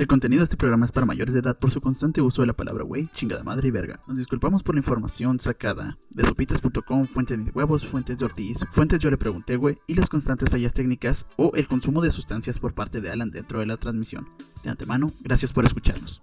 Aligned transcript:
El 0.00 0.06
contenido 0.06 0.40
de 0.40 0.44
este 0.44 0.56
programa 0.56 0.86
es 0.86 0.92
para 0.92 1.04
mayores 1.04 1.34
de 1.34 1.40
edad 1.40 1.58
por 1.58 1.70
su 1.70 1.82
constante 1.82 2.22
uso 2.22 2.40
de 2.40 2.46
la 2.46 2.54
palabra 2.54 2.84
güey, 2.84 3.10
chingada 3.12 3.44
madre 3.44 3.68
y 3.68 3.70
verga. 3.70 4.00
Nos 4.06 4.16
disculpamos 4.16 4.62
por 4.62 4.74
la 4.74 4.78
información 4.78 5.38
sacada 5.38 5.98
de 6.08 6.24
sopitas.com, 6.24 7.04
fuentes 7.04 7.44
de 7.44 7.50
huevos, 7.50 7.86
fuentes 7.86 8.16
de 8.16 8.24
Ortiz, 8.24 8.64
fuentes 8.70 8.98
yo 8.98 9.10
le 9.10 9.18
pregunté 9.18 9.56
güey 9.56 9.76
y 9.86 9.96
las 9.96 10.08
constantes 10.08 10.48
fallas 10.48 10.72
técnicas 10.72 11.26
o 11.36 11.52
el 11.54 11.68
consumo 11.68 12.00
de 12.00 12.12
sustancias 12.12 12.58
por 12.58 12.72
parte 12.72 13.02
de 13.02 13.10
Alan 13.10 13.30
dentro 13.30 13.60
de 13.60 13.66
la 13.66 13.76
transmisión. 13.76 14.26
De 14.64 14.70
antemano, 14.70 15.08
gracias 15.20 15.52
por 15.52 15.66
escucharnos. 15.66 16.22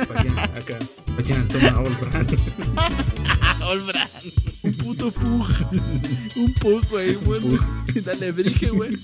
Acá. 0.00 0.24
Toma, 1.52 1.78
Olbran. 1.78 2.26
Olbran. 3.64 4.08
Un 4.64 4.74
puto 4.74 5.12
pug. 5.12 5.46
Un 6.34 6.52
pug, 6.54 6.84
güey. 6.90 7.14
Bueno. 7.14 7.60
Dale 8.04 8.32
brige, 8.32 8.70
güey. 8.70 8.90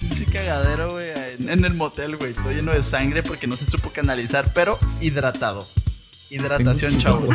Pinche 0.00 0.24
cagadero, 0.26 0.92
güey. 0.92 1.19
En, 1.48 1.64
el 1.64 1.74
motel, 1.74 2.16
güey. 2.16 2.32
Estoy 2.32 2.56
lleno 2.56 2.72
de 2.72 2.82
sangre 2.82 3.22
porque 3.22 3.46
no 3.46 3.56
se 3.56 3.64
supo 3.64 3.90
canalizar, 3.90 4.52
pero 4.52 4.78
hidratado. 5.00 5.66
Hidratación, 6.28 6.98
chavos. 6.98 7.34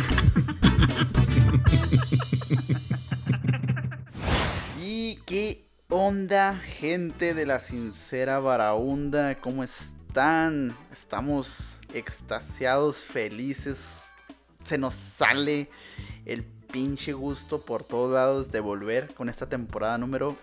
¿Y 4.80 5.16
qué 5.26 5.68
onda, 5.88 6.54
gente 6.56 7.34
de 7.34 7.46
la 7.46 7.58
sincera 7.58 8.38
Baraunda? 8.38 9.34
¿Cómo 9.34 9.64
están? 9.64 10.76
Estamos 10.92 11.80
extasiados, 11.92 12.98
felices. 13.04 14.14
Se 14.62 14.78
nos 14.78 14.94
sale 14.94 15.68
el 16.24 16.44
pinche 16.44 17.12
gusto 17.12 17.62
por 17.62 17.82
todos 17.82 18.12
lados 18.12 18.52
de 18.52 18.60
volver 18.60 19.12
con 19.14 19.28
esta 19.28 19.48
temporada 19.48 19.98
número 19.98 20.36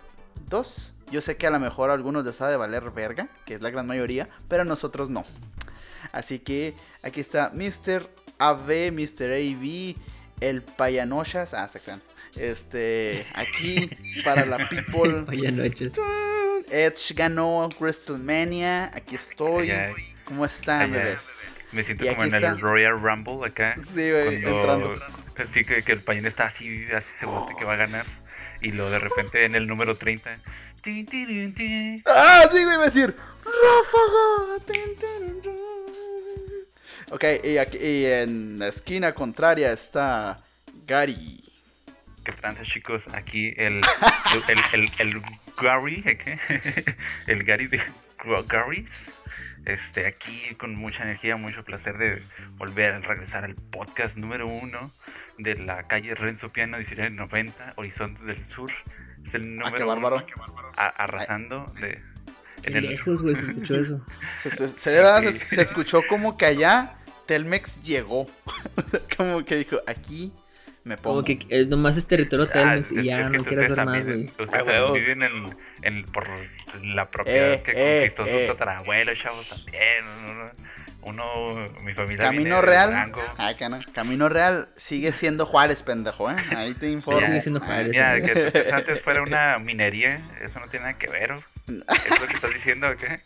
2. 0.50 0.93
Yo 1.10 1.20
sé 1.20 1.36
que 1.36 1.46
a 1.46 1.50
lo 1.50 1.60
mejor 1.60 1.90
a 1.90 1.92
algunos 1.94 2.24
les 2.24 2.40
ha 2.40 2.48
de 2.48 2.56
valer 2.56 2.90
verga, 2.90 3.28
que 3.46 3.54
es 3.54 3.62
la 3.62 3.70
gran 3.70 3.86
mayoría, 3.86 4.28
pero 4.48 4.62
a 4.62 4.64
nosotros 4.64 5.10
no. 5.10 5.24
Así 6.12 6.38
que 6.38 6.74
aquí 7.02 7.20
está 7.20 7.50
Mr. 7.54 8.08
AB, 8.38 8.92
Mr. 8.92 9.32
AB, 9.32 9.96
el 10.40 10.62
Payanochas. 10.62 11.54
Ah, 11.54 11.68
se 11.68 11.80
crean. 11.80 12.02
Este, 12.36 13.24
aquí 13.34 13.90
para 14.24 14.44
la 14.44 14.58
people. 14.70 15.22
Payanochas. 15.22 15.94
Edge 16.70 17.14
ganó 17.14 17.68
WrestleMania. 17.78 18.90
Aquí 18.94 19.14
estoy. 19.16 19.70
Ay, 19.70 19.94
ay. 19.96 20.14
¿Cómo 20.24 20.46
están, 20.46 20.90
bebés? 20.92 21.56
Me 21.72 21.82
siento 21.82 22.04
Y 22.04 22.08
como 22.08 22.22
aquí 22.22 22.30
en 22.30 22.36
está. 22.36 22.50
el 22.52 22.60
Royal 22.60 23.00
Rumble 23.00 23.46
acá. 23.46 23.76
Sí, 23.94 24.10
güey, 24.10 24.36
entrando. 24.36 24.94
Sí, 25.52 25.64
que, 25.64 25.82
que 25.82 25.92
el 25.92 26.00
pañón 26.00 26.26
está 26.26 26.46
así, 26.46 26.86
así 26.96 27.08
seguro 27.20 27.48
que 27.58 27.64
va 27.64 27.74
a 27.74 27.76
ganar. 27.76 28.06
Y 28.62 28.70
luego 28.72 28.90
de 28.90 29.00
repente 29.00 29.44
en 29.44 29.54
el 29.54 29.66
número 29.66 29.96
30. 29.96 30.38
Ah, 32.06 32.42
sí, 32.52 32.62
güey, 32.62 32.74
iba 32.74 32.82
a 32.82 32.86
decir. 32.86 33.16
Ráfaga. 33.44 34.54
Ok, 37.10 37.24
y, 37.42 37.58
aquí, 37.58 37.78
en 37.80 38.58
la 38.58 38.68
esquina 38.68 39.14
contraria 39.14 39.72
está 39.72 40.44
Gary. 40.86 41.42
¿Qué 42.24 42.32
tranza, 42.32 42.62
chicos? 42.64 43.04
Aquí 43.12 43.54
el. 43.56 43.80
El, 44.48 44.90
el, 44.98 45.20
Gary. 45.56 46.02
¿eh. 46.06 46.96
El 47.26 47.44
Gary 47.44 47.68
de 47.68 47.80
Gary's. 48.48 49.10
Este, 49.64 50.06
aquí 50.06 50.54
con 50.58 50.74
mucha 50.74 51.04
energía, 51.04 51.36
mucho 51.36 51.64
placer 51.64 51.96
de 51.96 52.22
volver 52.58 52.92
a 52.92 52.98
regresar 52.98 53.44
al 53.44 53.54
podcast 53.54 54.16
número 54.18 54.46
uno 54.46 54.90
de 55.38 55.56
la 55.56 55.86
calle 55.86 56.14
Renzo 56.14 56.50
Piano 56.50 56.76
1990, 56.76 57.72
Horizontes 57.76 58.24
del 58.24 58.44
Sur. 58.44 58.70
Es 59.24 59.34
el 59.34 59.58
Ah, 59.62 59.72
qué 59.72 59.80
número 59.80 59.86
bárbaro. 59.86 60.26
uno, 60.36 60.72
a- 60.76 60.88
arrasando 60.88 61.66
de, 61.80 62.00
Qué 62.62 62.70
en 62.70 62.76
el, 62.76 62.86
lejos, 62.88 63.22
güey, 63.22 63.36
se 63.36 63.46
escuchó 63.52 63.76
eso. 63.76 64.04
Se, 64.42 64.50
se- 64.50 64.68
se- 64.68 64.78
se- 64.78 65.44
se 65.46 65.62
escuchó 65.62 66.02
como 66.08 66.36
que 66.36 66.46
allá 66.46 66.94
Telmex 67.26 67.82
llegó. 67.82 68.26
Como 69.16 69.44
que 69.44 69.56
dijo, 69.56 69.78
aquí 69.86 70.32
me 70.84 70.96
pongo. 70.98 71.22
Como 71.22 71.24
que 71.24 71.46
eh, 71.48 71.64
nomás 71.66 71.96
es 71.96 72.06
territorio 72.06 72.46
Ah, 72.50 72.52
Telmex 72.52 72.92
es- 72.92 73.02
y 73.04 73.06
ya 73.06 73.20
es 73.22 73.30
que 73.30 73.38
no 73.38 73.44
quiero 73.44 73.62
ustedes 73.62 73.70
hacer 73.70 73.84
más, 73.86 74.04
güey. 74.04 74.24
Ustedes 74.38 74.52
Ah, 74.68 74.92
viven 74.92 75.22
en, 75.22 75.56
en- 75.82 76.04
por 76.04 76.26
la 76.82 77.10
propiedad 77.10 77.52
Eh, 77.54 77.62
que 77.64 77.72
eh, 77.74 78.12
conquistó 78.14 78.36
eh. 78.38 78.46
su 78.46 78.52
tatarabuelo, 78.52 79.14
chavos, 79.14 79.48
también. 79.48 80.04
Uno, 81.06 81.24
mi 81.82 81.92
familia 81.94 82.24
Camino 82.24 82.60
Real. 82.62 83.12
Que 83.58 83.68
no. 83.68 83.78
Camino 83.92 84.28
Real 84.28 84.68
sigue 84.76 85.12
siendo 85.12 85.46
Juárez, 85.46 85.82
pendejo, 85.82 86.30
¿eh? 86.30 86.36
Ahí 86.56 86.74
te 86.74 86.90
informo. 86.90 87.24
sigue 87.26 87.40
siendo 87.40 87.60
Juárez. 87.60 87.88
Mira, 87.90 88.20
que 88.22 88.30
antes- 88.30 88.72
antes 88.72 89.00
fuera 89.02 89.22
una 89.22 89.58
minería, 89.58 90.16
eso 90.42 90.60
no 90.60 90.68
tiene 90.68 90.86
nada 90.86 90.98
que 90.98 91.08
ver. 91.08 91.32
¿o? 91.32 91.36
¿Es 91.68 92.20
lo 92.20 92.26
que 92.26 92.34
estás 92.34 92.52
diciendo 92.54 92.88
o 92.88 92.96
qué? 92.96 93.20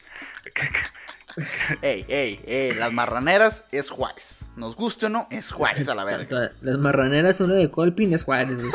Ey, 1.83 2.05
ey, 2.09 2.41
ey, 2.47 2.75
las 2.75 2.93
marraneras 2.93 3.67
es 3.71 3.91
Juárez. 3.91 4.51
Nos 4.57 4.75
guste 4.75 5.07
o 5.07 5.09
no, 5.09 5.29
es 5.31 5.53
Juárez 5.53 5.89
a 5.89 5.95
la 5.95 6.05
verga. 6.05 6.51
Las 6.63 6.79
marraneras, 6.79 7.41
uno 7.41 7.55
de 7.55 7.71
Colpin 7.71 8.13
es 8.13 8.25
Juárez, 8.25 8.59
güey. 8.59 8.73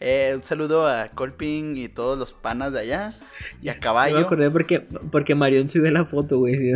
Eh, 0.00 0.32
un 0.36 0.44
saludo 0.44 0.86
a 0.88 1.08
Colping 1.08 1.76
y 1.76 1.88
todos 1.88 2.18
los 2.18 2.32
panas 2.32 2.72
de 2.72 2.80
allá. 2.80 3.14
Y 3.62 3.68
a 3.68 3.72
Yo 3.72 3.78
me 3.78 3.80
Caballo. 3.80 4.18
acordé 4.18 4.50
porque, 4.50 4.80
porque 4.80 5.34
Marión 5.34 5.68
subió 5.68 5.90
la 5.90 6.04
foto, 6.04 6.38
güey. 6.38 6.56
¿sí? 6.56 6.72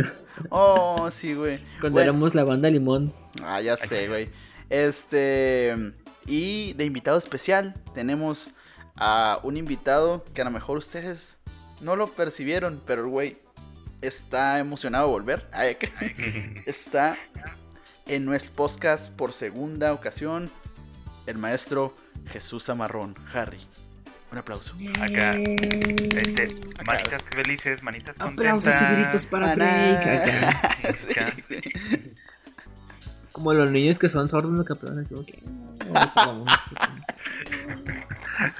Oh, 0.49 1.09
sí, 1.11 1.33
güey. 1.33 1.57
Cuando 1.79 1.97
Bueno, 1.97 2.11
éramos 2.11 2.35
la 2.35 2.43
banda 2.43 2.69
Limón. 2.69 3.13
Ah, 3.43 3.61
ya 3.61 3.77
sé, 3.77 4.07
güey. 4.07 4.29
Este. 4.69 5.75
Y 6.25 6.73
de 6.73 6.85
invitado 6.85 7.17
especial 7.17 7.73
tenemos 7.93 8.49
a 8.95 9.39
un 9.43 9.57
invitado 9.57 10.23
que 10.33 10.41
a 10.41 10.45
lo 10.45 10.51
mejor 10.51 10.77
ustedes 10.77 11.37
no 11.81 11.95
lo 11.95 12.07
percibieron, 12.07 12.81
pero 12.85 13.01
el 13.03 13.09
güey 13.09 13.37
está 14.01 14.59
emocionado 14.59 15.07
de 15.07 15.11
volver. 15.11 15.47
Está 16.65 17.17
en 18.05 18.25
nuestro 18.25 18.51
podcast 18.53 19.11
por 19.11 19.33
segunda 19.33 19.93
ocasión. 19.93 20.49
El 21.25 21.37
maestro 21.37 21.93
Jesús 22.31 22.69
Amarrón, 22.69 23.15
Harry. 23.33 23.59
Un 24.31 24.39
aplauso. 24.39 24.75
Acá, 24.99 25.31
este, 25.31 26.47
manitas 26.87 27.21
felices, 27.35 27.83
manitas 27.83 28.15
contentas. 28.17 28.57
Aplausos 28.65 28.81
y 28.81 28.95
gritos 28.95 29.25
para 29.27 29.55
Drake. 29.55 30.09
Acá. 30.09 30.59
Sí. 30.97 31.63
Como 33.33 33.53
los 33.53 33.69
niños 33.71 33.99
que 33.99 34.07
son 34.09 34.29
sordos, 34.29 34.51
no. 34.51 34.61
Así 34.61 35.13
como 35.13 35.25
que. 35.25 35.39
"Ah, 35.93 36.11
vamos". 36.15 36.49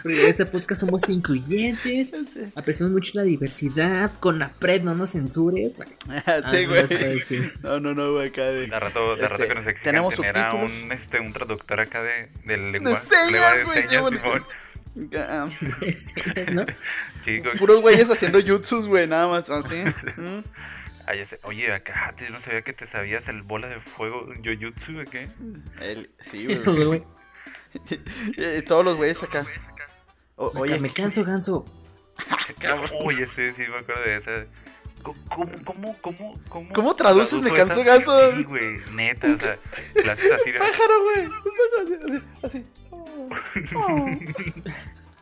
Porque 0.02 0.24
en 0.24 0.30
este 0.30 0.46
podcast 0.46 0.82
somos 0.82 1.08
incluyentes. 1.10 2.14
Apreciamos 2.56 2.92
mucho 2.92 3.12
la 3.16 3.24
diversidad. 3.24 4.12
Con 4.20 4.40
la 4.40 4.52
pred, 4.54 4.82
no 4.82 4.96
nos 4.96 5.12
censures. 5.12 5.78
Ah, 6.26 6.42
sí, 6.52 6.66
güey. 6.66 6.88
que- 6.88 7.52
No, 7.62 7.80
no, 7.80 7.94
no, 7.94 8.14
güey, 8.14 8.28
acá 8.30 8.44
de. 8.46 8.68
De 8.68 8.80
rato, 8.80 9.16
de 9.16 9.22
rato 9.22 9.36
Este, 9.36 9.48
que 9.48 9.56
nos 9.56 9.68
exigen 9.68 9.92
tenemos 9.92 10.16
tener 10.16 10.54
un, 10.54 10.92
este, 10.92 11.20
un 11.20 11.34
traductor 11.34 11.80
acá 11.80 12.02
de, 12.04 12.30
del 12.46 12.72
lengua, 12.72 13.00
señas, 13.00 13.32
lengua 13.32 13.54
de 13.56 13.64
güey, 13.64 13.88
señas. 13.88 14.10
Simón. 14.10 14.46
Ah, 15.18 15.48
Sí, 15.96 16.54
¿no? 16.54 16.66
Sí, 17.24 17.40
güey. 17.40 17.58
Puros 17.58 17.82
güeyes 17.82 18.10
haciendo 18.12 18.40
jutsus, 18.42 18.88
güey, 18.88 19.08
nada 19.08 19.28
más 19.28 19.50
así. 19.50 19.76
Mm. 20.18 20.44
Oye, 21.44 21.74
acá 21.74 22.14
no 22.32 22.40
sabía 22.42 22.62
que 22.62 22.74
te 22.74 22.86
sabías 22.86 23.28
el 23.28 23.42
bola 23.44 23.68
de 23.68 23.80
fuego 23.80 24.26
Jujutsu, 24.44 25.00
¿o 25.02 25.06
¿qué? 25.10 25.30
El- 25.82 26.10
sí, 26.26 26.46
güey. 26.66 27.04
Güey, 28.38 28.62
Todos 28.68 28.86
los 28.86 28.96
güeyes 28.96 29.22
acá. 29.24 29.46
O- 30.36 30.52
Oye, 30.60 30.80
me 30.80 30.90
canso, 30.92 31.24
ganso. 31.24 31.66
Oye, 33.06 33.28
sí, 33.28 33.52
sí, 33.56 33.64
me 33.70 33.78
acuerdo 33.80 34.04
de 34.04 34.18
esa. 34.18 34.46
¿Cómo, 35.02 35.20
cómo, 35.66 35.98
cómo, 36.02 36.40
cómo? 36.48 36.74
¿Cómo 36.74 36.96
traduces 36.96 37.42
me 37.42 37.52
canso, 37.52 37.82
esa? 37.82 37.84
ganso? 37.84 38.32
Sí, 38.38 38.44
güey, 38.44 38.78
neta, 38.94 39.34
o 39.34 39.38
sea, 39.38 39.58
la 40.06 40.14
haces 40.14 40.32
así 40.32 40.52
de... 40.52 40.60
pájaro, 40.60 41.04
güey. 41.04 41.26
Un 41.26 41.34
pájaro 41.34 42.20
así. 42.44 42.64
así. 42.64 42.66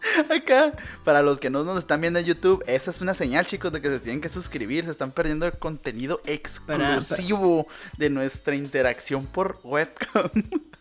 Acá, 0.35 0.73
para 1.03 1.22
los 1.22 1.39
que 1.39 1.50
no 1.50 1.63
nos 1.63 1.78
están 1.79 2.01
viendo 2.01 2.19
en 2.19 2.25
YouTube, 2.25 2.63
esa 2.67 2.91
es 2.91 3.01
una 3.01 3.13
señal, 3.13 3.45
chicos, 3.45 3.72
de 3.72 3.81
que 3.81 3.89
se 3.89 4.00
tienen 4.00 4.22
que 4.22 4.29
suscribir. 4.29 4.85
Se 4.85 4.91
están 4.91 5.12
perdiendo 5.12 5.46
el 5.46 5.53
contenido 5.53 6.22
exclusivo 6.26 7.67
de 7.97 8.09
nuestra 8.09 8.55
interacción 8.55 9.26
por 9.26 9.59
webcam. 9.64 10.29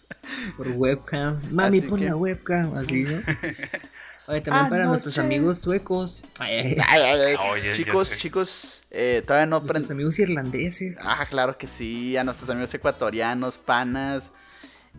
Por 0.57 0.69
webcam. 0.69 1.41
Mami, 1.51 1.79
Así 1.79 1.89
pon 1.89 1.99
que- 1.99 2.07
la 2.07 2.15
webcam. 2.15 2.77
Así, 2.77 3.03
¿no? 3.03 3.17
Oye, 4.29 4.43
también 4.43 4.69
para 4.69 4.85
nuestros 4.85 5.19
amigos 5.19 5.59
suecos. 5.59 6.23
Ay, 6.39 6.55
ay, 6.57 6.77
ay, 6.79 6.79
Ay, 6.87 7.03
ay, 7.03 7.21
ay. 7.21 7.37
Oye, 7.51 7.69
ya 7.71 7.73
chicos, 7.73 8.17
chicos, 8.17 8.83
eh, 8.91 9.23
todavía 9.27 9.47
no 9.47 9.59
nuestros 9.61 9.91
amigos 9.91 10.19
irlandeses. 10.21 11.01
Ah, 11.03 11.27
claro 11.29 11.59
que 11.59 11.67
sí, 11.67 12.17
a 12.17 12.23
nuestros 12.23 12.49
amigos 12.51 12.73
ecuatorianos, 12.75 13.59
panas. 13.59 14.31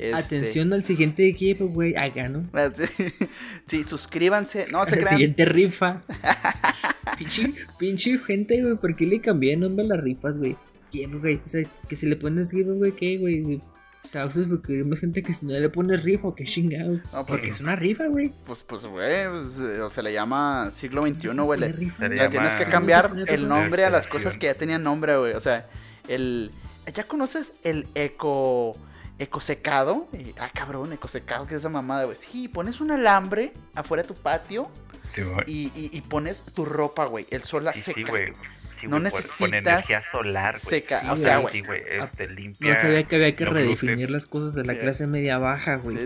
Este- 0.09 0.15
Atención 0.15 0.73
al 0.73 0.83
siguiente 0.83 1.27
equipo, 1.27 1.67
güey. 1.67 1.95
Acá, 1.95 2.27
¿no? 2.29 2.43
Sí, 3.67 3.83
suscríbanse. 3.83 4.65
No 4.71 4.83
se 4.85 4.91
la 4.91 4.97
crean. 4.97 5.09
siguiente 5.09 5.45
rifa. 5.45 6.01
pinche, 7.17 7.53
pinche 7.77 8.17
gente, 8.19 8.61
güey. 8.61 8.75
¿Por 8.75 8.95
qué 8.95 9.05
le 9.05 9.21
cambié 9.21 9.53
el 9.53 9.59
nombre 9.61 9.85
a 9.85 9.89
las 9.89 10.01
rifas, 10.01 10.37
güey? 10.37 10.55
¿Quién, 10.91 11.19
güey? 11.19 11.35
O 11.45 11.47
sea, 11.47 11.63
que 11.87 11.95
se 11.95 12.07
le 12.07 12.15
pones 12.15 12.51
giveaway, 12.51 12.91
¿qué, 12.93 13.17
güey? 13.17 13.61
O 14.03 14.07
sea, 14.07 14.25
ustedes 14.25 14.47
porque 14.47 14.73
hay 14.73 14.83
más 14.83 14.99
gente 14.99 15.21
que 15.21 15.31
si 15.31 15.45
no 15.45 15.53
le 15.53 15.69
pone 15.69 15.95
rifa 15.95 16.27
o 16.29 16.35
que 16.35 16.43
chingados. 16.43 17.01
No, 17.05 17.09
pues- 17.11 17.25
porque 17.27 17.49
es 17.49 17.61
una 17.61 17.75
rifa, 17.75 18.07
güey. 18.07 18.33
Pues, 18.45 18.63
pues, 18.63 18.83
güey, 18.85 19.27
pues, 19.29 19.59
eh, 19.59 19.79
se 19.91 20.03
le 20.03 20.11
llama 20.11 20.69
siglo 20.71 21.05
XXI, 21.05 21.27
güey. 21.43 21.59
Le, 21.59 21.71
rifa. 21.71 22.07
Le 22.07 22.15
le 22.15 22.29
tienes 22.29 22.55
que 22.55 22.65
cambiar 22.65 23.11
el 23.27 23.47
nombre 23.47 23.85
a 23.85 23.89
las 23.89 24.07
cosas 24.07 24.37
que 24.37 24.47
ya 24.47 24.55
tenían 24.55 24.83
nombre, 24.83 25.17
güey. 25.17 25.33
O 25.33 25.39
sea, 25.39 25.69
el... 26.07 26.51
¿Ya 26.93 27.03
conoces 27.03 27.53
el 27.63 27.85
eco... 27.95 28.75
Ecosecado? 29.21 30.07
Y- 30.13 30.33
Ah, 30.39 30.49
cabrón, 30.53 30.91
ecosecado, 30.93 31.45
¿qué 31.47 31.53
es 31.55 31.59
esa 31.61 31.69
mamada, 31.69 32.05
güey? 32.05 32.17
Sí, 32.17 32.47
pones 32.47 32.81
un 32.81 32.91
alambre 32.91 33.53
afuera 33.75 34.03
de 34.03 34.07
tu 34.07 34.15
patio 34.15 34.69
Sí, 35.13 35.21
y, 35.45 35.71
y- 35.75 35.89
y 35.97 36.01
pones 36.01 36.43
tu 36.43 36.65
ropa, 36.65 37.05
güey. 37.05 37.27
El 37.29 37.43
sol 37.43 37.63
la 37.65 37.73
Sí, 37.73 37.81
seca. 37.81 37.95
sí, 37.95 38.03
güey. 38.03 38.33
Sí, 38.73 38.87
No 38.87 38.91
güey, 38.91 39.03
necesitas 39.03 39.51
energía 39.51 40.01
solar, 40.09 40.53
güey. 40.53 40.61
seca. 40.65 41.01
Sí, 41.01 41.07
o 41.09 41.17
sea, 41.17 41.37
güey. 41.37 41.53
Sí, 41.53 41.61
güey. 41.61 41.81
Este, 42.01 42.27
limpia. 42.29 42.69
No 42.69 42.75
sabía 42.75 43.03
que 43.03 43.15
había 43.17 43.35
que 43.35 43.43
no 43.45 43.51
redefinir 43.51 43.95
gluten. 43.97 44.13
las 44.13 44.25
cosas 44.25 44.55
de 44.55 44.63
la 44.63 44.73
Sí. 44.73 44.79
clase 44.79 45.07
media 45.07 45.37
baja, 45.37 45.75
güey. 45.75 45.97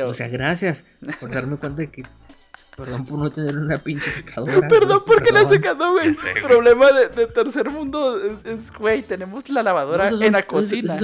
O 0.00 0.14
sea, 0.14 0.28
gracias 0.28 0.86
por 1.20 1.30
darme 1.30 1.56
cuenta 1.58 1.82
de 1.82 1.90
que. 1.90 2.02
Perdón 2.76 3.06
por 3.06 3.18
no 3.18 3.30
tener 3.30 3.56
una 3.56 3.78
pinche 3.78 4.10
secadora. 4.10 4.52
Perdón, 4.68 5.02
güey, 5.06 5.18
¿por 5.18 5.22
qué 5.22 5.32
la 5.32 5.48
secando, 5.48 5.92
güey? 5.92 6.14
Güey. 6.14 6.42
Problema 6.42 6.90
de, 6.92 7.08
de 7.10 7.26
tercer 7.26 7.70
mundo 7.70 8.18
es, 8.22 8.44
es, 8.52 8.72
güey, 8.72 9.02
tenemos 9.02 9.48
la 9.50 9.62
lavadora 9.62 10.04
No, 10.04 10.08
esos 10.08 10.18
son- 10.18 10.26
en 10.26 10.32
la 10.32 10.46
cocina. 10.46 10.94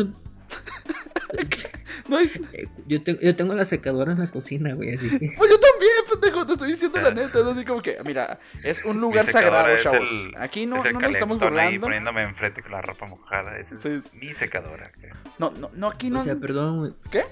No 2.09 2.17
hay- 2.17 2.31
eh, 2.53 2.67
yo, 2.87 3.03
tengo, 3.03 3.21
yo 3.21 3.37
tengo 3.37 3.55
la 3.55 3.65
secadora 3.65 4.13
en 4.13 4.19
la 4.19 4.31
cocina, 4.31 4.75
güey, 4.75 4.95
así 4.95 5.09
que. 5.09 5.19
Pues 5.37 5.51
yo 5.51 5.59
también, 5.61 5.93
pendejo, 6.11 6.47
te 6.47 6.53
estoy 6.55 6.73
diciendo 6.73 7.01
la 7.01 7.11
neta. 7.13 7.39
Es 7.39 7.45
así 7.45 7.65
como 7.65 7.81
que, 7.83 7.99
mira, 8.05 8.41
es 8.63 8.85
un 8.85 9.01
lugar 9.01 9.27
sagrado, 9.27 9.69
chavos. 9.83 10.01
el- 10.11 10.35
Aquí 10.37 10.67
no, 10.67 10.77
es 10.77 10.85
el 10.87 10.93
no 10.95 11.01
nos 11.01 11.11
estamos 11.13 11.41
ahí 11.41 11.49
burlando. 11.49 11.81
poniéndome 11.83 12.23
enfrente 12.23 12.63
con 12.63 12.73
la 12.73 12.83
ropa 12.83 13.07
mojada. 13.07 13.57
Esa 13.59 13.77
es 13.77 13.83
Sí. 13.83 14.01
mi 14.15 14.35
secadora. 14.35 14.91
No, 15.39 15.51
no, 15.53 15.71
no, 15.75 15.89
aquí 15.89 16.11
no. 16.11 16.19
O 16.19 16.23
sea, 16.23 16.35
perdón, 16.37 16.79
güey. 16.79 16.93
¿Qué? 17.11 17.25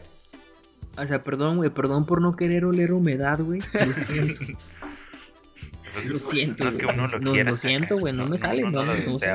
O 0.96 1.06
sea, 1.06 1.22
perdón, 1.24 1.56
güey, 1.56 1.70
perdón 1.70 2.04
por 2.06 2.20
no 2.20 2.36
querer 2.36 2.64
oler 2.64 2.92
humedad, 2.92 3.38
güey. 3.40 3.60
Lo 3.86 3.94
siento. 3.94 4.42
Lo 6.06 6.18
siento, 6.20 6.64
No 6.64 6.70
es 6.70 6.76
que 6.78 6.84
güey. 6.84 6.96
uno 6.96 7.06
lo 7.08 7.18
No, 7.18 7.32
quiera 7.32 7.50
lo 7.50 7.56
siento, 7.56 7.98
güey, 7.98 8.12
no 8.12 8.26
me 8.26 8.38
sale, 8.38 8.62
no, 8.62 8.84
no, 8.84 9.18
se. 9.18 9.32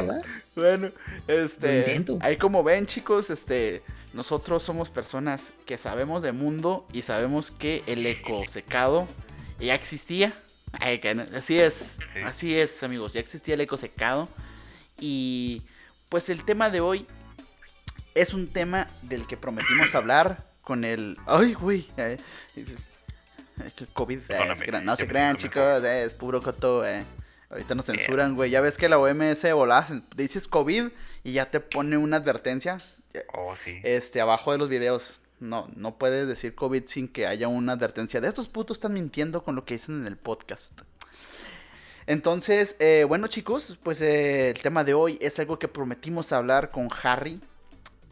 Bueno, 0.56 0.90
Lo 1.28 1.34
este. 1.34 1.80
intento. 1.80 2.18
Ahí 2.22 2.38
como 2.38 2.64
ven, 2.64 2.86
chicos, 2.86 3.30
este. 3.30 3.82
Nosotros 4.16 4.64
somos 4.64 4.90
personas 4.90 5.52
que 5.66 5.78
sabemos 5.78 6.24
de 6.24 6.32
mundo 6.32 6.88
y 6.94 7.02
sabemos 7.02 7.52
que 7.52 7.84
el 7.86 8.06
eco 8.08 8.44
secado 8.48 9.08
ya 9.60 9.76
existía. 9.76 10.42
Así 11.34 11.60
es, 11.60 12.00
Sí. 12.14 12.20
así 12.26 12.58
es, 12.58 12.82
amigos. 12.82 13.12
Ya 13.14 13.20
existía 13.20 13.56
el 13.56 13.62
eco 13.62 13.76
secado. 13.78 14.30
Y 15.00 15.64
pues 16.08 16.30
el 16.30 16.46
tema 16.46 16.70
de 16.70 16.80
hoy 16.80 17.06
es 18.14 18.34
un 18.34 18.48
tema 18.48 18.88
del 19.02 19.28
que 19.28 19.36
prometimos 19.36 19.94
hablar 19.96 20.46
con 20.62 20.86
el. 20.86 21.18
Ay, 21.26 21.54
güey. 21.54 21.86
eh, 21.98 22.18
COVID. 23.94 24.18
eh, 24.18 24.24
Perdóname, 24.28 24.54
es 24.62 24.68
gran- 24.68 24.86
no 24.86 24.96
se 24.96 25.08
crean, 25.08 25.36
chicos. 25.36 25.84
eh, 25.84 26.04
es 26.06 26.14
puro 26.14 26.42
coto. 26.42 26.86
Eh. 26.86 27.04
Ahorita 27.50 27.76
nos 27.76 27.86
censuran, 27.86 28.36
güey. 28.36 28.50
Ya 28.50 28.62
ves 28.62 28.78
que 28.78 28.90
la 28.90 28.98
OMS 28.98 29.44
cen- 29.44 30.04
dices 30.16 30.48
COVID 30.48 30.88
y 31.26 31.32
ya 31.34 31.52
te 31.52 31.60
pone 31.60 31.98
una 31.98 32.18
advertencia 32.18 32.78
Oh, 33.34 33.56
sí. 33.56 33.80
este 33.84 34.22
abajo 34.22 34.52
de 34.52 34.58
los 34.58 34.70
videos. 34.70 35.22
No, 35.40 35.68
no 35.76 35.98
puedes 35.98 36.28
decir 36.28 36.56
COVID 36.56 36.86
sin 36.86 37.08
que 37.08 37.28
haya 37.28 37.48
una 37.48 37.74
advertencia 37.74 38.22
de 38.22 38.28
estos 38.28 38.48
putos 38.48 38.78
están 38.78 38.94
mintiendo 38.94 39.44
con 39.44 39.56
lo 39.56 39.66
que 39.66 39.76
dicen 39.76 40.02
en 40.02 40.08
el 40.08 40.18
podcast. 40.18 40.82
Entonces, 42.08 42.76
eh, 42.80 43.04
bueno 43.08 43.28
chicos, 43.28 43.78
pues 43.84 44.00
eh, 44.02 44.52
el 44.52 44.62
tema 44.62 44.84
de 44.84 44.94
hoy 44.94 45.18
es 45.22 45.40
algo 45.40 45.60
que 45.60 45.68
prometimos 45.68 46.32
hablar 46.32 46.72
con 46.72 46.90
Harry, 47.04 47.42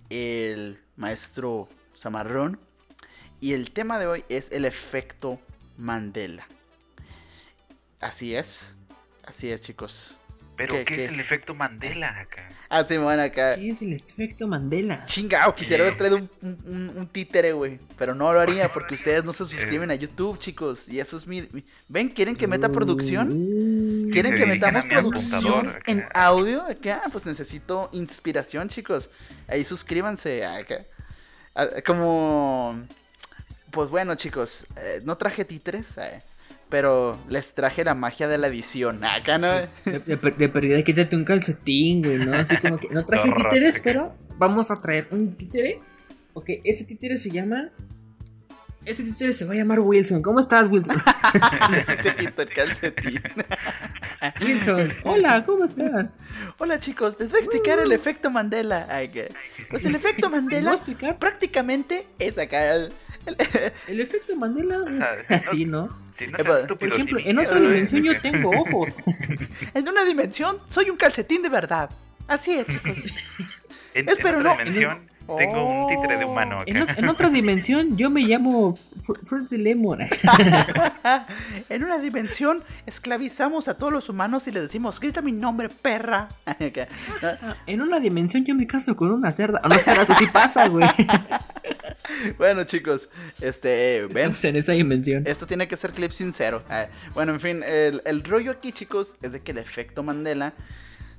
el 0.10 0.80
maestro 0.96 1.70
Zamarrón. 1.98 2.60
Y 3.40 3.54
el 3.54 3.72
tema 3.72 4.00
de 4.00 4.08
hoy 4.08 4.26
es 4.30 4.52
el 4.52 4.66
efecto 4.66 5.40
Mandela. 5.78 6.48
Así 8.00 8.36
es, 8.36 8.76
así 9.26 9.52
es 9.52 9.62
chicos. 9.62 10.18
Pero, 10.56 10.76
¿qué- 10.76 10.86
¿qué, 10.86 10.96
qué? 10.98 11.04
es 11.06 11.10
el 11.12 11.20
efecto 11.20 11.56
Mandela 11.56 12.10
acá? 12.20 12.48
Ah, 12.70 12.86
sí, 12.88 12.98
bueno, 12.98 13.22
acá. 13.24 13.56
¿Qué 13.56 13.70
es 13.70 13.82
el 13.82 13.94
efecto 13.94 14.48
Mandela? 14.48 15.04
Chingao, 15.06 15.56
quisiera 15.56 15.84
¿Qué? 15.84 15.88
haber 15.88 15.98
traído 15.98 16.18
un, 16.18 16.30
un- 16.42 16.94
un- 16.98 17.08
títere, 17.08 17.54
güey. 17.54 17.80
Pero 17.98 18.14
no 18.16 18.32
lo 18.34 18.40
haría 18.40 18.70
porque 18.74 18.94
ustedes 18.96 19.24
no 19.24 19.34
se 19.34 19.46
suscriben 19.46 19.90
a 19.92 19.96
YouTube, 19.96 20.38
chicos. 20.40 20.88
Y 20.88 21.00
eso 21.00 21.18
es 21.18 21.26
mi. 21.28 21.42
mi- 21.52 21.64
¿Ven? 21.88 22.10
¿Quieren 22.10 22.36
que 22.36 22.48
meta 22.48 22.70
producción? 22.72 23.30
Mm. 24.06 24.10
¿Quieren 24.12 24.36
que 24.36 24.46
metamos 24.46 24.86
producción 24.86 25.74
en 25.88 26.06
audio? 26.14 26.62
Acá, 26.64 27.02
pues 27.12 27.26
necesito 27.26 27.90
inspiración, 27.92 28.70
chicos. 28.70 29.10
Ahí 29.48 29.64
suscríbanse. 29.66 30.46
Acá. 30.46 30.78
Ah, 31.56 31.68
Como. 31.86 32.80
Pues 33.72 33.90
bueno, 33.90 34.14
chicos. 34.16 34.66
eh, 34.78 35.02
no 35.04 35.18
traje 35.18 35.46
títeres. 35.46 35.98
eh, 35.98 36.22
pero 36.74 37.20
les 37.30 37.54
traje 37.54 37.84
la 37.84 37.94
magia 37.94 38.28
de 38.28 38.40
la 38.40 38.48
edición. 38.48 39.04
Acá 39.04 39.38
no. 39.38 39.48
De, 39.54 40.00
de, 40.08 40.18
per- 40.18 40.36
de 40.36 40.50
perdida, 40.50 40.82
quítate 40.82 41.16
un 41.16 41.24
calcetín, 41.24 42.02
güey, 42.02 42.18
¿no? 42.18 42.34
Así 42.34 42.58
como 42.58 42.80
que 42.80 42.90
no 42.90 43.06
traje 43.06 43.32
títeres, 43.32 43.80
pero 43.84 44.16
vamos 44.40 44.72
a 44.72 44.82
traer 44.82 45.08
un 45.12 45.36
títere. 45.38 45.80
Ok, 46.34 46.46
ese 46.64 46.84
títere 46.86 47.18
se 47.18 47.30
llama. 47.30 47.70
Ese 48.86 49.04
títere 49.04 49.34
se 49.34 49.46
va 49.46 49.54
a 49.54 49.56
llamar 49.58 49.82
Wilson. 49.82 50.24
¿Cómo 50.24 50.40
estás, 50.40 50.68
Wilson? 50.68 50.98
Sí 51.86 51.94
se 52.02 52.16
quitó 52.16 52.42
el 52.42 52.50
calcetín. 52.50 53.22
Wilson, 54.42 54.94
hola, 55.04 55.46
¿cómo 55.46 55.66
estás? 55.66 56.18
Hola 56.58 56.80
chicos, 56.80 57.18
les 57.20 57.30
voy 57.30 57.38
a 57.40 57.44
explicar 57.44 57.78
el 57.80 57.92
efecto 57.92 58.32
Mandela. 58.32 58.88
Pues 59.70 59.86
el 59.86 59.94
efecto 59.94 60.22
¿Te 60.24 60.28
voy 60.30 60.38
a 60.40 60.42
Mandela 60.42 60.72
explicar? 60.72 61.20
prácticamente 61.20 62.08
es 62.18 62.36
acá. 62.40 62.74
el- 62.76 62.92
el- 63.88 64.00
efecto 64.02 64.36
Mandela. 64.36 64.80
sea, 64.92 65.10
Así, 65.38 65.66
¿no? 65.66 65.90
Si 66.18 66.28
no 66.28 66.38
seas 66.38 66.66
Por 66.68 66.88
ejemplo, 66.90 67.20
en 67.24 67.40
otra 67.40 67.60
dimensión 67.60 68.04
yo 68.04 68.20
tengo 68.22 68.50
ojos. 68.60 68.98
En 69.74 69.88
una 69.88 70.04
dimensión 70.06 70.58
soy 70.70 70.90
un 70.90 70.98
calcetín 70.98 71.42
de 71.42 71.50
verdad. 71.50 71.90
Así 72.28 72.54
es, 72.54 72.68
chicos. 72.68 73.06
En, 73.94 74.08
Es, 74.10 74.18
en 74.18 74.24
pero 74.24 74.40
otra 74.40 74.54
no- 74.56 74.58
dimensión 74.60 75.14
tengo 75.38 75.86
un 75.86 75.88
títere 75.90 76.18
de 76.18 76.26
humano 76.26 76.60
acá. 76.60 76.66
En, 76.70 76.82
o- 76.82 76.86
en 76.98 77.08
otra 77.10 77.30
dimensión 77.30 77.96
yo 77.98 78.10
me 78.10 78.22
llamo 78.22 78.76
Fr- 78.76 79.20
Fruitsy 79.24 79.58
Lemon. 79.58 80.02
en 81.70 81.84
una 81.84 81.98
dimensión 81.98 82.64
esclavizamos 82.86 83.68
a 83.68 83.78
todos 83.78 83.92
los 83.94 84.10
humanos 84.10 84.48
y 84.48 84.52
les 84.52 84.64
decimos, 84.64 85.00
grita 85.00 85.22
mi 85.22 85.32
nombre, 85.32 85.70
perra. 85.70 86.30
En 87.68 87.82
una 87.82 88.00
dimensión 88.00 88.44
yo 88.46 88.54
me 88.56 88.68
caso 88.68 88.96
con 88.96 89.12
una 89.12 89.32
cerda. 89.32 89.62
No, 89.68 89.74
espera, 89.74 90.02
eso 90.04 90.14
sí 90.14 90.28
pasa, 90.28 90.68
güey. 90.68 90.88
bueno, 92.38 92.64
chicos, 92.64 93.10
este, 93.42 94.06
ven. 94.08 94.18
Estamos 94.18 94.46
en 94.46 94.56
esa 94.58 94.72
dimensión. 94.74 95.24
Esto 95.28 95.48
tiene 95.48 95.68
que 95.68 95.78
ser 95.78 95.92
clip 95.92 96.12
sincero. 96.12 96.64
Ah, 96.70 96.88
bueno, 97.14 97.34
en 97.34 97.40
fin, 97.40 97.64
el, 97.64 98.02
el 98.06 98.24
rollo 98.24 98.52
aquí, 98.52 98.72
chicos, 98.72 99.16
es 99.22 99.32
de 99.32 99.42
que 99.42 99.52
el 99.52 99.58
efecto 99.58 100.04
Mandela 100.04 100.54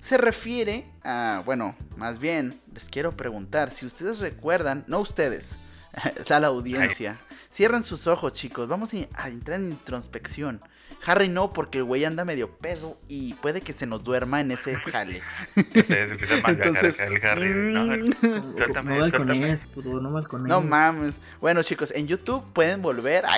se 0.00 0.18
refiere 0.18 0.86
a, 1.02 1.42
bueno, 1.46 1.74
más 1.96 2.18
bien, 2.18 2.60
les 2.74 2.86
quiero 2.86 3.16
preguntar, 3.16 3.72
si 3.72 3.86
ustedes 3.86 4.18
recuerdan, 4.18 4.84
no 4.86 5.00
ustedes, 5.00 5.58
a 5.94 6.40
la 6.40 6.48
audiencia, 6.48 7.18
cierren 7.50 7.82
sus 7.82 8.06
ojos, 8.06 8.32
chicos, 8.34 8.68
vamos 8.68 8.90
a, 8.92 9.22
a 9.22 9.28
entrar 9.28 9.60
en 9.60 9.68
introspección. 9.68 10.60
Harry 11.06 11.28
no, 11.28 11.52
porque 11.52 11.78
el 11.78 11.84
güey 11.84 12.04
anda 12.04 12.24
medio 12.24 12.50
pedo 12.50 12.96
y 13.08 13.34
puede 13.34 13.60
que 13.60 13.72
se 13.72 13.86
nos 13.86 14.02
duerma 14.02 14.40
en 14.40 14.50
ese 14.52 14.74
jale. 14.76 15.22
Se, 15.74 15.82
se 15.84 16.02
empieza 16.04 16.34
a 16.34 16.50
Entonces, 16.50 17.00
el 17.00 17.24
Harry. 17.26 17.48
No, 17.72 17.84
mm, 17.84 18.56
suéltame, 18.56 18.94
no 18.94 19.00
balcones, 19.00 19.64
puto, 19.64 20.00
no 20.00 20.12
balcones. 20.12 20.48
No 20.48 20.60
mames. 20.60 21.20
Bueno, 21.40 21.62
chicos, 21.62 21.92
en 21.94 22.06
YouTube 22.06 22.44
pueden 22.52 22.80
volver 22.80 23.26
a, 23.26 23.34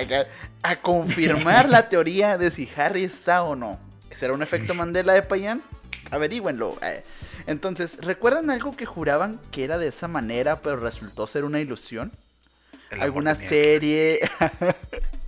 a 0.62 0.76
confirmar 0.76 1.68
la 1.68 1.88
teoría 1.88 2.38
de 2.38 2.50
si 2.50 2.68
Harry 2.76 3.04
está 3.04 3.42
o 3.42 3.56
no. 3.56 3.78
¿Será 4.12 4.32
un 4.32 4.42
efecto 4.42 4.74
Mandela 4.74 5.12
de 5.12 5.22
Payan? 5.22 5.62
Averígüenlo. 6.10 6.78
eh. 6.82 7.02
Entonces, 7.46 7.98
¿recuerdan 8.00 8.50
algo 8.50 8.76
que 8.76 8.86
juraban 8.86 9.40
que 9.50 9.64
era 9.64 9.76
de 9.78 9.88
esa 9.88 10.08
manera, 10.08 10.60
pero 10.62 10.76
resultó 10.76 11.26
ser 11.26 11.44
una 11.44 11.60
ilusión? 11.60 12.12
El 12.90 13.02
¿Alguna 13.02 13.34
serie? 13.34 14.20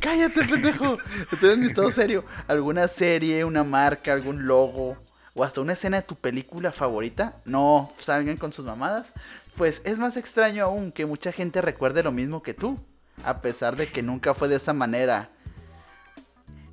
Cállate, 0.00 0.44
pendejo. 0.44 0.98
Estoy 1.32 1.54
en 1.54 1.60
mi 1.60 1.66
estado 1.66 1.90
serio. 1.90 2.24
¿Alguna 2.48 2.88
serie, 2.88 3.44
una 3.44 3.64
marca, 3.64 4.12
algún 4.12 4.46
logo? 4.46 4.96
¿O 5.34 5.44
hasta 5.44 5.60
una 5.60 5.72
escena 5.74 5.98
de 5.98 6.06
tu 6.06 6.16
película 6.16 6.72
favorita? 6.72 7.36
No 7.44 7.92
salgan 7.98 8.36
con 8.36 8.52
sus 8.52 8.64
mamadas. 8.66 9.12
Pues 9.56 9.80
es 9.84 9.98
más 9.98 10.16
extraño 10.16 10.64
aún 10.64 10.92
que 10.92 11.06
mucha 11.06 11.32
gente 11.32 11.62
recuerde 11.62 12.02
lo 12.02 12.12
mismo 12.12 12.42
que 12.42 12.54
tú. 12.54 12.78
A 13.24 13.40
pesar 13.40 13.76
de 13.76 13.88
que 13.90 14.02
nunca 14.02 14.34
fue 14.34 14.48
de 14.48 14.56
esa 14.56 14.72
manera. 14.72 15.30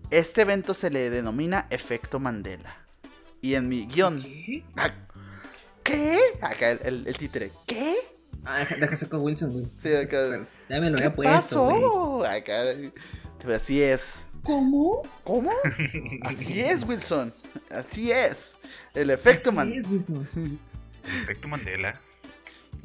Este 0.10 0.42
evento 0.44 0.74
se 0.74 0.90
le 0.90 1.10
denomina 1.10 1.68
efecto 1.70 2.20
Mandela. 2.20 2.76
Y 3.42 3.56
en 3.56 3.68
mi 3.68 3.86
guion... 3.86 4.22
¿Qué? 4.22 4.64
Ah, 4.76 4.90
¿Qué? 5.84 6.20
Acá 6.42 6.72
el, 6.72 6.80
el- 6.84 7.08
el 7.08 7.18
títere. 7.18 7.52
¿Qué? 7.66 7.96
Ah, 8.46 8.66
sacar 8.66 9.10
con 9.10 9.22
Wilson, 9.22 9.52
güey. 9.52 9.66
Sí, 9.84 9.94
acá- 9.94 10.46
Ya 10.70 10.80
me 10.82 10.90
lo 10.90 10.98
¿Qué 10.98 11.04
había 11.06 11.16
puesto, 11.16 11.68
pasó? 11.68 12.24
Pues 13.44 13.62
así 13.62 13.82
es. 13.82 14.26
¿Cómo? 14.44 15.02
¿Cómo? 15.24 15.52
Así 16.22 16.60
es, 16.62 16.84
Wilson. 16.88 17.34
Así 17.70 18.12
es. 18.12 18.56
El 18.94 19.10
efecto 19.10 19.50
Así 19.50 19.56
man. 19.56 19.74
es, 19.74 19.88
Wilson. 19.88 20.28
El 21.06 21.24
efecto 21.24 21.48
Mandela 21.48 22.00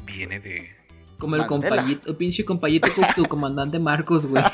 viene 0.05 0.39
de 0.39 0.71
Como 1.19 1.35
el 1.37 1.43
Mandela. 1.43 1.49
compañito, 1.77 2.09
el 2.11 2.17
pinche 2.17 2.45
compañito 2.45 2.89
con 2.95 3.05
su 3.17 3.25
comandante 3.27 3.79
Marcos, 3.81 4.27
güey. 4.27 4.45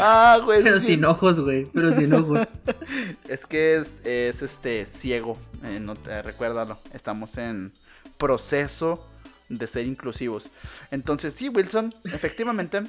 Ah, 0.00 0.40
güey. 0.44 0.62
Pero 0.62 0.80
sí. 0.80 0.86
sin 0.94 1.04
ojos, 1.04 1.40
güey. 1.40 1.66
Pero 1.66 1.92
sin 1.92 2.12
ojos. 2.14 2.46
Es 3.28 3.46
que 3.46 3.76
es, 3.76 4.00
es, 4.04 4.40
este 4.42 4.86
ciego. 4.86 5.36
eh, 5.64 5.78
no 5.80 5.94
te 5.96 6.22
recuérdalo. 6.22 6.78
Estamos 6.94 7.36
en 7.36 7.72
proceso 8.16 9.06
de 9.48 9.66
ser 9.66 9.86
inclusivos. 9.86 10.48
Entonces, 10.90 11.34
sí, 11.34 11.48
Wilson, 11.48 11.94
efectivamente, 12.04 12.82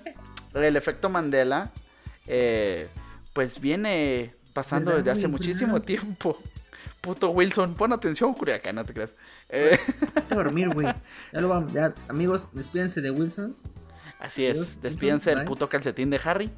el 0.53 0.75
efecto 0.75 1.09
Mandela, 1.09 1.71
eh, 2.27 2.87
pues 3.33 3.59
viene 3.59 4.33
pasando 4.53 4.91
¿Verdad, 4.91 5.03
desde 5.03 5.19
hace 5.19 5.27
muchísimo 5.27 5.81
tiempo. 5.81 6.37
Puto 7.01 7.29
Wilson, 7.29 7.75
pon 7.75 7.93
atención, 7.93 8.33
Curiacán, 8.33 8.75
no 8.75 8.85
te 8.85 8.93
creas. 8.93 9.11
Eh, 9.49 9.77
a 10.29 10.35
dormir, 10.35 10.69
güey. 10.69 10.87
Ya 11.31 11.41
lo 11.41 11.47
vamos. 11.47 11.71
Ya, 11.71 11.93
amigos, 12.07 12.49
despídense 12.51 13.01
de 13.01 13.11
Wilson. 13.11 13.55
así 14.19 14.45
Adiós, 14.45 14.57
es, 14.57 14.59
Wilson, 14.59 14.81
despídense 14.81 15.35
del 15.35 15.45
puto 15.45 15.69
calcetín 15.69 16.09
de 16.09 16.19
Harry. 16.23 16.51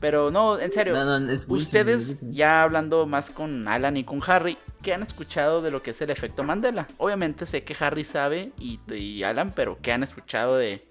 Pero 0.00 0.30
no, 0.30 0.58
en 0.58 0.72
serio. 0.72 0.94
No, 0.94 1.20
no, 1.20 1.30
es 1.30 1.42
Wilson, 1.46 1.66
Ustedes, 1.66 2.16
ya 2.30 2.62
hablando 2.62 3.06
más 3.06 3.30
con 3.30 3.68
Alan 3.68 3.96
y 3.96 4.04
con 4.04 4.20
Harry, 4.26 4.56
¿qué 4.82 4.92
han 4.92 5.02
escuchado 5.02 5.62
de 5.62 5.70
lo 5.70 5.82
que 5.82 5.92
es 5.92 6.02
el 6.02 6.10
efecto 6.10 6.42
Mandela? 6.42 6.86
Obviamente 6.98 7.46
sé 7.46 7.64
que 7.64 7.76
Harry 7.78 8.04
sabe 8.04 8.52
y, 8.58 8.80
y 8.92 9.22
Alan, 9.22 9.52
pero 9.54 9.78
¿qué 9.80 9.92
han 9.92 10.02
escuchado 10.02 10.56
de, 10.56 10.86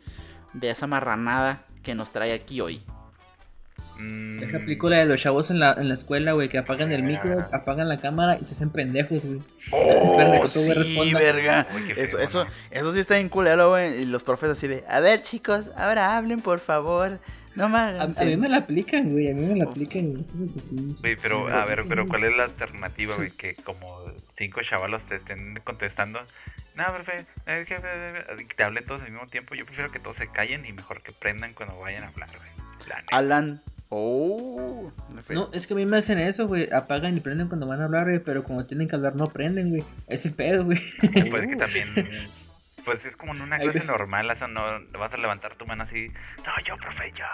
de 0.54 0.70
esa 0.72 0.88
marranada 0.88 1.66
que 1.84 1.94
nos 1.94 2.12
trae 2.12 2.34
aquí 2.34 2.62
hoy? 2.62 2.84
Mm, 4.02 4.56
aplico 4.56 4.90
la 4.90 4.98
de 4.98 5.06
los 5.06 5.22
chavos 5.22 5.52
en 5.52 5.60
la, 5.60 5.74
en 5.74 5.88
la 5.88 5.94
escuela, 5.94 6.34
güey, 6.34 6.50
que 6.50 6.58
apagan 6.58 6.92
el 6.92 7.04
micro, 7.04 7.48
apagan 7.52 7.88
la 7.88 7.98
cámara 7.98 8.38
y 8.42 8.46
se 8.46 8.54
hacen 8.54 8.70
pendejos, 8.72 9.26
güey. 9.26 9.40
Esperen 9.60 10.34
a 10.36 10.40
que. 10.42 10.98
Oh, 11.00 11.18
verga. 11.18 11.68
Uy, 11.76 11.92
Eso, 11.96 12.18
feo, 12.18 12.26
eso, 12.26 12.48
eso 12.72 12.92
sí 12.94 13.00
está 13.00 13.16
bien 13.16 13.30
culero, 13.30 13.70
güey. 13.70 14.02
Y 14.02 14.06
los 14.06 14.24
profes 14.24 14.50
así 14.50 14.68
de, 14.68 14.84
a 14.88 15.00
ver 15.00 15.22
chicos, 15.22 15.72
ahora 15.76 16.18
hablen 16.18 16.42
por 16.42 16.60
favor. 16.60 17.20
No 17.54 17.68
me 17.68 17.78
A, 17.78 17.88
hagan 17.90 18.14
a 18.18 18.24
mí 18.24 18.38
me 18.38 18.48
la 18.48 18.58
aplican, 18.58 19.12
güey. 19.12 19.30
A 19.30 19.34
mí 19.34 19.46
me 19.46 19.56
la 19.58 19.66
aplican. 19.66 20.26
güey. 21.02 21.16
Pero 21.22 21.48
a 21.50 21.66
ver, 21.66 21.84
pero 21.88 22.08
¿cuál 22.08 22.24
es 22.24 22.36
la 22.36 22.46
alternativa, 22.46 23.16
güey? 23.16 23.32
Que 23.32 23.56
como 23.56 24.06
cinco 24.34 24.62
chavalos 24.62 25.06
te 25.08 25.16
estén 25.16 25.60
contestando. 25.64 26.20
No, 26.76 26.86
profe, 26.94 27.26
es 27.48 27.68
que, 27.68 27.76
te 28.56 28.64
hablen 28.64 28.86
todos 28.86 29.02
al 29.02 29.12
mismo 29.12 29.28
tiempo. 29.28 29.54
Yo 29.56 29.66
prefiero 29.66 29.92
que 29.92 30.00
todos 30.00 30.16
se 30.16 30.30
callen 30.30 30.66
y 30.66 30.72
mejor 30.72 31.04
que 31.04 31.12
prendan 31.12 31.54
cuando 31.54 31.78
vayan 31.78 32.06
a 32.06 32.08
hablar, 32.08 32.30
güey. 32.30 32.50
Alan. 33.12 33.62
Oh. 33.94 34.90
No, 35.30 35.50
es 35.52 35.68
que 35.68 35.74
a 35.74 35.76
mí 35.76 35.86
me 35.86 35.98
hacen 35.98 36.18
eso, 36.18 36.48
güey. 36.48 36.72
Apagan 36.72 37.18
y 37.18 37.20
prenden 37.20 37.50
cuando 37.50 37.68
van 37.68 37.82
a 37.82 37.86
hablar, 37.86 38.06
güey. 38.06 38.20
Pero 38.20 38.44
cuando 38.44 38.66
tienen 38.66 38.88
que 38.88 38.96
hablar, 38.96 39.18
no 39.18 39.28
prenden, 39.28 39.70
güey. 39.70 39.84
Ese 40.08 40.32
pedo, 40.32 40.64
güey. 40.64 40.80
Pues 41.30 41.46
que 41.48 41.56
también. 41.58 41.88
Pues 42.86 43.06
es 43.06 43.18
como 43.18 43.36
en 43.36 43.42
una 43.42 43.60
clase 43.60 43.84
normal, 43.84 44.32
eso 44.32 44.48
no 44.48 44.62
vas 44.98 45.14
a 45.14 45.18
levantar 45.18 45.56
tu 45.56 45.66
mano 45.66 45.84
así. 45.84 46.08
No, 46.08 46.52
yo, 46.66 46.78
profe, 46.78 47.12
yo, 47.16 47.26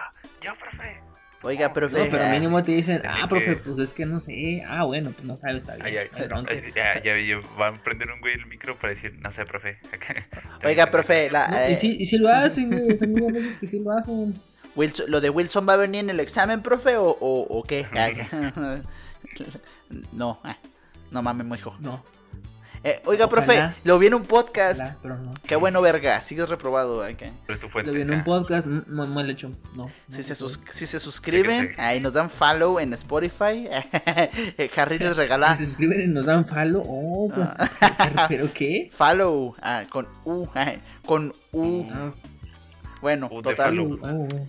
yo, 0.41 0.51
profe. 0.59 0.99
Oiga, 1.43 1.71
profe. 1.71 1.99
No, 1.99 2.05
pero 2.09 2.27
mínimo 2.31 2.63
te 2.63 2.71
dicen, 2.71 3.01
ah, 3.07 3.27
profe, 3.29 3.45
que- 3.45 3.55
pues 3.57 3.77
es 3.77 3.93
que 3.93 4.05
no 4.07 4.19
sé. 4.19 4.63
Ah, 4.67 4.83
bueno, 4.83 5.11
pues 5.11 5.23
no 5.23 5.37
sabes, 5.37 5.57
está 5.57 5.75
bien. 5.75 5.85
Ay, 5.85 5.97
ay, 5.97 6.07
no 6.11 6.17
hay 6.17 6.27
bronca. 6.27 6.51
ay, 6.51 6.63
ya, 6.75 7.01
ya, 7.01 7.17
ya, 7.17 7.39
van 7.57 7.75
a 7.75 7.83
prender 7.83 8.11
un 8.11 8.19
güey 8.19 8.33
el 8.33 8.47
micro 8.47 8.77
para 8.77 8.93
decir, 8.93 9.13
no 9.19 9.31
sé, 9.31 9.45
profe. 9.45 9.77
Oiga, 10.65 10.89
profe, 10.89 11.29
la, 11.29 11.47
No, 11.47 11.57
eh, 11.59 11.71
y, 11.73 11.75
sí, 11.75 11.95
y 11.99 12.05
sí 12.07 12.17
lo 12.17 12.29
hacen, 12.29 12.71
güey. 12.71 12.97
Son 12.97 13.11
muchas 13.11 13.33
veces 13.33 13.57
que 13.59 13.67
sí 13.67 13.79
lo 13.79 13.91
hacen. 13.91 14.33
Wilson- 14.77 15.07
¿Lo 15.09 15.19
de 15.19 15.29
Wilson 15.29 15.67
va 15.67 15.73
a 15.73 15.77
venir 15.77 15.99
en 16.01 16.09
el 16.11 16.19
examen, 16.21 16.61
profe, 16.61 16.95
o, 16.97 17.05
o, 17.09 17.41
o 17.49 17.63
qué? 17.63 17.85
no, 20.13 20.39
ah, 20.43 20.55
no 21.11 21.21
mames, 21.21 21.45
muy 21.45 21.57
hijo. 21.57 21.75
No, 21.79 22.03
Eh, 22.83 23.01
oiga, 23.05 23.25
Ojalá. 23.25 23.43
profe, 23.45 23.69
lo 23.85 23.97
vi 23.97 24.05
en 24.07 24.13
un 24.13 24.21
podcast. 24.23 24.79
la, 24.79 24.95
pero 25.01 25.17
no. 25.17 25.33
Qué 25.45 25.55
bueno, 25.55 25.81
verga, 25.81 26.21
sigues 26.21 26.47
reprobado. 26.47 27.05
¿eh? 27.07 27.17
Fuente. 27.71 27.89
Lo 27.91 27.93
vi 27.93 28.01
en 28.01 28.11
un 28.11 28.23
podcast, 28.23 28.67
muy 28.67 29.07
mal 29.07 29.27
hecho. 29.31 29.51
No. 29.75 29.89
Si 30.11 30.17
no, 30.17 30.23
se, 30.23 30.29
no. 30.29 30.35
sus- 30.35 30.59
si 30.71 30.85
se 30.85 30.99
suscriben, 30.99 31.73
ahí 31.79 31.99
nos 31.99 32.13
dan 32.13 32.29
follow 32.29 32.79
en 32.79 32.93
Spotify. 32.93 33.67
Harry 34.77 34.99
les 34.99 35.17
regala 35.17 35.55
Si 35.55 35.63
se 35.63 35.65
suscriben 35.71 36.01
y 36.01 36.07
nos 36.07 36.27
dan 36.27 36.45
follow. 36.47 36.83
Oh, 36.87 37.29
pues, 37.33 37.47
Ah. 37.57 37.69
¿pero, 37.97 38.25
pero 38.29 38.53
qué? 38.53 38.89
follow 38.93 39.55
ah, 39.61 39.83
con 39.89 40.07
U, 40.23 40.47
con 41.05 41.33
U. 41.51 41.83
Ah, 41.91 42.11
Bueno, 43.07 43.29
total. 43.41 43.77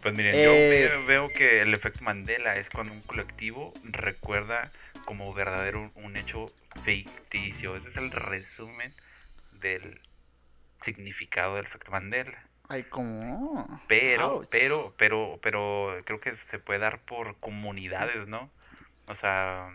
Pues 0.03 0.15
miren, 0.17 0.35
Eh, 0.35 0.43
yo 0.43 0.51
veo, 0.51 1.07
veo 1.07 1.29
que 1.29 1.61
el 1.63 1.73
efecto 1.75 2.03
Mandela 2.03 2.57
es 2.57 2.69
cuando 2.69 2.93
un 2.93 3.03
colectivo 3.03 3.73
recuerda 3.85 4.73
como 5.05 5.33
verdadero 5.33 5.93
un 5.95 6.17
hecho 6.17 6.51
ficticio. 6.83 7.77
Ese 7.77 7.91
es 7.91 7.97
el 7.97 8.11
resumen 8.11 8.93
del 9.53 10.01
significado 10.83 11.55
del 11.55 11.67
efecto 11.67 11.93
Mandela. 11.93 12.43
Ay, 12.69 12.83
como. 12.83 13.81
Pero, 13.87 14.39
Ouch. 14.39 14.49
pero, 14.51 14.93
pero, 14.99 15.39
pero 15.41 15.97
creo 16.05 16.21
que 16.21 16.35
se 16.49 16.59
puede 16.59 16.81
dar 16.81 16.99
por 17.03 17.37
comunidades, 17.37 18.27
¿no? 18.27 18.51
O 19.07 19.15
sea, 19.15 19.71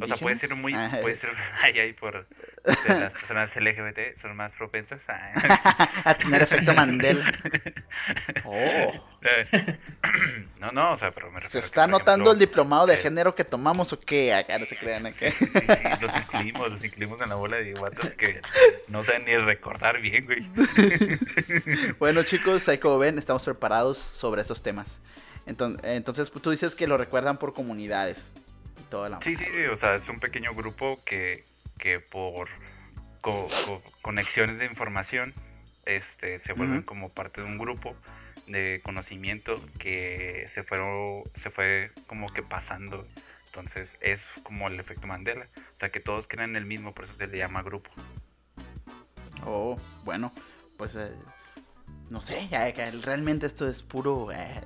o 0.00 0.06
sea, 0.06 0.16
puede 0.16 0.36
ser 0.36 0.54
muy. 0.54 0.74
Ah, 0.74 0.98
puede 1.00 1.16
ser, 1.16 1.30
ay, 1.62 1.78
ay, 1.78 1.92
por 1.94 2.26
las 2.64 3.14
personas 3.14 3.56
LGBT 3.56 4.20
son 4.20 4.36
más 4.36 4.52
propensas 4.52 5.00
a, 5.08 5.32
a 6.10 6.14
tener 6.14 6.42
efecto 6.42 6.74
Mandela. 6.74 7.32
Oh. 8.44 8.92
no, 10.60 10.70
no, 10.70 10.92
o 10.92 10.96
sea, 10.96 11.10
pero 11.10 11.30
me 11.30 11.44
¿Se 11.46 11.58
está 11.58 11.86
notando 11.86 12.32
el 12.32 12.38
diplomado 12.38 12.86
de 12.86 12.94
eh, 12.94 12.98
género 12.98 13.34
que 13.34 13.44
tomamos 13.44 13.92
o 13.92 14.00
qué? 14.00 14.32
Acá 14.32 14.58
no 14.58 14.66
se 14.66 14.76
crean 14.76 15.06
acá. 15.06 15.30
Sí, 15.32 15.46
sí, 15.46 15.46
sí, 15.52 15.84
los 16.00 16.16
incluimos, 16.16 16.70
los 16.70 16.84
incluimos 16.84 17.20
en 17.20 17.28
la 17.28 17.34
bola 17.34 17.56
de 17.56 17.74
guatos 17.74 18.14
que 18.14 18.40
no 18.86 19.04
saben 19.04 19.24
ni 19.24 19.36
recordar 19.36 20.00
bien, 20.00 20.24
güey. 20.26 20.48
Bueno, 21.98 22.22
chicos, 22.22 22.68
ahí 22.68 22.78
como 22.78 22.98
ven, 22.98 23.18
estamos 23.18 23.44
preparados 23.44 23.98
sobre 23.98 24.42
esos 24.42 24.62
temas. 24.62 25.00
Entonces, 25.46 25.80
entonces 25.84 26.30
pues, 26.30 26.42
tú 26.42 26.50
dices 26.50 26.74
que 26.74 26.86
lo 26.86 26.96
recuerdan 26.96 27.38
por 27.38 27.54
comunidades. 27.54 28.32
Y 28.78 28.82
toda 28.90 29.08
la 29.08 29.20
Sí, 29.20 29.34
sí, 29.34 29.44
o 29.70 29.76
sea, 29.76 29.94
es 29.94 30.08
un 30.08 30.20
pequeño 30.20 30.54
grupo 30.54 31.00
que, 31.04 31.44
que 31.78 32.00
por 32.00 32.48
co- 33.20 33.48
co- 33.66 33.82
conexiones 34.02 34.58
de 34.58 34.66
información 34.66 35.34
este, 35.86 36.38
se 36.38 36.52
vuelven 36.52 36.82
como 36.82 37.08
parte 37.12 37.40
de 37.40 37.46
un 37.46 37.58
grupo 37.58 37.94
de 38.46 38.80
conocimiento 38.84 39.54
que 39.78 40.48
se 40.54 40.62
fueron, 40.62 41.22
se 41.34 41.50
fue 41.50 41.90
como 42.06 42.28
que 42.28 42.42
pasando. 42.42 43.06
Entonces 43.46 43.96
es 44.00 44.20
como 44.42 44.68
el 44.68 44.78
efecto 44.78 45.06
Mandela. 45.06 45.48
O 45.56 45.76
sea, 45.76 45.90
que 45.90 46.00
todos 46.00 46.28
creen 46.28 46.50
en 46.50 46.56
el 46.56 46.66
mismo, 46.66 46.94
por 46.94 47.06
eso 47.06 47.14
se 47.16 47.26
le 47.26 47.38
llama 47.38 47.62
grupo. 47.62 47.90
Oh, 49.46 49.76
bueno, 50.04 50.32
pues 50.76 50.94
eh, 50.96 51.12
no 52.10 52.20
sé, 52.20 52.48
que 52.74 52.90
realmente 53.02 53.46
esto 53.46 53.68
es 53.68 53.82
puro, 53.82 54.30
eh, 54.32 54.62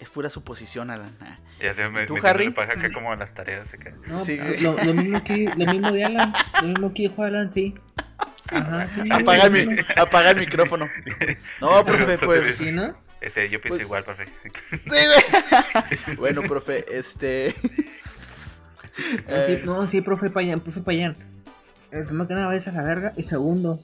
es 0.00 0.08
pura 0.08 0.30
suposición, 0.30 0.90
Alan. 0.90 1.10
ah. 1.20 1.38
Ya 1.60 1.74
se 1.74 1.88
me, 1.88 2.06
¿Tú, 2.06 2.14
me 2.14 2.28
Harry? 2.28 2.46
acá 2.56 2.92
como 2.92 3.14
las 3.16 3.34
tareas 3.34 3.74
acá. 3.74 3.92
No, 4.06 4.24
Sí, 4.24 4.36
pues, 4.40 4.62
lo, 4.62 4.76
lo 4.84 4.94
mismo 4.94 5.22
que 5.24 5.50
lo 5.56 5.66
mismo 5.72 5.90
de 5.92 6.04
Alan, 6.04 6.32
lo 6.62 6.68
mismo 6.68 6.94
que 6.94 7.02
dijo 7.02 7.22
Alan, 7.24 7.50
sí. 7.50 7.74
Ajá, 8.50 8.88
sí, 8.94 9.00
Apaga 9.10 9.44
el, 9.44 9.52
sí, 9.56 9.66
mi- 9.66 9.76
apaga 9.96 10.30
el 10.30 10.36
micrófono. 10.38 10.88
No, 11.60 11.84
profe, 11.84 12.16
pues. 12.18 12.56
Sí, 12.56 12.72
¿no? 12.72 12.96
Ese, 13.20 13.48
yo 13.50 13.60
pienso 13.60 13.78
Pues- 13.78 13.82
igual, 13.82 14.04
profe. 14.04 14.26
Sí, 14.26 14.80
güey. 16.06 16.16
Bueno, 16.16 16.42
profe, 16.42 16.84
este. 16.96 17.54
No, 19.28 19.42
sí, 19.42 19.52
eh, 19.52 19.62
no, 19.64 19.86
sí, 19.86 20.00
profe 20.00 20.30
Payán, 20.30 20.60
profe 20.60 20.80
Payán. 20.80 21.16
El 21.90 22.04
primero 22.04 22.28
que 22.28 22.34
nada 22.34 22.46
vayas 22.46 22.68
a 22.68 22.72
la 22.72 22.82
verga. 22.82 23.12
Y 23.16 23.22
segundo, 23.22 23.80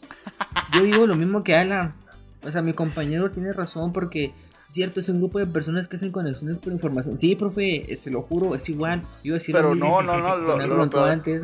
yo 0.72 0.82
digo 0.82 1.06
lo 1.06 1.14
mismo 1.16 1.42
que 1.44 1.56
Alan. 1.56 1.94
O 2.42 2.50
sea, 2.50 2.62
mi 2.62 2.72
compañero 2.74 3.30
tiene 3.30 3.52
razón 3.52 3.92
porque 3.92 4.32
cierto, 4.72 5.00
es 5.00 5.08
un 5.08 5.18
grupo 5.18 5.38
de 5.38 5.46
personas 5.46 5.88
que 5.88 5.96
hacen 5.96 6.10
conexiones 6.12 6.58
por 6.58 6.72
información. 6.72 7.18
Sí, 7.18 7.36
profe, 7.36 7.92
eh, 7.92 7.96
se 7.96 8.10
lo 8.10 8.22
juro, 8.22 8.54
es 8.54 8.68
igual. 8.68 9.00
Yo 9.02 9.06
iba 9.24 9.36
a 9.36 9.38
decir 9.38 9.54
Pero 9.54 9.74
no, 9.74 10.02
no, 10.02 10.16
no, 10.18 10.36
lo- 10.36 10.58
lo- 10.66 10.86
lo 10.86 11.04
antes. 11.04 11.42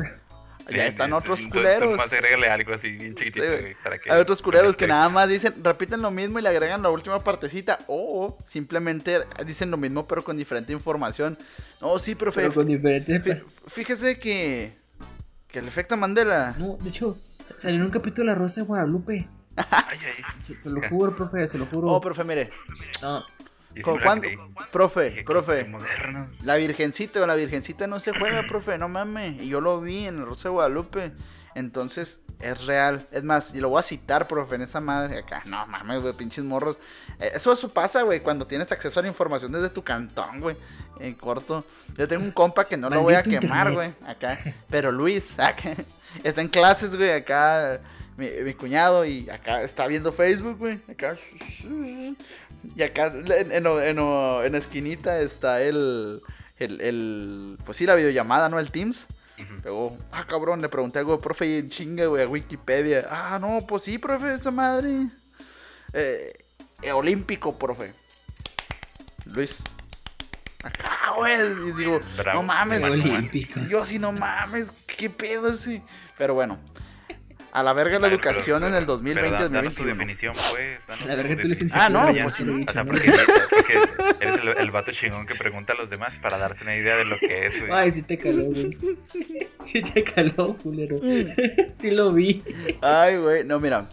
Ya 0.69 0.85
están 0.87 1.11
otros 1.11 1.39
Entonces, 1.39 1.79
culeros. 1.79 2.13
Agrégale 2.13 2.47
algo 2.47 2.73
así 2.73 2.91
bien 2.91 3.13
chiquitito, 3.15 3.43
Sí, 3.45 3.73
para 3.83 3.99
que 3.99 4.09
Hay 4.11 4.21
otros 4.21 4.41
culeros 4.41 4.75
que 4.75 4.87
nada 4.87 5.09
más 5.09 5.27
dicen, 5.27 5.55
repiten 5.61 6.01
lo 6.01 6.11
mismo 6.11 6.39
y 6.39 6.41
le 6.43 6.47
agregan 6.49 6.81
la 6.81 6.89
última 6.89 7.21
partecita. 7.23 7.79
O 7.87 8.37
simplemente 8.45 9.19
dicen 9.45 9.69
lo 9.71 9.75
mismo 9.77 10.07
pero 10.07 10.23
con 10.23 10.37
diferente 10.37 10.71
información. 10.71 11.37
No, 11.81 11.99
sí, 11.99 12.15
profe. 12.15 12.41
Pero 12.41 12.53
con 12.53 12.67
diferentes. 12.67 13.21
fí- 13.23 13.43
Fíjese 13.67 14.17
que. 14.17 14.73
Que 15.49 15.59
el 15.59 15.67
efecto 15.67 15.97
Mandela. 15.97 16.55
No, 16.57 16.77
de 16.79 16.89
hecho, 16.89 17.17
sa- 17.43 17.59
salió 17.59 17.77
en 17.77 17.83
un 17.83 17.89
capítulo 17.91 18.29
de 18.29 18.33
La 18.35 18.39
Rosa 18.39 18.61
de 18.61 18.67
Guadalupe. 18.67 19.27
Ay, 19.55 19.97
ay. 20.05 20.23
Se, 20.41 20.55
se 20.55 20.69
lo 20.69 20.81
juro, 20.89 21.15
profe, 21.15 21.47
se 21.47 21.57
lo 21.57 21.65
juro. 21.65 21.89
Oh, 21.89 22.01
profe, 22.01 22.23
mire. 22.23 22.49
No, 23.01 23.23
¿Con 23.83 23.99
cuánto? 23.99 24.27
Profe, 24.71 25.23
profe. 25.25 25.71
La 26.43 26.55
virgencita 26.55 27.21
o 27.21 27.27
la 27.27 27.35
virgencita 27.35 27.87
no 27.87 27.99
se 27.99 28.11
juega, 28.17 28.43
profe, 28.47 28.77
no 28.77 28.89
mames. 28.89 29.41
Y 29.41 29.47
yo 29.49 29.61
lo 29.61 29.79
vi 29.81 30.07
en 30.07 30.19
el 30.19 30.25
Rosa 30.25 30.49
de 30.49 30.53
Guadalupe. 30.53 31.11
Entonces, 31.53 32.21
es 32.39 32.65
real. 32.65 33.05
Es 33.11 33.23
más, 33.23 33.53
y 33.53 33.59
lo 33.59 33.69
voy 33.69 33.79
a 33.79 33.83
citar, 33.83 34.27
profe, 34.27 34.55
en 34.55 34.61
esa 34.61 34.79
madre 34.79 35.19
acá. 35.19 35.43
No 35.45 35.65
mames, 35.67 36.01
güey, 36.01 36.13
pinches 36.13 36.43
morros. 36.45 36.77
Eh, 37.19 37.31
Eso, 37.35 37.51
eso 37.51 37.69
pasa, 37.69 38.03
güey, 38.03 38.21
cuando 38.21 38.47
tienes 38.47 38.71
acceso 38.71 38.99
a 38.99 39.03
la 39.03 39.09
información 39.09 39.51
desde 39.51 39.69
tu 39.69 39.83
cantón, 39.83 40.39
güey. 40.39 40.55
En 40.99 41.13
corto. 41.13 41.65
Yo 41.97 42.07
tengo 42.07 42.23
un 42.23 42.31
compa 42.31 42.65
que 42.65 42.77
no 42.77 42.89
lo 42.89 43.01
voy 43.01 43.15
a 43.15 43.23
quemar, 43.23 43.73
güey. 43.73 43.93
Acá. 44.05 44.37
Pero 44.69 44.91
Luis, 44.91 45.37
acá. 45.39 45.75
Está 46.23 46.41
en 46.41 46.47
clases, 46.49 46.95
güey, 46.95 47.11
acá. 47.11 47.79
Mi, 48.21 48.29
mi 48.43 48.53
cuñado 48.53 49.03
y 49.05 49.29
acá 49.29 49.61
está 49.63 49.87
viendo 49.87 50.11
Facebook, 50.11 50.57
güey. 50.59 50.79
Acá. 50.89 51.17
Y 52.75 52.81
acá 52.83 53.07
en, 53.07 53.51
en, 53.51 53.65
en- 53.67 54.55
esquinita 54.55 55.19
está 55.19 55.61
el, 55.61 56.21
el, 56.57 56.81
el. 56.81 57.57
Pues 57.65 57.77
sí, 57.77 57.85
la 57.85 57.95
videollamada, 57.95 58.49
¿no? 58.49 58.59
El 58.59 58.71
Teams. 58.71 59.07
Luego, 59.63 59.97
ah, 60.11 60.27
cabrón, 60.27 60.61
le 60.61 60.69
pregunté 60.69 60.99
algo, 60.99 61.19
profe, 61.19 61.47
y 61.47 61.57
en 61.57 61.69
chinga, 61.69 62.05
güey, 62.05 62.23
a 62.23 62.27
Wikipedia. 62.27 63.07
Ah, 63.09 63.39
no, 63.41 63.65
pues 63.67 63.83
sí, 63.83 63.97
profe, 63.97 64.35
esa 64.35 64.51
madre. 64.51 65.07
Eh, 65.93 66.31
eh, 66.83 66.91
olímpico, 66.91 67.57
profe. 67.57 67.93
Luis. 69.25 69.63
Acá, 70.63 71.13
güey. 71.17 71.33
Y 71.69 71.71
digo, 71.71 71.99
Bravo. 72.17 72.41
no 72.41 72.47
mames. 72.47 72.83
Olímpico. 72.83 73.59
Yo 73.67 73.81
así, 73.81 73.97
no 73.97 74.11
mames, 74.11 74.71
qué 74.85 75.09
pedo 75.09 75.47
así. 75.49 75.81
Pero 76.19 76.35
bueno, 76.35 76.59
a 77.51 77.63
la 77.63 77.73
verga 77.73 77.99
la 77.99 78.07
A 78.07 78.09
ver, 78.09 78.13
educación 78.19 78.59
pero- 78.61 78.67
en 78.67 78.73
el 78.75 78.85
pero 78.85 78.93
2020 78.93 79.31
da- 79.43 79.49
danos 79.49 79.75
tu 79.75 79.83
2021 79.83 80.33
definición, 80.33 80.33
pues. 80.51 80.87
danos 80.87 81.05
La 81.05 81.13
tu 81.15 81.17
verga, 81.21 81.41
tú 81.41 81.47
le 81.47 81.53
definición. 81.55 81.81
Ah, 81.81 81.89
no, 81.89 82.11
ya 82.13 82.23
pues 82.23 82.35
sí, 82.35 82.65
O 82.67 82.71
sea, 82.71 82.85
porque, 82.85 83.11
porque 83.49 83.73
eres 84.19 84.39
el, 84.41 84.47
el 84.57 84.71
vato 84.71 84.91
chingón 84.91 85.25
que 85.25 85.35
pregunta 85.35 85.73
a 85.73 85.75
los 85.75 85.89
demás 85.89 86.13
para 86.21 86.37
darse 86.37 86.63
una 86.63 86.75
idea 86.75 86.95
de 86.95 87.05
lo 87.05 87.17
que 87.19 87.45
es, 87.47 87.59
güey. 87.59 87.71
Ay, 87.73 87.91
sí 87.91 88.03
te 88.03 88.17
caló, 88.17 88.43
güey. 88.45 88.77
Sí 89.63 89.81
te 89.81 90.03
caló, 90.03 90.55
culero. 90.57 90.97
Sí 91.77 91.91
lo 91.91 92.11
vi. 92.11 92.43
Ay, 92.81 93.17
güey, 93.17 93.43
no, 93.43 93.59
mira. 93.59 93.87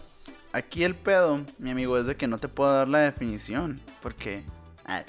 Aquí 0.51 0.83
el 0.83 0.95
pedo, 0.95 1.41
mi 1.59 1.69
amigo, 1.69 1.97
es 1.99 2.07
de 2.07 2.15
que 2.15 2.25
no 2.27 2.37
te 2.39 2.47
puedo 2.47 2.73
dar 2.73 2.87
la 2.87 2.99
definición. 2.99 3.79
Porque. 4.01 4.41
ay, 4.85 5.03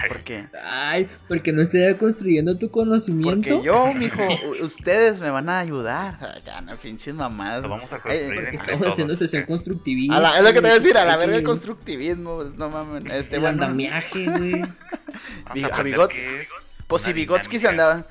Ay, 0.00 0.08
porque. 0.08 0.46
Ay, 0.64 1.08
porque 1.28 1.52
no 1.52 1.62
estoy 1.62 1.94
construyendo 1.94 2.56
tu 2.58 2.70
conocimiento. 2.70 3.48
Porque 3.50 3.66
yo, 3.66 3.86
mijo, 3.98 4.22
ustedes 4.62 5.20
me 5.20 5.30
van 5.30 5.48
a 5.48 5.58
ayudar. 5.60 6.14
Acá, 6.14 6.60
no, 6.62 6.74
pinches 6.76 7.14
mamadas. 7.14 7.62
Lo 7.62 7.68
vamos 7.68 7.92
a 7.92 7.96
Ay, 7.96 8.00
construir 8.02 8.34
Porque 8.40 8.56
estamos 8.56 8.80
todos, 8.80 8.92
haciendo 8.92 9.16
sesión 9.16 9.42
constructivista. 9.44 10.18
la- 10.20 10.36
es 10.38 10.42
lo 10.42 10.48
que 10.48 10.54
te 10.54 10.60
voy 10.60 10.70
a 10.70 10.74
decir, 10.74 10.96
a 10.96 11.04
la 11.04 11.16
verga 11.16 11.36
el 11.36 11.44
constructivismo. 11.44 12.44
No 12.56 12.70
mames. 12.70 13.04
Este, 13.12 13.36
El 13.36 13.40
bueno. 13.42 13.62
andamiaje, 13.62 14.24
güey. 14.26 14.62
A 15.44 15.52
a 15.52 15.66
aprender 15.66 15.98
Bigots- 15.98 16.08
qué 16.14 16.40
es 16.40 16.48
Pues 16.86 17.02
si 17.02 17.10
una 17.10 17.16
Vygotsky 17.16 17.58
se 17.60 17.68
andaba. 17.68 18.06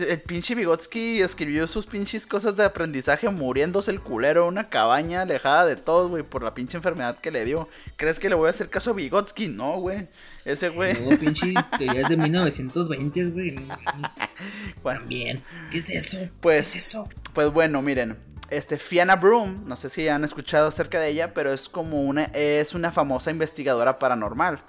El 0.00 0.20
pinche 0.20 0.54
Vygotsky 0.54 1.20
escribió 1.22 1.66
sus 1.66 1.86
pinches 1.86 2.26
cosas 2.26 2.56
de 2.56 2.64
aprendizaje 2.64 3.28
muriéndose 3.28 3.90
el 3.90 4.00
culero 4.00 4.42
en 4.42 4.48
una 4.48 4.68
cabaña 4.68 5.22
alejada 5.22 5.66
de 5.66 5.76
todos, 5.76 6.10
güey, 6.10 6.22
por 6.22 6.42
la 6.42 6.54
pinche 6.54 6.76
enfermedad 6.76 7.18
que 7.18 7.30
le 7.30 7.44
dio. 7.44 7.68
¿Crees 7.96 8.18
que 8.18 8.28
le 8.28 8.34
voy 8.34 8.46
a 8.46 8.50
hacer 8.50 8.70
caso 8.70 8.90
a 8.90 8.94
Vygotsky? 8.94 9.48
No, 9.48 9.78
güey. 9.80 10.08
Ese 10.44 10.68
güey. 10.68 10.94
Luego, 10.94 11.18
pinche 11.18 11.54
teorías 11.78 12.08
de 12.08 12.16
1920, 12.16 13.24
güey. 13.26 13.56
Bueno, 14.82 15.00
También. 15.00 15.42
¿Qué 15.70 15.78
es 15.78 15.90
eso? 15.90 16.18
Pues- 16.40 16.72
¿Qué 16.72 16.78
es 16.78 16.86
eso? 16.88 17.08
pues 17.32 17.50
bueno, 17.52 17.82
miren. 17.82 18.16
Este 18.50 18.78
Fiona 18.78 19.16
Broom, 19.16 19.68
no 19.68 19.76
sé 19.76 19.90
si 19.90 20.08
han 20.08 20.24
escuchado 20.24 20.68
acerca 20.68 20.98
de 21.00 21.10
ella, 21.10 21.34
pero 21.34 21.52
es 21.52 21.68
como 21.68 22.02
una 22.02 22.24
es 22.32 22.72
una 22.72 22.90
famosa 22.90 23.30
investigadora 23.30 23.98
paranormal. 23.98 24.62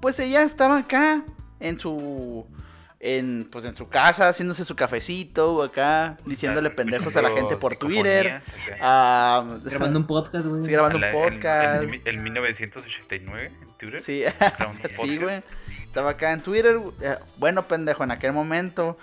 Pues 0.00 0.20
ella 0.20 0.42
estaba 0.42 0.78
acá 0.78 1.24
en 1.58 1.78
su 1.80 2.46
en 3.02 3.48
pues 3.50 3.64
en 3.64 3.74
su 3.74 3.88
casa 3.88 4.28
haciéndose 4.28 4.62
su 4.66 4.76
cafecito 4.76 5.62
acá 5.62 6.18
diciéndole 6.26 6.68
pendejos 6.68 7.16
a 7.16 7.22
la 7.22 7.30
gente 7.30 7.56
por 7.56 7.76
Twitter. 7.76 8.42
Ah, 8.80 9.44
Grabando 9.64 9.98
un 10.00 10.06
podcast, 10.06 10.46
güey. 10.46 10.62
Sí, 10.64 10.70
grabando 10.70 10.96
un 10.98 11.02
La- 11.02 11.10
podcast. 11.12 11.82
En, 11.84 12.02
en 12.04 12.22
1989, 12.22 13.50
en 13.62 13.68
Twitter. 13.78 14.00
Sí, 14.02 14.22
sí, 15.02 15.16
güey. 15.18 15.42
Estaba 15.84 16.10
acá 16.10 16.32
en 16.32 16.40
Twitter. 16.42 16.76
eh, 17.02 17.16
Bueno, 17.38 17.66
pendejo, 17.66 18.04
en 18.04 18.10
aquel 18.10 18.32
momento 18.32 18.98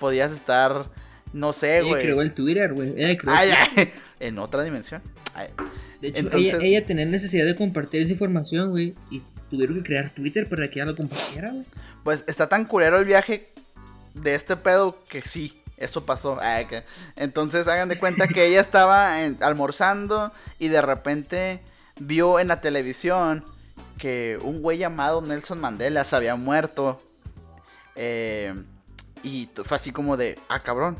podías 0.00 0.32
estar, 0.32 0.86
no 1.32 1.52
sé, 1.52 1.78
Ella 1.78 1.88
güey. 1.88 2.02
creó 2.02 2.22
el 2.22 2.34
Twitter, 2.34 2.72
güey. 2.74 2.94
En 4.20 4.38
otra 4.40 4.64
dimensión. 4.64 5.00
Ay, 5.34 5.46
De 6.00 6.08
hecho, 6.08 6.18
Entonces- 6.20 6.54
ella, 6.54 6.64
ella 6.78 6.84
tenía 6.86 7.06
necesidad 7.06 7.46
de 7.46 7.54
compartir 7.54 8.02
esa 8.02 8.12
información, 8.14 8.70
güey. 8.70 8.96
Y 9.12 9.22
tuvieron 9.50 9.76
que 9.76 9.82
crear 9.82 10.10
Twitter 10.10 10.48
para 10.48 10.68
que 10.68 10.80
ella 10.80 10.90
lo 10.90 10.96
compartiera, 10.96 11.50
güey. 11.50 11.64
Pues 12.04 12.24
está 12.26 12.48
tan 12.48 12.64
culero 12.64 12.98
el 12.98 13.04
viaje 13.04 13.52
de 14.14 14.34
este 14.34 14.56
pedo 14.56 15.02
que 15.08 15.22
sí, 15.22 15.60
eso 15.76 16.04
pasó. 16.04 16.38
Entonces 17.16 17.66
hagan 17.68 17.88
de 17.88 17.98
cuenta 17.98 18.28
que 18.28 18.46
ella 18.46 18.60
estaba 18.60 19.16
almorzando 19.40 20.32
y 20.58 20.68
de 20.68 20.82
repente 20.82 21.60
vio 22.00 22.38
en 22.38 22.48
la 22.48 22.60
televisión 22.60 23.44
que 23.98 24.38
un 24.42 24.62
güey 24.62 24.78
llamado 24.78 25.20
Nelson 25.22 25.60
Mandela 25.60 26.04
se 26.04 26.16
había 26.16 26.36
muerto. 26.36 27.02
Eh, 27.96 28.54
y 29.22 29.48
fue 29.64 29.76
así 29.76 29.90
como 29.92 30.16
de, 30.16 30.38
ah, 30.48 30.60
cabrón. 30.60 30.98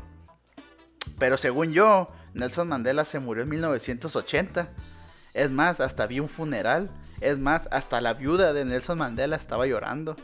Pero 1.17 1.37
según 1.37 1.71
yo, 1.71 2.09
Nelson 2.33 2.67
Mandela 2.67 3.05
se 3.05 3.19
murió 3.19 3.43
en 3.43 3.49
1980. 3.49 4.69
Es 5.33 5.51
más, 5.51 5.79
hasta 5.79 6.07
vi 6.07 6.19
un 6.19 6.29
funeral. 6.29 6.89
Es 7.21 7.37
más, 7.39 7.67
hasta 7.71 8.01
la 8.01 8.13
viuda 8.13 8.53
de 8.53 8.65
Nelson 8.65 8.97
Mandela 8.97 9.35
estaba 9.35 9.65
llorando. 9.67 10.15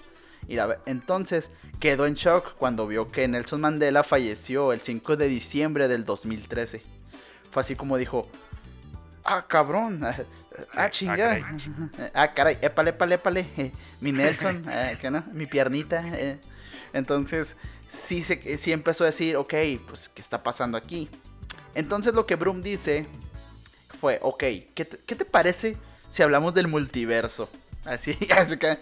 Y 0.47 0.55
la 0.55 0.77
entonces 0.85 1.49
quedó 1.79 2.05
en 2.05 2.13
shock 2.13 2.55
cuando 2.57 2.87
vio 2.87 3.11
que 3.11 3.27
Nelson 3.27 3.61
Mandela 3.61 4.03
falleció 4.03 4.73
el 4.73 4.81
5 4.81 5.17
de 5.17 5.27
diciembre 5.27 5.87
del 5.87 6.05
2013. 6.05 6.81
Fue 7.51 7.61
así 7.61 7.75
como 7.75 7.97
dijo, 7.97 8.27
ah, 9.23 9.45
cabrón, 9.47 10.03
ah, 10.03 10.15
ah, 10.75 10.89
chingada. 10.89 11.39
caray. 11.39 11.43
Ah, 12.13 12.33
caray, 12.33 12.57
épale, 12.61 12.91
épale, 12.91 13.15
épale. 13.15 13.45
eh, 13.57 13.71
mi 14.01 14.11
Nelson, 14.11 14.63
eh, 14.69 14.97
¿qué 15.01 15.09
no? 15.09 15.23
Mi 15.33 15.47
piernita. 15.47 16.03
eh. 16.13 16.39
Entonces, 16.93 17.57
sí, 17.89 18.23
se, 18.23 18.57
sí 18.57 18.71
empezó 18.71 19.03
a 19.03 19.07
decir, 19.07 19.35
ok, 19.35 19.53
pues, 19.87 20.09
¿qué 20.09 20.21
está 20.21 20.41
pasando 20.43 20.77
aquí? 20.77 21.09
Entonces, 21.73 22.13
lo 22.13 22.25
que 22.25 22.35
Broom 22.35 22.61
dice 22.61 23.05
fue, 23.99 24.19
ok, 24.21 24.43
¿qué 24.73 24.85
te, 24.85 24.97
qué 24.99 25.15
te 25.15 25.25
parece 25.25 25.75
si 26.09 26.23
hablamos 26.23 26.53
del 26.53 26.67
multiverso? 26.67 27.49
Así, 27.83 28.17
así 28.37 28.57
que. 28.57 28.77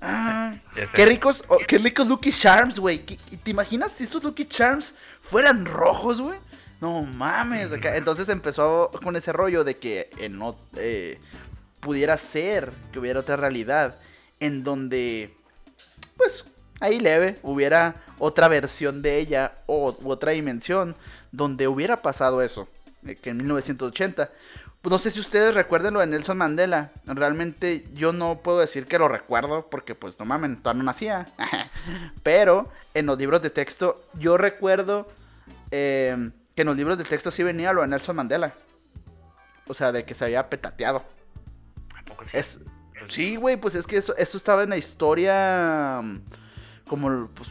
Ah, 0.00 0.54
qué 0.94 1.06
ricos, 1.06 1.42
oh, 1.48 1.58
qué 1.66 1.78
ricos 1.78 2.06
Lucky 2.06 2.30
Charms, 2.30 2.78
güey. 2.78 2.98
¿Qué- 3.06 3.16
¿Te 3.42 3.50
imaginas 3.50 3.92
si 3.92 4.04
esos 4.04 4.22
Lucky 4.22 4.44
Charms 4.44 4.94
fueran 5.22 5.64
rojos, 5.64 6.20
güey? 6.20 6.38
No 6.80 7.02
mames. 7.02 7.72
acá. 7.72 7.96
Entonces 7.96 8.28
empezó 8.28 8.90
con 9.02 9.16
ese 9.16 9.32
rollo 9.32 9.64
de 9.64 9.78
que 9.78 10.10
en 10.18 10.40
ot- 10.40 10.56
eh, 10.76 11.18
pudiera 11.80 12.18
ser 12.18 12.70
que 12.92 12.98
hubiera 12.98 13.20
otra 13.20 13.36
realidad 13.36 13.96
en 14.40 14.62
donde, 14.62 15.34
pues, 16.18 16.44
ahí 16.80 17.00
leve, 17.00 17.38
hubiera 17.42 18.02
otra 18.18 18.48
versión 18.48 19.00
de 19.00 19.18
ella 19.18 19.52
o 19.66 19.96
u 20.02 20.10
otra 20.10 20.32
dimensión 20.32 20.96
donde 21.32 21.66
hubiera 21.68 22.02
pasado 22.02 22.42
eso, 22.42 22.68
que 23.22 23.30
en 23.30 23.38
1980. 23.38 24.30
No 24.84 24.98
sé 24.98 25.10
si 25.10 25.20
ustedes 25.20 25.54
recuerden 25.54 25.94
lo 25.94 26.00
de 26.00 26.06
Nelson 26.06 26.36
Mandela. 26.36 26.92
Realmente 27.06 27.88
yo 27.94 28.12
no 28.12 28.40
puedo 28.42 28.60
decir 28.60 28.86
que 28.86 28.98
lo 28.98 29.08
recuerdo 29.08 29.68
porque 29.70 29.94
pues 29.94 30.18
no 30.18 30.26
mamen, 30.26 30.58
todavía 30.58 30.78
no 30.78 30.84
nacía. 30.84 31.28
Pero 32.22 32.68
en 32.92 33.06
los 33.06 33.18
libros 33.18 33.40
de 33.40 33.50
texto 33.50 34.04
yo 34.14 34.36
recuerdo 34.36 35.08
eh, 35.70 36.30
que 36.54 36.62
en 36.62 36.66
los 36.66 36.76
libros 36.76 36.98
de 36.98 37.04
texto 37.04 37.30
sí 37.30 37.42
venía 37.42 37.72
lo 37.72 37.80
de 37.80 37.88
Nelson 37.88 38.16
Mandela. 38.16 38.52
O 39.66 39.72
sea, 39.72 39.90
de 39.92 40.04
que 40.04 40.12
se 40.14 40.26
había 40.26 40.50
petateado. 40.50 41.02
¿A 41.96 42.04
poco 42.04 42.24
sí? 42.24 42.32
Es, 42.34 42.60
sí, 43.08 43.36
güey, 43.36 43.56
pues 43.56 43.74
es 43.74 43.86
que 43.86 43.96
eso, 43.96 44.14
eso 44.16 44.36
estaba 44.36 44.62
en 44.64 44.70
la 44.70 44.76
historia. 44.76 46.00
mm, 46.02 46.20
Como, 46.86 47.26
pues. 47.28 47.48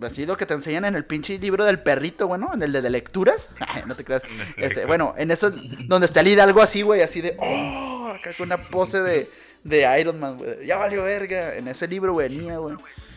Así 0.00 0.26
lo 0.26 0.36
que 0.36 0.44
te 0.44 0.54
enseñan 0.54 0.84
en 0.84 0.94
el 0.94 1.04
pinche 1.04 1.38
libro 1.38 1.64
del 1.64 1.80
perrito, 1.80 2.28
bueno, 2.28 2.50
en 2.52 2.62
el 2.62 2.72
de, 2.72 2.82
de 2.82 2.90
lecturas. 2.90 3.50
no 3.86 3.94
te 3.94 4.04
creas. 4.04 4.22
Este, 4.56 4.84
bueno, 4.84 5.14
en 5.16 5.30
eso, 5.30 5.50
donde 5.86 6.06
está 6.06 6.20
el 6.20 6.28
Hidalgo 6.28 6.60
así, 6.60 6.82
güey, 6.82 7.02
así 7.02 7.20
de. 7.20 7.36
¡Oh! 7.38 8.12
Acá 8.14 8.30
con 8.36 8.46
una 8.46 8.58
pose 8.58 9.00
de, 9.00 9.30
de 9.64 10.00
Iron 10.00 10.20
Man, 10.20 10.38
güey. 10.38 10.66
Ya 10.66 10.76
valió 10.76 11.02
verga. 11.02 11.54
En 11.54 11.68
ese 11.68 11.88
libro 11.88 12.14
venía, 12.14 12.58
güey. 12.58 12.76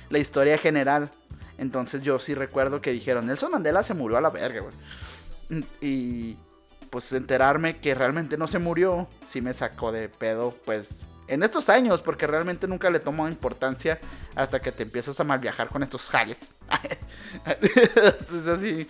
La 0.10 0.20
historia 0.20 0.58
general. 0.58 1.12
Entonces 1.58 2.02
yo 2.04 2.18
sí 2.20 2.34
recuerdo 2.34 2.82
que 2.82 2.92
dijeron: 2.92 3.26
Nelson 3.26 3.52
Mandela 3.52 3.84
se 3.84 3.94
murió 3.94 4.18
a 4.18 4.22
la 4.22 4.30
verga, 4.30 4.62
güey. 4.62 5.66
Y 5.82 6.38
pues 6.90 7.12
enterarme 7.14 7.78
que 7.78 7.94
realmente 7.94 8.38
no 8.38 8.48
se 8.48 8.60
murió, 8.60 9.08
sí 9.26 9.42
me 9.42 9.54
sacó 9.54 9.92
de 9.92 10.10
pedo, 10.10 10.56
pues 10.66 11.02
en 11.30 11.44
estos 11.44 11.70
años, 11.70 12.02
porque 12.02 12.28
realmente 12.28 12.68
nunca 12.68 12.90
le 12.90 13.00
tomo 13.00 13.28
importancia 13.28 14.00
hasta 14.36 14.60
que 14.62 14.72
te 14.72 14.84
empiezas 14.84 15.20
a 15.20 15.24
mal 15.24 15.40
viajar 15.40 15.70
con 15.70 15.84
estos 15.84 16.10
jales. 16.10 16.54
es 17.62 18.48
así. 18.48 18.88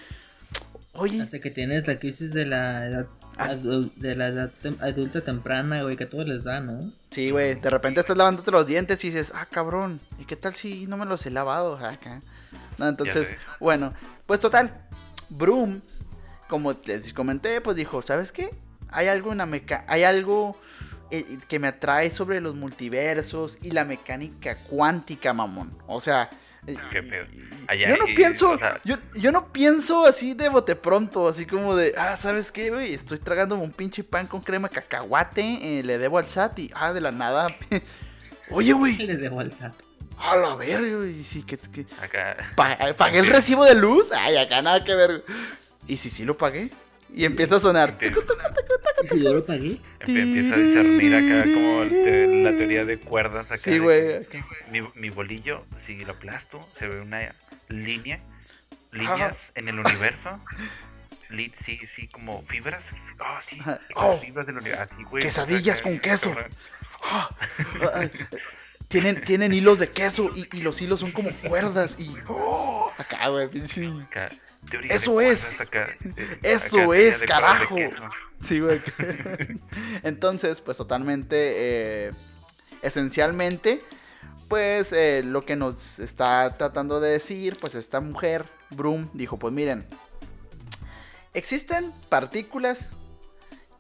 Oye, 0.94 1.22
Hasta 1.22 1.40
que 1.40 1.52
tienes 1.52 1.88
la 1.88 2.00
crisis 2.00 2.34
de 2.34 2.46
la 2.46 2.86
edad, 2.88 3.08
adu- 3.38 3.94
de 3.96 4.16
la 4.16 4.28
edad 4.30 4.52
tem- 4.62 4.82
adulta 4.82 5.22
temprana, 5.22 5.84
güey, 5.84 5.96
que 5.96 6.06
a 6.06 6.10
todos 6.10 6.28
les 6.28 6.44
da, 6.44 6.60
¿no? 6.60 6.92
sí, 7.12 7.32
güey, 7.32 7.56
de 7.56 7.70
repente 7.70 8.00
estás 8.02 8.18
lavándote 8.18 8.52
los 8.52 8.66
dientes 8.68 9.04
y 9.04 9.12
dices, 9.12 9.32
ah, 9.36 9.46
cabrón, 9.50 10.00
¿y 10.18 10.26
qué 10.26 10.36
tal 10.36 10.54
si 10.56 10.88
no 10.88 10.98
me 10.98 11.06
los 11.06 11.26
he 11.26 11.30
lavado? 11.32 11.76
Acá. 11.78 12.22
No, 12.78 12.88
entonces, 12.88 13.34
bueno, 13.60 13.94
pues 14.26 14.40
total, 14.40 14.74
Broom, 15.30 15.82
como 16.50 16.76
les 16.86 17.14
comenté, 17.14 17.62
pues 17.62 17.78
dijo, 17.78 18.02
¿sabes 18.02 18.32
qué? 18.32 18.50
Hay 18.90 19.08
algo, 19.08 19.30
una 19.30 19.46
meca 19.46 19.86
hay 19.88 20.04
algo 20.04 20.60
eh, 21.12 21.38
que 21.48 21.60
me 21.60 21.68
atrae 21.68 22.12
sobre 22.12 22.42
los 22.42 22.56
multiversos 22.56 23.58
y 23.62 23.72
la 23.72 23.86
mecánica 23.86 24.56
cuántica, 24.56 25.34
mamón. 25.34 25.72
O 25.88 26.00
sea. 26.02 26.30
Allá 27.68 27.90
yo 27.90 27.98
no 27.98 28.08
y- 28.10 28.16
pienso, 28.16 28.52
o 28.52 28.58
sea- 28.58 28.80
yo, 28.84 28.96
yo 29.16 29.32
no 29.32 29.52
pienso 29.52 30.06
así 30.06 30.34
de 30.34 30.50
bote 30.50 30.76
pronto, 30.76 31.28
así 31.28 31.46
como 31.46 31.76
de, 31.76 31.94
ah, 31.98 32.16
¿sabes 32.18 32.52
qué, 32.52 32.70
güey? 32.70 32.94
Estoy 32.94 33.18
tragándome 33.18 33.64
un 33.64 33.72
pinche 33.72 34.04
pan 34.04 34.28
con 34.28 34.42
crema 34.42 34.68
cacahuate, 34.70 35.80
eh, 35.80 35.84
le 35.84 35.98
debo 35.98 36.18
al 36.18 36.28
SAT 36.30 36.60
y, 36.60 36.72
ah, 36.76 36.92
de 36.92 37.02
la 37.02 37.12
nada. 37.12 37.48
Oye, 38.52 38.74
güey, 38.74 38.98
Le 38.98 39.16
debo 39.18 39.40
al 39.40 39.52
SAT. 39.54 39.74
a 40.18 40.36
la 40.36 40.56
verga, 40.56 40.98
güey, 40.98 41.24
sí, 41.24 41.44
que, 41.44 41.58
que- 41.58 41.86
Acá. 42.02 42.36
pa- 42.56 42.78
pagué 42.98 43.20
el 43.20 43.28
recibo 43.28 43.64
de 43.64 43.76
luz, 43.76 44.12
ay, 44.12 44.38
acá 44.38 44.62
nada 44.62 44.84
que 44.84 44.94
ver. 44.96 45.24
¿Y 45.88 45.98
si 45.98 46.10
sí 46.10 46.26
lo 46.26 46.38
pagué? 46.38 46.70
Y 47.14 47.26
empieza 47.26 47.56
a 47.56 47.60
sonar. 47.60 47.98
¿Y 49.04 49.08
si 49.08 49.22
yo 49.22 49.34
lo 49.34 49.46
pagué? 49.46 49.78
empie- 50.02 50.22
Empieza 50.22 50.56
a 50.56 50.58
discernir 50.58 51.16
acá 51.16 51.44
como 51.44 51.84
te- 51.90 52.28
la 52.44 52.52
teoría 52.52 52.86
de 52.86 53.00
cuerdas 53.00 53.48
acá. 53.48 53.58
Sí, 53.58 53.80
güey. 53.80 54.28
Mi, 54.72 54.82
mi 54.96 55.10
bolillo, 55.10 55.66
si 55.78 55.96
lo 56.06 56.14
aplasto, 56.14 56.60
se 56.78 56.88
ve 56.88 57.02
una 57.02 57.34
línea, 57.68 58.20
líneas 58.92 59.52
en 59.56 59.68
el 59.70 59.80
universo. 59.80 60.40
Li- 61.30 61.54
sí, 61.58 61.80
sí, 61.94 62.08
como 62.08 62.44
fibras. 62.44 62.88
Oh, 63.20 63.38
sí, 63.42 63.60
Oh. 63.96 64.18
fibras 64.18 64.46
del 64.48 64.58
universo. 64.58 64.84
Así, 64.84 65.04
güey. 65.04 65.22
Quesadillas 65.24 65.80
acá, 65.82 65.90
con 65.90 66.00
queso. 66.00 66.36
Ah, 67.04 67.30
ah, 67.94 68.08
tienen, 68.88 69.22
tienen 69.24 69.54
hilos 69.54 69.80
de 69.80 69.90
queso 69.90 70.32
y, 70.36 70.48
y 70.58 70.62
los 70.62 70.82
hilos 70.82 71.00
son 71.00 71.12
como 71.12 71.30
cuerdas 71.48 71.98
y... 72.00 72.14
¡oh! 72.28 72.92
acá, 72.98 73.28
güey, 73.30 73.48
pinche... 73.50 73.90
Teoría 74.70 74.94
Eso 74.94 75.22
es. 75.22 75.62
acá, 75.62 75.90
eh, 76.04 76.40
Eso 76.44 76.94
es, 76.94 77.24
carajo. 77.24 77.78
Sí, 78.40 78.60
güey. 78.60 78.82
Entonces, 80.04 80.62
pues 80.62 80.78
totalmente, 80.78 81.36
eh, 82.08 82.12
esencialmente, 82.82 83.84
pues 84.48 84.92
eh, 84.94 85.22
lo 85.24 85.42
que 85.42 85.56
nos 85.56 86.00
está 86.00 86.58
tratando 86.58 87.00
de 87.00 87.12
decir, 87.12 87.58
pues 87.60 87.76
esta 87.76 88.00
mujer, 88.00 88.46
Broom, 88.72 89.10
dijo, 89.14 89.38
pues 89.38 89.54
miren, 89.54 89.86
existen 91.34 91.92
partículas 92.10 92.88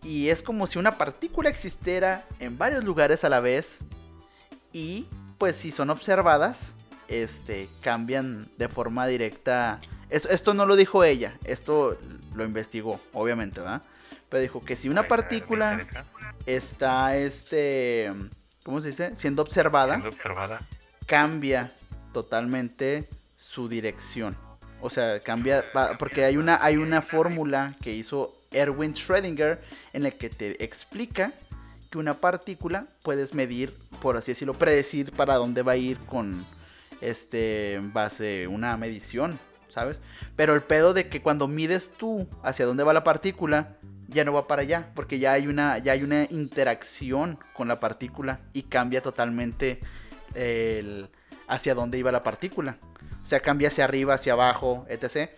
y 0.03 0.29
es 0.29 0.41
como 0.43 0.67
si 0.67 0.79
una 0.79 0.97
partícula 0.97 1.49
existiera 1.49 2.25
en 2.39 2.57
varios 2.57 2.83
lugares 2.83 3.23
a 3.23 3.29
la 3.29 3.39
vez 3.39 3.79
y 4.71 5.07
pues 5.37 5.55
si 5.55 5.71
son 5.71 5.89
observadas, 5.89 6.73
este, 7.07 7.67
cambian 7.81 8.49
de 8.57 8.69
forma 8.69 9.07
directa. 9.07 9.79
Es- 10.09 10.25
esto 10.25 10.53
no 10.53 10.65
lo 10.65 10.75
dijo 10.75 11.03
ella, 11.03 11.37
esto 11.43 11.97
lo 12.35 12.43
investigó, 12.45 12.99
obviamente, 13.13 13.59
¿verdad? 13.59 13.81
Pero 14.29 14.41
dijo 14.41 14.63
que 14.63 14.75
si 14.75 14.89
una 14.89 15.07
partícula 15.07 15.81
está, 16.45 17.15
este, 17.17 18.11
¿cómo 18.63 18.81
se 18.81 18.87
dice? 18.89 19.15
Siendo 19.15 19.41
observada, 19.41 19.93
Siendo 19.95 20.09
observada. 20.09 20.67
cambia 21.05 21.73
totalmente 22.13 23.07
su 23.35 23.67
dirección. 23.69 24.35
O 24.81 24.89
sea, 24.89 25.19
cambia, 25.19 25.65
porque 25.97 26.23
hay 26.25 26.37
una, 26.37 26.63
hay 26.63 26.77
una 26.77 27.01
fórmula 27.01 27.75
que 27.81 27.91
hizo 27.93 28.35
Erwin 28.51 28.93
Schrödinger 28.93 29.59
en 29.93 30.03
la 30.03 30.11
que 30.11 30.29
te 30.29 30.63
explica 30.63 31.33
que 31.89 31.97
una 31.97 32.13
partícula 32.15 32.85
puedes 33.03 33.33
medir, 33.33 33.75
por 34.01 34.15
así 34.15 34.31
decirlo, 34.31 34.53
predecir 34.53 35.11
para 35.11 35.35
dónde 35.35 35.63
va 35.63 35.73
a 35.73 35.77
ir 35.77 35.97
con, 36.05 36.45
este, 37.01 37.79
base 37.93 38.47
una 38.47 38.77
medición, 38.77 39.39
¿sabes? 39.69 40.01
Pero 40.35 40.53
el 40.55 40.61
pedo 40.61 40.93
de 40.93 41.09
que 41.09 41.21
cuando 41.21 41.47
mides 41.47 41.91
tú 41.97 42.27
hacia 42.43 42.65
dónde 42.65 42.83
va 42.83 42.93
la 42.93 43.03
partícula, 43.03 43.75
ya 44.07 44.23
no 44.25 44.33
va 44.33 44.47
para 44.47 44.63
allá, 44.63 44.89
porque 44.95 45.19
ya 45.19 45.33
hay 45.33 45.47
una, 45.47 45.77
ya 45.77 45.93
hay 45.93 46.03
una 46.03 46.23
interacción 46.29 47.39
con 47.53 47.67
la 47.67 47.79
partícula 47.79 48.39
y 48.53 48.63
cambia 48.63 49.01
totalmente 49.01 49.79
el, 50.33 51.09
hacia 51.47 51.75
dónde 51.75 51.97
iba 51.97 52.11
la 52.11 52.23
partícula. 52.23 52.77
O 53.23 53.25
sea, 53.25 53.39
cambia 53.39 53.67
hacia 53.67 53.83
arriba, 53.83 54.15
hacia 54.15 54.33
abajo, 54.33 54.85
etc. 54.89 55.29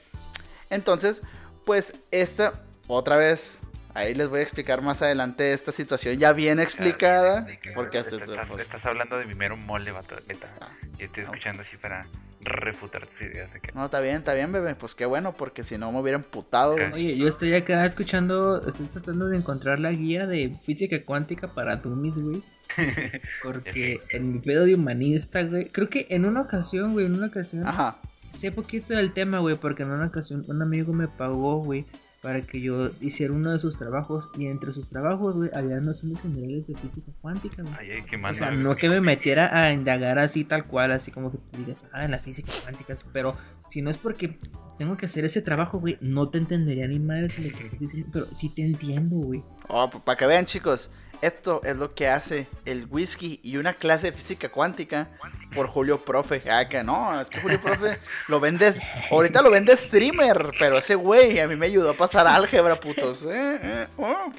Entonces, 0.69 1.21
pues 1.65 1.93
esta, 2.11 2.53
otra 2.87 3.17
vez, 3.17 3.59
ahí 3.93 4.15
les 4.15 4.29
voy 4.29 4.39
a 4.39 4.43
explicar 4.43 4.81
más 4.81 5.01
adelante 5.01 5.51
esta 5.51 5.73
situación 5.73 6.17
ya 6.17 6.31
bien 6.31 6.59
explicada. 6.59 7.45
Porque 7.75 7.99
estás, 7.99 8.21
pues, 8.47 8.61
estás 8.61 8.85
hablando 8.85 9.17
de 9.17 9.25
mi 9.25 9.35
mero 9.35 9.57
mole, 9.57 9.91
vato, 9.91 10.15
neta. 10.27 10.47
Ah, 10.61 10.69
Y 10.97 11.03
estoy 11.03 11.23
no. 11.23 11.31
escuchando 11.31 11.63
así 11.63 11.75
para 11.75 12.05
refutar 12.43 13.05
tus 13.07 13.21
ideas 13.21 13.53
de 13.53 13.59
que 13.59 13.71
No, 13.73 13.85
está 13.85 14.01
bien, 14.01 14.17
está 14.17 14.33
bien, 14.33 14.51
bebé. 14.51 14.75
Pues 14.75 14.95
qué 14.95 15.05
bueno, 15.05 15.33
porque 15.33 15.63
si 15.63 15.77
no 15.77 15.91
me 15.91 15.99
hubiera 15.99 16.17
emputado. 16.17 16.73
güey. 16.73 16.87
Ok. 16.87 16.93
Oye, 16.95 17.17
yo 17.17 17.27
estoy 17.27 17.53
acá 17.53 17.85
escuchando, 17.85 18.67
estoy 18.67 18.87
tratando 18.87 19.27
de 19.27 19.37
encontrar 19.37 19.79
la 19.79 19.91
guía 19.91 20.27
de 20.27 20.57
física 20.61 21.03
cuántica 21.05 21.53
para 21.53 21.77
dummies, 21.77 22.17
güey. 22.17 22.43
Porque 23.43 23.99
en 24.11 24.33
mi 24.33 24.39
pedo 24.39 24.65
de 24.65 24.75
humanista, 24.75 25.43
güey, 25.43 25.69
creo 25.69 25.89
que 25.89 26.07
en 26.09 26.25
una 26.25 26.41
ocasión, 26.41 26.93
güey, 26.93 27.05
en 27.05 27.13
una 27.15 27.27
ocasión, 27.27 27.67
Ajá. 27.67 27.99
sé 28.29 28.51
poquito 28.51 28.93
del 28.93 29.11
tema, 29.13 29.39
güey, 29.39 29.55
porque 29.55 29.83
en 29.83 29.89
una 29.91 30.05
ocasión 30.07 30.45
un 30.47 30.61
amigo 30.61 30.93
me 30.93 31.07
pagó, 31.09 31.57
güey, 31.63 31.85
para 32.21 32.41
que 32.41 32.61
yo 32.61 32.91
hiciera 33.01 33.33
uno 33.33 33.51
de 33.51 33.59
sus 33.59 33.77
trabajos 33.77 34.29
y 34.37 34.45
entre 34.45 34.71
sus 34.71 34.87
trabajos, 34.87 35.37
güey, 35.37 35.49
había 35.53 35.79
nociones 35.79 36.21
generales 36.21 36.67
de 36.67 36.75
física 36.75 37.11
cuántica, 37.19 37.63
güey. 37.63 37.73
Ay, 37.79 37.91
ay, 37.91 38.01
qué 38.03 38.15
O 38.23 38.33
sea, 38.33 38.51
no 38.51 38.75
que 38.75 38.89
me 38.89 39.01
metiera 39.01 39.57
a 39.57 39.73
indagar 39.73 40.19
así 40.19 40.43
tal 40.43 40.67
cual, 40.67 40.91
así 40.91 41.11
como 41.11 41.31
que 41.31 41.39
te 41.39 41.57
digas, 41.57 41.87
ah, 41.91 42.05
en 42.05 42.11
la 42.11 42.19
física 42.19 42.51
cuántica, 42.63 42.95
pero 43.11 43.35
si 43.63 43.81
no 43.81 43.89
es 43.89 43.97
porque 43.97 44.37
tengo 44.77 44.97
que 44.97 45.07
hacer 45.07 45.25
ese 45.25 45.41
trabajo, 45.41 45.79
güey, 45.79 45.97
no 45.99 46.27
te 46.27 46.37
entendería 46.37 46.87
ni 46.87 46.99
madre 46.99 47.29
si 47.29 47.49
lo 47.49 47.57
que 47.57 47.63
estás 47.65 47.79
diciendo, 47.79 48.09
pero 48.13 48.27
sí 48.31 48.49
te 48.49 48.63
entiendo, 48.63 49.15
güey. 49.15 49.41
Oh, 49.67 49.89
para 49.89 50.17
que 50.17 50.27
vean, 50.27 50.45
chicos. 50.45 50.91
Esto 51.21 51.61
es 51.63 51.75
lo 51.77 51.93
que 51.93 52.07
hace 52.07 52.47
el 52.65 52.87
whisky 52.89 53.39
y 53.43 53.57
una 53.57 53.73
clase 53.73 54.07
de 54.09 54.17
física 54.17 54.49
cuántica 54.49 55.09
por 55.53 55.67
Julio 55.67 56.03
Profe. 56.03 56.41
Ah, 56.49 56.67
que 56.67 56.83
no, 56.83 57.19
es 57.21 57.29
que 57.29 57.39
Julio 57.39 57.61
Profe 57.61 57.99
lo 58.27 58.39
vendes. 58.39 58.79
Ahorita 59.11 59.41
lo 59.43 59.51
vende 59.51 59.77
streamer, 59.77 60.49
pero 60.59 60.77
ese 60.79 60.95
güey 60.95 61.39
a 61.39 61.47
mí 61.47 61.55
me 61.55 61.67
ayudó 61.67 61.91
a 61.91 61.93
pasar 61.93 62.25
álgebra, 62.25 62.75
putos. 62.79 63.23
Eh, 63.23 63.59
eh, 63.61 63.87
oh. 63.97 64.31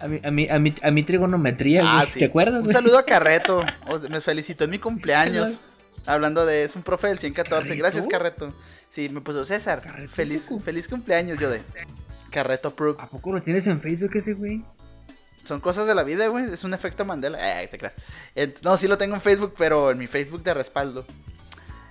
A 0.00 0.08
mí, 0.08 0.20
a 0.22 0.30
mí, 0.30 0.48
a 0.50 0.58
mí, 0.58 0.74
a 0.82 0.90
mí 0.90 1.02
trigonometría, 1.04 1.82
Ah, 1.86 2.04
sí. 2.06 2.18
¿te 2.18 2.24
acuerdas, 2.26 2.66
Un 2.66 2.72
saludo 2.72 2.98
a 2.98 3.04
Carreto. 3.04 3.64
Me 4.10 4.20
felicitó 4.20 4.64
en 4.64 4.70
mi 4.70 4.78
cumpleaños. 4.78 5.60
Hablando 6.04 6.44
de. 6.44 6.64
Es 6.64 6.76
un 6.76 6.82
profe 6.82 7.08
del 7.08 7.18
114. 7.18 7.68
¿Carreto? 7.68 7.82
Gracias, 7.82 8.06
Carreto. 8.06 8.52
Sí, 8.90 9.08
me 9.08 9.20
puso 9.20 9.44
César. 9.44 9.80
¿Carreto? 9.80 10.12
Feliz, 10.14 10.50
feliz 10.64 10.86
cumpleaños, 10.86 11.38
yo 11.38 11.50
de. 11.50 11.62
Carreto 12.30 12.74
Proof. 12.74 13.00
¿A 13.00 13.08
poco 13.08 13.32
lo 13.32 13.42
tienes 13.42 13.66
en 13.66 13.80
Facebook 13.80 14.10
ese, 14.14 14.34
güey? 14.34 14.62
Son 15.46 15.60
cosas 15.60 15.86
de 15.86 15.94
la 15.94 16.02
vida, 16.02 16.26
güey. 16.28 16.44
Es 16.52 16.64
un 16.64 16.74
efecto 16.74 17.04
Mandela. 17.04 17.38
Ay, 17.58 17.68
te 17.68 17.78
creas. 17.78 17.94
No, 18.62 18.76
sí 18.76 18.88
lo 18.88 18.98
tengo 18.98 19.14
en 19.14 19.20
Facebook, 19.20 19.54
pero 19.56 19.90
en 19.90 19.98
mi 19.98 20.06
Facebook 20.06 20.42
de 20.42 20.52
respaldo. 20.54 21.06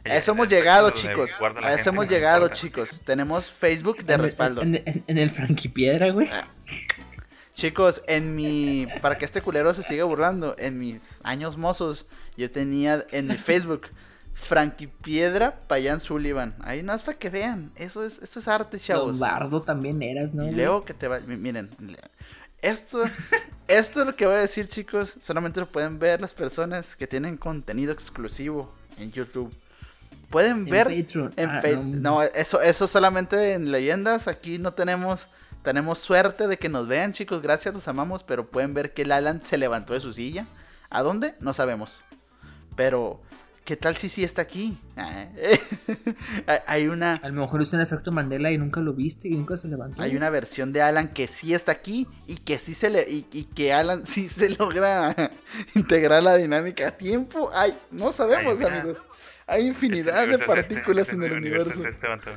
A 0.08 0.18
eso 0.18 0.34
hemos 0.34 0.48
llegado, 0.50 0.91
chicos. 0.91 1.32
A 1.63 1.74
eso 1.74 1.89
hemos 1.89 2.08
llegado, 2.08 2.50
chicos. 2.50 3.02
Tenemos 3.06 3.50
Facebook 3.50 4.04
de 4.04 4.18
respaldo. 4.18 4.62
En, 4.62 4.76
en- 4.76 5.04
en 5.08 5.18
el 5.18 5.32
Franquipiedra, 5.32 6.12
güey. 6.12 6.28
Chicos, 7.54 8.02
en 8.08 8.36
mi. 8.36 8.88
Para 9.02 9.18
que 9.18 9.26
este 9.26 9.41
culero 9.41 9.74
se 9.74 9.82
siga 9.84 10.04
burlando, 10.04 10.56
en 10.60 10.78
mis 10.78 11.22
años 11.24 11.58
mozos, 11.58 12.06
yo 12.38 12.52
tenía 12.52 13.06
en 13.12 13.28
mi 13.28 13.38
Facebook. 13.38 13.88
Frankie 14.38 14.88
Piedra 14.88 15.62
Payán 15.70 16.02
Sullivan. 16.02 16.56
Ahí 16.62 16.84
no 16.84 16.94
es 16.94 17.02
para 17.04 17.18
que 17.18 17.30
vean. 17.30 17.72
Eso 17.78 18.04
es, 18.04 18.20
eso 18.22 18.39
es 18.39 18.48
arte, 18.50 18.78
chavos. 18.78 19.12
Lombardo 19.18 19.62
también 19.62 20.02
eras, 20.04 20.36
¿no? 20.36 20.46
Y? 20.46 20.52
Leo 20.52 20.84
que 20.84 20.94
te 20.94 21.08
va. 21.08 21.20
mi- 21.22 21.38
Miren. 21.38 21.70
Esto, 22.62 23.04
esto 23.68 24.00
es 24.02 24.06
lo 24.08 24.15
que 24.15 24.26
voy 24.26 24.36
a 24.36 24.39
decir, 24.39 24.68
chicos. 24.68 25.15
Solamente 25.20 25.60
lo 25.60 25.68
pueden 25.72 26.00
ver 26.00 26.22
las 26.22 26.34
personas 26.34 26.96
que 26.96 27.08
tienen 27.08 27.38
contenido 27.38 27.91
exclusivo 27.91 28.74
en 28.98 29.12
YouTube. 29.12 29.54
Pueden 30.30 30.60
En 30.60 30.65
ver 30.65 30.88
Patreon. 30.88 31.34
en 31.38 31.50
Ah, 31.50 31.62
Pat- 31.62 31.76
no. 31.78 32.12
no, 32.12 32.24
eso, 32.24 32.62
eso 32.62 32.88
solamente 32.88 33.54
en 33.54 33.72
leyendas. 33.72 34.28
Aquí 34.28 34.58
no 34.58 34.74
tenemos. 34.74 35.28
Tenemos 35.63 35.98
suerte 35.98 36.48
de 36.48 36.58
que 36.58 36.70
nos 36.70 36.88
vean, 36.88 37.12
chicos. 37.12 37.41
Gracias, 37.41 37.74
los 37.74 37.88
amamos. 37.88 38.24
Pero 38.24 38.46
pueden 38.48 38.74
ver 38.74 38.94
que 38.94 39.02
el 39.04 39.12
Alan 39.12 39.41
se 39.41 39.58
levantó 39.58 39.94
de 39.94 40.00
su 40.00 40.13
silla. 40.13 40.46
¿A 40.89 41.02
dónde? 41.02 41.36
No 41.39 41.54
sabemos. 41.54 42.02
Pero, 42.76 43.22
¿qué 43.65 43.75
tal 43.75 43.97
si 43.97 44.08
sí 44.10 44.23
está 44.23 44.43
aquí? 44.43 44.78
Ah, 44.95 45.28
hay- 46.47 46.60
hay 46.67 46.88
una. 46.88 47.13
A 47.15 47.28
lo 47.30 47.41
mejor 47.41 47.62
es 47.62 47.73
un 47.73 47.82
efecto 47.82 48.12
Mandela 48.12 48.51
y 48.51 48.58
nunca 48.58 48.80
lo 48.82 48.93
viste 48.93 49.28
y 49.28 49.32
nunca 49.32 49.58
se 49.58 49.67
levantó. 49.67 50.01
Hay 50.01 50.15
una 50.15 50.30
versión 50.30 50.71
de 50.71 50.82
Alan 50.82 51.10
que 51.10 51.28
sí 51.28 51.54
está 51.54 51.71
aquí 51.73 52.08
y 52.28 52.38
que 52.38 52.60
sí 52.60 52.73
se 52.73 52.89
le 52.89 53.01
y, 53.10 53.28
y 53.34 53.43
que 53.45 53.73
Alan 53.73 54.06
sí 54.08 54.30
se 54.30 54.49
logra 54.49 55.15
integrar 55.75 56.23
la 56.23 56.38
dinámica 56.38 56.88
a 56.88 56.91
tiempo. 56.91 57.49
Ay, 57.54 57.75
no 57.91 58.12
sabemos, 58.12 58.60
Ay, 58.62 58.67
amigos. 58.67 59.06
Hay 59.47 59.67
infinidad 59.67 60.28
de 60.28 60.39
partículas 60.39 61.12
en 61.13 61.23
el 61.23 61.34
universo. 61.34 61.82
Es, 61.88 61.93
este 61.95 62.08
vato. 62.08 62.32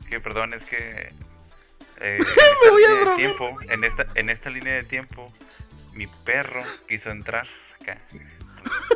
Es 0.00 0.08
que, 0.08 0.20
perdón, 0.20 0.54
es 0.54 0.64
que. 0.64 1.12
eh, 2.00 2.18
Me 2.64 2.70
voy 2.70 2.84
a 2.84 2.90
drogar. 2.94 3.16
tiempo, 3.16 3.56
en 3.68 3.84
esta, 3.84 4.06
en 4.14 4.30
esta 4.30 4.50
línea 4.50 4.74
de 4.74 4.82
tiempo, 4.84 5.32
mi 5.94 6.06
perro 6.24 6.62
quiso 6.88 7.10
entrar 7.10 7.46
acá. 7.80 8.00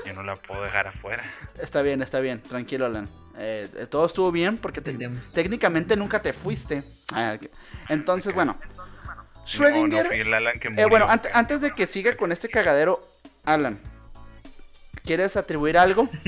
Yo 0.07 0.12
no 0.14 0.22
la 0.22 0.37
puedo 0.37 0.62
dejar 0.62 0.87
afuera. 0.88 1.22
Está 1.61 1.83
bien, 1.83 2.02
está 2.02 2.20
bien, 2.20 2.40
tranquilo, 2.42 2.87
Alan. 2.87 3.09
Eh, 3.38 3.68
todo 3.90 4.07
estuvo 4.07 4.33
bien 4.33 4.59
porque 4.59 4.81
te- 4.81 4.96
técnicamente 5.35 5.96
nunca 5.96 6.20
te 6.20 6.33
fuiste. 6.33 6.83
Ah. 7.12 7.37
Entonces, 7.88 8.33
bueno. 8.35 8.59
No, 8.76 8.85
no 9.14 9.46
Schrödinger. 9.46 10.07
fui 10.09 10.20
el 10.20 10.35
Alan 10.35 10.59
que 10.61 10.68
eh, 10.68 10.85
bueno, 10.87 11.07
ante- 11.09 11.31
antes 11.33 11.61
de 11.61 11.70
que 11.72 11.87
siga 11.87 12.16
con 12.16 12.33
este 12.33 12.48
cagadero, 12.48 13.09
Alan, 13.44 13.78
¿quieres 15.04 15.37
atribuir 15.37 15.78
algo? 15.78 16.09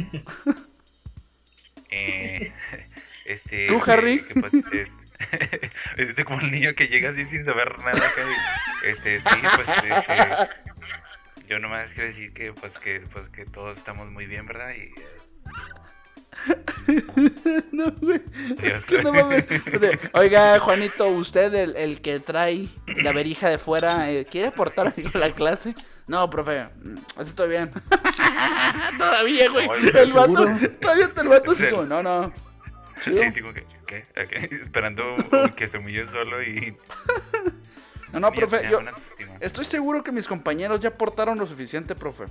Eh, 1.90 2.52
este, 3.24 3.66
¿Tú, 3.66 3.82
Harry? 3.86 4.22
que, 4.22 4.34
pues, 4.40 4.52
es, 4.72 4.90
este, 5.96 6.24
como 6.24 6.40
el 6.40 6.50
niño 6.52 6.74
que 6.74 6.86
llega 6.88 7.10
así 7.10 7.24
sin 7.26 7.44
saber 7.44 7.78
nada. 7.80 8.00
este, 8.84 9.18
sí, 9.18 9.24
pues 9.56 9.68
este, 9.68 9.88
yo 11.50 11.58
nomás 11.58 11.90
quiero 11.92 12.06
decir 12.08 12.32
que 12.32 12.52
pues 12.52 12.78
que 12.78 13.00
pues 13.12 13.28
que 13.28 13.44
todos 13.44 13.76
estamos 13.76 14.08
muy 14.10 14.24
bien, 14.26 14.46
¿verdad? 14.46 14.70
Y 14.70 14.90
No, 17.72 17.90
güey. 18.00 18.20
Es 18.62 18.84
que 18.84 19.02
no 19.02 19.12
mames. 19.12 19.44
Oiga, 20.12 20.58
Juanito, 20.60 21.08
usted, 21.08 21.52
el, 21.54 21.76
el 21.76 22.00
que 22.00 22.20
trae 22.20 22.68
la 22.86 23.12
verija 23.12 23.48
de 23.48 23.58
fuera, 23.58 24.10
eh, 24.10 24.24
¿quiere 24.30 24.48
aportar 24.48 24.86
a 24.88 25.18
la 25.18 25.34
clase? 25.34 25.74
No, 26.06 26.30
profe, 26.30 26.64
mm, 26.82 26.96
así 27.16 27.30
estoy 27.30 27.50
bien. 27.50 27.70
todavía, 28.98 29.48
güey. 29.50 29.66
No, 29.66 29.74
El 29.74 30.12
vato, 30.12 30.32
todavía 30.80 31.08
el 31.20 31.28
vato 31.28 31.52
el- 31.52 31.70
como, 31.70 31.84
no, 31.84 32.02
no. 32.02 32.32
Sí, 33.00 33.10
Chido. 33.10 33.22
sí, 33.34 33.40
como 33.40 33.52
que, 33.52 33.64
Esperando 34.62 35.16
que 35.56 35.66
se 35.66 35.78
humille 35.78 36.06
solo 36.08 36.42
y. 36.42 36.76
No, 38.12 38.20
no, 38.20 38.32
profe, 38.32 38.62
yo 38.70 38.80
estoy 39.40 39.64
seguro 39.64 40.02
que 40.02 40.12
mis 40.12 40.26
compañeros 40.26 40.80
ya 40.80 40.88
aportaron 40.90 41.38
lo 41.38 41.46
suficiente, 41.46 41.94
profe. 41.94 42.24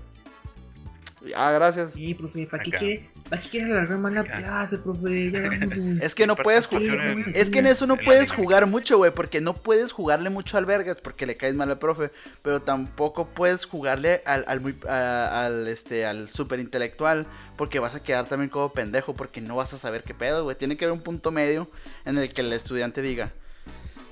Ah, 1.35 1.51
gracias. 1.51 1.91
Sí, 1.93 2.13
profe, 2.13 2.47
¿para 2.47 2.63
qué 2.63 2.71
quiere, 2.71 3.09
¿para 3.29 3.41
qué 3.41 3.49
quiere 3.49 3.71
alargar 3.71 3.97
más 3.97 4.13
la 4.13 4.23
clase, 4.23 4.77
profe? 4.77 5.29
Ya. 5.31 5.39
Es 6.01 6.15
que 6.15 6.25
no 6.25 6.37
puedes 6.37 6.65
jugar. 6.65 7.17
Es 7.35 7.49
que 7.49 7.59
en 7.59 7.67
eso 7.67 7.85
no 7.87 7.97
puedes 7.97 8.31
jugar 8.31 8.65
mucho, 8.67 8.97
güey, 8.97 9.11
porque 9.13 9.41
no 9.41 9.53
puedes 9.53 9.91
jugarle 9.91 10.29
mucho 10.29 10.57
al 10.57 10.65
vergas 10.65 11.01
porque 11.01 11.25
le 11.25 11.35
caes 11.35 11.55
mal 11.55 11.69
al 11.69 11.77
profe, 11.77 12.11
pero 12.41 12.61
tampoco 12.61 13.27
puedes 13.27 13.65
jugarle 13.65 14.21
al, 14.25 14.45
al, 14.47 14.61
muy- 14.61 14.79
a- 14.87 15.45
al, 15.45 15.67
este, 15.67 16.05
al 16.05 16.29
super 16.29 16.57
intelectual 16.61 17.27
porque 17.57 17.79
vas 17.79 17.95
a 17.95 18.01
quedar 18.01 18.25
también 18.29 18.49
como 18.49 18.71
pendejo 18.71 19.13
porque 19.13 19.41
no 19.41 19.57
vas 19.57 19.73
a 19.73 19.77
saber 19.77 20.03
qué 20.03 20.13
pedo, 20.13 20.45
güey. 20.45 20.55
Tiene 20.57 20.77
que 20.77 20.85
haber 20.85 20.93
un 20.97 21.03
punto 21.03 21.31
medio 21.31 21.69
en 22.05 22.17
el 22.17 22.31
que 22.33 22.39
el 22.41 22.53
estudiante 22.53 23.01
diga, 23.01 23.33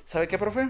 ¿sabe 0.04 0.28
qué, 0.28 0.38
profe? 0.38 0.70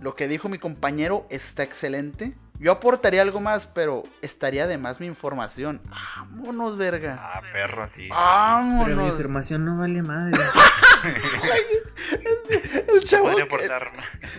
Lo 0.00 0.14
que 0.14 0.28
dijo 0.28 0.48
mi 0.48 0.58
compañero 0.58 1.26
está 1.30 1.62
excelente. 1.62 2.34
Yo 2.60 2.72
aportaría 2.72 3.22
algo 3.22 3.40
más, 3.40 3.66
pero 3.68 4.02
estaría 4.20 4.66
de 4.66 4.78
más 4.78 4.98
mi 5.00 5.06
información. 5.06 5.80
Vámonos, 5.88 6.76
verga. 6.76 7.16
Ah, 7.20 7.40
perro, 7.52 7.86
sí. 7.88 8.08
Pero 8.08 8.08
mi 8.08 8.10
Vámonos. 8.10 9.08
información 9.10 9.64
no 9.64 9.78
vale 9.78 10.02
madre. 10.02 10.38
El 12.88 13.04
chavo. 13.04 13.24
Podría 13.30 13.46
que- 13.46 13.54
aportar. 13.54 13.92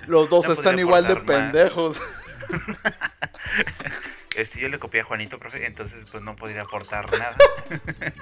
Los 0.08 0.30
dos 0.30 0.48
No 0.48 0.54
están 0.54 0.80
igual 0.80 1.08
de 1.08 1.16
más. 1.16 1.24
pendejos. 1.24 2.02
Este, 4.42 4.60
yo 4.60 4.70
le 4.70 4.80
copié 4.80 5.02
a 5.02 5.04
Juanito, 5.04 5.38
profe, 5.40 5.66
entonces 5.66 5.98
pues 6.12 6.24
no 6.24 6.36
podría 6.36 6.62
aportar 6.62 7.10
nada. 7.12 7.36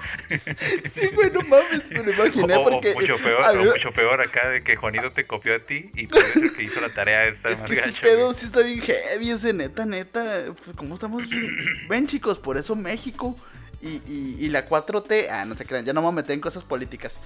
Sí, 0.92 1.06
güey, 1.14 1.30
no 1.30 1.40
mames, 1.42 1.90
me 1.90 2.02
lo 2.02 2.12
imaginé 2.12 2.54
o, 2.56 2.60
o 2.60 2.64
porque. 2.64 2.94
mucho 2.94 3.16
peor, 3.18 3.44
a 3.44 3.50
o 3.52 3.54
mí- 3.56 3.64
mucho 3.66 3.92
peor 3.92 4.20
acá 4.20 4.48
de 4.48 4.62
que 4.62 4.76
Juanito 4.76 5.10
te 5.12 5.24
copió 5.24 5.54
a 5.54 5.58
ti 5.60 5.90
y 5.94 6.06
tú 6.06 6.18
eres 6.18 6.36
el 6.36 6.54
que 6.54 6.62
hizo 6.64 6.80
la 6.80 6.88
tarea 6.90 7.26
esta 7.26 7.48
es 7.50 7.62
que 7.62 7.78
ese 7.78 7.92
pedo 7.92 8.32
sí 8.34 8.46
está 8.46 8.62
bien 8.62 8.80
heavy, 8.80 9.30
ese 9.30 9.52
neta, 9.52 9.84
neta. 9.86 10.22
pues, 10.64 10.76
¿Cómo 10.76 10.94
estamos? 10.94 11.24
Ven, 11.88 12.06
chicos, 12.06 12.38
por 12.38 12.56
eso 12.58 12.74
México 12.76 13.38
y, 13.80 14.00
y, 14.06 14.36
y 14.40 14.48
la 14.48 14.68
4T. 14.68 15.28
Ah, 15.30 15.44
no 15.44 15.56
se 15.56 15.64
crean, 15.64 15.84
ya 15.84 15.92
no 15.92 16.00
me 16.00 16.06
voy 16.06 16.12
a 16.12 16.16
meter 16.16 16.32
en 16.34 16.40
cosas 16.40 16.64
políticas. 16.64 17.20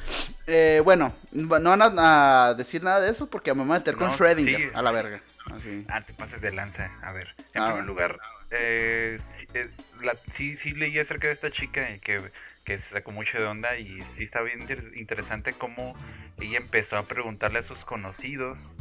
Eh, 0.47 0.81
bueno, 0.85 1.15
no 1.33 1.49
van 1.49 1.83
a, 1.99 2.49
a 2.49 2.55
decir 2.55 2.83
nada 2.83 3.01
de 3.01 3.11
eso 3.11 3.27
porque 3.29 3.53
me 3.55 3.65
voy 3.65 3.75
a 3.77 3.79
meter 3.79 3.97
con 3.97 4.09
No, 4.09 4.15
Schrödinger 4.15 4.57
sí. 4.57 4.71
a 4.75 4.83
la 4.83 4.93
verga. 4.93 5.23
Así. 5.53 5.85
Ah, 5.89 6.03
te 6.03 6.13
pases 6.13 6.41
de 6.41 6.53
lanza. 6.53 6.91
A 7.03 7.13
ver, 7.13 7.35
en 7.55 7.63
Ah, 7.63 7.69
primer 7.69 7.85
lugar, 7.87 8.19
eh, 8.53 9.19
sí, 9.27 9.47
eh, 9.55 9.69
la- 10.01 10.17
sí, 10.31 10.57
sí 10.57 10.73
leí 10.73 10.99
acerca 10.99 11.27
de 11.29 11.33
esta 11.33 11.51
chica 11.51 11.99
que, 11.99 12.31
que 12.65 12.79
se 12.79 12.91
sacó 12.91 13.11
mucho 13.11 13.39
de 13.39 13.45
onda 13.45 13.77
y 13.79 14.03
sí 14.03 14.25
está 14.25 14.43
bien 14.43 14.63
inter- 14.63 14.93
interesante 14.95 15.53
cómo 15.53 15.95
ella 16.41 16.59
empezó 16.59 16.97
a 16.97 17.05
preguntarle 17.05 17.59
a 17.59 17.63
sus 17.63 17.85
conocidos 17.85 18.75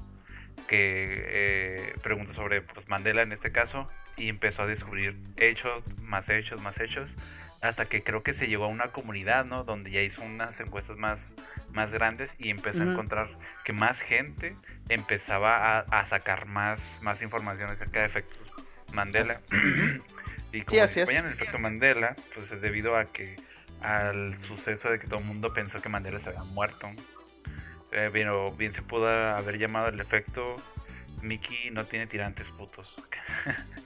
que 0.68 1.24
eh, 1.28 1.94
sobre 2.34 2.62
pues, 2.62 2.88
Mandela 2.88 3.22
en 3.22 3.32
este 3.32 3.52
caso 3.52 3.90
y 4.18 4.30
empezó 4.30 4.64
a 4.64 4.68
descubrir 4.68 5.18
hechos, 5.38 5.84
más 6.02 6.30
hechos, 6.30 6.62
más 6.62 6.80
hechos 6.80 7.14
hasta 7.62 7.86
que 7.86 8.02
creo 8.04 8.24
que 8.24 8.34
se 8.34 8.48
llegó 8.48 8.66
a 8.66 8.68
una 8.68 8.88
comunidad, 8.88 9.46
¿no? 9.46 9.64
Donde 9.64 9.92
ya 9.92 10.02
hizo 10.02 10.24
unas 10.24 10.60
encuestas 10.60 10.98
más, 10.98 11.36
más 11.72 11.92
grandes 11.92 12.36
y 12.40 12.50
empezó 12.50 12.82
a 12.82 12.92
encontrar 12.92 13.30
que 13.66 13.72
más 13.72 14.02
gente 14.02 14.56
empezaba 14.90 15.78
a, 15.78 15.80
a 15.82 16.06
sacar 16.08 16.48
más, 16.48 16.82
más 17.04 17.22
información 17.22 17.70
acerca 17.70 18.00
de 18.00 18.08
efectos 18.08 18.46
Mandela. 18.94 19.42
y 20.54 20.62
como 20.62 20.82
apoyan 20.82 21.26
el 21.26 21.34
efecto 21.34 21.60
Mandela, 21.60 22.16
pues 22.36 22.52
es 22.52 22.62
debido 22.62 22.98
a 22.98 23.06
que 23.06 23.36
al 23.82 24.40
suceso 24.40 24.90
de 24.90 25.00
que 25.00 25.08
todo 25.08 25.20
el 25.20 25.26
mundo 25.26 25.54
pensó 25.54 25.82
que 25.82 25.90
Mandela 25.90 26.20
se 26.20 26.30
había 26.30 26.44
muerto. 26.44 26.90
Eh, 27.92 28.10
pero 28.14 28.52
bien 28.52 28.72
se 28.72 28.82
pudo 28.82 29.10
haber 29.10 29.58
llamado 29.58 29.90
el 29.90 30.00
efecto 30.00 30.56
Mickey 31.22 31.70
no 31.72 31.86
tiene 31.86 32.08
tirantes 32.08 32.48
putos. 32.50 32.94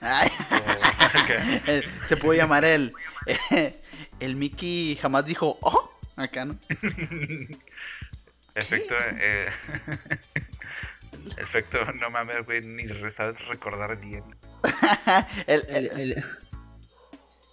Se 2.04 2.16
puede 2.16 2.38
llamar 2.38 2.64
el. 2.64 2.92
el 4.20 4.36
Mickey 4.36 4.96
jamás 4.96 5.26
dijo, 5.26 5.58
oh, 5.60 5.98
acá, 6.16 6.44
¿no? 6.44 6.58
Efecto, 8.54 8.94
eh, 9.18 9.50
efecto, 11.36 11.92
no 11.92 12.10
mames, 12.10 12.44
güey, 12.46 12.62
ni 12.62 12.88
sabes 13.10 13.46
recordar 13.48 14.00
bien. 14.00 14.24
El, 15.46 15.62
El, 15.68 15.86
el, 16.00 16.24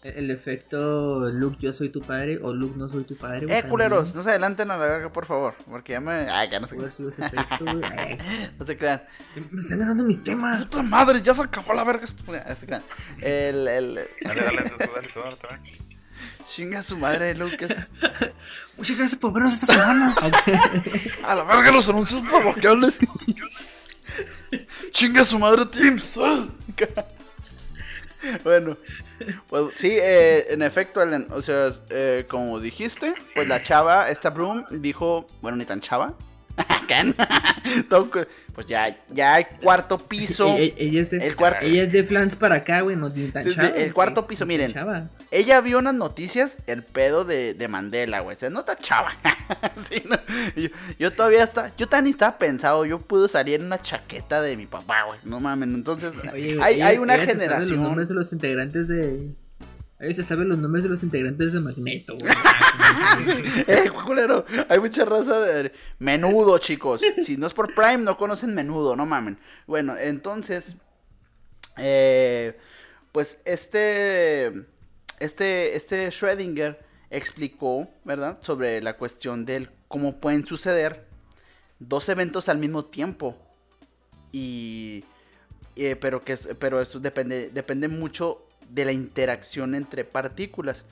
el 0.04 0.32
efecto 0.32 1.30
Luke, 1.32 1.58
yo 1.62 1.72
soy 1.72 1.88
tu 1.90 2.02
padre 2.02 2.38
o 2.42 2.54
Luke, 2.54 2.76
no 2.78 2.90
soy 2.90 3.06
tu 3.06 3.16
padre. 3.16 3.46
eh, 3.50 3.64
culeros, 3.64 4.14
no 4.14 4.22
se 4.22 4.32
adelanten 4.32 4.70
a 4.70 4.78
la 4.78 4.86
verga, 4.86 5.14
por 5.14 5.26
favor. 5.26 5.56
Porque 5.70 5.94
ya 5.94 6.02
me. 6.02 6.12
Ay, 6.12 6.50
que 6.50 6.60
no 6.60 6.66
ese 6.66 7.08
efecto. 7.08 7.66
Ay, 7.98 8.18
no 8.60 8.66
se 8.66 8.78
crean. 8.78 9.02
Me 9.52 9.62
están 9.62 9.80
ganando 9.80 10.04
mis 10.04 10.22
temas. 10.24 10.66
¡Puta 10.66 10.82
madre! 10.84 11.22
Ya 11.22 11.34
se 11.34 11.44
acabó 11.44 11.74
la 11.74 11.84
verga. 11.86 12.04
esto- 12.04 12.24
No 12.28 12.56
se 12.56 12.66
crean. 12.66 12.84
El. 13.22 13.68
el 13.68 14.00
Dale, 14.24 14.42
dale, 14.44 14.72
chinga 16.54 16.84
su 16.84 16.98
madre, 16.98 17.34
Lucas. 17.36 17.76
Muchas 18.78 18.98
gracias 18.98 19.20
por 19.20 19.34
vernos 19.34 19.54
esta 19.54 19.68
semana. 19.68 20.16
A 21.24 21.34
la 21.36 21.44
verga 21.44 21.72
los 21.72 21.88
anuncios 21.90 22.22
parroquiales. 22.30 23.00
Chinga 24.94 25.24
su 25.24 25.40
madre, 25.40 25.66
Teams. 25.66 26.18
Bueno, 28.46 28.78
pues 29.50 29.74
sí, 29.76 29.90
eh, 29.92 30.46
en 30.54 30.62
efecto, 30.62 31.02
Ellen, 31.02 31.28
o 31.32 31.42
sea, 31.42 31.74
eh, 31.90 32.26
como 32.30 32.58
dijiste, 32.62 33.14
pues 33.36 33.50
la 33.50 33.62
chava, 33.62 34.10
esta 34.10 34.30
Broom, 34.30 34.64
dijo, 34.70 35.28
bueno, 35.42 35.58
ni 35.58 35.66
tan 35.66 35.82
chava. 35.82 36.14
Pues 38.54 38.68
ya, 38.68 38.96
ya 39.10 39.48
cuarto 39.62 39.98
piso. 39.98 40.56
E- 40.58 40.66
e- 40.66 40.74
ella, 40.78 41.02
es 41.02 41.10
de, 41.12 41.18
El 41.18 41.36
cuarto, 41.36 41.66
ella 41.66 41.82
es 41.82 41.92
de 41.92 42.04
flans 42.04 42.36
para 42.36 42.56
acá, 42.58 42.82
güey, 42.82 42.96
no 42.96 43.12
tan 43.12 43.50
chava. 43.50 43.70
el 43.70 43.74
güey, 43.74 43.92
cuarto 43.92 44.28
piso, 44.28 44.46
miren. 44.46 44.72
chava. 44.72 45.10
Ella 45.32 45.60
vio 45.62 45.80
unas 45.80 45.96
noticias, 45.96 46.58
el 46.68 46.84
pedo 46.84 47.26
de, 47.26 47.56
de 47.56 47.68
Mandela, 47.68 48.20
güey. 48.20 48.36
O 48.36 48.40
sea, 48.40 48.50
no 48.50 48.60
está 48.60 48.78
chava. 48.78 49.10
Sí, 49.90 50.02
no. 50.10 50.18
yo, 50.56 50.70
yo 51.00 51.12
todavía 51.12 51.44
está, 51.44 51.72
yo 51.78 51.88
tan 51.88 52.08
estaba 52.08 52.38
pensado, 52.38 52.86
yo 52.86 53.00
pude 53.00 53.28
salir 53.28 53.60
en 53.60 53.66
una 53.66 53.82
chaqueta 53.82 54.42
de 54.42 54.56
mi 54.56 54.66
papá, 54.68 55.04
güey. 55.06 55.20
No 55.24 55.40
mames, 55.40 55.70
entonces 55.70 56.14
Oye, 56.32 56.58
hay, 56.62 56.76
ella- 56.76 56.88
hay 56.88 56.98
una 56.98 57.16
se 57.16 57.20
sabe 57.26 57.34
los 57.34 57.42
generación. 57.44 57.84
nombres 57.84 58.08
de 58.10 58.16
los 58.16 58.32
integrantes 58.34 58.88
de. 58.88 59.32
Ella 60.04 60.16
se 60.16 60.24
sabe 60.24 60.44
los 60.44 60.58
nombres 60.58 60.84
de 60.84 60.90
los 60.90 61.02
integrantes 61.02 61.54
de 61.54 61.60
Magneto, 61.60 62.18
güey. 62.20 62.34
Eh, 63.68 63.90
culero, 63.90 64.46
hay 64.68 64.80
mucha 64.80 65.06
raza 65.06 65.40
de 65.40 65.72
menudo, 66.00 66.58
chicos. 66.58 67.02
Si 67.24 67.38
no 67.38 67.48
es 67.48 67.54
por 67.54 67.74
Prime, 67.74 68.00
no 68.00 68.18
conocen 68.18 68.54
menudo, 68.54 68.96
no 68.96 69.06
mamen. 69.06 69.40
Bueno, 69.68 69.96
entonces, 69.98 70.76
eh, 71.78 72.58
pues 73.12 73.40
este, 73.46 74.66
este, 75.20 75.76
este 75.76 76.10
Schrödinger 76.10 76.78
explicó, 77.10 77.88
¿verdad? 78.04 78.40
Sobre 78.42 78.82
la 78.82 78.98
cuestión 78.98 79.46
del 79.46 79.70
cómo 79.88 80.20
pueden 80.20 80.46
suceder 80.46 81.08
dos 81.80 82.10
eventos 82.10 82.50
al 82.50 82.58
mismo 82.58 82.86
tiempo. 82.86 83.38
Y, 84.32 85.06
eh, 85.76 85.96
pero 85.96 86.22
que 86.22 86.36
pero 86.60 86.82
eso 86.82 87.00
depende, 87.00 87.50
depende 87.54 87.88
mucho 87.88 88.48
de 88.74 88.86
la 88.86 88.92
interacción 88.92 89.76
entre 89.76 90.04
partículas. 90.04 90.84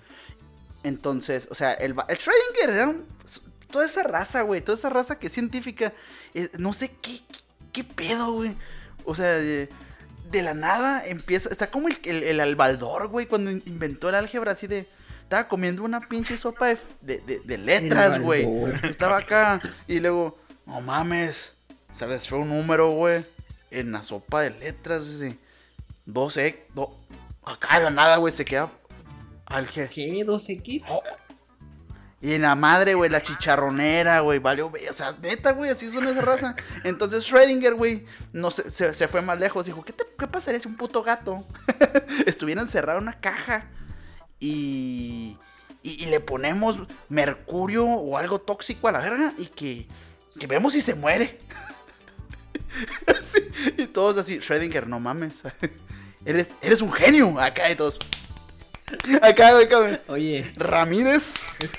Entonces, 0.84 1.48
o 1.52 1.56
sea, 1.56 1.74
el, 1.74 1.92
el 1.92 2.18
Schrödinger 2.18 2.70
era 2.70 2.88
un- 2.90 3.06
toda 3.72 3.86
esa 3.86 4.04
raza, 4.04 4.42
güey, 4.42 4.62
toda 4.62 4.78
esa 4.78 4.90
raza 4.90 5.18
que 5.20 5.28
es 5.28 5.34
científica, 5.34 5.94
eh, 6.34 6.50
no 6.58 6.74
sé 6.74 6.90
qué, 7.02 7.20
qué, 7.32 7.40
qué 7.72 7.84
pedo, 7.84 8.32
güey. 8.34 8.56
O 9.06 9.16
sea, 9.16 9.28
de, 9.34 9.70
de 10.30 10.42
la 10.44 10.54
nada 10.54 11.06
empieza, 11.06 11.50
está 11.50 11.70
como 11.72 11.88
el, 11.88 11.98
el, 12.04 12.24
el 12.24 12.40
albaldor, 12.40 13.08
güey, 13.08 13.26
cuando 13.28 13.50
in- 13.52 13.64
inventó 13.66 14.10
el 14.10 14.16
álgebra 14.16 14.52
así 14.54 14.68
de... 14.68 14.88
Estaba 15.24 15.48
comiendo 15.48 15.84
una 15.84 16.02
pinche 16.10 16.36
sopa 16.36 16.68
de, 16.68 16.78
de, 17.02 17.40
de- 17.46 17.58
letras, 17.58 18.20
güey. 18.20 18.44
Estaba 18.84 19.18
acá 19.20 19.62
y 19.88 20.02
luego, 20.02 20.38
no 20.66 20.82
mames, 20.82 21.54
se 21.94 22.06
les 22.06 22.28
fue 22.28 22.40
un 22.40 22.50
número, 22.50 22.90
güey, 22.92 23.26
en 23.70 23.94
la 23.94 24.04
sopa 24.04 24.42
de 24.42 24.50
letras, 24.50 25.08
ese. 25.08 25.38
12, 26.06 26.66
do- 26.76 26.98
acá 27.46 27.78
de 27.78 27.86
la 27.86 27.90
nada, 27.90 28.18
güey, 28.18 28.34
se 28.34 28.46
queda 28.46 28.72
al. 29.46 29.68
¿Qué? 29.70 29.90
¿2X? 29.90 30.86
Oh. 30.90 31.02
Y 32.24 32.34
en 32.34 32.44
la 32.44 32.54
madre, 32.54 32.94
güey, 32.94 33.10
la 33.10 33.20
chicharronera, 33.22 34.20
güey, 34.20 34.38
valió, 34.38 34.70
güey, 34.70 34.88
o 34.88 34.94
sea, 34.94 35.16
neta, 35.24 35.54
güey, 35.54 35.72
así 35.72 35.90
son 35.90 36.08
esa 36.08 36.22
raza. 36.22 36.56
Entonces 36.84 37.28
Schrödinger, 37.28 37.74
güey, 37.76 38.06
no 38.32 38.52
se, 38.52 38.70
se, 38.70 38.94
se 38.94 39.08
fue 39.08 39.24
más 39.24 39.40
lejos, 39.40 39.66
dijo, 39.66 39.84
¿qué, 39.84 39.92
te- 39.92 40.06
qué 40.20 40.28
pasaría 40.28 40.60
si 40.60 40.68
un 40.68 40.78
puto 40.78 41.02
gato 41.02 41.44
estuviera 42.28 42.62
encerrado 42.62 43.00
en 43.00 43.06
una 43.06 43.20
caja 43.20 43.66
y, 44.40 45.36
y, 45.82 46.04
y 46.04 46.06
le 46.06 46.20
ponemos 46.20 46.82
mercurio 47.10 47.86
o 47.86 48.16
algo 48.20 48.38
tóxico 48.38 48.88
a 48.88 48.92
la 48.92 49.00
verga 49.00 49.34
y 49.40 49.48
que, 49.48 49.88
que 50.40 50.46
vemos 50.46 50.74
si 50.74 50.82
se 50.82 50.94
muere? 50.94 51.40
Y 53.78 53.88
todos 53.88 54.18
así, 54.18 54.38
Schrödinger, 54.40 54.86
no 54.86 55.00
mames, 55.00 55.44
eres, 56.26 56.52
eres 56.62 56.82
un 56.82 56.92
genio, 56.92 57.40
acá 57.40 57.70
y 57.72 57.76
todos. 57.76 58.00
Acá, 59.22 59.58
acá. 59.58 60.02
Oye, 60.08 60.46
Ramírez. 60.58 61.62
es, 61.62 61.72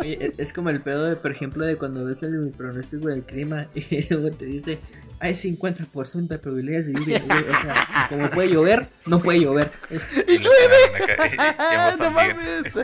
oye, 0.00 0.18
es- 0.24 0.38
es 0.38 0.52
como 0.54 0.70
el 0.70 0.80
pedo 0.80 1.04
de, 1.04 1.16
por 1.16 1.30
ejemplo, 1.30 1.66
de 1.66 1.76
cuando 1.76 2.04
ves 2.06 2.22
el 2.22 2.50
pronóstico 2.56 3.08
del 3.08 3.24
clima 3.24 3.68
y 3.74 4.08
luego 4.08 4.34
te 4.34 4.46
dice, 4.46 4.78
hay 5.20 5.32
50% 5.32 6.28
de 6.28 6.38
probabilidades 6.38 6.86
de 6.86 6.94
lluvia, 6.94 7.20
güey. 7.26 7.40
O 7.40 7.60
sea, 7.60 8.06
como 8.08 8.30
puede 8.30 8.48
llover, 8.50 8.88
no 9.04 9.22
puede 9.22 9.40
llover. 9.40 9.70
Y 9.90 11.74
ambos 11.76 11.98
no 11.98 12.10
mames. 12.10 12.74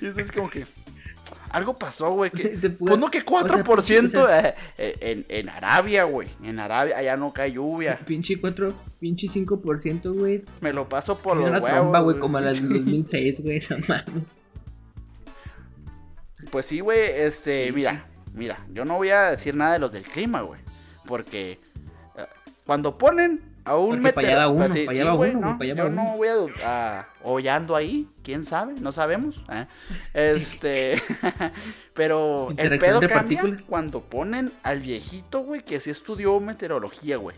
Y 0.00 0.20
es 0.20 0.32
como 0.32 0.48
que. 0.48 0.66
Algo 1.50 1.76
pasó, 1.78 2.10
güey. 2.12 2.30
Que, 2.30 2.48
pues 2.78 2.98
no 2.98 3.10
que 3.10 3.24
4% 3.24 3.68
o 3.78 3.80
sea, 3.82 4.02
o 4.02 4.08
sea- 4.08 4.48
eh, 4.48 4.54
eh, 4.76 4.96
en, 5.00 5.26
en 5.28 5.48
Arabia, 5.48 6.04
güey. 6.04 6.28
En 6.42 6.58
Arabia 6.58 6.96
allá 6.98 7.16
no 7.16 7.32
cae 7.32 7.52
lluvia. 7.52 7.98
Pinche 8.04 8.38
4, 8.40 8.72
pinche 9.00 9.26
5%, 9.26 10.12
güey. 10.18 10.44
Me 10.60 10.72
lo 10.72 10.88
paso 10.88 11.16
por 11.16 11.36
los 11.36 11.48
una 11.48 11.58
huevos. 11.58 11.70
tromba, 11.70 12.00
güey, 12.00 12.18
como 12.18 12.38
a 12.38 12.40
las 12.42 12.60
del 12.60 12.68
2006, 12.84 13.42
güey, 13.42 13.62
no 13.70 13.76
mames. 13.88 14.36
Pues 16.50 16.66
sí, 16.66 16.80
güey. 16.80 16.98
Este, 17.00 17.66
Sí, 17.66 17.72
mira. 17.72 18.06
Mira, 18.34 18.64
yo 18.72 18.84
no 18.84 18.96
voy 18.96 19.08
a 19.10 19.30
decir 19.32 19.54
nada 19.54 19.72
de 19.72 19.78
los 19.78 19.90
del 19.90 20.04
clima, 20.04 20.42
güey. 20.42 20.60
Porque 21.06 21.52
eh, 22.16 22.26
cuando 22.66 22.96
ponen 22.98 23.40
a 23.68 23.76
un 23.76 24.02
da 24.02 24.48
uno, 24.48 25.58
Yo 25.62 25.88
no 25.90 26.16
voy 26.16 26.28
a, 26.64 27.00
a 27.00 27.06
hollando 27.22 27.76
ahí, 27.76 28.08
quién 28.22 28.42
sabe, 28.44 28.74
no 28.80 28.92
sabemos. 28.92 29.42
¿eh? 29.50 29.66
Este, 30.14 31.00
pero 31.94 32.48
el 32.56 32.78
pedo 32.78 33.00
de 33.00 33.08
cambia 33.08 33.38
partículas. 33.40 33.66
cuando 33.68 34.00
ponen 34.00 34.52
al 34.62 34.80
viejito, 34.80 35.40
güey, 35.40 35.62
que 35.64 35.80
sí 35.80 35.90
estudió 35.90 36.38
meteorología, 36.40 37.16
güey. 37.16 37.36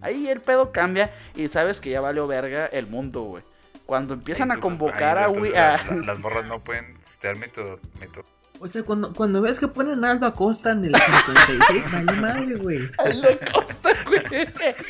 Ahí 0.00 0.28
el 0.28 0.40
pedo 0.40 0.72
cambia 0.72 1.10
y 1.34 1.48
sabes 1.48 1.80
que 1.80 1.90
ya 1.90 2.00
valió 2.00 2.26
verga 2.26 2.66
el 2.66 2.86
mundo, 2.86 3.22
güey. 3.22 3.42
Cuando 3.86 4.14
empiezan 4.14 4.50
a 4.50 4.54
Ay, 4.54 4.60
tú- 4.60 4.66
convocar 4.68 5.18
ay, 5.18 5.24
a, 5.54 5.74
a- 5.74 5.94
la- 5.94 6.06
Las 6.06 6.18
morras 6.18 6.46
no 6.48 6.60
pueden 6.60 6.96
estudiar 7.10 7.36
método. 7.36 7.78
método. 8.00 8.24
O 8.58 8.68
sea, 8.68 8.82
cuando, 8.84 9.12
cuando 9.12 9.42
ves 9.42 9.60
que 9.60 9.68
ponen 9.68 10.04
a 10.04 10.12
Aldo 10.12 10.26
Acosta 10.26 10.72
en 10.72 10.84
el 10.86 10.94
56, 10.94 11.84
valió 11.92 12.20
madre, 12.22 12.56
güey. 12.56 12.78
a 12.98 13.08
lo 13.08 13.22
Costa, 13.52 13.90
güey. 14.06 14.46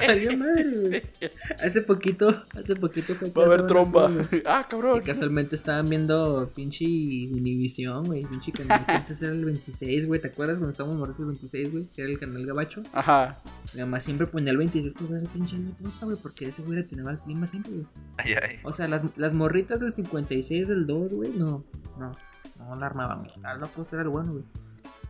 Valió 0.06 0.36
madre, 0.38 0.64
güey. 0.80 1.02
Hace 1.64 1.82
poquito, 1.82 2.32
hace 2.56 2.76
poquito 2.76 3.14
fue 3.16 3.32
que 3.32 3.38
Va 3.40 3.44
a 3.44 3.46
haber 3.46 3.66
tromba. 3.66 4.08
güey, 4.08 4.42
Ah, 4.46 4.66
cabrón. 4.70 5.00
que 5.00 5.06
casualmente 5.06 5.56
estaban 5.56 5.88
viendo 5.88 6.50
pinche 6.54 6.84
Univisión, 6.84 8.04
güey. 8.04 8.24
Pinche 8.24 8.52
canal 8.52 8.86
que 8.86 8.92
antes 8.92 9.20
era 9.22 9.32
el 9.32 9.44
26, 9.44 10.06
güey. 10.06 10.20
¿Te 10.20 10.28
acuerdas 10.28 10.58
cuando 10.58 10.70
estábamos 10.70 10.98
morritos 10.98 11.20
el 11.20 11.26
26, 11.26 11.72
güey? 11.72 11.86
Que 11.88 12.02
era 12.02 12.10
el 12.12 12.18
canal 12.18 12.46
gabacho. 12.46 12.82
Ajá. 12.92 13.42
Mi 13.74 13.80
mamá 13.80 13.98
siempre 14.00 14.26
ponía 14.26 14.52
el 14.52 14.58
26 14.58 14.94
por 14.94 15.08
ver 15.08 15.22
el 15.22 15.28
pinche 15.28 15.56
Aldo 15.56 15.72
Acosta, 15.78 16.06
güey. 16.06 16.16
Porque 16.22 16.46
ese 16.48 16.62
güey 16.62 16.76
le 16.78 16.84
tenía 16.84 17.10
el 17.10 17.18
clima 17.18 17.46
siempre, 17.46 17.72
güey. 17.72 17.86
Ay, 18.18 18.32
ay. 18.34 18.56
O 18.62 18.72
sea, 18.72 18.86
las, 18.86 19.04
las 19.16 19.32
morritas 19.32 19.80
del 19.80 19.92
56 19.92 20.68
del 20.68 20.86
2, 20.86 21.12
güey, 21.14 21.30
no, 21.30 21.64
no, 21.98 22.16
no 22.66 22.76
la 22.76 22.86
armaban, 22.86 23.20
güey. 23.24 23.32
Aldo 23.44 23.68
Costa 23.74 23.96
era 23.96 24.02
el 24.02 24.08
bueno, 24.08 24.32
güey. 24.32 24.44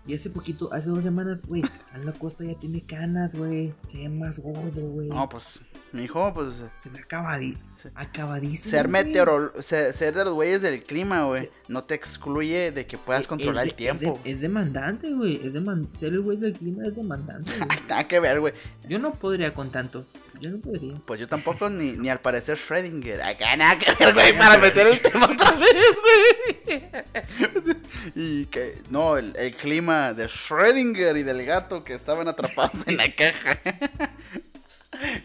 Y 0.09 0.15
hace 0.15 0.31
poquito, 0.31 0.73
hace 0.73 0.89
dos 0.91 1.03
semanas, 1.03 1.43
güey, 1.45 1.63
Aldo 1.93 2.13
Costa 2.17 2.45
ya 2.45 2.55
tiene 2.57 2.81
canas, 2.81 3.35
güey. 3.35 3.75
Se 3.85 3.99
ve 3.99 4.09
más 4.09 4.39
gordo, 4.39 4.81
güey. 4.83 5.09
No, 5.09 5.29
pues, 5.29 5.59
mi 5.93 6.05
hijo, 6.05 6.33
pues, 6.33 6.63
Se 6.77 6.91
ve 6.91 7.01
acabadi 7.01 7.57
acabadísimo. 7.97 8.71
ser 8.71 8.89
meteoro, 8.89 9.53
ser, 9.61 9.93
ser 9.93 10.15
de 10.15 10.25
los 10.25 10.35
güeyes 10.35 10.63
del 10.63 10.83
clima, 10.85 11.25
güey, 11.25 11.51
no 11.69 11.83
te 11.85 11.95
excluye 11.95 12.71
de 12.71 12.87
que 12.87 12.99
puedas 12.99 13.23
Es- 13.23 13.27
controlar 13.27 13.67
es 13.67 13.73
el 13.73 13.85
es 13.87 13.99
tiempo. 13.99 14.21
Es, 14.25 14.41
demandante, 14.43 15.13
güey. 15.13 15.45
Es 15.45 15.55
deman- 15.55 15.89
Ser 15.95 16.13
el 16.13 16.21
güey 16.21 16.37
del 16.37 16.53
clima 16.53 16.87
es 16.87 16.95
demandante, 16.97 17.53
nada 17.89 18.07
que 18.07 18.21
ver, 18.21 18.39
güey. 18.41 18.55
Yo 18.89 18.99
no 19.01 19.13
podría 19.13 19.53
con 19.55 19.71
tanto. 19.71 20.05
Yo 20.41 20.51
no 20.51 20.59
podría. 20.59 20.95
Pues 21.05 21.19
yo 21.21 21.29
tampoco, 21.29 21.69
ni, 21.71 21.93
ni 21.93 22.09
al 22.09 22.21
parecer 22.21 22.57
Schrödinger. 22.59 23.21
Acá 23.23 23.57
nada 23.57 23.79
que 23.79 23.93
ver, 23.93 24.13
güey, 24.15 24.37
para 24.39 24.59
meter 24.59 24.87
el 24.87 25.01
tema 25.01 25.27
otra 25.27 25.51
vez, 25.53 25.97
güey. 26.03 27.77
Y 28.15 28.47
que, 28.47 28.81
no, 28.91 29.17
el, 29.17 29.35
el 29.37 29.55
clima 29.55 30.13
de 30.13 30.27
Schrödinger 30.29 31.19
y 31.19 31.23
del 31.23 31.45
gato 31.45 31.85
que 31.85 31.95
estaban 31.95 32.29
atrapados 32.29 32.87
en 32.87 32.97
la 32.99 33.15
caja. 33.15 33.59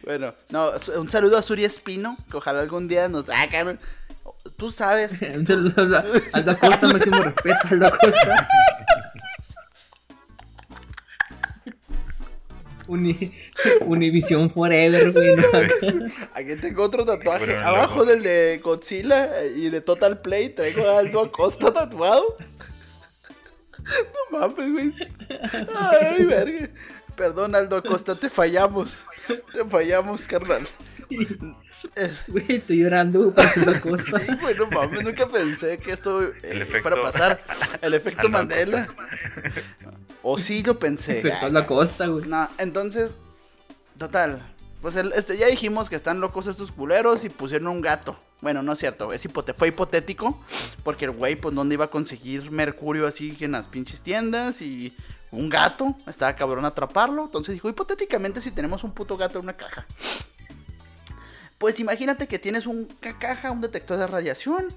Bueno, 0.03 0.33
no, 0.49 0.71
un 0.97 1.09
saludo 1.09 1.37
a 1.37 1.41
Suri 1.41 1.63
Espino, 1.65 2.17
que 2.29 2.37
ojalá 2.37 2.59
algún 2.61 2.87
día 2.87 3.07
nos 3.07 3.29
hagan. 3.29 3.79
Tú 4.57 4.71
sabes, 4.71 5.21
Un 5.35 5.45
saludo 5.47 5.73
a 5.77 5.85
Aldo- 6.01 6.21
Aldo 6.33 6.51
Acosta, 6.51 6.87
máximo 6.87 7.21
respeto, 7.21 7.59
Aldo 7.69 7.87
Acosta. 7.87 8.47
Uni, 12.91 13.31
Univision 13.85 14.49
Forever, 14.49 15.11
güey. 15.11 15.35
¿no? 15.35 15.43
Aquí 16.33 16.55
tengo 16.57 16.83
otro 16.83 17.05
tatuaje. 17.05 17.45
Bueno, 17.45 17.61
Abajo 17.67 18.05
del 18.05 18.21
de 18.23 18.59
Godzilla 18.63 19.29
y 19.55 19.69
de 19.69 19.81
Total 19.81 20.19
Play 20.21 20.49
traigo 20.49 20.87
a 20.87 20.99
Aldo 20.99 21.21
Acosta 21.21 21.73
tatuado. 21.73 22.37
No 24.31 24.39
mames, 24.39 24.71
güey. 24.71 24.93
Ay, 25.75 26.25
verga. 26.25 26.69
Perdón, 27.15 27.55
Aldo 27.55 27.77
Acosta, 27.77 28.15
te 28.15 28.29
fallamos. 28.29 29.03
Te 29.53 29.65
fallamos, 29.65 30.27
carnal. 30.27 30.67
Güey, 32.27 32.45
estoy 32.47 32.83
llorando 32.83 33.33
por 33.33 33.45
Aldo 33.45 33.71
Acosta. 33.71 34.19
Sí, 34.19 34.31
güey, 34.39 34.55
no 34.55 34.67
mames. 34.67 35.03
Nunca 35.03 35.27
pensé 35.27 35.77
que 35.77 35.91
esto 35.91 36.23
eh, 36.23 36.31
El 36.43 36.61
efecto- 36.61 36.81
fuera 36.89 36.97
a 36.97 37.11
pasar. 37.11 37.41
El 37.81 37.93
efecto 37.95 38.21
Aldo 38.27 38.29
Mandela. 38.29 38.87
O 40.23 40.37
sí 40.37 40.61
lo 40.63 40.77
pensé. 40.79 41.19
Efecto 41.19 41.45
Aldo 41.47 41.59
Acosta, 41.59 42.07
güey. 42.07 42.25
No, 42.27 42.47
entonces, 42.57 43.17
total. 43.97 44.41
Pues 44.81 44.95
el- 44.95 45.13
este, 45.13 45.37
ya 45.37 45.47
dijimos 45.47 45.89
que 45.89 45.95
están 45.95 46.19
locos 46.19 46.47
estos 46.47 46.71
culeros 46.71 47.23
y 47.23 47.29
pusieron 47.29 47.67
un 47.67 47.81
gato. 47.81 48.19
Bueno, 48.41 48.63
no 48.63 48.73
es 48.73 48.79
cierto, 48.79 49.13
es 49.13 49.23
hipote- 49.25 49.53
fue 49.53 49.67
hipotético. 49.67 50.39
Porque 50.83 51.05
el 51.05 51.11
güey, 51.11 51.35
pues, 51.35 51.53
¿dónde 51.53 51.75
iba 51.75 51.85
a 51.85 51.89
conseguir 51.89 52.49
mercurio 52.51 53.05
así 53.07 53.37
en 53.41 53.51
las 53.51 53.67
pinches 53.67 54.01
tiendas? 54.01 54.61
Y 54.61 54.95
un 55.31 55.49
gato, 55.49 55.95
estaba 56.07 56.35
cabrón 56.35 56.65
atraparlo. 56.65 57.25
Entonces 57.25 57.53
dijo, 57.53 57.69
hipotéticamente, 57.69 58.41
si 58.41 58.49
tenemos 58.51 58.83
un 58.83 58.91
puto 58.91 59.17
gato 59.17 59.37
en 59.37 59.43
una 59.45 59.53
caja. 59.57 59.85
Pues 61.57 61.79
imagínate 61.79 62.27
que 62.27 62.39
tienes 62.39 62.65
una 62.65 62.87
caja, 63.19 63.51
un 63.51 63.61
detector 63.61 63.97
de 63.99 64.07
radiación. 64.07 64.73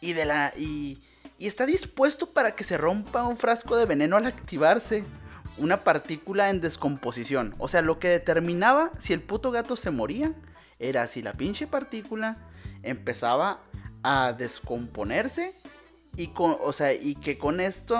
Y 0.00 0.12
de 0.12 0.26
la. 0.26 0.52
Y, 0.58 0.98
y 1.38 1.46
está 1.46 1.66
dispuesto 1.66 2.30
para 2.30 2.52
que 2.54 2.64
se 2.64 2.78
rompa 2.78 3.26
un 3.26 3.36
frasco 3.36 3.76
de 3.76 3.86
veneno 3.86 4.16
al 4.16 4.26
activarse 4.26 5.04
una 5.58 5.78
partícula 5.78 6.50
en 6.50 6.60
descomposición. 6.60 7.54
O 7.58 7.68
sea, 7.68 7.82
lo 7.82 7.98
que 7.98 8.08
determinaba 8.08 8.90
si 8.98 9.12
el 9.12 9.22
puto 9.22 9.50
gato 9.50 9.76
se 9.76 9.90
moría 9.90 10.32
era 10.78 11.06
si 11.08 11.22
la 11.22 11.32
pinche 11.32 11.66
partícula 11.66 12.36
empezaba 12.82 13.60
a 14.02 14.32
descomponerse 14.32 15.54
y 16.16 16.28
con, 16.28 16.56
o 16.60 16.72
sea, 16.72 16.92
y 16.92 17.14
que 17.14 17.38
con 17.38 17.60
esto, 17.60 17.96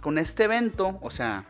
con 0.00 0.18
este 0.18 0.44
evento, 0.44 0.98
o 1.02 1.10
sea, 1.10 1.46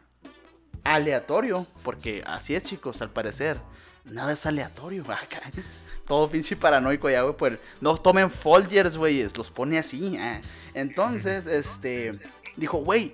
aleatorio, 0.85 1.67
porque 1.83 2.23
así 2.27 2.55
es, 2.55 2.65
chicos, 2.65 3.03
al 3.03 3.11
parecer, 3.11 3.59
nada 4.05 4.33
es 4.33 4.47
aleatorio. 4.47 5.05
Todo 6.07 6.29
pinche 6.31 6.57
paranoico 6.57 7.11
ya, 7.11 7.23
güey. 7.23 7.37
Pues, 7.37 7.59
no 7.81 7.97
tomen 7.97 8.31
Folgers, 8.31 8.97
güeyes. 8.97 9.37
Los 9.37 9.51
pone 9.51 9.79
así. 9.79 10.17
ah. 10.19 10.41
Entonces, 10.75 11.47
este. 11.47 12.19
Dijo, 12.57 12.79
güey. 12.79 13.13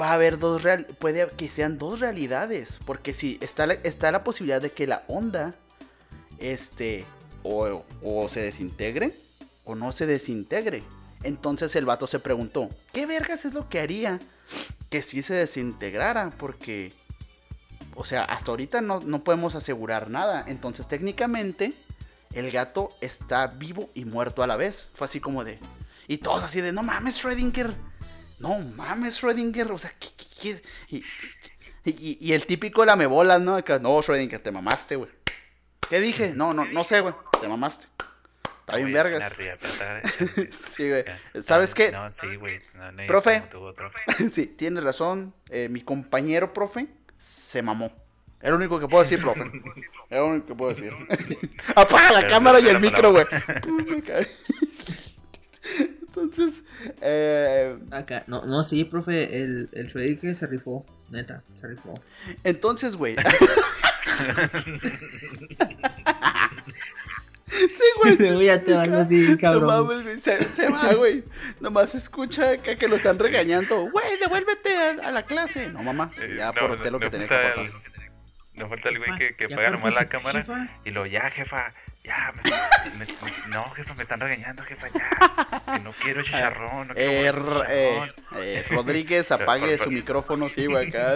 Va 0.00 0.10
a 0.10 0.14
haber 0.14 0.38
dos 0.38 0.62
real. 0.62 0.86
Puede 0.98 1.28
que 1.36 1.48
sean 1.48 1.78
dos 1.78 2.00
realidades. 2.00 2.78
Porque 2.84 3.14
si 3.14 3.38
está 3.40 3.66
la, 3.66 3.74
está 3.74 4.10
la 4.10 4.24
posibilidad 4.24 4.60
de 4.60 4.70
que 4.72 4.86
la 4.86 5.04
onda. 5.06 5.54
Este. 6.38 7.04
O, 7.44 7.84
o 8.02 8.28
se 8.28 8.40
desintegre. 8.40 9.14
O 9.64 9.74
no 9.74 9.92
se 9.92 10.06
desintegre. 10.06 10.82
Entonces 11.22 11.76
el 11.76 11.84
vato 11.84 12.08
se 12.08 12.18
preguntó. 12.18 12.68
¿Qué 12.92 13.06
vergas 13.06 13.44
es 13.44 13.54
lo 13.54 13.68
que 13.68 13.78
haría? 13.78 14.18
Que 14.90 15.02
si 15.02 15.22
se 15.22 15.34
desintegrara. 15.34 16.30
Porque. 16.36 16.92
O 17.94 18.04
sea, 18.04 18.24
hasta 18.24 18.50
ahorita 18.50 18.80
no, 18.80 19.00
no 19.00 19.24
podemos 19.24 19.54
asegurar 19.54 20.10
nada. 20.10 20.44
Entonces, 20.46 20.88
técnicamente, 20.88 21.72
el 22.32 22.50
gato 22.50 22.90
está 23.00 23.46
vivo 23.46 23.90
y 23.94 24.04
muerto 24.04 24.42
a 24.42 24.46
la 24.46 24.56
vez. 24.56 24.88
Fue 24.94 25.04
así 25.04 25.20
como 25.20 25.44
de. 25.44 25.58
Y 26.08 26.18
todos 26.18 26.42
así 26.44 26.60
de, 26.60 26.72
no 26.72 26.82
mames, 26.82 27.22
Schrödinger. 27.22 27.74
No 28.38 28.58
mames, 28.58 29.22
Schrödinger. 29.22 29.70
O 29.70 29.78
sea, 29.78 29.92
¿qué? 29.98 30.08
qué, 30.16 30.26
qué?". 30.40 30.62
Y, 30.88 31.04
y, 31.84 32.18
y 32.20 32.32
el 32.32 32.46
típico 32.46 32.84
lamebolas, 32.84 33.40
¿no? 33.40 33.56
Acá, 33.56 33.78
no, 33.78 33.90
Schrödinger, 33.98 34.42
te 34.42 34.50
mamaste, 34.50 34.96
güey. 34.96 35.10
¿Qué 35.88 36.00
dije? 36.00 36.32
No, 36.34 36.54
no, 36.54 36.64
no 36.64 36.84
sé, 36.84 37.00
güey. 37.00 37.14
Te 37.40 37.48
mamaste. 37.48 37.86
Está 38.60 38.76
bien 38.76 38.92
vergas. 38.92 39.32
tratar. 39.58 40.02
Sí, 40.50 40.88
güey. 40.88 41.04
Ya. 41.04 41.42
¿Sabes 41.42 41.74
qué? 41.74 41.90
No, 41.92 42.10
sí, 42.12 42.36
güey. 42.38 42.60
No, 42.74 42.92
no, 42.92 43.06
Profe. 43.06 43.42
Sí, 44.32 44.46
tienes 44.46 44.84
razón. 44.84 45.34
Eh, 45.50 45.68
mi 45.68 45.82
compañero, 45.82 46.52
profe, 46.52 46.86
se 47.22 47.62
mamó. 47.62 47.92
Es 48.40 48.50
lo 48.50 48.56
único 48.56 48.80
que 48.80 48.88
puedo 48.88 49.04
decir, 49.04 49.20
profe. 49.22 49.42
Es 50.10 50.18
lo 50.18 50.26
único 50.26 50.46
que 50.46 50.54
puedo 50.54 50.74
decir. 50.74 50.92
Apaga 51.76 52.12
la 52.20 52.26
cámara 52.26 52.58
y 52.58 52.66
el 52.66 52.80
micro, 52.80 53.12
güey. 53.12 53.24
Entonces, 56.00 56.62
eh, 57.00 57.78
Acá, 57.92 58.24
no, 58.26 58.44
no, 58.44 58.64
sí, 58.64 58.84
profe, 58.84 59.40
el, 59.40 59.68
el 59.72 59.88
Schweiger 59.88 60.36
se 60.36 60.46
rifó, 60.46 60.84
neta, 61.10 61.42
se 61.58 61.68
rifó. 61.68 61.94
entonces, 62.42 62.96
güey. 62.96 63.16
Sí, 67.52 67.84
güey. 68.02 68.16
Te 68.18 68.32
voy 68.32 68.48
a 68.48 68.62
te 68.64 68.74
algo 68.74 68.96
así, 68.98 69.36
cabrón. 69.36 69.62
No 69.66 69.84
mames, 69.84 70.02
güey. 70.04 70.18
Se, 70.18 70.42
se 70.42 70.70
va, 70.70 70.92
güey. 70.94 71.24
Nomás 71.60 71.90
se 71.90 71.98
escucha 71.98 72.50
acá 72.52 72.76
que 72.76 72.88
lo 72.88 72.96
están 72.96 73.18
regañando. 73.18 73.90
Güey, 73.90 74.18
devuélvete 74.20 74.74
a, 74.76 74.90
a 75.08 75.10
la 75.12 75.22
clase. 75.24 75.68
No, 75.68 75.82
mamá. 75.82 76.10
Eh, 76.18 76.34
Ya 76.36 76.46
no, 76.46 76.50
aporté 76.50 76.90
lo 76.90 76.98
no 76.98 77.04
que 77.04 77.10
tenía 77.10 77.28
que 77.28 77.34
aportar. 77.34 77.64
el- 77.66 77.72
No 78.54 78.68
falta 78.68 78.88
el 78.88 78.98
güey 78.98 79.16
que, 79.18 79.36
que 79.36 79.44
apaga 79.52 79.70
nomás 79.70 79.94
la 79.94 80.06
cámara 80.06 80.40
jefa. 80.40 80.68
y 80.84 80.90
lo, 80.90 81.06
ya, 81.06 81.30
jefa, 81.30 81.72
ya, 82.04 82.32
me, 82.34 82.42
me- 82.98 83.06
me- 83.06 83.48
no, 83.48 83.70
jefa, 83.70 83.94
me 83.94 84.02
están 84.02 84.20
regañando, 84.20 84.62
jefa, 84.64 84.88
ya, 84.88 85.74
que 85.74 85.80
no 85.80 85.90
quiero 85.92 86.22
chicharrón, 86.22 86.88
no 86.88 86.94
Eh, 86.96 87.20
quiero 87.22 87.62
R- 87.62 87.66
eh, 87.70 87.92
chicharrón. 87.94 88.42
eh, 88.44 88.64
Rodríguez, 88.70 89.32
apague 89.32 89.78
su 89.78 89.90
micrófono, 89.90 90.48
sí, 90.50 90.66
güey, 90.66 90.88
acá. 90.88 91.14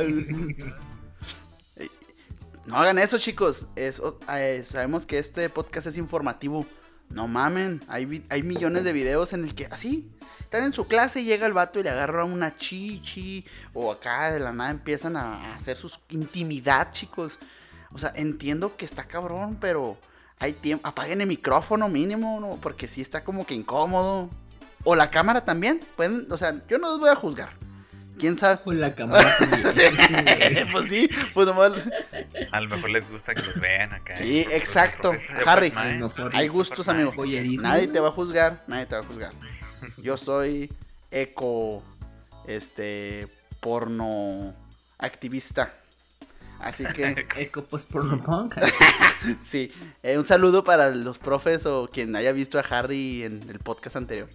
No 2.66 2.76
hagan 2.76 2.98
eso, 2.98 3.18
chicos. 3.18 3.66
Es, 3.76 4.02
eh, 4.32 4.62
sabemos 4.64 5.06
que 5.06 5.18
este 5.18 5.48
podcast 5.48 5.86
es 5.86 5.98
informativo. 5.98 6.66
No 7.08 7.28
mamen, 7.28 7.80
hay, 7.86 8.24
hay 8.28 8.42
millones 8.42 8.82
de 8.82 8.92
videos 8.92 9.32
en 9.32 9.44
el 9.44 9.54
que 9.54 9.66
así 9.66 10.10
están 10.40 10.64
en 10.64 10.72
su 10.72 10.88
clase 10.88 11.20
y 11.20 11.24
llega 11.24 11.46
el 11.46 11.52
vato 11.52 11.78
y 11.78 11.84
le 11.84 11.90
agarra 11.90 12.24
una 12.24 12.56
chichi 12.56 13.44
o 13.74 13.92
acá 13.92 14.32
de 14.32 14.40
la 14.40 14.52
nada 14.52 14.70
empiezan 14.70 15.16
a 15.16 15.54
hacer 15.54 15.76
sus 15.76 16.00
intimidad, 16.10 16.90
chicos. 16.92 17.38
O 17.92 17.98
sea, 17.98 18.12
entiendo 18.16 18.76
que 18.76 18.84
está 18.84 19.04
cabrón, 19.04 19.58
pero 19.60 19.96
hay 20.38 20.52
tiempo. 20.52 20.86
Apaguen 20.86 21.20
el 21.20 21.28
micrófono 21.28 21.88
mínimo, 21.88 22.40
¿no? 22.40 22.58
Porque 22.60 22.88
sí 22.88 23.00
está 23.00 23.22
como 23.22 23.46
que 23.46 23.54
incómodo. 23.54 24.30
O 24.84 24.94
la 24.94 25.10
cámara 25.10 25.44
también. 25.44 25.80
Pueden, 25.96 26.30
o 26.30 26.38
sea, 26.38 26.62
yo 26.68 26.78
no 26.78 26.90
los 26.90 27.00
voy 27.00 27.10
a 27.10 27.16
juzgar. 27.16 27.50
¿Quién 28.18 28.38
sabe? 28.38 28.62
Con 28.62 28.80
la 28.80 28.94
cámara 28.94 29.28
pues 30.72 30.88
sí, 30.88 31.08
pues 31.34 31.46
nomás. 31.46 31.72
A 32.52 32.60
lo 32.60 32.68
mejor 32.68 32.90
les 32.90 33.08
gusta 33.10 33.34
que 33.34 33.42
los 33.42 33.60
vean 33.60 33.92
acá. 33.92 34.16
Sí, 34.16 34.46
exacto. 34.50 35.12
Harry, 35.44 35.72
Hay 36.32 36.48
gustos, 36.48 36.88
amigo. 36.88 37.12
Nadie 37.60 37.88
te 37.88 38.00
va 38.00 38.08
a 38.08 38.12
juzgar, 38.12 38.62
nadie 38.66 38.86
te 38.86 38.94
va 38.94 39.00
a 39.00 39.04
juzgar. 39.04 39.32
Yo 39.98 40.16
soy 40.16 40.72
eco, 41.10 41.82
este, 42.46 43.28
porno 43.60 44.54
activista. 44.98 45.74
Así 46.58 46.84
que, 46.86 47.26
Eco 47.36 47.64
post 47.64 47.90
porno 47.90 48.22
punk. 48.22 48.54
sí. 49.42 49.70
Eh, 50.02 50.18
un 50.18 50.26
saludo 50.26 50.64
para 50.64 50.90
los 50.90 51.18
profes 51.18 51.66
o 51.66 51.88
quien 51.92 52.16
haya 52.16 52.32
visto 52.32 52.58
a 52.58 52.62
Harry 52.62 53.24
en 53.24 53.48
el 53.48 53.58
podcast 53.58 53.96
anterior. 53.96 54.28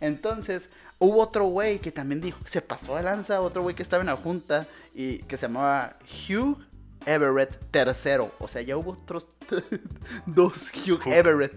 Entonces, 0.00 0.70
hubo 0.98 1.20
otro 1.20 1.44
güey 1.44 1.78
que 1.78 1.92
también 1.92 2.20
dijo, 2.20 2.38
se 2.46 2.60
pasó 2.60 2.96
a 2.96 3.02
lanza, 3.02 3.40
otro 3.40 3.62
güey 3.62 3.74
que 3.74 3.82
estaba 3.82 4.02
en 4.02 4.08
la 4.08 4.16
junta 4.16 4.66
y 4.94 5.18
que 5.18 5.36
se 5.36 5.46
llamaba 5.46 5.96
Hugh 6.28 6.58
Everett 7.04 7.58
III. 7.74 8.28
O 8.38 8.48
sea, 8.48 8.62
ya 8.62 8.76
hubo 8.76 8.92
otros 8.92 9.28
dos 10.26 10.70
Hugh. 10.72 11.00
Everett. 11.06 11.54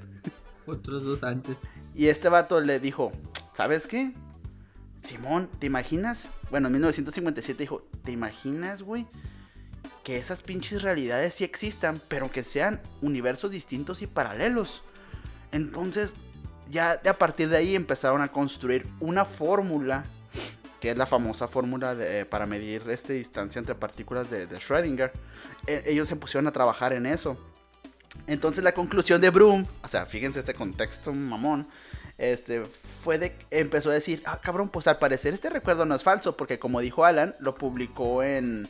Otros 0.66 1.04
dos 1.04 1.24
antes. 1.24 1.58
Y 1.96 2.08
este 2.08 2.30
vato 2.30 2.62
le 2.62 2.80
dijo, 2.80 3.12
¿sabes 3.54 3.88
qué? 3.88 4.14
Simón, 5.04 5.50
¿te 5.60 5.66
imaginas? 5.66 6.30
Bueno, 6.52 6.68
en 6.68 6.74
1957 6.74 7.64
dijo, 7.64 7.88
¿te 8.04 8.12
imaginas, 8.12 8.82
güey? 8.82 9.08
Que 10.04 10.18
esas 10.18 10.42
pinches 10.42 10.82
realidades 10.82 11.34
sí 11.36 11.44
existan, 11.44 12.02
pero 12.08 12.32
que 12.32 12.44
sean 12.44 12.82
universos 13.02 13.52
distintos 13.52 14.02
y 14.02 14.08
paralelos. 14.08 14.82
Entonces, 15.52 16.14
ya 16.70 16.98
de 16.98 17.10
a 17.10 17.18
partir 17.18 17.50
de 17.50 17.58
ahí 17.58 17.76
empezaron 17.76 18.22
a 18.22 18.28
construir 18.28 18.88
una 19.00 19.26
fórmula, 19.26 20.06
que 20.80 20.92
es 20.92 20.98
la 20.98 21.06
famosa 21.06 21.48
fórmula 21.48 21.96
de- 21.96 22.26
para 22.26 22.46
medir 22.46 22.84
esta 22.90 23.14
distancia 23.14 23.60
entre 23.60 23.76
partículas 23.76 24.30
de, 24.30 24.48
de 24.48 24.58
Schrödinger. 24.58 25.12
E- 25.68 25.84
ellos 25.88 26.08
se 26.08 26.16
pusieron 26.16 26.48
a 26.48 26.52
trabajar 26.52 26.94
en 26.94 27.06
eso. 27.06 27.38
Entonces 28.28 28.64
la 28.64 28.74
conclusión 28.74 29.22
de 29.22 29.30
Broom, 29.30 29.66
o 29.84 29.88
sea, 29.88 30.06
fíjense 30.06 30.40
este 30.40 30.54
contexto 30.54 31.14
mamón, 31.14 31.68
este, 32.18 32.64
fue 33.04 33.18
de, 33.18 33.36
empezó 33.52 33.92
a 33.92 33.94
decir, 33.94 34.22
ah, 34.26 34.42
cabrón, 34.42 34.70
pues 34.70 34.88
al 34.88 34.98
parecer 35.00 35.34
este 35.34 35.50
recuerdo 35.50 35.86
no 35.86 35.96
es 35.96 36.04
falso, 36.04 36.36
porque 36.36 36.60
como 36.60 36.82
dijo 36.82 37.06
Alan, 37.06 37.36
lo 37.40 37.56
publicó 37.56 38.24
en, 38.24 38.68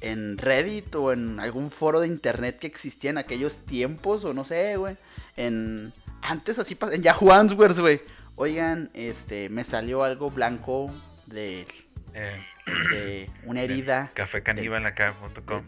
en 0.00 0.38
Reddit 0.38 0.94
o 0.94 1.12
en 1.12 1.40
algún 1.40 1.70
foro 1.70 2.00
de 2.00 2.06
internet 2.06 2.58
que 2.60 2.66
existía 2.68 3.10
en 3.10 3.18
aquellos 3.18 3.64
tiempos, 3.66 4.24
o 4.24 4.34
no 4.34 4.44
sé, 4.44 4.76
güey, 4.76 4.96
en, 5.36 5.92
antes 6.20 6.58
así, 6.60 6.76
en 6.92 7.02
Yahoo 7.02 7.32
Answers, 7.32 7.80
güey. 7.80 8.02
Oigan, 8.36 8.90
este, 8.94 9.48
me 9.48 9.64
salió 9.64 10.04
algo 10.04 10.30
blanco 10.30 10.90
de, 11.26 11.66
Eh, 12.14 12.44
de 12.64 13.30
una 13.44 13.62
herida. 13.62 14.10
cafecaníbalacá.com. 14.14 15.62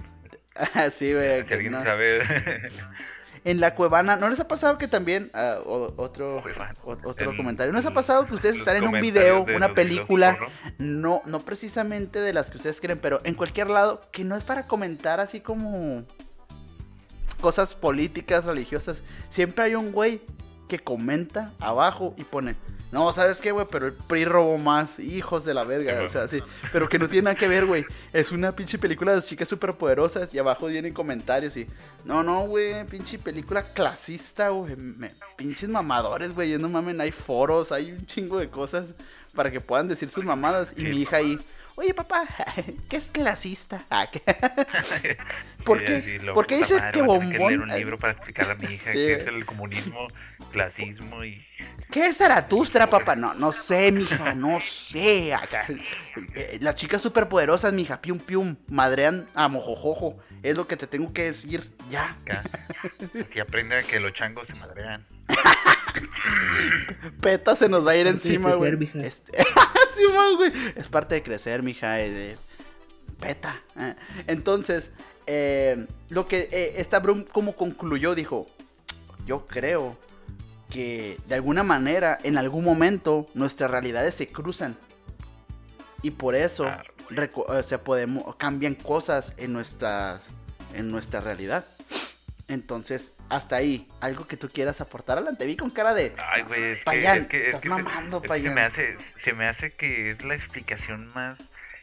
Así, 0.74 1.12
güey. 1.14 1.46
Si 1.46 1.55
alguien 1.55 1.72
no. 1.72 1.82
sabe. 1.82 2.22
En 3.46 3.61
la 3.61 3.74
cuevana, 3.74 4.16
¿no 4.16 4.30
les 4.30 4.40
ha 4.40 4.48
pasado 4.48 4.78
que 4.78 4.88
también, 4.88 5.30
ah, 5.34 5.59
otro, 5.66 6.42
o- 6.82 6.96
otro 7.05 7.30
En 7.30 7.36
comentario, 7.36 7.74
¿no 7.74 7.78
les 7.78 7.84
ha 7.84 7.92
pasado 7.92 8.26
que 8.26 8.32
ustedes 8.34 8.57
están 8.57 8.76
en 8.78 8.88
un 8.88 8.98
video, 9.02 9.44
de 9.44 9.55
una 9.55 9.74
película, 9.74 10.38
no, 10.78 11.20
no 11.26 11.40
precisamente 11.40 12.20
de 12.22 12.32
las 12.32 12.48
que 12.48 12.57
ustedes 12.57 12.80
creen, 12.80 12.98
pero 13.00 13.20
en 13.22 13.34
cualquier 13.34 13.68
lado, 13.68 14.00
que 14.12 14.24
no 14.24 14.34
es 14.34 14.44
para 14.44 14.66
comentar 14.66 15.20
así 15.20 15.40
como 15.40 16.07
cosas 17.42 17.74
políticas, 17.74 18.46
religiosas, 18.46 19.02
siempre 19.28 19.64
hay 19.64 19.74
un 19.74 19.92
güey 19.92 20.22
que 20.66 20.78
comenta 20.78 21.52
abajo 21.61 22.14
y 22.16 22.24
pone, 22.24 22.57
no, 22.95 23.12
¿sabes 23.12 23.40
qué, 23.40 23.51
güey? 23.51 23.66
Pero 23.70 23.88
el 23.88 23.92
PRI 23.92 24.24
robó 24.24 24.57
más, 24.57 24.99
hijos 25.01 25.45
de 25.45 25.53
la 25.53 25.64
verga, 25.64 26.01
o 26.03 26.09
sea, 26.09 26.28
sí, 26.28 26.40
pero 26.72 26.88
que 26.88 26.99
no 26.99 27.09
tiene 27.09 27.24
nada 27.24 27.36
que 27.36 27.49
ver, 27.49 27.66
güey. 27.66 27.84
Es 28.12 28.30
una 28.32 28.55
pinche 28.55 28.78
película 28.78 29.14
de 29.14 29.20
chicas 29.20 29.49
superpoderosas 29.49 30.32
y 30.32 30.38
abajo 30.38 30.66
vienen 30.66 30.95
comentarios 30.95 31.57
y, 31.57 31.66
no, 32.05 32.22
no, 32.22 32.42
güey, 32.47 32.84
pinche 32.86 33.18
película 33.18 33.62
clasista, 33.64 34.51
güey. 34.51 34.76
Pinches 35.36 35.68
mamadores, 35.68 36.32
güey, 36.32 36.57
no 36.57 36.68
mamen, 36.68 37.01
hay 37.01 37.11
foros, 37.11 37.72
hay 37.72 37.90
un 37.92 38.07
chingo 38.07 38.38
de 38.38 38.49
cosas 38.49 38.95
para 39.34 39.51
que 39.51 39.61
puedan 39.61 39.88
decir 39.88 40.09
sus 40.09 40.24
mamadas. 40.24 40.72
Y 40.76 40.82
Sí. 40.82 40.86
mi 40.86 41.03
hija 41.03 41.16
ahí, 41.16 41.36
oye, 41.77 41.95
papá, 41.95 42.25
¿qué 42.89 42.97
es 42.97 43.09
clasista? 43.09 43.83
Ah. 43.91 44.09
¿Por 45.64 45.83
qué? 45.85 45.97
así 45.97 46.18
lo- 46.18 46.35
¿Por 46.35 46.47
qué 46.47 46.57
puta 46.59 46.66
dice 46.77 46.83
que 46.93 47.03
bombón- 47.03 47.49
leer 47.49 47.61
un 47.61 47.68
libro 47.68 47.99
para 47.99 48.12
explicarle 48.12 48.53
a 48.53 48.55
mi 48.57 48.75
hija 48.75 48.93
Sí, 48.93 48.99
qué 48.99 49.14
es 49.14 49.27
el 49.27 49.47
comunismo, 49.47 50.09
clasismo 50.53 51.25
y. 51.25 51.45
¿Qué 51.91 52.07
es 52.07 52.16
Zaratustra, 52.18 52.91
papá? 52.91 53.14
No, 53.16 53.35
no 53.35 53.53
sé, 53.53 53.91
mija, 53.93 54.35
no 54.35 54.61
sé. 54.61 55.33
Acá, 55.35 55.66
eh, 56.35 56.59
las 56.61 56.75
chicas 56.75 57.01
superpoderosas, 57.01 57.72
mija, 57.72 58.01
pium 58.03 58.18
pium, 58.18 58.57
madrean 58.68 59.27
a 59.35 59.49
mojojojo. 59.49 60.18
Es 60.43 60.57
lo 60.57 60.66
que 60.66 60.77
te 60.77 60.87
tengo 60.87 61.12
que 61.12 61.25
decir, 61.25 61.70
ya. 61.89 62.14
Así 63.25 63.41
aprende 63.41 63.77
a 63.77 63.83
que 63.83 64.01
los 64.01 64.12
changos 64.12 64.49
se 64.49 64.59
madrean. 64.61 65.07
Peta 67.20 67.57
se 67.57 67.68
nos 67.68 67.87
va 67.87 67.93
a 67.93 67.97
ir 67.97 68.07
encima, 68.07 68.53
güey. 68.55 68.91
Este- 69.03 69.45
Simón, 70.07 70.36
güey. 70.36 70.52
Es 70.76 70.88
parte 70.88 71.14
de 71.16 71.22
crecer, 71.22 71.62
mija. 71.62 71.92
de- 71.94 72.36
Peta. 73.20 73.62
eh. 73.78 73.94
Entonces, 74.26 74.90
eh, 75.26 75.86
lo 76.09 76.26
que 76.28 76.48
eh, 76.50 76.74
esta 76.78 76.98
Brum 76.98 77.24
como 77.24 77.57
concluyó, 77.57 78.14
dijo, 78.14 78.46
yo 79.24 79.46
creo 79.46 79.96
que 80.68 81.16
de 81.26 81.34
alguna 81.36 81.62
manera, 81.62 82.18
en 82.24 82.36
algún 82.38 82.64
momento, 82.64 83.26
nuestras 83.34 83.70
realidades 83.70 84.14
se 84.16 84.26
cruzan. 84.28 84.76
Y 86.02 86.11
por 86.11 86.34
eso 86.34 86.66
Ah, 86.66 86.82
reco- 87.11 87.44
o 87.46 87.62
sea, 87.62 87.82
podemos, 87.82 88.34
cambian 88.36 88.74
cosas 88.74 89.32
en, 89.36 89.52
nuestras, 89.52 90.22
en 90.74 90.90
nuestra 90.90 91.20
realidad. 91.20 91.64
Entonces, 92.49 93.14
hasta 93.30 93.57
ahí, 93.57 93.88
algo 94.01 94.26
que 94.26 94.36
tú 94.36 94.49
quieras 94.51 94.80
aportar 94.80 95.16
adelante. 95.18 95.47
Vi 95.47 95.57
con 95.57 95.70
cara 95.70 95.95
de... 95.95 96.14
Ay, 96.30 96.42
güey, 96.42 96.62
es 96.72 96.78
que, 96.80 96.84
Payán, 96.84 97.26
que, 97.28 97.38
es 97.38 97.47
estás 97.47 97.61
que 97.62 97.68
se- 97.68 97.74
mamando, 97.74 98.16
es 98.18 98.22
que 98.22 98.28
se 98.28 98.34
Payán. 98.34 98.55
me 98.55 98.61
hace, 98.62 98.97
se 99.16 99.32
me 99.32 99.47
hace 99.49 99.72
que 99.72 100.11
es 100.11 100.24
la 100.24 100.34
explicación 100.34 101.07
más, 101.14 101.38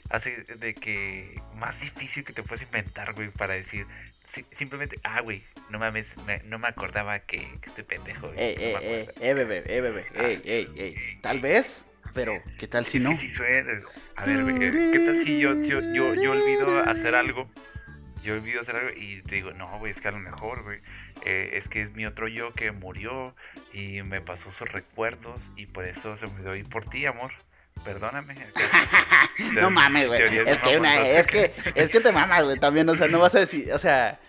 hace 0.09 0.43
de 0.43 0.75
que, 0.75 1.41
más 1.55 1.79
difícil 1.81 2.23
que 2.23 2.33
te 2.33 2.43
puedes 2.43 2.61
inventar, 2.63 3.13
güey, 3.13 3.29
para 3.29 3.55
decir, 3.55 3.87
si- 4.31 4.45
simplemente, 4.51 4.97
ah, 5.03 5.21
güey, 5.21 5.43
no 5.71 5.79
mames, 5.79 6.07
me- 6.27 6.43
no 6.43 6.59
me 6.59 6.67
acordaba 6.67 7.17
que, 7.19 7.37
que 7.59 7.69
este 7.69 7.83
pendejo, 7.83 8.27
güey, 8.31 8.55
que 8.55 8.55
no 8.55 8.61
eh, 8.61 8.75
me 8.79 8.85
eh, 8.85 9.01
acuerdo". 9.01 9.21
eh, 9.25 9.33
bebé, 9.33 9.81
bebé, 9.81 10.05
ey, 10.13 10.41
ey, 10.45 10.69
ey. 10.77 10.95
Tal 11.21 11.39
vez, 11.39 11.85
pero 12.13 12.39
¿qué 12.59 12.67
tal 12.67 12.85
si 12.85 12.99
no? 12.99 13.09
que 13.09 13.17
sí 13.17 13.29
suena. 13.29 13.79
A 14.15 14.25
ver, 14.25 14.43
güey, 14.43 14.59
¿qué 14.91 14.99
tal 15.05 15.17
si 15.23 15.39
yo, 15.39 15.55
yo, 15.61 15.79
yo, 15.93 16.13
yo 16.13 16.31
olvido 16.33 16.79
hacer 16.83 17.15
algo 17.15 17.49
yo 18.23 18.35
olvido 18.35 18.61
hacer 18.61 18.75
algo 18.75 18.91
y 18.95 19.21
te 19.23 19.35
digo, 19.35 19.51
no, 19.51 19.79
güey, 19.79 19.91
es 19.91 19.99
que 19.99 20.07
a 20.07 20.11
lo 20.11 20.19
mejor, 20.19 20.63
güey, 20.63 20.79
eh, 21.25 21.51
es 21.53 21.67
que 21.67 21.81
es 21.81 21.91
mi 21.93 22.05
otro 22.05 22.27
yo 22.27 22.53
que 22.53 22.71
murió 22.71 23.35
y 23.73 24.01
me 24.03 24.21
pasó 24.21 24.51
sus 24.57 24.71
recuerdos 24.71 25.41
y 25.55 25.65
por 25.65 25.85
eso 25.85 26.15
se 26.17 26.27
me 26.27 26.57
ir 26.57 26.69
por 26.69 26.89
ti, 26.89 27.05
amor. 27.05 27.31
Perdóname. 27.83 28.35
no 29.53 29.69
mames, 29.69 30.07
güey. 30.07 30.21
Es 30.21 30.61
que, 30.61 30.77
una, 30.77 31.07
es 31.07 31.25
que, 31.25 31.53
es 31.73 31.89
que 31.89 31.99
te 31.99 32.11
mamas, 32.11 32.43
güey, 32.43 32.59
también, 32.59 32.87
o 32.89 32.95
sea, 32.95 33.07
no 33.07 33.19
vas 33.19 33.33
a 33.35 33.39
decir, 33.39 33.71
o 33.73 33.79
sea, 33.79 34.19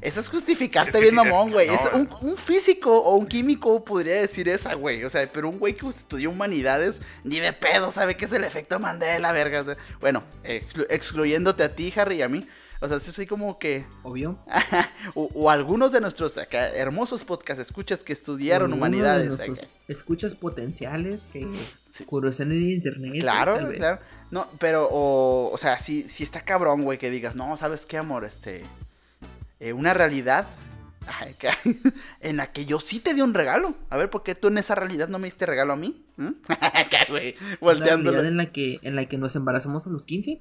eso 0.00 0.20
es 0.20 0.28
justificarte 0.28 1.00
bien 1.00 1.14
mamón, 1.14 1.50
güey. 1.50 1.68
un, 1.94 2.08
un, 2.20 2.36
físico 2.36 2.98
o 2.98 3.16
un 3.16 3.26
químico 3.26 3.84
podría 3.84 4.20
decir 4.20 4.48
esa, 4.48 4.74
güey. 4.74 5.04
O 5.04 5.10
sea, 5.10 5.28
pero 5.32 5.48
un 5.48 5.58
güey 5.58 5.74
que 5.74 5.88
estudió 5.88 6.30
humanidades, 6.30 7.00
ni 7.24 7.40
de 7.40 7.52
pedo 7.52 7.92
sabe 7.92 8.16
qué 8.16 8.24
es 8.24 8.32
el 8.32 8.44
efecto 8.44 8.78
Mandela, 8.78 9.32
verga. 9.32 9.76
bueno, 10.00 10.24
excluyéndote 10.44 11.62
a 11.62 11.74
ti, 11.74 11.92
Harry, 11.96 12.16
y 12.16 12.22
a 12.22 12.28
mí. 12.28 12.46
O 12.80 12.88
sea, 12.88 12.96
es 12.98 13.08
así 13.08 13.26
como 13.26 13.58
que. 13.58 13.86
Obvio. 14.02 14.38
o, 15.14 15.50
algunos 15.50 15.92
de 15.92 16.00
nuestros 16.00 16.36
acá, 16.38 16.68
hermosos 16.68 17.24
podcast 17.24 17.60
escuchas 17.60 18.04
que 18.04 18.12
estudiaron 18.12 18.72
humanidades. 18.72 19.38
escuchas 19.88 20.34
potenciales 20.34 21.26
que 21.26 21.46
sí. 21.90 22.06
en 22.40 22.52
el 22.52 22.62
internet. 22.62 23.20
Claro, 23.20 23.70
claro. 23.74 24.00
No, 24.30 24.48
pero, 24.58 24.88
o, 24.90 25.50
o 25.52 25.58
sea, 25.58 25.78
si, 25.78 26.08
si 26.08 26.22
está 26.22 26.42
cabrón, 26.42 26.82
güey, 26.82 26.98
que 26.98 27.10
digas, 27.10 27.34
no, 27.34 27.56
¿sabes 27.56 27.86
qué, 27.86 27.98
amor? 27.98 28.24
Este. 28.24 28.62
Eh, 29.58 29.72
una 29.72 29.94
realidad 29.94 30.46
en 32.20 32.36
la 32.36 32.52
que 32.52 32.66
yo 32.66 32.80
sí 32.80 33.00
te 33.00 33.14
di 33.14 33.20
un 33.20 33.34
regalo. 33.34 33.74
A 33.90 33.96
ver, 33.96 34.10
¿por 34.10 34.22
qué 34.22 34.34
tú 34.34 34.48
en 34.48 34.58
esa 34.58 34.74
realidad 34.74 35.08
no 35.08 35.18
me 35.18 35.26
diste 35.26 35.46
regalo 35.46 35.72
a 35.72 35.76
mí? 35.76 36.04
¿Mm? 36.16 36.30
¿La 37.60 37.84
realidad 37.84 38.26
en 38.26 38.36
la, 38.36 38.52
que, 38.52 38.80
en 38.82 38.96
la 38.96 39.06
que 39.06 39.18
nos 39.18 39.36
embarazamos 39.36 39.86
a 39.86 39.90
los 39.90 40.04
15? 40.04 40.40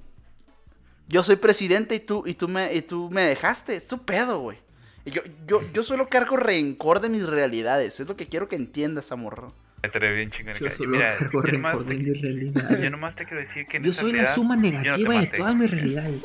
Yo 1.08 1.24
soy 1.24 1.36
presidente 1.36 1.96
y 1.96 2.00
tú, 2.00 2.24
y 2.26 2.34
tú, 2.34 2.48
me, 2.48 2.74
y 2.74 2.82
tú 2.82 3.10
me 3.12 3.22
dejaste. 3.22 3.76
Es 3.76 3.88
tu 3.88 4.04
pedo, 4.04 4.40
güey. 4.40 4.58
Yo, 5.06 5.22
yo, 5.48 5.62
yo 5.72 5.84
solo 5.84 6.10
cargo 6.10 6.36
rencor 6.36 7.00
de 7.00 7.10
mis 7.10 7.24
realidades. 7.24 8.00
Es 8.00 8.08
lo 8.08 8.16
que 8.16 8.28
quiero 8.28 8.48
que 8.50 8.56
entiendas, 8.56 9.12
amor. 9.12 9.54
bien 9.84 10.32
Yo 10.60 10.72
solo 10.72 10.92
Mira, 10.92 11.16
cargo 11.16 11.42
rencor 11.44 11.86
de 11.86 11.96
mis 11.96 12.22
realidades. 12.22 12.82
Yo 12.82 12.90
nomás 12.90 13.16
te 13.16 13.26
quiero 13.26 13.40
decir 13.40 13.68
que 13.68 13.80
Yo 13.82 13.94
soy 13.94 14.14
la 14.14 14.26
suma 14.26 14.56
negativa 14.56 15.20
de 15.20 15.28
todas 15.28 15.56
mis 15.56 15.70
realidades. 15.70 16.24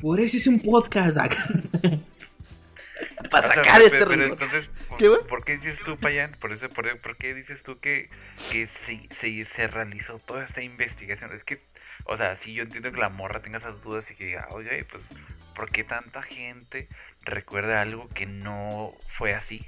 Por 0.00 0.20
eso 0.20 0.36
hice 0.36 0.48
un 0.48 0.60
podcast 0.60 1.18
acá. 1.18 1.36
Para 3.30 3.48
sacar 3.48 3.82
este 3.82 4.06
pero, 4.06 4.24
entonces, 4.24 4.68
¿Qué, 4.96 5.10
¿por, 5.28 5.44
qué 5.44 5.58
dices 5.58 5.78
tú, 5.84 5.96
Payan? 5.98 6.32
Por, 6.40 6.52
eso, 6.52 6.68
por, 6.70 7.16
qué 7.16 7.34
dices 7.34 7.62
tú 7.62 7.78
que, 7.78 8.08
que 8.50 8.66
se, 8.66 9.44
se 9.44 9.66
realizó 9.66 10.18
toda 10.18 10.44
esta 10.44 10.62
investigación? 10.62 11.32
Es 11.32 11.44
que 11.44 11.60
o 12.08 12.16
sea, 12.16 12.36
sí, 12.36 12.54
yo 12.54 12.62
entiendo 12.62 12.90
que 12.90 12.98
la 12.98 13.10
morra 13.10 13.40
tenga 13.40 13.58
esas 13.58 13.82
dudas 13.82 14.10
y 14.10 14.14
que 14.14 14.24
diga, 14.24 14.48
oye, 14.50 14.82
pues, 14.84 15.04
¿por 15.54 15.70
qué 15.70 15.84
tanta 15.84 16.22
gente 16.22 16.88
recuerda 17.22 17.82
algo 17.82 18.08
que 18.08 18.24
no 18.24 18.94
fue 19.18 19.34
así? 19.34 19.66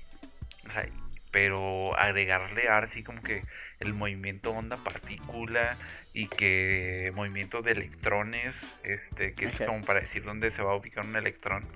O 0.67 0.73
sea, 0.73 0.89
pero 1.31 1.95
agregarle 1.99 2.71
ahora 2.71 2.87
sí 2.87 3.03
como 3.03 3.23
que 3.23 3.45
el 3.79 3.93
movimiento 3.93 4.53
onda 4.53 4.79
partícula 4.79 5.77
y 6.15 6.29
que 6.29 7.13
movimiento 7.15 7.61
de 7.61 7.73
electrones, 7.73 8.57
este, 8.85 9.35
que 9.35 9.45
es 9.45 9.59
como 9.59 9.85
para 9.85 10.01
decir 10.01 10.25
dónde 10.25 10.51
se 10.51 10.63
va 10.63 10.73
a 10.73 10.77
ubicar 10.77 11.05
un 11.05 11.17
electrón. 11.17 11.67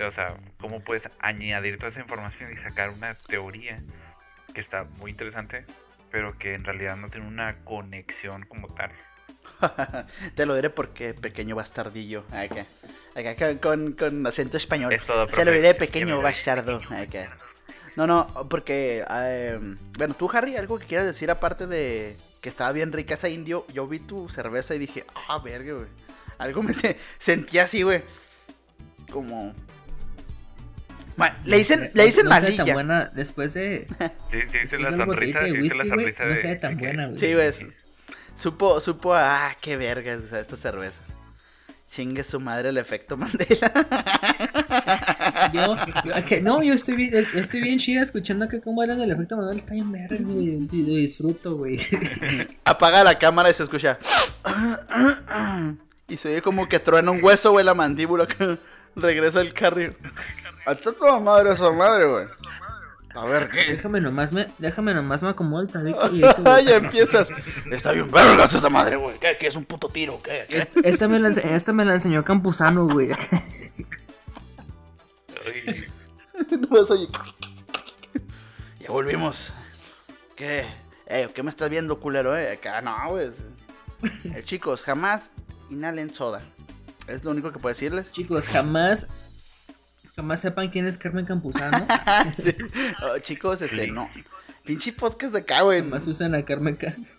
O 0.00 0.10
sea, 0.10 0.36
cómo 0.58 0.80
puedes 0.80 1.08
añadir 1.20 1.76
toda 1.76 1.90
esa 1.90 2.00
información 2.00 2.52
y 2.52 2.56
sacar 2.56 2.90
una 2.90 3.14
teoría 3.14 3.80
que 4.52 4.60
está 4.60 4.82
muy 4.98 5.12
interesante, 5.12 5.64
pero 6.10 6.36
que 6.36 6.54
en 6.54 6.64
realidad 6.64 6.96
no 6.96 7.08
tiene 7.08 7.28
una 7.28 7.62
conexión 7.62 8.44
como 8.46 8.66
tal. 8.74 8.90
Te 10.34 10.46
lo 10.46 10.54
diré 10.54 10.70
porque 10.70 11.14
pequeño 11.14 11.56
bastardillo. 11.56 12.24
Acá, 12.32 13.58
con, 13.60 13.92
con, 13.92 14.26
acento 14.26 14.56
español. 14.56 14.94
Te 15.34 15.44
lo 15.44 15.52
diré 15.52 15.74
pequeño 15.74 16.20
bastardo. 16.20 16.80
No, 17.96 18.06
no, 18.06 18.26
porque. 18.50 19.04
Em, 19.08 19.78
bueno, 19.96 20.14
tú, 20.14 20.30
Harry, 20.32 20.56
algo 20.56 20.78
que 20.78 20.86
quieras 20.86 21.06
decir 21.06 21.30
aparte 21.30 21.66
de 21.66 22.16
que 22.42 22.48
estaba 22.50 22.70
bien 22.72 22.92
rica 22.92 23.14
esa 23.14 23.28
indio. 23.28 23.66
Yo 23.72 23.88
vi 23.88 23.98
tu 23.98 24.28
cerveza 24.28 24.74
y 24.74 24.78
dije, 24.78 25.04
ah, 25.28 25.38
verga, 25.38 25.72
güey. 25.72 25.88
Algo 26.38 26.62
me 26.62 26.72
sentí 27.18 27.58
así, 27.58 27.82
güey. 27.82 28.02
Como. 29.10 29.54
Bueno, 31.16 31.34
le 31.46 31.56
dicen, 31.56 31.90
le 31.94 32.04
dicen 32.04 32.24
no 32.24 32.30
malilla. 32.30 32.64
tan 32.64 32.74
buena 32.74 33.10
después 33.14 33.54
de. 33.54 33.86
Sí, 34.30 34.40
sí, 34.52 34.58
sí, 34.68 34.76
la 34.78 34.94
sonrisa. 34.94 35.40
De 35.40 35.52
whisky, 35.52 35.78
la 35.78 35.84
sonrisa 35.86 36.24
No 36.26 36.58
tan 36.58 36.76
buena, 36.76 37.06
güey. 37.06 37.18
Sí, 37.18 37.32
güey. 37.32 37.52
Supo, 38.36 38.80
supo, 38.80 39.14
ah, 39.14 39.50
qué 39.60 39.76
vergas, 39.76 40.24
o 40.24 40.28
sea, 40.28 40.40
esta 40.40 40.56
cerveza. 40.56 41.00
Chingue 41.88 42.24
su 42.24 42.40
madre 42.40 42.70
el 42.70 42.78
efecto 42.78 43.16
Mandela. 43.16 43.72
Yo, 45.52 45.76
no, 46.42 46.62
yo 46.62 46.74
estoy 46.74 46.96
bien, 46.96 47.26
estoy 47.34 47.60
bien 47.60 47.78
chida 47.78 48.02
escuchando 48.02 48.48
que 48.48 48.60
cómo 48.60 48.82
era 48.82 48.94
el 48.94 49.10
efecto 49.10 49.36
Mandela. 49.36 49.58
Está 49.58 49.74
bien 49.74 49.92
verga, 49.92 50.16
güey. 50.20 50.66
disfruto, 50.66 51.56
güey. 51.56 51.78
Apaga 52.64 53.04
la 53.04 53.18
cámara 53.18 53.50
y 53.50 53.54
se 53.54 53.62
escucha. 53.62 53.98
Y 56.08 56.16
se 56.16 56.28
oye 56.30 56.42
como 56.42 56.68
que 56.68 56.78
truena 56.80 57.10
un 57.10 57.22
hueso, 57.22 57.52
güey, 57.52 57.64
la 57.64 57.74
mandíbula. 57.74 58.26
Regresa 58.96 59.40
el 59.40 59.52
carril. 59.52 59.96
Hasta 60.64 60.92
toda 60.92 61.20
madre 61.20 61.52
esa 61.52 61.70
madre, 61.70 62.06
güey. 62.06 62.26
A 63.16 63.24
ver, 63.24 63.48
¿qué? 63.48 63.64
Déjame 63.72 64.00
nomás 64.02 64.32
me, 64.32 64.46
déjame 64.58 64.92
nomás 64.92 65.22
me 65.22 65.30
acomodo 65.30 65.62
el 65.62 65.68
ya 66.66 66.76
empiezas. 66.76 67.30
Está 67.70 67.92
bien 67.92 68.10
vergas 68.10 68.52
esa 68.52 68.68
madre, 68.68 68.96
güey. 68.96 69.18
¿Qué, 69.18 69.38
¿Qué, 69.40 69.46
es 69.46 69.56
un 69.56 69.64
puto 69.64 69.88
tiro? 69.88 70.20
¿Qué? 70.22 70.46
Esta, 70.84 71.08
me 71.08 71.18
la, 71.18 71.30
esta 71.30 71.72
me 71.72 71.86
la 71.86 71.94
enseñó 71.94 72.22
Campuzano, 72.24 72.86
güey. 72.86 73.08
no 76.50 76.68
oye. 76.90 77.08
Ya 78.80 78.88
volvimos. 78.90 79.54
¿Qué? 80.34 80.66
Eh, 81.06 81.28
¿Qué 81.34 81.42
me 81.42 81.48
estás 81.48 81.70
viendo, 81.70 81.98
culero, 81.98 82.36
eh? 82.36 82.52
Acá 82.52 82.82
no, 82.82 82.94
güey. 83.08 83.30
Eh, 84.24 84.42
chicos, 84.44 84.82
jamás 84.82 85.30
inhalen 85.70 86.12
soda. 86.12 86.42
Es 87.08 87.24
lo 87.24 87.30
único 87.30 87.50
que 87.50 87.58
puedo 87.58 87.72
decirles. 87.72 88.12
Chicos, 88.12 88.46
jamás 88.46 89.06
Jamás 90.16 90.40
sepan 90.40 90.70
quién 90.70 90.86
es 90.86 90.96
Carmen 90.96 91.26
Campuzano. 91.26 91.86
Oh, 93.02 93.18
chicos, 93.18 93.60
este, 93.60 93.88
no. 93.88 94.08
Pinche 94.64 94.90
podcast 94.94 95.34
de 95.34 95.40
acá, 95.40 95.60
güey. 95.60 95.82
Jamás 95.82 96.06
usan 96.06 96.34
a 96.34 96.42
Carmen, 96.42 96.78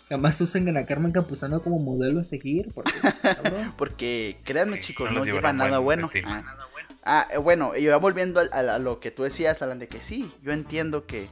jamás 0.10 0.42
usan 0.42 0.76
a 0.76 0.84
Carmen 0.84 1.12
Campuzano 1.12 1.62
como 1.62 1.78
modelo 1.78 2.22
a 2.22 2.24
seguir. 2.24 2.74
Porque, 2.74 2.94
porque 3.78 4.40
créanme, 4.44 4.80
chicos, 4.80 5.12
no 5.12 5.26
lleva 5.26 5.54
nada 5.54 5.78
bueno. 5.78 6.10
Ah, 6.26 6.58
ah 7.04 7.28
eh, 7.32 7.38
bueno, 7.38 7.76
y 7.76 7.86
va 7.86 7.98
volviendo 7.98 8.42
a, 8.52 8.80
lo 8.80 9.00
que 9.00 9.12
tú 9.12 9.22
decías, 9.22 9.62
Alan, 9.62 9.78
de 9.78 9.88
que 9.88 10.02
sí, 10.02 10.32
yo 10.42 10.52
entiendo 10.52 11.06
que, 11.06 11.28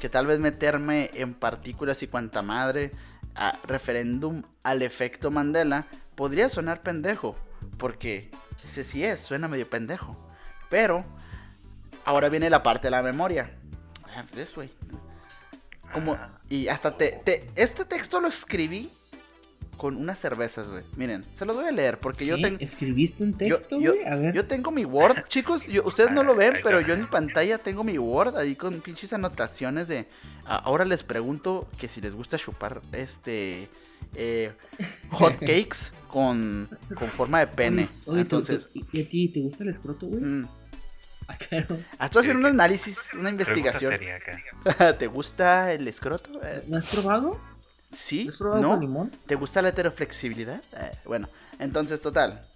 que 0.00 0.08
tal 0.08 0.26
vez 0.26 0.38
meterme 0.38 1.10
en 1.12 1.34
partículas 1.34 2.02
y 2.02 2.06
cuanta 2.06 2.40
madre 2.40 2.92
a 3.34 3.58
referéndum 3.66 4.42
al 4.62 4.80
efecto 4.80 5.30
Mandela 5.30 5.84
podría 6.14 6.48
sonar 6.48 6.82
pendejo. 6.82 7.36
Porque 7.76 8.30
ese 8.64 8.84
sí 8.84 9.04
es, 9.04 9.20
suena 9.20 9.48
medio 9.48 9.68
pendejo. 9.68 10.29
Pero 10.70 11.04
ahora 12.04 12.28
viene 12.30 12.48
la 12.48 12.62
parte 12.62 12.86
de 12.86 12.92
la 12.92 13.02
memoria. 13.02 13.50
Ah, 14.04 14.24
Como, 15.92 16.16
y 16.48 16.68
hasta 16.68 16.96
te, 16.96 17.20
te, 17.24 17.46
Este 17.56 17.84
texto 17.84 18.20
lo 18.20 18.28
escribí 18.28 18.90
con 19.76 19.96
unas 19.96 20.18
cervezas, 20.18 20.68
güey. 20.68 20.82
Miren, 20.96 21.24
se 21.32 21.46
los 21.46 21.56
voy 21.56 21.66
a 21.66 21.72
leer 21.72 21.98
porque 21.98 22.26
yo 22.26 22.40
tengo. 22.40 22.58
¿Escribiste 22.60 23.24
un 23.24 23.32
texto? 23.32 23.78
A 24.06 24.14
ver. 24.16 24.34
Yo 24.34 24.44
tengo 24.44 24.70
mi 24.70 24.84
Word, 24.84 25.24
chicos. 25.28 25.64
ustedes 25.84 26.10
no 26.10 26.22
lo 26.22 26.34
ven, 26.34 26.56
pero 26.62 26.80
yo 26.82 26.92
en 26.92 27.00
mi 27.00 27.06
pantalla 27.06 27.56
tengo 27.56 27.82
mi 27.82 27.98
Word 27.98 28.36
ahí 28.36 28.56
con 28.56 28.80
pinches 28.82 29.12
anotaciones 29.14 29.88
de. 29.88 30.06
ahora 30.44 30.84
les 30.84 31.02
pregunto 31.02 31.66
que 31.78 31.88
si 31.88 32.00
les 32.00 32.14
gusta 32.14 32.36
chupar 32.36 32.82
este. 32.92 33.68
Eh, 34.14 34.52
hot 35.12 35.38
cakes 35.38 35.92
con, 36.08 36.68
con 36.94 37.08
forma 37.08 37.40
de 37.40 37.46
pene. 37.46 37.88
Entonces. 38.06 38.68
¿Y 38.74 39.00
a 39.00 39.08
ti 39.08 39.28
te 39.28 39.40
gusta 39.40 39.64
el 39.64 39.70
escroto, 39.70 40.06
güey? 40.06 40.20
Mm. 40.20 40.48
Ah, 41.98 42.06
Estoy 42.06 42.20
haciendo 42.20 42.40
un 42.40 42.54
análisis, 42.54 43.12
una 43.14 43.30
investigación. 43.30 43.94
¿Te 44.98 45.06
gusta 45.06 45.72
el 45.72 45.86
escroto? 45.88 46.30
¿Lo 46.68 46.76
has 46.76 46.88
probado? 46.88 47.38
Sí. 47.92 48.26
¿Has 48.28 48.36
probado 48.36 48.68
con 48.68 48.80
limón? 48.80 49.10
¿Te 49.26 49.34
gusta 49.34 49.62
la 49.62 49.68
heteroflexibilidad? 49.68 50.62
Eh, 50.76 50.92
bueno, 51.04 51.28
entonces, 51.58 52.00
total. 52.00 52.46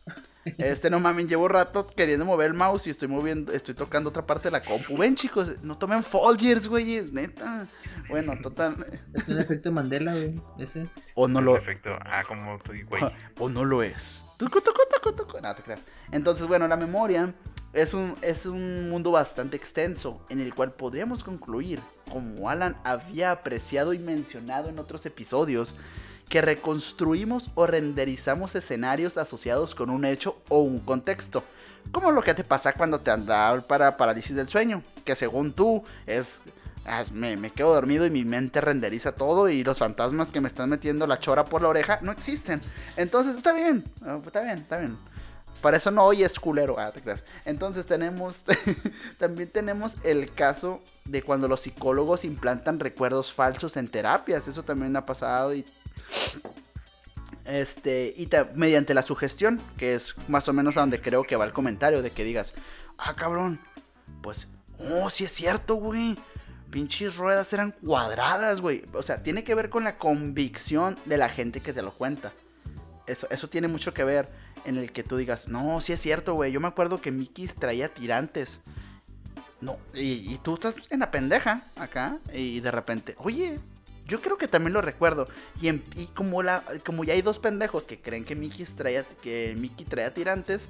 Este 0.58 0.90
no 0.90 1.00
mames, 1.00 1.26
llevo 1.26 1.48
rato 1.48 1.86
queriendo 1.86 2.26
mover 2.26 2.48
el 2.48 2.54
mouse 2.54 2.86
y 2.86 2.90
estoy 2.90 3.08
moviendo, 3.08 3.50
estoy 3.52 3.74
tocando 3.74 4.10
otra 4.10 4.26
parte 4.26 4.48
de 4.48 4.50
la 4.50 4.62
compu. 4.62 4.96
Ven, 4.98 5.14
chicos, 5.14 5.62
no 5.62 5.78
tomen 5.78 6.02
Folgers, 6.02 6.68
güey, 6.68 6.96
es 6.96 7.12
neta. 7.12 7.66
Bueno, 8.10 8.34
total. 8.42 9.00
Es 9.14 9.28
un 9.30 9.38
efecto 9.38 9.72
Mandela, 9.72 10.12
güey, 10.12 10.38
ese. 10.58 10.86
O 11.14 11.28
no 11.28 11.40
lo. 11.40 11.56
Efecto, 11.56 11.90
ah, 11.98 12.22
como 12.28 12.58
tú, 12.58 12.72
güey. 12.86 13.02
O 13.38 13.48
no 13.48 13.64
lo 13.64 13.82
es. 13.82 14.26
No 14.38 14.50
te 14.50 15.62
creas. 15.62 15.86
Entonces, 16.12 16.46
bueno, 16.46 16.68
la 16.68 16.76
memoria 16.76 17.32
es 17.74 17.92
un, 17.92 18.14
es 18.22 18.46
un 18.46 18.88
mundo 18.88 19.10
bastante 19.10 19.56
extenso 19.56 20.20
en 20.28 20.40
el 20.40 20.54
cual 20.54 20.72
podríamos 20.72 21.24
concluir, 21.24 21.80
como 22.10 22.48
Alan 22.48 22.76
había 22.84 23.32
apreciado 23.32 23.92
y 23.92 23.98
mencionado 23.98 24.68
en 24.68 24.78
otros 24.78 25.04
episodios, 25.06 25.74
que 26.28 26.40
reconstruimos 26.40 27.50
o 27.54 27.66
renderizamos 27.66 28.54
escenarios 28.54 29.18
asociados 29.18 29.74
con 29.74 29.90
un 29.90 30.04
hecho 30.04 30.36
o 30.48 30.60
un 30.60 30.78
contexto. 30.78 31.42
Como 31.92 32.12
lo 32.12 32.22
que 32.22 32.32
te 32.32 32.44
pasa 32.44 32.72
cuando 32.72 33.00
te 33.00 33.10
anda 33.10 33.60
para 33.62 33.96
parálisis 33.96 34.34
del 34.36 34.48
sueño, 34.48 34.82
que 35.04 35.16
según 35.16 35.52
tú 35.52 35.82
es 36.06 36.40
me, 37.12 37.36
me 37.36 37.50
quedo 37.50 37.74
dormido 37.74 38.06
y 38.06 38.10
mi 38.10 38.24
mente 38.24 38.60
renderiza 38.60 39.12
todo 39.12 39.48
y 39.48 39.64
los 39.64 39.78
fantasmas 39.78 40.32
que 40.32 40.40
me 40.40 40.48
están 40.48 40.68
metiendo 40.68 41.06
la 41.06 41.18
chora 41.18 41.44
por 41.44 41.62
la 41.62 41.68
oreja 41.68 41.98
no 42.02 42.12
existen. 42.12 42.60
Entonces 42.96 43.36
está 43.36 43.52
bien, 43.52 43.84
está 44.26 44.42
bien, 44.42 44.58
está 44.58 44.76
bien. 44.78 44.98
Para 45.64 45.78
eso 45.78 45.90
no 45.90 46.04
oyes 46.04 46.38
culero. 46.38 46.78
Ah, 46.78 46.92
te 46.92 47.00
creas. 47.00 47.24
Entonces 47.46 47.86
tenemos. 47.86 48.44
también 49.18 49.48
tenemos 49.48 49.96
el 50.04 50.30
caso 50.34 50.82
de 51.06 51.22
cuando 51.22 51.48
los 51.48 51.62
psicólogos 51.62 52.26
implantan 52.26 52.78
recuerdos 52.78 53.32
falsos 53.32 53.78
en 53.78 53.88
terapias. 53.88 54.46
Eso 54.46 54.62
también 54.62 54.94
ha 54.94 55.06
pasado. 55.06 55.54
Y. 55.54 55.64
Este. 57.46 58.12
Y 58.14 58.28
mediante 58.54 58.92
la 58.92 59.02
sugestión. 59.02 59.58
Que 59.78 59.94
es 59.94 60.14
más 60.28 60.46
o 60.50 60.52
menos 60.52 60.76
a 60.76 60.80
donde 60.80 61.00
creo 61.00 61.24
que 61.24 61.36
va 61.36 61.46
el 61.46 61.54
comentario. 61.54 62.02
De 62.02 62.10
que 62.10 62.24
digas. 62.24 62.52
Ah, 62.98 63.16
cabrón. 63.16 63.58
Pues. 64.20 64.48
Oh, 64.78 65.08
sí 65.08 65.24
es 65.24 65.32
cierto, 65.32 65.76
güey. 65.76 66.18
Pinches 66.70 67.16
ruedas 67.16 67.50
eran 67.54 67.70
cuadradas, 67.70 68.60
güey. 68.60 68.84
O 68.92 69.02
sea, 69.02 69.22
tiene 69.22 69.44
que 69.44 69.54
ver 69.54 69.70
con 69.70 69.84
la 69.84 69.96
convicción 69.96 70.98
de 71.06 71.16
la 71.16 71.30
gente 71.30 71.60
que 71.60 71.72
te 71.72 71.80
lo 71.80 71.90
cuenta. 71.90 72.34
Eso, 73.06 73.26
eso 73.30 73.48
tiene 73.48 73.68
mucho 73.68 73.94
que 73.94 74.04
ver 74.04 74.43
en 74.64 74.78
el 74.78 74.92
que 74.92 75.02
tú 75.02 75.16
digas, 75.16 75.48
no, 75.48 75.80
sí 75.80 75.92
es 75.92 76.00
cierto, 76.00 76.34
güey. 76.34 76.52
Yo 76.52 76.60
me 76.60 76.68
acuerdo 76.68 77.00
que 77.00 77.10
Mickey 77.10 77.46
traía 77.48 77.92
tirantes. 77.92 78.60
No, 79.60 79.78
y, 79.94 80.36
tú 80.42 80.54
estás 80.54 80.74
en 80.90 81.00
la 81.00 81.10
pendeja 81.10 81.62
acá 81.76 82.18
y 82.34 82.60
de 82.60 82.70
repente, 82.70 83.14
oye, 83.18 83.58
yo 84.06 84.20
creo 84.20 84.36
que 84.36 84.48
también 84.48 84.74
lo 84.74 84.80
recuerdo. 84.82 85.26
Y, 85.62 85.68
en- 85.68 85.82
y 85.96 86.06
como, 86.08 86.42
la, 86.42 86.62
como 86.84 87.04
ya 87.04 87.14
hay 87.14 87.22
dos 87.22 87.38
pendejos 87.38 87.86
que 87.86 87.98
creen 88.00 88.24
que 88.24 88.34
Mickey 88.36 88.66
traía, 88.66 89.04
que 89.22 89.56
traía 89.88 90.12
tirantes, 90.12 90.66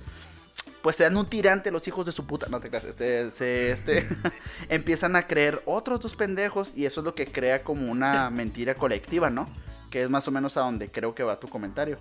pues 0.82 0.96
se 0.96 1.02
dan 1.04 1.16
un 1.16 1.26
tirante 1.26 1.70
los 1.72 1.88
hijos 1.88 2.06
de 2.06 2.12
su 2.12 2.26
puta. 2.26 2.46
No 2.48 2.60
te 2.60 2.68
creas, 2.68 2.84
este, 2.84 3.30
se- 3.32 3.72
este, 3.72 4.06
empiezan 4.68 5.16
a 5.16 5.26
creer 5.26 5.60
otros 5.66 5.98
dos 6.00 6.14
pendejos 6.14 6.72
y 6.76 6.86
eso 6.86 7.00
es 7.00 7.04
lo 7.04 7.14
que 7.14 7.26
crea 7.26 7.64
como 7.64 7.90
una 7.90 8.30
mentira 8.30 8.74
colectiva, 8.76 9.28
¿no? 9.30 9.48
Que 9.90 10.02
es 10.04 10.10
más 10.10 10.28
o 10.28 10.30
menos 10.30 10.56
a 10.56 10.60
donde 10.60 10.90
creo 10.90 11.14
que 11.16 11.22
va 11.24 11.40
tu 11.40 11.48
comentario. 11.48 11.98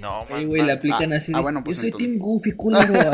No, 0.00 0.20
Ay, 0.22 0.26
man, 0.30 0.46
güey, 0.46 0.62
la 0.64 0.74
aplican 0.74 1.12
ah, 1.12 1.16
así. 1.16 1.32
ah, 1.34 1.40
bueno, 1.40 1.62
pues 1.64 1.76
Yo 1.76 1.80
soy 1.82 1.88
entonces- 1.90 2.08
Team 2.08 2.18
Goofy, 2.20 2.52
culero. 2.52 2.94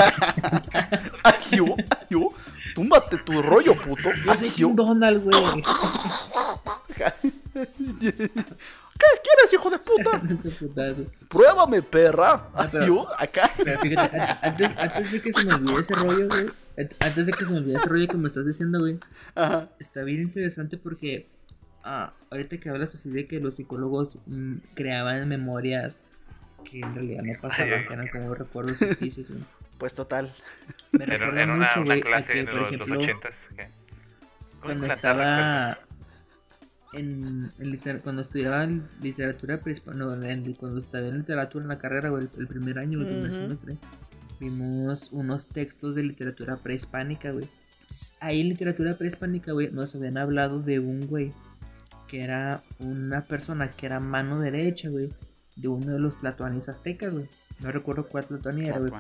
Ay, 1.24 1.34
yo, 1.56 1.64
yo, 2.10 2.28
túmbate 2.74 3.16
tu 3.18 3.40
rollo, 3.42 3.74
puto. 3.80 4.10
Yo 4.24 4.36
soy 4.36 4.48
yo. 4.50 4.66
Team 4.68 4.76
Donald, 4.76 5.22
güey. 5.22 5.62
¿Qué 8.96 9.08
quieres, 9.22 9.52
hijo 9.52 9.70
de 9.70 9.78
puta? 9.78 10.22
Pruébame, 11.28 11.82
perra. 11.82 12.48
Ah, 12.54 12.68
pero- 12.70 12.82
Ay, 12.82 12.88
yo, 12.88 13.06
acá. 13.18 13.50
Pero 13.62 13.80
fíjate, 13.80 14.20
an- 14.20 14.38
antes, 14.42 14.70
antes 14.76 15.12
de 15.12 15.20
que 15.22 15.32
se 15.32 15.44
me 15.44 15.54
olvide 15.54 15.80
ese 15.80 15.94
rollo, 15.94 16.28
güey. 16.28 16.46
an- 16.78 16.90
Antes 17.00 17.26
de 17.26 17.32
que 17.32 17.44
se 17.44 17.50
me 17.52 17.58
olvide 17.58 17.76
ese 17.76 17.88
rollo 17.88 18.06
que 18.08 18.16
me 18.16 18.28
estás 18.28 18.46
diciendo, 18.46 18.78
güey. 18.80 18.98
Ajá. 19.34 19.68
Está 19.78 20.02
bien 20.02 20.20
interesante 20.22 20.76
porque. 20.76 21.26
Ah, 21.86 22.14
ahorita 22.30 22.56
que 22.58 22.70
hablas 22.70 22.94
así 22.94 23.10
de 23.10 23.26
que 23.26 23.40
los 23.40 23.56
psicólogos 23.56 24.18
mm, 24.26 24.54
creaban 24.74 25.28
memorias 25.28 26.00
que 26.64 26.80
en 26.80 26.94
realidad 26.94 27.22
no 27.22 27.32
pasaban, 27.40 27.72
Ay, 27.74 27.84
que 27.86 27.92
eran 27.94 28.08
como 28.08 28.34
recuerdos 28.34 28.78
ficticios, 28.78 29.30
güey. 29.30 29.42
Pues 29.78 29.92
total. 29.94 30.32
Me 30.92 31.04
recuerda 31.04 31.42
era 31.42 31.54
mucho, 31.54 31.80
una 31.80 31.84
güey, 31.84 32.00
a 32.00 32.02
clase 32.04 32.32
que, 32.32 32.44
por 32.44 32.54
los, 32.54 32.66
ejemplo, 32.68 32.86
los 32.94 33.02
ochentas. 33.04 33.46
¿qué? 33.56 33.64
¿Cómo 33.64 34.62
cuando 34.62 34.86
estaba 34.86 35.78
en, 36.92 37.50
en 37.58 37.70
liter- 37.72 38.00
cuando 38.02 38.22
estudiaba 38.22 38.66
literatura 39.02 39.58
prehispánica, 39.60 40.04
no, 40.04 40.22
en- 40.24 40.54
cuando 40.54 40.78
estaba 40.78 41.08
en 41.08 41.18
literatura 41.18 41.64
en 41.64 41.68
la 41.68 41.78
carrera, 41.78 42.08
güey, 42.10 42.22
el, 42.24 42.30
el 42.40 42.46
primer 42.46 42.78
año, 42.78 43.00
el 43.00 43.06
primer 43.06 43.30
semestre, 43.32 43.76
vimos 44.38 45.10
unos 45.12 45.48
textos 45.48 45.96
de 45.96 46.04
literatura 46.04 46.56
prehispánica, 46.56 47.32
güey. 47.32 47.48
Entonces, 47.82 48.16
Ahí 48.20 48.40
en 48.42 48.48
literatura 48.50 48.96
prehispánica, 48.96 49.52
güey, 49.52 49.70
nos 49.72 49.94
habían 49.96 50.18
hablado 50.18 50.60
de 50.60 50.78
un 50.78 51.06
güey 51.08 51.32
que 52.08 52.22
era 52.22 52.62
una 52.78 53.24
persona 53.24 53.70
que 53.70 53.86
era 53.86 53.98
mano 53.98 54.38
derecha, 54.38 54.88
güey, 54.88 55.08
de 55.56 55.68
uno 55.68 55.92
de 55.92 55.98
los 55.98 56.18
tlatoanis 56.18 56.68
aztecas, 56.68 57.14
güey. 57.14 57.26
No 57.60 57.70
recuerdo 57.70 58.08
cuál 58.08 58.26
tlatoani 58.26 58.66
era, 58.66 58.78
güey. 58.78 58.92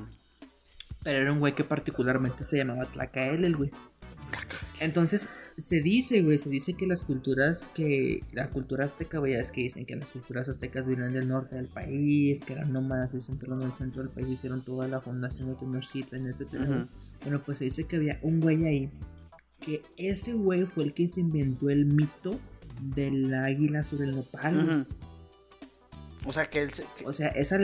Pero 1.02 1.18
era 1.18 1.32
un 1.32 1.38
güey 1.40 1.54
que 1.54 1.64
particularmente 1.64 2.44
se 2.44 2.56
llamaba 2.56 2.84
Tlacaelel, 2.84 3.56
güey. 3.56 3.70
Entonces, 4.80 5.28
se 5.56 5.80
dice, 5.82 6.22
güey, 6.22 6.38
se 6.38 6.50
dice 6.50 6.74
que 6.74 6.86
las 6.86 7.04
culturas, 7.04 7.70
que 7.74 8.22
la 8.32 8.50
cultura 8.50 8.84
azteca, 8.84 9.18
güey, 9.18 9.34
ya 9.34 9.38
es 9.40 9.52
que 9.52 9.60
dicen 9.62 9.86
que 9.86 9.94
las 9.96 10.12
culturas 10.12 10.48
aztecas 10.48 10.86
vienen 10.86 11.12
del 11.12 11.28
norte 11.28 11.56
del 11.56 11.68
país, 11.68 12.40
que 12.40 12.54
eran 12.54 12.72
nómadas 12.72 13.14
y 13.14 13.20
se 13.20 13.32
entraron 13.32 13.60
en 13.60 13.68
el 13.68 13.72
centro 13.72 14.02
del 14.02 14.10
país, 14.10 14.28
hicieron 14.28 14.62
toda 14.64 14.88
la 14.88 15.00
fundación 15.00 15.48
de 15.48 15.54
Tenochtitlan, 15.56 16.26
etcétera. 16.26 16.64
güey. 16.64 16.78
Ujú. 16.80 16.88
Bueno, 17.22 17.42
pues 17.44 17.58
se 17.58 17.64
dice 17.64 17.84
que 17.84 17.96
había 17.96 18.18
un 18.22 18.40
güey 18.40 18.64
ahí, 18.66 18.90
que 19.60 19.82
ese 19.96 20.32
güey 20.32 20.66
fue 20.66 20.84
el 20.84 20.94
que 20.94 21.06
se 21.06 21.20
inventó 21.20 21.70
el 21.70 21.86
mito 21.86 22.38
del 22.80 23.32
águila 23.34 23.82
sobre 23.82 24.06
el 24.08 24.16
nopal. 24.16 24.86
Ujú. 24.86 24.94
O 26.26 26.32
sea 26.32 26.46
que 26.46 26.62
él 26.62 26.72
se. 26.72 26.84
O 27.04 27.12
sea, 27.12 27.28
esa, 27.28 27.58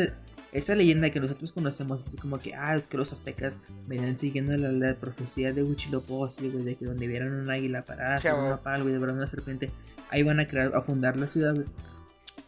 esa 0.52 0.74
leyenda 0.74 1.10
que 1.10 1.20
nosotros 1.20 1.52
conocemos 1.52 2.08
es 2.08 2.16
como 2.16 2.38
que, 2.38 2.54
ah, 2.54 2.74
es 2.76 2.88
que 2.88 2.96
los 2.96 3.12
aztecas 3.12 3.62
venían 3.86 4.18
siguiendo 4.18 4.56
la, 4.56 4.72
la 4.72 4.94
profecía 4.94 5.52
de 5.52 5.62
Huitzilopochtli, 5.62 6.50
güey, 6.50 6.64
de 6.64 6.76
que 6.76 6.84
donde 6.84 7.06
vieran 7.06 7.32
un 7.32 7.50
águila 7.50 7.84
parada 7.84 8.18
Sí, 8.18 8.28
un 8.28 8.82
güey. 8.82 8.92
de 8.92 8.98
verdad 8.98 9.16
una 9.16 9.26
serpiente, 9.26 9.70
ahí 10.10 10.22
van 10.22 10.40
a 10.40 10.48
crear, 10.48 10.74
a 10.74 10.80
fundar 10.82 11.16
la 11.16 11.26
ciudad, 11.26 11.54
güey. 11.54 11.66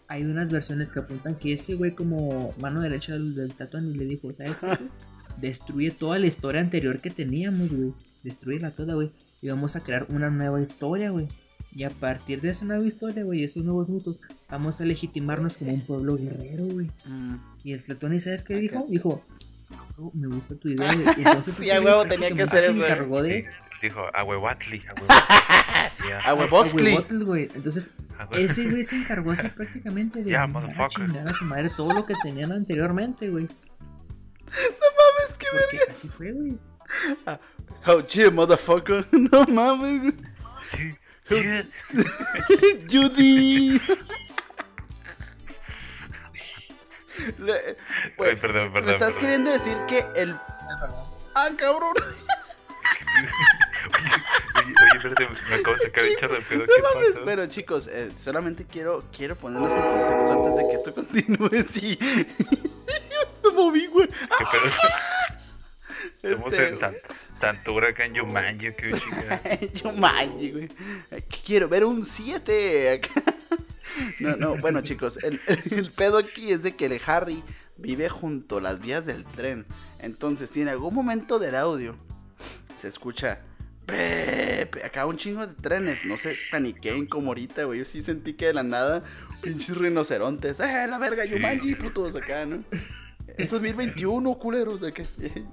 Hay 0.08 0.24
unas 0.24 0.50
versiones 0.50 0.92
que 0.92 0.98
apuntan 0.98 1.36
que 1.36 1.54
ese 1.54 1.74
güey 1.74 1.94
como 1.94 2.52
mano 2.58 2.80
derecha 2.82 3.14
del, 3.14 3.34
del 3.34 3.54
Tatuán 3.54 3.96
le 3.96 4.04
dijo, 4.04 4.32
¿sabes 4.32 4.60
qué? 4.60 4.66
güey? 4.66 4.78
Destruye 5.40 5.90
toda 5.90 6.18
la 6.18 6.26
historia 6.26 6.60
anterior 6.60 7.00
que 7.00 7.08
teníamos, 7.10 7.72
güey. 7.72 7.94
Destruyela 8.22 8.72
toda, 8.72 8.94
güey. 8.94 9.10
Y 9.40 9.48
vamos 9.48 9.74
a 9.74 9.80
crear 9.80 10.06
una 10.10 10.28
nueva 10.28 10.60
historia, 10.60 11.10
güey. 11.10 11.28
Y 11.74 11.84
a 11.84 11.90
partir 11.90 12.40
de 12.42 12.50
esa 12.50 12.64
nueva 12.66 12.84
historia, 12.84 13.24
güey, 13.24 13.44
esos 13.44 13.64
nuevos 13.64 13.88
mitos, 13.90 14.20
vamos 14.50 14.80
a 14.80 14.84
legitimarnos 14.84 15.56
como 15.56 15.72
un 15.72 15.80
pueblo 15.80 16.16
guerrero, 16.16 16.64
güey. 16.66 16.90
Mm. 17.06 17.36
Y 17.64 17.72
el 17.72 17.82
Tlatón, 17.82 18.18
¿sabes 18.20 18.44
qué 18.44 18.56
Ok. 18.56 18.60
dijo? 18.60 18.86
Dijo, 18.90 19.24
"Oh, 19.96 20.10
me 20.14 20.26
gusta 20.26 20.54
tu 20.56 20.68
idea, 20.68 20.92
güey. 20.92 21.06
Y 21.16 21.20
entonces 21.26 21.54
Sí, 21.54 21.62
ese 21.64 21.72
a 21.74 21.80
huevo 21.80 22.02
tenía 22.06 22.28
que 22.28 22.34
prácticamente 22.34 22.42
hacer 22.44 22.60
se 22.60 22.66
eso, 22.66 22.74
güey. 22.74 22.90
encargó 22.92 23.22
de... 23.22 23.46
Dijo, 23.80 24.00
a 24.14 24.22
huehuatli, 24.24 24.82
a 24.88 24.94
huehuatli. 25.00 25.36
Ya, 26.08 26.18
A 26.20 26.34
güey. 27.24 27.48
Entonces, 27.54 27.90
ese 28.32 28.68
güey 28.68 28.82
se 28.84 28.96
encargó 28.96 29.30
así 29.32 29.48
prácticamente 29.48 30.22
de 30.22 30.30
motherfucker. 30.46 31.06
chingar 31.06 31.28
a 31.28 31.32
su 31.34 31.44
madre 31.44 31.70
todo 31.76 31.92
lo 31.92 32.06
que 32.06 32.14
tenían 32.22 32.52
anteriormente, 32.52 33.28
güey. 33.30 33.46
mames, 34.46 35.38
qué 35.38 35.46
Porque 35.50 35.78
así 35.90 36.08
fue, 36.08 36.32
güey. 36.32 36.58
Oh, 37.86 38.00
yeah, 38.06 38.30
motherfucker. 38.30 39.04
No 39.12 39.44
mames, 39.46 40.00
güey. 40.02 40.14
Judy. 42.90 43.80
Le- 47.38 47.52
Ay, 47.52 48.12
güey, 48.16 48.40
perdón, 48.40 48.72
perdón. 48.72 48.86
¿Me 48.86 48.92
estás 48.92 49.12
perdón. 49.12 49.20
queriendo 49.20 49.50
decir 49.50 49.76
que 49.88 50.04
el. 50.16 50.34
Ah, 51.34 51.48
cabrón. 51.56 51.92
Oye, 53.14 53.28
oye, 54.64 54.96
espérate, 54.96 55.28
me 55.48 55.54
acabo 55.56 55.76
de 55.76 55.82
sacar 55.84 56.04
un 56.04 56.16
chorro 56.16 56.34
de 56.34 56.40
pedo. 56.42 56.58
No 56.60 56.66
¿Qué 56.66 56.82
mames, 56.82 57.12
pasó? 57.12 57.24
pero 57.24 57.46
chicos, 57.46 57.86
eh, 57.88 58.10
solamente 58.20 58.64
quiero, 58.66 59.04
quiero 59.16 59.36
ponerlos 59.36 59.72
en 59.72 59.82
contexto 59.82 60.32
antes 60.32 60.56
de 60.56 60.68
que 60.68 60.74
esto 60.76 60.94
continúe. 60.94 61.64
Sí. 61.68 61.98
Me 63.44 63.50
moví, 63.52 63.86
güey. 63.86 64.08
¿Qué 64.08 64.44
pedo? 64.50 64.64
Estamos 66.22 66.52
Este, 66.52 66.68
en 66.68 66.78
Santura 67.42 67.88
acá 67.88 68.04
en 68.04 68.14
Yumanji, 68.14 68.72
qué 68.72 68.92
chingada. 68.92 69.42
Yo 69.74 69.92
manji, 69.94 70.52
güey. 70.52 70.68
Quiero 71.44 71.68
ver 71.68 71.84
un 71.84 72.04
7. 72.04 73.00
No, 74.20 74.36
no, 74.36 74.56
bueno 74.58 74.80
chicos, 74.80 75.18
el, 75.24 75.40
el 75.48 75.90
pedo 75.90 76.18
aquí 76.18 76.52
es 76.52 76.62
de 76.62 76.76
que 76.76 76.86
el 76.86 77.00
Harry 77.04 77.42
vive 77.76 78.08
junto 78.08 78.58
a 78.58 78.60
las 78.60 78.78
vías 78.78 79.06
del 79.06 79.24
tren. 79.24 79.66
Entonces, 79.98 80.50
si 80.50 80.62
en 80.62 80.68
algún 80.68 80.94
momento 80.94 81.40
del 81.40 81.56
audio 81.56 81.96
se 82.76 82.86
escucha 82.86 83.40
acá 84.84 85.04
un 85.06 85.16
chingo 85.16 85.44
de 85.44 85.52
trenes, 85.54 86.04
no 86.04 86.16
se 86.16 86.36
paniqueen 86.52 87.06
como 87.06 87.30
ahorita, 87.30 87.64
güey. 87.64 87.80
Yo 87.80 87.84
sí 87.84 88.02
sentí 88.02 88.34
que 88.34 88.46
de 88.46 88.54
la 88.54 88.62
nada, 88.62 89.02
pinches 89.40 89.76
rinocerontes, 89.76 90.60
¡eh, 90.60 90.86
la 90.88 90.98
verga, 90.98 91.24
Yumanji, 91.24 91.74
putos 91.74 92.14
acá, 92.14 92.46
¿no? 92.46 92.62
Es 93.36 93.50
2021, 93.50 94.32
culeros, 94.38 94.80
de 94.80 94.92
que. 94.92 95.04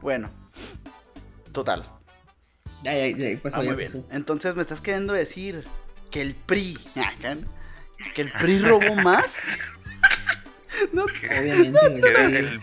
Bueno, 0.00 0.30
total. 1.58 1.84
Ya, 2.82 2.94
ya, 2.94 3.16
ya, 3.16 3.38
pasó, 3.40 3.60
Ah, 3.60 3.64
muy 3.64 3.74
bien. 3.76 3.90
pasó. 3.92 4.04
Entonces 4.10 4.54
me 4.54 4.62
estás 4.62 4.80
queriendo 4.80 5.12
decir 5.12 5.64
que 6.10 6.22
el 6.22 6.34
PRI, 6.34 6.78
acá, 6.96 7.34
¿no? 7.34 7.48
que 8.14 8.22
el 8.22 8.32
PRI 8.32 8.58
robó 8.60 8.94
más. 8.96 9.42
no, 10.92 11.04
Obviamente. 11.04 12.00
Que 12.00 12.08
era 12.08 12.24
el- 12.24 12.36
el 12.36 12.60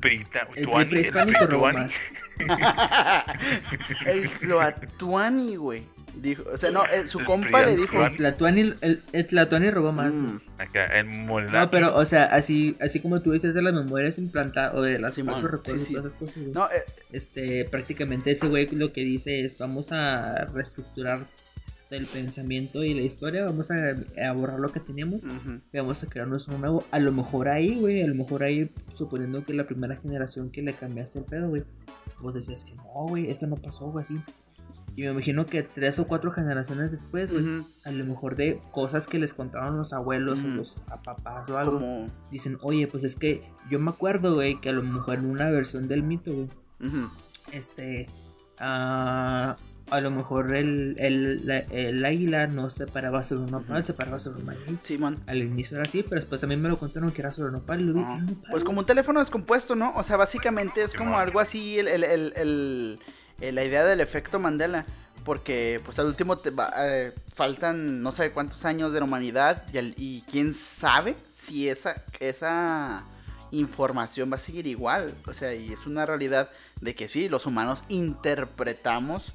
Prita, 0.00 0.48
El 0.54 0.64
Tuani, 0.66 0.90
prehispánico 0.90 1.46
robó 1.46 1.68
Prituani. 1.70 1.92
más. 1.92 1.94
el 4.06 4.30
Tloatuani, 4.30 5.56
güey. 5.56 5.82
Dijo, 6.16 6.44
o 6.52 6.56
sea, 6.56 6.70
no, 6.70 6.84
eh, 6.84 7.06
su 7.06 7.24
compa 7.24 7.62
le 7.62 7.76
dijo. 7.76 8.04
El 8.04 8.16
Tlatuani, 8.16 8.74
el, 8.80 9.02
el 9.12 9.26
Tlatuani 9.26 9.70
robó 9.70 9.92
más. 9.92 10.14
Mm, 10.14 10.40
Acá, 10.58 10.86
el. 10.86 11.26
No, 11.26 11.70
pero, 11.70 11.96
o 11.96 12.04
sea, 12.04 12.24
así, 12.24 12.76
así 12.80 13.00
como 13.00 13.20
tú 13.20 13.32
dices 13.32 13.54
de 13.54 13.62
las 13.62 13.72
memorias 13.72 14.18
implantadas 14.18 14.74
o 14.74 14.82
de 14.82 14.98
las 14.98 15.16
recuerdos 15.16 15.62
sí, 15.64 15.78
sí. 15.78 15.92
y 15.92 15.94
todas 15.96 16.06
esas 16.12 16.18
cosas, 16.18 16.42
güey. 16.42 16.52
no, 16.52 16.66
eh, 16.66 16.84
Este, 17.12 17.64
prácticamente 17.64 18.30
ese 18.30 18.48
güey 18.48 18.68
lo 18.70 18.92
que 18.92 19.02
dice 19.02 19.44
es 19.44 19.56
vamos 19.58 19.92
a 19.92 20.44
reestructurar 20.46 21.26
el 21.90 22.06
pensamiento 22.06 22.84
y 22.84 22.94
la 22.94 23.02
historia, 23.02 23.44
vamos 23.44 23.70
a, 23.72 23.96
a 24.28 24.32
borrar 24.32 24.60
lo 24.60 24.70
que 24.70 24.78
teníamos 24.78 25.24
ujú, 25.24 25.60
y 25.72 25.76
vamos 25.76 26.02
a 26.04 26.08
crearnos 26.08 26.46
uno 26.48 26.58
nuevo. 26.58 26.84
A 26.92 27.00
lo 27.00 27.10
mejor 27.10 27.48
ahí, 27.48 27.74
güey, 27.80 28.02
a 28.02 28.06
lo 28.06 28.14
mejor 28.14 28.44
ahí, 28.44 28.70
suponiendo 28.94 29.44
que 29.44 29.54
la 29.54 29.66
primera 29.66 29.96
generación 29.96 30.50
que 30.50 30.62
le 30.62 30.74
cambiaste 30.74 31.18
el 31.18 31.24
pedo, 31.24 31.48
güey, 31.48 31.64
vos 32.20 32.34
decías 32.34 32.64
que 32.64 32.74
no, 32.74 32.84
güey, 33.08 33.28
eso 33.30 33.46
no 33.48 33.56
pasó, 33.56 33.90
güey, 33.90 34.02
así. 34.02 34.16
Y 34.96 35.02
me 35.02 35.10
imagino 35.12 35.46
que 35.46 35.62
tres 35.62 35.98
o 35.98 36.06
cuatro 36.06 36.30
generaciones 36.32 36.90
después, 36.90 37.32
güey, 37.32 37.62
a 37.84 37.90
lo 37.92 38.04
mejor 38.04 38.36
de 38.36 38.60
cosas 38.72 39.06
que 39.06 39.18
les 39.18 39.32
contaron 39.34 39.76
los 39.78 39.92
abuelos 39.92 40.42
o 40.44 40.48
los 40.48 40.76
a 40.88 41.00
papás 41.00 41.48
o 41.48 41.56
algo, 41.58 41.74
como, 41.78 42.08
dicen, 42.30 42.58
oye, 42.60 42.86
pues 42.86 43.04
es 43.04 43.16
que 43.16 43.42
yo 43.70 43.78
me 43.78 43.90
acuerdo, 43.90 44.34
güey, 44.34 44.60
que 44.60 44.68
a 44.70 44.72
lo 44.72 44.82
mejor 44.82 45.14
en 45.18 45.26
una 45.30 45.48
versión 45.50 45.88
del 45.88 46.02
mito, 46.02 46.32
güey, 46.32 46.48
este, 47.52 48.08
ah, 48.58 49.56
a 49.90 50.00
lo 50.00 50.10
mejor 50.10 50.54
el, 50.54 50.94
el, 50.98 51.46
la- 51.46 51.58
el 51.58 52.04
águila 52.04 52.46
no 52.46 52.70
se 52.70 52.86
paraba 52.86 53.22
sobre 53.24 53.42
un 53.44 53.50
nopal, 53.50 53.84
se 53.84 53.92
paraba 53.94 54.18
sobre 54.18 54.38
un 54.40 54.46
maguey. 54.46 54.78
Simón. 54.82 55.18
Al 55.26 55.38
inicio 55.38 55.76
era 55.76 55.82
así, 55.84 56.02
pero 56.02 56.16
después 56.16 56.42
a 56.44 56.46
mí 56.46 56.56
me 56.56 56.68
lo 56.68 56.78
contaron 56.78 57.10
que 57.10 57.22
era 57.22 57.32
sobre 57.32 57.48
un 57.48 57.54
nopal 57.54 57.80
y 57.80 57.84
lo 57.84 57.94
vi, 57.94 58.00
Ajá. 58.00 58.14
"Ah, 58.14 58.18
nopal". 58.20 58.50
Pues 58.50 58.64
como 58.64 58.80
un 58.80 58.86
teléfono 58.86 59.18
descompuesto, 59.20 59.74
¿no? 59.74 59.92
O 59.96 60.02
sea, 60.02 60.16
básicamente 60.16 60.82
es 60.82 60.94
como 60.94 61.16
algo 61.18 61.40
así, 61.40 61.78
el, 61.78 61.88
el- 61.88 62.98
el- 63.40 63.54
la 63.54 63.64
idea 63.64 63.84
del 63.84 64.00
efecto 64.00 64.38
Mandela. 64.38 64.84
Porque, 65.24 65.82
pues 65.84 65.98
al 65.98 66.06
último 66.06 66.38
te 66.38 66.48
va- 66.50 66.72
eh, 66.78 67.12
faltan 67.34 68.02
no 68.02 68.10
sé 68.10 68.30
cuántos 68.32 68.64
años 68.64 68.94
de 68.94 69.00
la 69.00 69.04
humanidad 69.04 69.66
y, 69.72 70.22
quién 70.22 70.54
sabe 70.54 71.14
si 71.36 71.68
esa, 71.68 72.02
esa 72.20 73.04
información 73.50 74.30
va 74.32 74.36
a 74.36 74.38
seguir 74.38 74.66
igual. 74.66 75.14
O 75.26 75.34
sea, 75.34 75.54
y 75.54 75.72
es 75.74 75.84
una 75.86 76.06
realidad 76.06 76.48
de 76.80 76.94
que 76.94 77.06
sí, 77.06 77.28
los 77.28 77.44
humanos 77.44 77.84
interpretamos, 77.88 79.32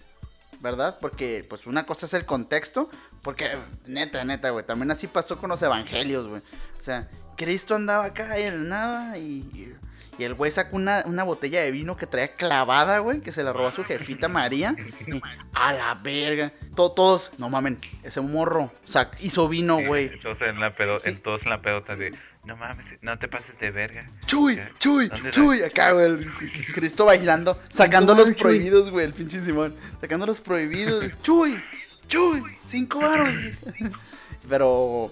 ¿verdad? 0.59 0.97
Porque, 0.99 1.45
pues 1.47 1.67
una 1.67 1.85
cosa 1.85 2.07
es 2.07 2.13
el 2.15 2.25
contexto, 2.25 2.89
porque, 3.21 3.55
neta, 3.85 4.23
neta, 4.23 4.49
güey, 4.49 4.65
también 4.65 4.89
así 4.89 5.05
pasó 5.05 5.37
con 5.37 5.51
los 5.51 5.61
evangelios, 5.61 6.27
güey. 6.27 6.41
O 6.79 6.81
sea, 6.81 7.07
Cristo 7.37 7.75
andaba 7.75 8.05
acá 8.05 8.37
en 8.37 8.69
nada 8.69 9.17
y, 9.19 9.73
y 10.17 10.23
el 10.23 10.33
güey 10.33 10.51
sacó 10.51 10.75
una, 10.75 11.03
una 11.05 11.23
botella 11.23 11.61
de 11.61 11.71
vino 11.71 11.97
que 11.97 12.07
traía 12.07 12.35
clavada, 12.35 12.99
güey, 12.99 13.21
que 13.21 13.31
se 13.31 13.43
la 13.43 13.53
robó 13.53 13.67
a 13.67 13.71
su 13.71 13.83
jefita 13.83 14.27
María. 14.27 14.75
Y, 15.07 15.21
a 15.53 15.73
la 15.73 15.95
verga. 15.95 16.51
To- 16.75 16.91
todos, 16.91 17.31
no 17.37 17.49
mamen, 17.49 17.79
ese 18.03 18.21
morro 18.21 18.71
sac- 18.85 19.15
hizo 19.19 19.47
vino, 19.47 19.77
Sí, 19.77 19.85
güey. 19.85 20.05
Entonces 20.13 20.49
en 20.49 20.59
la 20.59 20.73
pedo, 20.75 20.99
Sí. 20.99 21.13
todos 21.15 21.43
en 21.43 21.49
la 21.49 21.61
pedota 21.61 21.95
de, 21.95 22.13
no 22.43 22.55
mames, 22.57 22.85
no 23.01 23.17
te 23.17 23.27
pases 23.27 23.57
de 23.59 23.71
verga. 23.71 24.05
Chuy, 24.25 24.59
chuy, 24.77 25.07
¿Dónde 25.07 25.31
chuy, 25.31 25.61
acá, 25.63 25.91
güey. 25.93 26.05
el 26.05 26.31
Cristo 26.73 27.05
bailando, 27.05 27.59
sacando 27.69 28.13
los 28.15 28.25
chuy. 28.27 28.35
prohibidos, 28.35 28.89
güey, 28.91 29.05
el 29.05 29.13
pinche 29.13 29.43
Simón. 29.43 29.75
Sacando 30.01 30.25
los 30.25 30.41
prohibidos. 30.41 31.05
Chuy, 31.23 31.61
chuy, 32.07 32.43
cinco 32.61 32.99
varos. 32.99 33.33
Pero, 34.49 35.11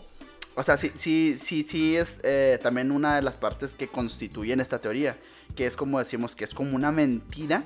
o 0.56 0.64
sea, 0.64 0.78
sí, 0.78 0.92
sí, 0.96 1.36
sí, 1.40 1.66
sí 1.68 1.96
es 1.96 2.20
eh, 2.24 2.60
también 2.62 2.92
una 2.92 3.16
de 3.16 3.22
las 3.22 3.36
partes 3.36 3.76
que 3.76 3.88
constituyen 3.88 4.60
esta 4.60 4.80
teoría. 4.80 5.18
Que 5.56 5.66
es 5.66 5.76
como 5.76 6.00
decimos, 6.00 6.36
que 6.36 6.44
es 6.44 6.54
como 6.54 6.76
una 6.76 6.92
mentira, 6.92 7.64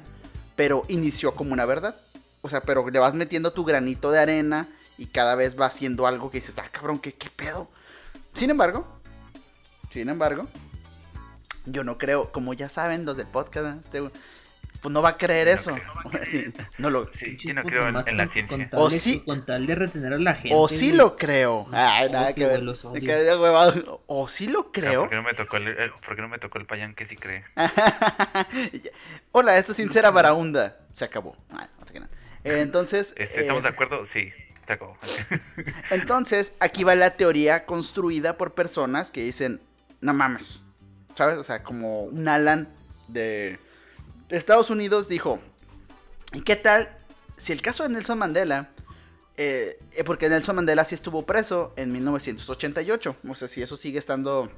pero 0.56 0.86
inició 0.88 1.36
como 1.36 1.54
una 1.54 1.66
verdad. 1.66 1.96
O 2.42 2.50
sea, 2.50 2.62
pero 2.62 2.90
le 2.90 3.00
vas 3.00 3.14
metiendo 3.14 3.52
tu 3.52 3.66
granito 3.66 4.12
de 4.12 4.20
arena 4.20 4.70
y 4.98 5.08
cada 5.08 5.36
vez 5.36 5.60
va 5.60 5.66
haciendo 5.66 6.08
algo 6.08 6.32
que 6.32 6.40
dices, 6.40 6.58
ah, 6.60 6.70
cabrón, 6.72 7.00
¿qué, 7.00 7.14
qué 7.14 7.30
pedo? 7.30 7.68
Sin 8.34 8.50
embargo, 8.50 8.88
sin 9.90 10.10
embargo, 10.10 10.48
yo 11.66 11.84
no 11.84 11.98
creo, 11.98 12.32
como 12.32 12.54
ya 12.54 12.70
saben 12.70 13.06
los 13.06 13.18
del 13.18 13.28
podcast, 13.28 13.86
este, 13.86 14.10
pues 14.88 14.94
no 14.94 15.02
va 15.02 15.10
a 15.10 15.18
creer 15.18 15.48
No 15.48 15.54
eso. 15.54 15.74
creo. 15.74 16.24
Sí, 16.28 16.46
no 16.78 16.90
lo, 16.90 17.10
Sí, 17.14 17.36
yo 17.36 17.54
no 17.54 17.64
creo 17.64 17.90
en, 17.90 17.94
la 18.18 18.28
ciencia. 18.28 18.58
Con 18.58 18.70
tal, 18.70 18.80
O 18.80 18.90
de, 18.90 18.98
sí- 18.98 19.20
con 19.26 19.46
tal 19.46 19.68
de 19.68 19.76
retener 19.76 20.14
a 20.14 20.18
la 20.18 20.34
gente. 20.34 20.52
o 20.56 20.70
sí 20.70 20.94
lo 20.94 21.18
creo. 21.18 21.68
Ay, 21.74 22.10
nada 22.10 22.28
odio, 22.28 22.36
que 22.36 22.46
ver. 22.46 22.64
O 24.08 24.28
sí 24.30 24.48
lo 24.48 24.60
Ah, 24.62 24.68
creo. 24.72 25.02
¿Por 25.02 25.10
qué 25.10 25.16
no 25.18 25.24
me 25.24 25.34
tocó 25.34 25.58
el, 25.58 25.68
el- 25.68 25.92
por 25.92 26.16
qué 26.16 26.22
no 26.22 26.30
me 26.30 26.40
tocó 26.40 26.58
el 26.58 26.66
payán 26.66 26.96
que 26.96 27.06
sí 27.06 27.18
cree? 27.18 27.44
Hola, 29.34 29.58
esto 29.58 29.72
es 29.74 29.76
Sincera 29.76 30.10
Varaunda. 30.12 30.78
Se 30.94 31.04
acabó. 31.04 31.36
Ay, 31.50 31.68
no 31.80 31.86
te 31.86 31.92
creas. 31.94 32.10
Eh, 32.46 32.62
Entonces, 32.62 33.14
Este, 33.18 33.42
¿Estamos 33.42 33.64
de 33.64 33.70
eh, 33.70 33.72
acuerdo? 33.74 34.06
Sí, 34.06 34.32
se 34.66 34.74
acabó. 34.74 34.98
entonces, 35.92 36.54
aquí 36.62 36.84
va 36.86 36.96
la 36.96 37.12
teoría 37.12 37.66
construida 37.66 38.38
por 38.38 38.54
personas 38.54 39.12
que 39.12 39.22
dicen, 39.22 39.60
no 40.00 40.14
mames, 40.14 40.62
¿sabes? 41.16 41.38
O 41.38 41.44
sea, 41.44 41.62
como 41.64 42.04
un 42.04 42.28
Alan 42.30 42.70
de 43.10 43.60
Estados 44.30 44.70
Unidos 44.70 45.08
dijo, 45.08 45.40
¿y 46.34 46.42
qué 46.42 46.56
tal 46.56 46.90
si 47.38 47.54
el 47.54 47.62
caso 47.62 47.84
de 47.84 47.90
Nelson 47.90 48.18
Mandela, 48.18 48.70
eh, 49.38 49.78
eh, 49.96 50.04
porque 50.04 50.28
Nelson 50.28 50.56
Mandela 50.56 50.84
sí 50.84 50.96
estuvo 50.96 51.26
preso 51.26 51.74
en 51.78 51.92
1988, 51.92 53.16
o 53.28 53.36
sea, 53.36 53.48
si 53.48 53.62
eso 53.62 53.78
sigue 53.78 54.00
estando... 54.00 54.52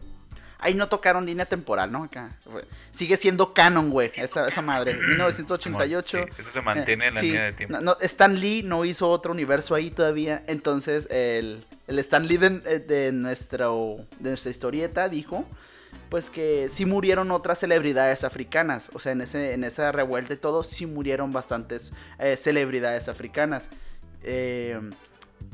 Ahí 0.61 0.73
no 0.73 0.89
tocaron 0.89 1.25
línea 1.25 1.45
temporal, 1.45 1.89
¿no? 1.89 2.03
Acá. 2.03 2.37
Sigue 2.91 3.15
siendo 3.15 3.53
canon, 3.53 3.89
güey, 3.89 4.11
esa, 4.17 4.45
esa 4.45 4.61
madre. 4.61 4.93
1988. 4.93 6.17
Sí, 6.17 6.41
eso 6.41 6.51
se 6.51 6.61
mantiene 6.61 7.07
en 7.07 7.13
la 7.13 7.19
Eh, 7.19 7.21
sí, 7.21 7.27
línea 7.27 7.45
de 7.45 7.53
tiempo. 7.53 7.75
no, 7.75 7.81
no, 7.81 7.97
Stan 8.01 8.37
Lee 8.37 8.61
no 8.63 8.83
hizo 8.83 9.09
otro 9.09 9.31
universo 9.31 9.73
ahí 9.73 9.89
todavía. 9.89 10.43
Entonces, 10.47 11.07
el, 11.11 11.63
el 11.87 11.99
Stan 11.99 12.27
Lee 12.27 12.35
de, 12.35 12.49
de 12.79 13.13
nuestro, 13.13 14.05
de 14.19 14.31
nuestra 14.31 14.51
historieta 14.51 15.07
dijo. 15.07 15.45
Pues 16.09 16.29
que 16.29 16.69
sí 16.69 16.85
murieron 16.85 17.31
otras 17.31 17.59
celebridades 17.59 18.23
africanas. 18.23 18.89
O 18.93 18.99
sea, 18.99 19.11
en, 19.11 19.21
ese, 19.21 19.53
en 19.53 19.63
esa 19.63 19.91
revuelta 19.91 20.33
y 20.33 20.37
todo, 20.37 20.63
sí 20.63 20.85
murieron 20.85 21.31
bastantes 21.31 21.93
eh, 22.17 22.35
celebridades 22.35 23.07
africanas. 23.09 23.69
Eh, 24.23 24.79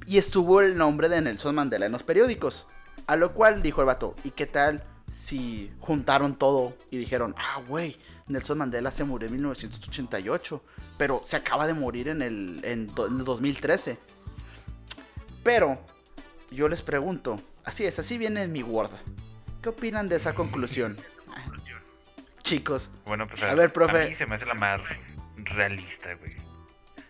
y 0.06 0.18
estuvo 0.18 0.62
el 0.62 0.78
nombre 0.78 1.10
de 1.10 1.22
Nelson 1.22 1.56
Mandela 1.56 1.86
en 1.86 1.92
los 1.92 2.04
periódicos. 2.04 2.66
A 3.08 3.16
lo 3.16 3.34
cual 3.34 3.62
dijo 3.62 3.82
el 3.82 3.88
vato, 3.88 4.16
¿y 4.24 4.32
qué 4.32 4.46
tal 4.46 4.84
si 5.12 5.72
juntaron 5.80 6.36
todo 6.36 6.74
y 6.90 6.98
dijeron, 6.98 7.36
ah, 7.38 7.62
güey, 7.68 7.98
Nelson 8.28 8.58
Mandela 8.58 8.92
se 8.92 9.04
murió 9.04 9.28
en 9.28 9.34
1988, 9.34 10.64
pero 10.98 11.22
se 11.24 11.36
acaba 11.36 11.68
de 11.68 11.74
morir 11.74 12.08
en 12.08 12.22
el, 12.22 12.60
en 12.64 12.90
en 12.98 13.20
el 13.20 13.26
2013? 13.26 13.98
Pero 15.44 15.80
yo 16.50 16.68
les 16.68 16.82
pregunto, 16.82 17.40
así 17.64 17.86
es, 17.86 18.00
así 18.00 18.18
viene 18.18 18.42
en 18.42 18.52
mi 18.52 18.64
Word. 18.64 18.92
¿Qué 19.66 19.70
opinan 19.70 20.08
de 20.08 20.18
esa 20.18 20.36
conclusión? 20.36 20.96
Ah, 21.28 21.44
Chicos, 22.44 22.92
Bueno, 23.04 23.28
pues 23.28 23.42
A 23.42 23.56
ver, 23.56 23.74
profe. 23.74 24.04
A 24.04 24.08
mí 24.10 24.14
se 24.14 24.28
me 24.28 24.36
hace 24.36 24.46
la 24.46 24.54
más 24.54 24.80
realista, 25.38 26.14
güey. 26.14 26.34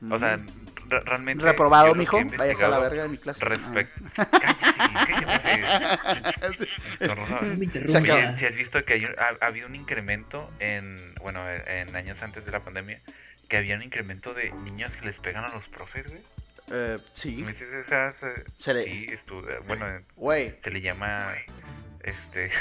O 0.10 0.18
sea, 0.18 0.38
mm, 0.38 0.48
re- 0.88 1.02
realmente. 1.02 1.44
reprobado, 1.44 1.94
mijo, 1.96 2.18
he 2.18 2.24
váyase 2.24 2.64
a 2.64 2.70
la 2.70 2.80
verga 2.80 3.04
de 3.04 3.10
mi 3.10 3.18
clase. 3.18 3.44
Respecto. 3.44 4.02
Cállese, 4.16 5.26
cállese, 5.44 5.98
profe. 6.40 6.68
Con 7.08 7.18
razón. 7.18 7.38
No 7.42 7.42
me 7.42 7.58
Se 7.58 7.64
interrumpa. 7.66 8.00
acaba. 8.00 8.20
Oye, 8.30 8.38
si 8.38 8.46
has 8.46 8.56
visto 8.56 8.86
que 8.86 8.94
hay 8.94 9.04
un- 9.04 9.16
ha, 9.20 9.46
ha 9.46 9.48
habido 9.48 9.68
un 9.68 9.76
incremento 9.76 10.50
en, 10.60 11.14
bueno, 11.16 11.42
en 11.52 11.94
años 11.94 12.24
antes 12.24 12.46
de 12.46 12.54
la 12.54 12.62
pandemia, 12.62 13.02
que 13.50 13.58
había 13.58 13.76
un 13.76 13.84
incremento 13.84 14.34
de 14.34 14.54
niños 14.64 14.96
que 14.96 15.08
les 15.08 15.18
pegan 15.18 15.44
a 15.44 15.50
los 15.50 15.68
profes, 15.68 16.08
güey. 16.08 16.22
Eh, 16.72 17.00
sí, 17.12 17.36
¿Me 17.44 17.52
dices 17.52 17.68
esas? 17.74 18.16
Se 18.56 18.74
le- 18.74 18.84
Sí, 18.84 19.08
bueno, 19.68 19.86
güey. 20.16 20.56
se 20.62 20.72
le 20.72 20.80
llama, 20.80 21.34
este, 22.06 22.52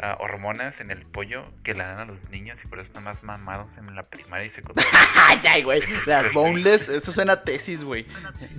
a 0.00 0.14
hormonas 0.20 0.80
en 0.80 0.90
el 0.90 1.04
pollo 1.06 1.44
que 1.62 1.74
le 1.74 1.84
dan 1.84 1.98
a 2.00 2.04
los 2.04 2.28
niños 2.30 2.58
y 2.64 2.66
por 2.66 2.78
eso 2.80 2.88
están 2.88 3.04
más 3.04 3.22
mamados 3.22 3.76
en 3.78 3.94
la 3.94 4.02
primaria 4.04 4.46
y 4.46 4.50
secundaria. 4.50 4.90
Ay, 5.28 5.40
ay, 5.48 5.62
güey. 5.62 5.82
Las 6.06 6.32
boneless, 6.32 6.88
eso 6.88 7.12
suena 7.12 7.34
a 7.34 7.44
tesis, 7.44 7.84
güey. 7.84 8.06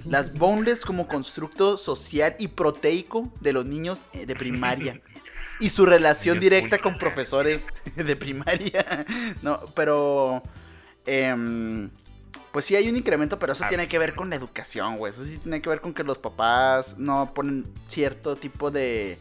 Las 0.06 0.34
boneless 0.34 0.86
como 0.86 1.08
constructo 1.08 1.78
social 1.78 2.36
y 2.40 2.48
proteico 2.48 3.32
de 3.42 3.54
los 3.54 3.66
niños 3.66 4.06
eh, 4.14 4.26
de 4.26 4.36
primaria. 4.36 5.02
Y 5.60 5.70
su 5.70 5.86
relación 5.86 6.40
directa 6.40 6.80
con 6.80 6.98
profesores 6.98 7.68
de 7.96 8.16
primaria. 8.18 8.84
No, 9.44 9.60
pero. 9.76 10.42
em, 11.06 11.90
pues 12.52 12.66
sí 12.66 12.76
hay 12.76 12.90
un 12.90 12.96
incremento, 12.98 13.40
pero 13.40 13.54
eso 13.54 13.64
Ah. 13.64 13.68
tiene 13.70 13.88
que 13.88 13.98
ver 14.00 14.14
con 14.16 14.30
la 14.30 14.36
educación, 14.36 14.98
güey. 14.98 15.14
Eso 15.14 15.24
sí 15.24 15.38
tiene 15.38 15.62
que 15.62 15.70
ver 15.70 15.80
con 15.80 15.94
que 15.94 16.04
los 16.04 16.18
papás 16.18 16.98
no 16.98 17.34
ponen 17.34 17.66
cierto 17.88 18.36
tipo 18.36 18.72
de... 18.72 19.18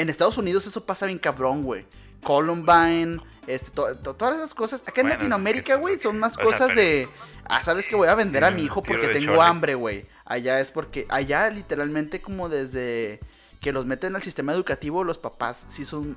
En 0.00 0.08
Estados 0.10 0.38
Unidos 0.38 0.66
eso 0.66 0.84
pasa 0.84 1.06
bien 1.06 1.18
cabrón, 1.18 1.62
güey. 1.62 1.84
Columbine, 2.22 3.20
este, 3.46 3.70
to- 3.70 3.96
to- 3.96 4.14
todas 4.14 4.36
esas 4.36 4.54
cosas. 4.54 4.82
Acá 4.82 5.00
en 5.00 5.06
Bueno, 5.08 5.16
Latinoamérica, 5.16 5.76
güey, 5.76 5.98
son 5.98 6.18
más 6.18 6.34
sea, 6.34 6.44
cosas 6.44 6.74
de... 6.74 7.08
Ah, 7.44 7.60
¿sabes 7.62 7.86
que 7.88 7.96
voy 7.96 8.08
a 8.08 8.14
vender 8.14 8.44
a 8.44 8.50
mi 8.50 8.62
hijo 8.62 8.82
porque 8.82 9.08
tengo 9.08 9.34
chole. 9.34 9.42
hambre, 9.42 9.74
güey? 9.74 10.06
Allá 10.24 10.60
es 10.60 10.70
porque... 10.70 11.06
Allá 11.08 11.48
literalmente 11.50 12.20
como 12.20 12.48
desde 12.48 13.20
que 13.60 13.72
los 13.72 13.84
meten 13.86 14.14
al 14.16 14.22
sistema 14.22 14.52
educativo, 14.52 15.04
los 15.04 15.18
papás 15.18 15.66
sí 15.68 15.84
son... 15.84 16.16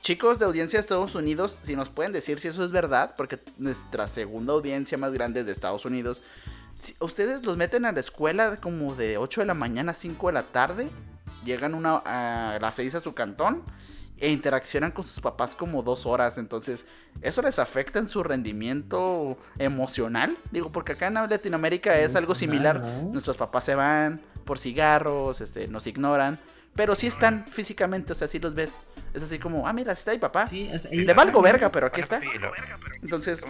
Chicos 0.00 0.38
de 0.38 0.44
audiencia 0.44 0.76
de 0.78 0.80
Estados 0.82 1.14
Unidos, 1.14 1.58
si 1.62 1.76
nos 1.76 1.88
pueden 1.88 2.12
decir 2.12 2.38
si 2.38 2.48
eso 2.48 2.62
es 2.62 2.70
verdad, 2.70 3.14
porque 3.16 3.38
nuestra 3.56 4.06
segunda 4.06 4.52
audiencia 4.52 4.98
más 4.98 5.12
grande 5.14 5.40
es 5.40 5.46
de 5.46 5.52
Estados 5.52 5.86
Unidos, 5.86 6.20
si 6.78 6.94
ustedes 7.00 7.44
los 7.44 7.56
meten 7.56 7.84
a 7.84 7.92
la 7.92 8.00
escuela 8.00 8.56
como 8.56 8.94
de 8.94 9.18
8 9.18 9.42
de 9.42 9.46
la 9.46 9.54
mañana 9.54 9.92
a 9.92 9.94
5 9.94 10.26
de 10.28 10.32
la 10.32 10.42
tarde, 10.42 10.88
llegan 11.44 11.74
una, 11.74 11.96
a 12.04 12.58
las 12.60 12.74
6 12.74 12.94
a 12.96 13.00
su 13.00 13.14
cantón 13.14 13.62
e 14.18 14.30
interaccionan 14.30 14.92
con 14.92 15.04
sus 15.04 15.20
papás 15.20 15.54
como 15.54 15.82
dos 15.82 16.06
horas. 16.06 16.38
Entonces, 16.38 16.86
eso 17.22 17.42
les 17.42 17.58
afecta 17.58 17.98
en 17.98 18.08
su 18.08 18.22
rendimiento 18.22 19.36
emocional. 19.58 20.36
Digo, 20.50 20.70
porque 20.70 20.92
acá 20.92 21.08
en 21.08 21.14
Latinoamérica 21.14 21.98
es 21.98 22.14
algo 22.16 22.34
similar. 22.34 22.80
Nuestros 23.12 23.36
papás 23.36 23.64
se 23.64 23.74
van 23.74 24.20
por 24.44 24.58
cigarros, 24.58 25.40
este, 25.40 25.68
nos 25.68 25.86
ignoran. 25.86 26.38
Pero 26.74 26.96
sí 26.96 27.06
están 27.06 27.46
físicamente, 27.46 28.12
o 28.12 28.16
sea, 28.16 28.26
sí 28.26 28.40
los 28.40 28.54
ves. 28.54 28.78
Es 29.12 29.22
así 29.22 29.38
como, 29.38 29.66
ah, 29.66 29.72
mira, 29.72 29.92
está 29.92 30.10
mi 30.10 30.18
papá. 30.18 30.46
Sí, 30.48 30.68
o 30.74 30.78
sea, 30.78 30.90
Le 30.90 31.14
valgo 31.14 31.40
verga, 31.40 31.70
pero 31.70 31.86
aquí 31.86 32.00
está. 32.00 32.20
Entonces. 33.02 33.44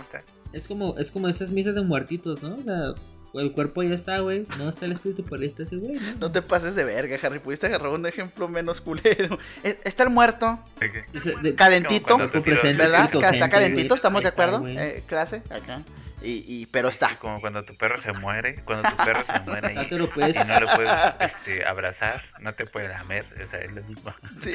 Es 0.52 0.68
como, 0.68 0.96
es 0.98 1.10
como 1.10 1.26
esas 1.26 1.50
misas 1.50 1.74
de 1.74 1.82
muertitos, 1.82 2.42
¿no? 2.42 2.54
O 2.54 2.62
sea, 2.62 2.94
el 3.34 3.52
cuerpo 3.52 3.82
ya 3.82 3.94
está, 3.94 4.18
güey. 4.20 4.46
No 4.58 4.68
está 4.68 4.86
el 4.86 4.92
espíritu, 4.92 5.24
pero 5.24 5.42
ahí 5.42 5.48
está 5.48 5.62
ese 5.64 5.76
güey, 5.76 5.94
¿no? 5.94 6.14
no 6.20 6.32
te 6.32 6.42
pases 6.42 6.74
de 6.74 6.84
verga, 6.84 7.16
Harry. 7.22 7.38
Pudiste 7.38 7.66
agarrar 7.66 7.88
un 7.88 8.06
ejemplo 8.06 8.48
menos 8.48 8.80
culero. 8.80 9.38
Está 9.84 10.04
el 10.04 10.10
muerto, 10.10 10.58
calentito, 11.56 12.16
¿verdad? 12.18 13.10
Está 13.32 13.48
calentito. 13.50 13.94
¿estamos 13.94 14.22
de 14.22 14.28
acuerdo? 14.28 14.66
Eh, 14.66 15.02
clase, 15.06 15.42
acá. 15.50 15.82
Y, 16.22 16.42
y, 16.48 16.66
pero 16.66 16.88
está. 16.88 17.10
Sí, 17.10 17.16
como 17.16 17.38
cuando 17.40 17.64
tu 17.64 17.76
perro 17.76 17.98
se 17.98 18.12
muere, 18.12 18.62
cuando 18.64 18.88
tu 18.88 18.96
perro 18.96 19.22
se 19.30 19.40
muere 19.40 19.74
Ah, 19.76 19.82
y, 19.82 19.88
te 19.88 19.98
lo 19.98 20.08
puedes- 20.10 20.36
y 20.36 20.38
no 20.38 20.60
lo 20.60 20.66
puedes 20.74 20.90
este, 21.20 21.66
abrazar, 21.66 22.22
no 22.40 22.54
te 22.54 22.64
puede 22.64 22.88
lamer, 22.88 23.26
o 23.44 23.46
sea, 23.46 23.60
es 23.60 23.72
lo 23.72 23.82
mismo. 23.82 24.14
Sí. 24.40 24.54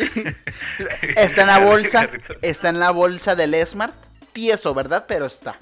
Está 1.16 1.42
en 1.42 1.48
la 1.48 1.60
bolsa. 1.66 2.10
Está 2.42 2.70
en 2.70 2.80
la 2.80 2.90
bolsa 2.90 3.36
del 3.36 3.56
Smart. 3.68 3.94
Tieso, 4.34 4.74
¿verdad? 4.74 5.06
Pero 5.08 5.26
está. 5.28 5.58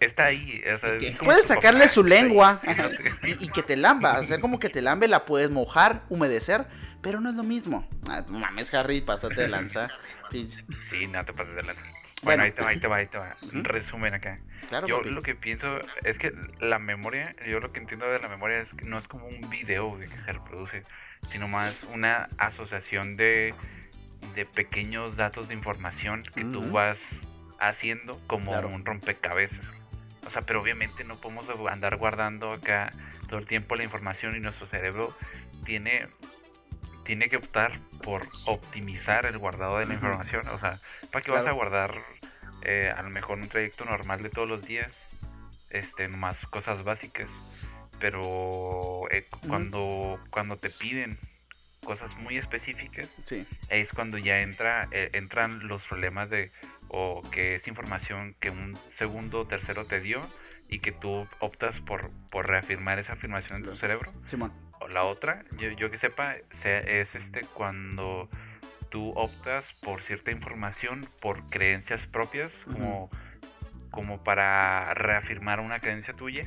Está 0.00 0.24
ahí, 0.26 0.62
o 1.18 1.24
Puedes 1.24 1.46
sacarle 1.46 1.88
su 1.88 2.04
lengua 2.04 2.60
y 3.40 3.48
que 3.48 3.62
te 3.62 3.76
lamba. 3.76 4.12
Hacer 4.12 4.40
como 4.40 4.58
que 4.58 4.68
te 4.68 4.82
lambe, 4.82 5.08
la 5.08 5.24
puedes 5.26 5.50
mojar, 5.50 6.02
humedecer. 6.08 6.66
Pero 7.02 7.20
no 7.20 7.30
es 7.30 7.34
lo 7.34 7.42
mismo. 7.42 7.88
Ah, 8.10 8.24
no 8.28 8.38
mames, 8.38 8.72
Harry, 8.74 9.00
pásate 9.00 9.40
de 9.42 9.48
lanza. 9.48 9.88
Pinche- 10.30 10.64
Sí, 10.90 11.06
no 11.06 11.24
te 11.24 11.32
pases 11.32 11.54
de 11.54 11.62
lanza. 11.62 11.82
Bueno. 11.82 11.96
Bueno, 12.22 12.42
ahí 12.42 12.50
te 12.52 12.60
va, 12.62 12.68
ahí 12.68 12.78
te 12.78 12.86
va, 12.88 12.96
ahí 12.96 13.06
te 13.06 13.16
va. 13.18 13.36
Resumen 13.62 14.12
acá. 14.12 14.36
Claro, 14.68 14.86
yo 14.86 14.98
papi. 14.98 15.08
lo 15.10 15.22
que 15.22 15.34
pienso 15.34 15.78
es 16.04 16.18
que 16.18 16.34
la 16.60 16.78
memoria, 16.78 17.34
yo 17.48 17.60
lo 17.60 17.72
que 17.72 17.80
entiendo 17.80 18.06
de 18.10 18.18
la 18.18 18.28
memoria 18.28 18.58
es 18.60 18.74
que 18.74 18.84
no 18.84 18.98
es 18.98 19.08
como 19.08 19.26
un 19.26 19.48
video 19.48 19.96
de 19.96 20.06
que 20.06 20.18
se 20.18 20.30
reproduce, 20.32 20.84
sino 21.26 21.48
más 21.48 21.82
una 21.94 22.28
asociación 22.36 23.16
de, 23.16 23.54
de 24.34 24.44
pequeños 24.44 25.16
datos 25.16 25.48
de 25.48 25.54
información 25.54 26.22
que 26.34 26.44
tú 26.44 26.70
vas 26.70 27.00
haciendo 27.60 28.18
como 28.26 28.52
Claro. 28.52 28.68
un 28.68 28.84
rompecabezas. 28.84 29.66
O 30.26 30.30
sea, 30.30 30.42
pero 30.42 30.60
obviamente 30.60 31.04
no 31.04 31.16
podemos 31.16 31.46
andar 31.70 31.96
guardando 31.96 32.52
acá 32.52 32.92
todo 33.28 33.38
el 33.38 33.46
tiempo 33.46 33.76
la 33.76 33.84
información 33.84 34.36
y 34.36 34.40
nuestro 34.40 34.66
cerebro 34.66 35.16
tiene 35.64 36.08
tiene 37.04 37.28
que 37.28 37.36
optar 37.38 37.72
por 38.04 38.28
optimizar 38.44 39.26
el 39.26 39.36
guardado 39.38 39.78
de 39.78 39.86
la 39.86 39.94
información. 39.94 40.46
O 40.48 40.58
sea, 40.58 40.78
¿para 41.10 41.22
qué 41.24 41.30
vas 41.32 41.46
a 41.46 41.50
guardar 41.50 41.94
eh, 42.62 42.92
a 42.96 43.02
lo 43.02 43.10
mejor 43.10 43.38
un 43.38 43.48
trayecto 43.48 43.84
normal 43.84 44.22
de 44.22 44.30
todos 44.30 44.48
los 44.48 44.64
días? 44.64 44.96
Este, 45.70 46.06
más 46.08 46.46
cosas 46.46 46.84
básicas. 46.84 47.30
Pero 47.98 49.10
eh, 49.10 49.26
cuando, 49.48 50.20
cuando 50.30 50.56
te 50.58 50.70
piden 50.70 51.18
cosas 51.84 52.14
muy 52.16 52.36
específicas, 52.38 53.08
Sí, 53.24 53.46
es 53.70 53.90
cuando 53.92 54.16
ya 54.18 54.40
entra, 54.40 54.88
eh, 54.92 55.10
entran 55.14 55.66
los 55.66 55.84
problemas 55.86 56.30
de 56.30 56.52
o 56.90 57.22
que 57.30 57.54
es 57.54 57.66
información 57.68 58.34
que 58.40 58.50
un 58.50 58.76
segundo 58.94 59.40
o 59.40 59.46
tercero 59.46 59.84
te 59.84 60.00
dio 60.00 60.20
y 60.68 60.80
que 60.80 60.92
tú 60.92 61.26
optas 61.38 61.80
por, 61.80 62.10
por 62.30 62.46
reafirmar 62.48 62.98
esa 62.98 63.14
afirmación 63.14 63.58
en 63.58 63.64
tu 63.64 63.76
cerebro. 63.76 64.12
Simón. 64.24 64.52
O 64.80 64.88
la 64.88 65.04
otra, 65.04 65.42
yo, 65.58 65.70
yo 65.70 65.90
que 65.90 65.96
sepa, 65.98 66.36
se- 66.50 67.00
es 67.00 67.14
este 67.14 67.42
cuando 67.42 68.28
tú 68.88 69.10
optas 69.16 69.72
por 69.74 70.02
cierta 70.02 70.30
información 70.30 71.08
por 71.20 71.44
creencias 71.48 72.06
propias, 72.06 72.52
como, 72.64 73.10
como 73.90 74.22
para 74.24 74.92
reafirmar 74.94 75.60
una 75.60 75.78
creencia 75.80 76.14
tuya. 76.14 76.44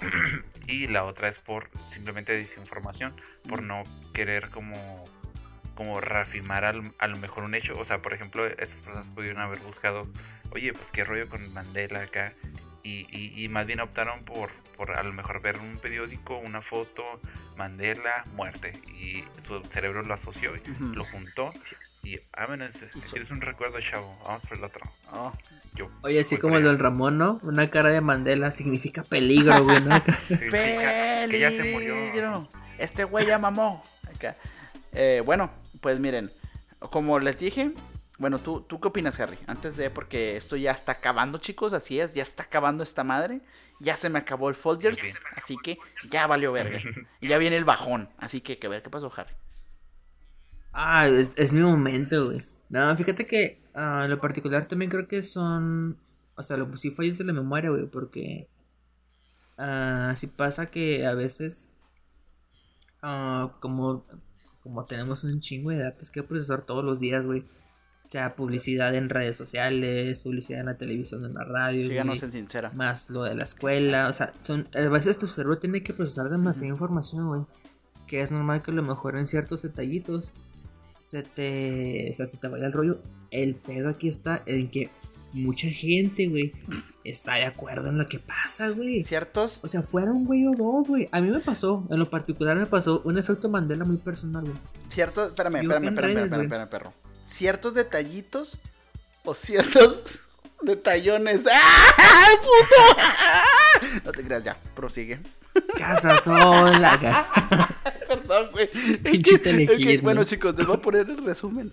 y 0.66 0.86
la 0.88 1.04
otra 1.04 1.28
es 1.28 1.38
por 1.38 1.70
simplemente 1.90 2.32
desinformación, 2.32 3.14
por 3.48 3.62
no 3.62 3.84
querer 4.14 4.48
como, 4.50 5.04
como 5.74 6.00
reafirmar 6.00 6.64
al- 6.64 6.92
a 6.98 7.06
lo 7.08 7.16
mejor 7.16 7.44
un 7.44 7.54
hecho. 7.54 7.78
O 7.78 7.84
sea, 7.84 8.02
por 8.02 8.12
ejemplo, 8.14 8.46
esas 8.46 8.80
personas 8.80 9.06
pudieron 9.14 9.40
haber 9.42 9.58
buscado, 9.60 10.06
oye, 10.50 10.72
pues 10.72 10.90
qué 10.90 11.04
rollo 11.04 11.28
con 11.28 11.52
Mandela 11.54 12.00
acá. 12.02 12.32
Y, 12.84 13.06
y- 13.16 13.44
y 13.44 13.48
más 13.48 13.64
bien 13.66 13.78
optaron 13.78 14.24
por, 14.24 14.50
por 14.76 14.90
a 14.90 15.02
lo 15.04 15.12
mejor 15.12 15.40
ver 15.40 15.56
un 15.58 15.78
periódico, 15.78 16.36
una 16.38 16.62
foto, 16.62 17.04
Mandela, 17.56 18.24
muerte. 18.34 18.72
Y 18.98 19.22
su 19.46 19.62
cerebro 19.70 20.02
lo 20.02 20.14
asoció, 20.14 20.56
y 20.56 20.62
lo 20.94 21.04
juntó. 21.04 21.52
Y, 22.02 22.18
ah, 22.32 22.46
bueno, 22.46 22.64
es- 22.64 22.82
es- 22.82 23.30
un 23.30 23.40
recuerdo, 23.40 23.78
chavo, 23.80 24.18
vamos 24.26 24.42
por 24.42 24.58
el 24.58 24.64
otro. 24.64 24.82
Oh, 25.12 25.32
Yo 25.74 25.88
Oye, 26.02 26.20
así 26.20 26.36
como 26.36 26.56
el 26.58 26.64
del 26.64 26.78
Ramón, 26.78 27.16
¿no? 27.18 27.38
Una 27.44 27.70
cara 27.70 27.88
de 27.90 28.00
Mandela 28.02 28.50
significa 28.50 29.04
peligro, 29.04 29.62
güey, 29.64 29.80
¿no? 29.80 29.94
Significa 30.28 31.28
que 31.30 31.38
ya 31.40 31.50
se 31.50 31.72
murió. 31.72 31.94
Peligro. 31.94 32.48
Este 32.78 33.04
güey 33.04 33.24
ya 33.26 33.38
mamó. 33.38 33.82
Acá. 34.14 34.36
Eh, 34.92 35.22
bueno, 35.24 35.50
pues 35.82 36.00
miren, 36.00 36.32
como 36.78 37.18
les 37.18 37.38
dije, 37.38 37.74
bueno, 38.18 38.38
¿tú, 38.38 38.60
¿tú 38.60 38.80
qué 38.80 38.88
opinas, 38.88 39.18
Harry? 39.20 39.38
Antes 39.46 39.76
de, 39.76 39.90
porque 39.90 40.36
esto 40.36 40.56
ya 40.56 40.70
está 40.70 40.92
acabando, 40.92 41.38
chicos, 41.38 41.72
así 41.72 42.00
es, 42.00 42.14
ya 42.14 42.22
está 42.22 42.44
acabando 42.44 42.84
esta 42.84 43.04
madre. 43.04 43.40
Ya 43.80 43.96
se 43.96 44.10
me 44.10 44.20
acabó 44.20 44.48
el 44.48 44.54
Folgers, 44.54 45.00
así 45.36 45.56
que 45.60 45.76
ya 46.08 46.28
valió 46.28 46.52
verga. 46.52 46.78
Y 47.20 47.26
ya 47.26 47.36
viene 47.38 47.56
el 47.56 47.64
bajón, 47.64 48.08
así 48.16 48.40
que 48.40 48.58
que 48.58 48.68
ver 48.68 48.82
qué 48.82 48.90
pasó, 48.90 49.12
Harry. 49.16 49.34
Ah, 50.72 51.08
es, 51.08 51.32
es 51.36 51.52
mi 51.52 51.60
momento, 51.60 52.26
güey. 52.26 52.40
No, 52.68 52.96
fíjate 52.96 53.26
que 53.26 53.60
ah, 53.74 54.02
en 54.04 54.10
lo 54.10 54.20
particular 54.20 54.66
también 54.66 54.90
creo 54.90 55.06
que 55.08 55.22
son. 55.22 55.98
O 56.36 56.42
sea, 56.42 56.56
lo 56.56 56.76
sí 56.76 56.90
fallos 56.90 57.18
de 57.18 57.24
la 57.24 57.32
memoria, 57.32 57.70
güey, 57.70 57.86
porque. 57.86 58.48
sí 60.14 60.26
pasa 60.28 60.70
que 60.70 61.06
a 61.06 61.14
veces. 61.14 61.70
ah, 63.02 63.52
como, 63.60 64.06
como 64.62 64.84
tenemos 64.84 65.24
un 65.24 65.40
chingo 65.40 65.70
de 65.70 65.78
datos 65.78 66.10
que 66.10 66.22
procesar 66.22 66.64
todos 66.64 66.84
los 66.84 67.00
días, 67.00 67.26
güey. 67.26 67.40
O 67.40 68.10
sea, 68.12 68.36
publicidad 68.36 68.94
en 68.94 69.08
redes 69.08 69.38
sociales, 69.38 70.20
publicidad 70.20 70.60
en 70.60 70.66
la 70.66 70.76
televisión, 70.76 71.24
en 71.24 71.34
la 71.34 71.44
radio. 71.44 71.86
Síganos 71.86 72.20
güey, 72.20 72.24
en 72.26 72.32
sincera. 72.32 72.70
más 72.74 73.08
lo 73.08 73.22
de 73.22 73.34
la 73.34 73.44
escuela, 73.44 74.08
o 74.08 74.12
sea, 74.12 74.34
son 74.38 74.68
a 74.74 74.88
veces 74.88 75.16
tu 75.18 75.26
cerebro 75.26 75.58
tiene 75.58 75.82
que 75.82 75.94
procesar 75.94 76.28
demasiada 76.28 76.68
información, 76.68 77.28
güey, 77.28 77.42
que 78.06 78.20
es 78.20 78.30
normal 78.30 78.62
que 78.62 78.70
a 78.70 78.74
lo 78.74 78.82
mejor 78.82 79.16
en 79.16 79.26
ciertos 79.26 79.62
detallitos 79.62 80.34
se 80.90 81.22
te, 81.22 82.10
o 82.10 82.14
sea, 82.14 82.26
se 82.26 82.36
te 82.36 82.48
vaya 82.48 82.66
el 82.66 82.72
rollo. 82.72 83.00
El 83.30 83.54
pedo 83.54 83.88
aquí 83.88 84.08
está 84.08 84.42
en 84.44 84.70
que 84.70 84.90
mucha 85.32 85.68
gente, 85.68 86.28
güey, 86.28 86.52
está 87.04 87.34
de 87.34 87.44
acuerdo 87.44 87.88
en 87.88 87.98
lo 87.98 88.08
que 88.08 88.18
pasa, 88.18 88.68
güey. 88.70 89.02
¿Ciertos? 89.02 89.60
O 89.62 89.68
sea, 89.68 89.82
fuera 89.82 90.10
un 90.12 90.24
güey 90.24 90.46
o 90.46 90.52
dos, 90.54 90.88
güey. 90.88 91.08
A 91.12 91.20
mí 91.20 91.30
me 91.30 91.40
pasó, 91.40 91.86
en 91.90 91.98
lo 91.98 92.08
particular 92.08 92.56
me 92.56 92.66
pasó 92.66 93.02
un 93.04 93.18
efecto 93.18 93.48
Mandela 93.48 93.84
muy 93.84 93.96
personal, 93.96 94.44
güey. 94.44 94.56
Ciertos, 94.88 95.28
espérame, 95.28 95.56
espérame, 95.56 95.88
espérame, 95.88 96.14
redes, 96.14 96.24
espérame, 96.24 96.44
espérame, 96.44 96.68
perro. 96.68 96.92
Ciertos 97.22 97.74
detallitos 97.74 98.58
o 99.24 99.34
ciertos 99.34 100.02
detallones. 100.62 101.44
¡Ah, 101.50 102.28
puto! 102.40 103.00
No 104.04 104.12
te 104.12 104.22
creas, 104.22 104.44
ya, 104.44 104.56
prosigue. 104.76 105.18
Casa 105.76 106.16
sola. 106.18 106.98
Perdón, 108.08 108.50
güey. 108.52 108.68
Pinche 109.02 109.40
es. 109.94 110.02
Bueno, 110.02 110.24
chicos, 110.24 110.54
les 110.56 110.66
voy 110.66 110.76
a 110.76 110.80
poner 110.80 111.10
el 111.10 111.24
resumen. 111.24 111.72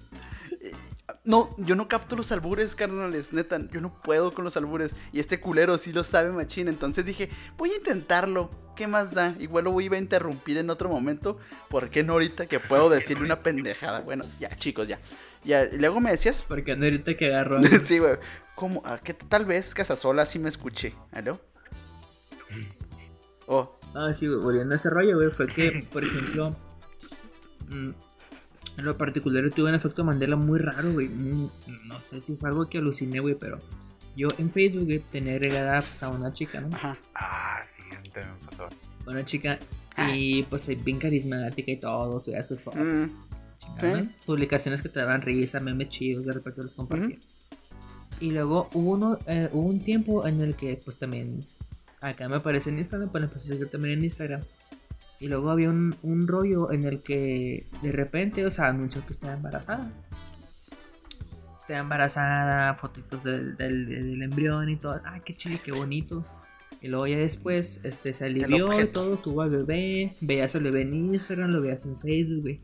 No, 1.29 1.55
yo 1.59 1.75
no 1.75 1.87
capto 1.87 2.15
los 2.15 2.31
albures, 2.31 2.75
carnales, 2.75 3.33
neta, 3.33 3.59
yo 3.71 3.81
no 3.81 3.93
puedo 4.01 4.31
con 4.31 4.43
los 4.43 4.57
albures. 4.57 4.95
Y 5.13 5.19
este 5.19 5.39
culero 5.39 5.77
sí 5.77 5.93
lo 5.93 6.03
sabe 6.03 6.31
machín, 6.31 6.67
entonces 6.67 7.05
dije, 7.05 7.29
voy 7.55 7.69
a 7.69 7.75
intentarlo. 7.75 8.49
¿Qué 8.75 8.87
más 8.87 9.13
da? 9.13 9.35
Igual 9.37 9.65
lo 9.65 9.79
iba 9.79 9.95
a 9.95 9.99
interrumpir 9.99 10.57
en 10.57 10.71
otro 10.71 10.89
momento. 10.89 11.37
¿Por 11.69 11.91
qué 11.91 12.01
no 12.01 12.13
ahorita 12.13 12.47
que 12.47 12.59
puedo 12.59 12.89
decirle 12.89 13.25
una 13.25 13.43
pendejada? 13.43 13.99
Bueno, 13.99 14.25
ya, 14.39 14.49
chicos, 14.57 14.87
ya. 14.87 14.99
Ya, 15.43 15.65
y 15.65 15.77
luego 15.77 15.99
me 15.99 16.09
decías. 16.09 16.43
Porque 16.47 16.75
no 16.75 16.85
ahorita 16.85 17.15
que 17.15 17.27
agarró. 17.27 17.61
sí, 17.83 17.99
güey. 17.99 18.17
¿Cómo? 18.55 18.81
¿A 18.83 18.97
qué 18.97 19.13
tal 19.13 19.45
vez 19.45 19.75
Casasola 19.75 20.25
sí 20.25 20.39
me 20.39 20.49
escuché? 20.49 20.95
¿Aló? 21.11 21.39
Oh, 23.45 23.77
Ah, 23.93 24.13
sí, 24.15 24.25
güey, 24.25 24.39
volviendo 24.39 24.73
a 24.73 24.77
ese 24.77 24.89
rollo, 24.89 25.17
güey, 25.17 25.29
fue 25.29 25.45
que, 25.45 25.85
por 25.91 26.03
ejemplo, 26.03 26.55
mm, 27.67 27.89
en 28.79 28.85
lo 28.85 28.97
particular 28.97 29.49
tuve 29.51 29.69
un 29.69 29.75
efecto 29.75 30.05
Mandela 30.05 30.37
muy 30.37 30.57
raro, 30.57 30.93
güey. 30.93 31.09
no 31.09 32.01
sé 32.01 32.21
si 32.21 32.35
fue 32.35 32.49
algo 32.49 32.69
que 32.69 32.77
aluciné, 32.77 33.19
güey, 33.19 33.35
pero 33.35 33.59
yo 34.15 34.29
en 34.37 34.49
Facebook, 34.51 34.85
güey, 34.85 34.99
tenía 34.99 35.33
agregada 35.33 35.81
pues, 35.81 36.01
a 36.01 36.09
una 36.09 36.31
chica, 36.31 36.61
¿no? 36.61 36.73
ajá. 36.75 36.97
Ah, 37.13 37.61
sí, 37.75 37.81
también 38.11 38.33
me 38.41 38.47
pasó. 38.47 38.69
Una 39.05 39.25
chica, 39.25 39.59
y 40.13 40.43
pues 40.43 40.67
bien 40.83 40.97
carismática 40.97 41.71
y 41.71 41.77
todo, 41.77 42.19
subía 42.19 42.43
sus 42.43 42.61
fotos. 42.61 42.81
Mm, 42.81 43.09
chingada, 43.57 43.97
sí. 43.97 44.03
¿no? 44.03 44.11
Publicaciones 44.25 44.81
que 44.81 44.89
te 44.89 44.99
daban 44.99 45.21
risa, 45.21 45.59
memes 45.59 45.89
chidos, 45.89 46.25
de 46.25 46.31
repente 46.31 46.63
los 46.63 46.75
compartía. 46.75 47.17
Y 48.21 48.31
luego 48.31 48.69
hubo, 48.73 48.91
uno, 48.91 49.19
eh, 49.27 49.49
hubo 49.51 49.67
un 49.67 49.81
tiempo 49.81 50.25
en 50.25 50.41
el 50.41 50.55
que, 50.55 50.79
pues 50.83 50.97
también, 50.97 51.45
acá 51.99 52.29
me 52.29 52.37
apareció 52.37 52.71
en 52.71 52.77
Instagram, 52.77 53.09
pues 53.11 53.23
empecé 53.25 53.45
a 53.45 53.55
seguir 53.55 53.69
también 53.69 53.97
en 53.97 54.05
Instagram. 54.05 54.41
Y 55.19 55.27
luego 55.27 55.49
había 55.49 55.69
un, 55.69 55.95
un 56.01 56.27
rollo 56.27 56.71
en 56.71 56.85
el 56.85 57.01
que 57.01 57.67
de 57.81 57.91
repente, 57.91 58.45
o 58.45 58.51
sea, 58.51 58.67
anunció 58.67 59.05
que 59.05 59.11
estaba 59.13 59.33
embarazada. 59.33 59.91
Estaba 61.57 61.79
embarazada, 61.81 62.75
fotitos 62.75 63.23
del, 63.23 63.55
del, 63.57 63.85
del 63.85 64.23
embrión 64.23 64.69
y 64.69 64.77
todo. 64.77 64.99
Ay, 65.05 65.21
qué 65.25 65.35
chile, 65.35 65.59
qué 65.63 65.71
bonito. 65.71 66.25
Y 66.81 66.87
luego 66.87 67.05
ya 67.07 67.17
después, 67.17 67.81
este, 67.83 68.13
se 68.13 68.25
alivió 68.25 68.79
y 68.81 68.87
todo, 68.87 69.17
tuvo 69.17 69.41
al 69.41 69.49
bebé. 69.49 70.13
Veías 70.21 70.55
al 70.55 70.63
bebé 70.63 70.83
en 70.83 70.93
Instagram, 70.93 71.51
lo 71.51 71.61
veías 71.61 71.85
en 71.85 71.97
Facebook, 71.97 72.41
güey. 72.41 72.61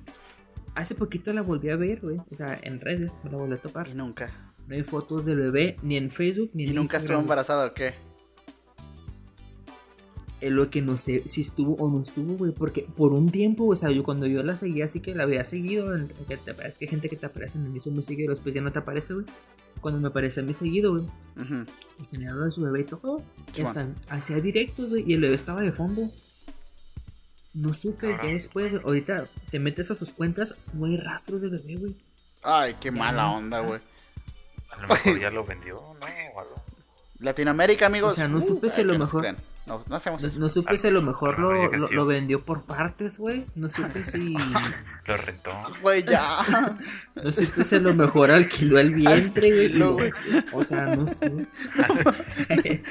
Hace 0.74 0.96
poquito 0.96 1.34
la 1.34 1.42
volví 1.42 1.70
a 1.70 1.76
ver, 1.76 2.00
güey. 2.00 2.22
O 2.32 2.36
sea, 2.36 2.58
en 2.64 2.80
redes, 2.80 3.20
me 3.24 3.32
la 3.32 3.38
volví 3.38 3.54
a 3.54 3.58
topar. 3.58 3.90
Y 3.90 3.94
nunca. 3.94 4.30
No 4.68 4.74
hay 4.76 4.84
fotos 4.84 5.26
del 5.26 5.40
bebé 5.40 5.78
ni 5.84 5.98
en 5.98 6.10
Facebook 6.10 6.52
ni 6.54 6.64
en 6.64 6.70
¿Y 6.72 6.74
nunca 6.74 6.98
estuvo 6.98 7.18
Instagram. 7.18 7.22
embarazada 7.24 7.68
o 7.68 7.74
qué? 7.74 7.94
Es 10.42 10.52
lo 10.52 10.70
que 10.70 10.82
no 10.82 10.98
sé 10.98 11.24
si 11.28 11.42
estuvo 11.42 11.76
o 11.76 11.90
no 11.90 12.02
estuvo, 12.02 12.36
güey. 12.36 12.52
Porque 12.52 12.82
por 12.96 13.14
un 13.14 13.32
tiempo, 13.32 13.66
o 13.68 13.76
sea, 13.76 13.90
yo 13.92 14.04
cuando 14.04 14.28
yo 14.28 14.44
la 14.44 14.56
seguía, 14.56 14.86
así 14.86 15.00
que 15.00 15.16
la 15.16 15.24
había 15.24 15.44
seguido. 15.46 15.88
que 16.28 16.38
te 16.38 16.52
aparece, 16.52 16.78
que 16.80 16.86
hay 16.86 16.90
gente 16.90 17.10
que 17.10 17.16
te 17.16 17.26
aparece 17.26 17.58
en 17.58 17.66
el 17.66 17.72
mismo 17.72 17.94
muy 17.94 18.04
seguido, 18.04 18.30
después 18.32 18.54
ya 18.54 18.62
no 18.62 18.72
te 18.72 18.80
aparece, 18.80 19.14
güey. 19.14 19.26
Cuando 19.82 20.00
me 20.00 20.08
aparece 20.10 20.42
a 20.42 20.44
mí 20.44 20.54
seguido, 20.54 20.92
güey. 20.94 21.04
Ujú. 21.38 21.66
Pues 21.98 22.10
tenía 22.10 22.32
lo 22.32 22.46
de 22.46 22.52
su 22.52 22.62
bebé 22.64 22.82
y 22.82 22.84
todo. 22.84 23.22
Ya 23.54 23.64
están. 23.64 23.96
Hacía 24.10 24.40
directos, 24.42 24.90
güey. 24.92 25.04
Y 25.10 25.14
el 25.14 25.22
bebé 25.22 25.36
estaba 25.36 25.62
de 25.62 25.72
fondo. 25.72 26.10
No 27.54 27.74
supe 27.74 28.10
ya 28.22 28.28
después, 28.28 28.72
güey. 28.72 28.84
Ahorita 28.84 29.28
te 29.50 29.60
metes 29.60 29.90
a 29.92 29.96
sus 29.96 30.14
cuentas, 30.14 30.56
no 30.74 30.86
hay 30.86 30.98
rastros 30.98 31.42
del 31.42 31.52
bebé, 31.52 31.76
güey. 31.78 31.96
Ay, 32.44 32.76
qué 32.80 32.90
Ya 32.92 32.98
mala 32.98 33.24
no 33.24 33.34
onda, 33.36 33.60
güey. 33.62 33.80
A 34.70 34.82
lo 34.82 34.88
mejor 34.90 35.20
ya 35.22 35.30
lo 35.32 35.46
vendió, 35.46 35.76
¿no? 35.76 36.06
O 36.36 36.40
algo. 36.40 36.56
Latinoamérica, 37.20 37.86
amigos. 37.86 38.12
O 38.14 38.16
sea, 38.16 38.28
no 38.28 38.40
uh, 38.40 38.42
supe 38.42 38.70
si 38.70 38.82
ay, 38.82 38.84
a 38.84 38.88
lo 38.92 39.00
mejor- 39.00 39.22
crean. 39.22 39.38
No, 39.66 39.84
no 39.88 39.96
hacemos 39.96 40.22
No, 40.22 40.28
eso. 40.28 40.40
no 40.40 40.48
supe 40.50 40.78
si 40.78 40.88
a 40.88 40.92
lo 40.92 41.02
mejor 41.02 41.40
lo, 41.40 42.06
vendió 42.06 42.44
por 42.44 42.64
partes, 42.64 43.18
güey. 43.18 43.46
No 43.56 43.68
supe 43.68 44.04
si. 44.04 44.36
Lo 45.08 45.18
rentó. 45.18 45.52
Güey, 45.82 46.04
ya. 46.04 46.78
No 47.16 47.32
supe 47.32 47.64
si 47.64 47.76
a 47.76 47.80
lo 47.80 47.94
mejor 47.94 48.32
alquiló 48.32 48.80
el 48.80 48.94
vientre, 48.94 49.70
güey. 49.80 50.12
O 50.52 50.64
sea, 50.64 50.96
no 50.96 51.08
sé. 51.08 51.48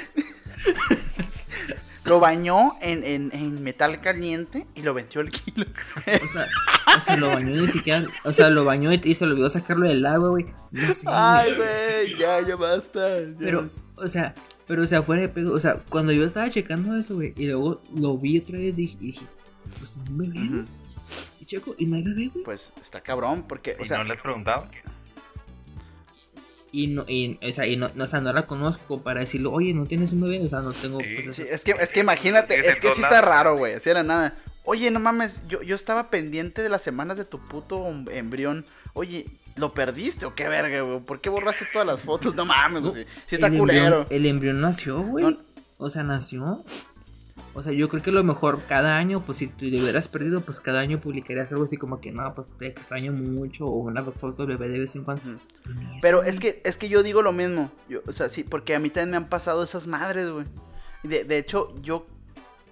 Lo 2.05 2.21
bañó 2.21 2.73
en, 2.83 3.03
en, 3.03 3.31
en 3.33 3.63
metal 3.63 4.01
caliente 4.03 4.67
y 4.75 4.83
lo 4.83 4.93
vendió 4.93 5.23
el 5.23 5.31
kilo. 5.31 5.65
O 6.07 6.29
sea, 6.29 6.47
o 6.99 7.01
sea, 7.01 7.17
lo 7.17 7.29
bañó 7.29 7.57
ni 7.59 7.67
siquiera. 7.69 8.07
O 8.25 8.33
sea, 8.35 8.51
lo 8.51 8.67
bañó 8.67 8.93
y, 8.93 9.01
y 9.03 9.15
se 9.15 9.25
lo 9.25 9.33
olvidó 9.33 9.49
sacarlo 9.49 9.89
del 9.89 10.05
agua, 10.05 10.29
güey. 10.29 10.45
No 10.71 10.93
sé. 10.93 11.07
Ay, 11.11 11.51
güey, 11.57 12.19
ya, 12.19 12.47
ya 12.47 12.57
basta. 12.57 13.21
ya. 13.21 13.29
Pero, 13.39 13.71
o 13.97 14.07
sea, 14.07 14.35
pero, 14.67 14.83
o 14.83 14.87
sea, 14.87 15.03
fuera 15.03 15.23
de 15.23 15.29
pedo. 15.29 15.53
O 15.55 15.61
sea, 15.61 15.77
cuando 15.89 16.13
yo 16.13 16.25
estaba 16.25 16.49
checando 16.51 16.97
eso, 16.97 17.15
güey, 17.15 17.35
y 17.37 17.47
luego 17.47 17.83
lo 17.97 18.17
vi 18.19 18.39
otra 18.39 18.59
vez, 18.59 18.77
dije, 18.77 18.97
dije 18.99 19.27
pues 19.79 19.93
tiene 19.93 20.11
un 20.11 20.19
bebé. 20.19 20.65
Y 21.41 21.45
checo, 21.45 21.75
y 21.79 21.87
no 21.87 21.97
hay 21.97 22.03
bebé, 22.03 22.29
güey. 22.29 22.45
Pues 22.45 22.73
está 22.81 23.01
cabrón, 23.01 23.47
porque, 23.49 23.77
o 23.79 23.83
¿Y 23.83 23.87
sea, 23.87 23.99
no 23.99 24.05
le 24.05 24.15
has 24.15 24.21
preguntado? 24.21 24.69
Y 26.73 26.89
no, 26.89 27.05
y, 27.07 27.39
o 27.41 27.53
sea, 27.53 27.67
y 27.69 27.77
no, 27.77 27.89
no, 27.95 28.05
o 28.05 28.07
sea, 28.07 28.21
no 28.21 28.33
la 28.33 28.47
conozco 28.47 29.03
para 29.03 29.21
decirle, 29.21 29.49
oye, 29.49 29.73
no 29.75 29.87
tienes 29.87 30.13
un 30.13 30.23
bebé. 30.23 30.45
O 30.45 30.49
sea, 30.49 30.61
no 30.61 30.73
tengo. 30.73 30.99
Sí. 31.01 31.07
pues, 31.23 31.37
sí, 31.37 31.45
es 31.49 31.63
que, 31.63 31.71
es 31.73 31.93
que 31.93 32.01
imagínate, 32.01 32.59
es 32.59 32.81
que 32.81 32.93
sí 32.93 33.01
está 33.01 33.21
raro, 33.21 33.57
güey, 33.57 33.75
así 33.75 33.91
era 33.91 34.03
nada. 34.03 34.37
Oye, 34.65 34.91
no 34.91 34.99
mames, 34.99 35.43
yo, 35.47 35.63
yo 35.63 35.77
estaba 35.77 36.11
pendiente 36.11 36.63
de 36.63 36.71
las 36.71 36.83
semanas 36.83 37.17
de 37.17 37.25
tu 37.25 37.39
puto 37.39 37.87
em- 37.87 38.09
embrión. 38.11 38.67
Oye, 38.95 39.27
¿lo 39.57 39.73
perdiste 39.75 40.27
o 40.27 40.35
qué 40.35 40.49
verga, 40.49 40.81
güey? 40.83 41.01
¿Por 41.01 41.21
qué 41.21 41.29
borraste 41.31 41.67
todas 41.73 41.87
las 41.87 42.03
fotos? 42.03 42.35
No 42.35 42.45
mames, 42.45 42.83
güey, 42.83 42.93
sí, 42.95 43.05
sí 43.27 43.35
está 43.37 43.47
el 43.49 43.59
culero. 43.59 43.85
Embrión, 44.03 44.07
el 44.11 44.27
embrión 44.27 44.61
nació, 44.61 45.03
güey. 45.03 45.25
No- 45.25 45.39
O 45.79 45.91
sea, 45.91 46.03
nació. 46.03 46.65
O 47.57 47.63
sea, 47.63 47.73
yo 47.73 47.89
creo 47.89 48.03
que 48.03 48.11
lo 48.11 48.23
mejor 48.25 48.63
cada 48.67 48.97
año, 48.97 49.25
pues 49.25 49.39
si 49.39 49.47
te 49.47 49.67
hubieras 49.69 50.09
perdido, 50.09 50.41
pues 50.41 50.59
cada 50.61 50.81
año 50.81 51.01
publicarías 51.01 51.53
algo 51.53 51.65
así 51.65 51.77
como 51.77 52.01
que 52.01 52.11
no, 52.11 52.35
pues 52.35 52.55
te 52.59 52.67
extraño 52.67 53.13
mucho 53.13 53.67
o 53.67 53.79
una 53.79 54.03
foto 54.03 54.45
de 54.47 54.57
bebé 54.57 54.69
de 54.73 54.81
vez 54.81 54.97
en 54.97 55.05
cuando. 55.05 55.23
Pero 56.01 56.25
es 56.25 56.41
que, 56.41 56.61
es 56.65 56.77
que 56.77 56.89
yo 56.89 57.03
digo 57.05 57.23
lo 57.23 57.33
mismo. 57.33 57.71
Yo, 57.89 58.01
o 58.09 58.13
sea, 58.13 58.29
sí, 58.29 58.43
porque 58.43 58.75
a 58.75 58.81
mí 58.81 58.91
también 58.91 59.11
me 59.13 59.17
han 59.19 59.29
pasado 59.29 59.63
esas 59.63 59.87
madres, 59.87 60.31
güey. 60.31 60.47
De, 61.05 61.23
de 61.25 61.39
hecho, 61.39 61.73
yo 61.81 62.07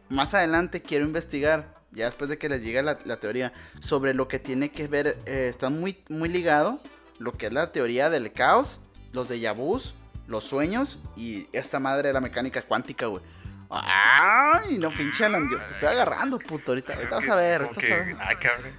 más 0.09 0.35
adelante 0.35 0.83
quiero 0.83 1.05
investigar, 1.05 1.75
ya 1.93 2.07
después 2.07 2.29
de 2.31 2.39
que 2.39 2.49
les 2.49 2.63
llegue 2.63 2.83
la, 2.83 2.99
la 3.05 3.17
teoría, 3.19 3.53
sobre 3.81 4.15
lo 4.15 4.29
que 4.29 4.39
tiene 4.39 4.71
que 4.71 4.89
ver, 4.89 5.19
eh, 5.27 5.47
está 5.49 5.69
muy, 5.71 5.99
muy 6.09 6.29
ligado, 6.29 6.81
lo 7.19 7.33
que 7.33 7.47
es 7.47 7.53
la 7.53 7.73
teoría 7.73 8.11
del 8.11 8.33
caos, 8.33 8.79
los 9.13 9.29
de 9.29 9.49
vus, 9.53 9.95
los 10.27 10.45
sueños 10.45 10.99
y 11.17 11.47
esta 11.53 11.79
madre 11.79 12.09
de 12.09 12.15
la 12.15 12.21
mecánica 12.21 12.63
cuántica, 12.63 13.07
güey. 13.07 13.23
Ay, 13.71 14.79
no 14.79 14.91
pinche 14.91 15.25
Alan, 15.25 15.49
yo 15.51 15.59
te 15.59 15.73
estoy 15.75 15.89
agarrando, 15.89 16.39
puto. 16.39 16.73
Ahorita, 16.73 16.95
ahorita 16.95 17.17
vas 17.17 17.29
a 17.29 17.37
ver, 17.37 17.63
ahorita 17.63 17.81
vas 17.81 17.91
a 17.91 17.95
ver. 18.05 18.17
ah, 18.21 18.39
cabrón. 18.39 18.73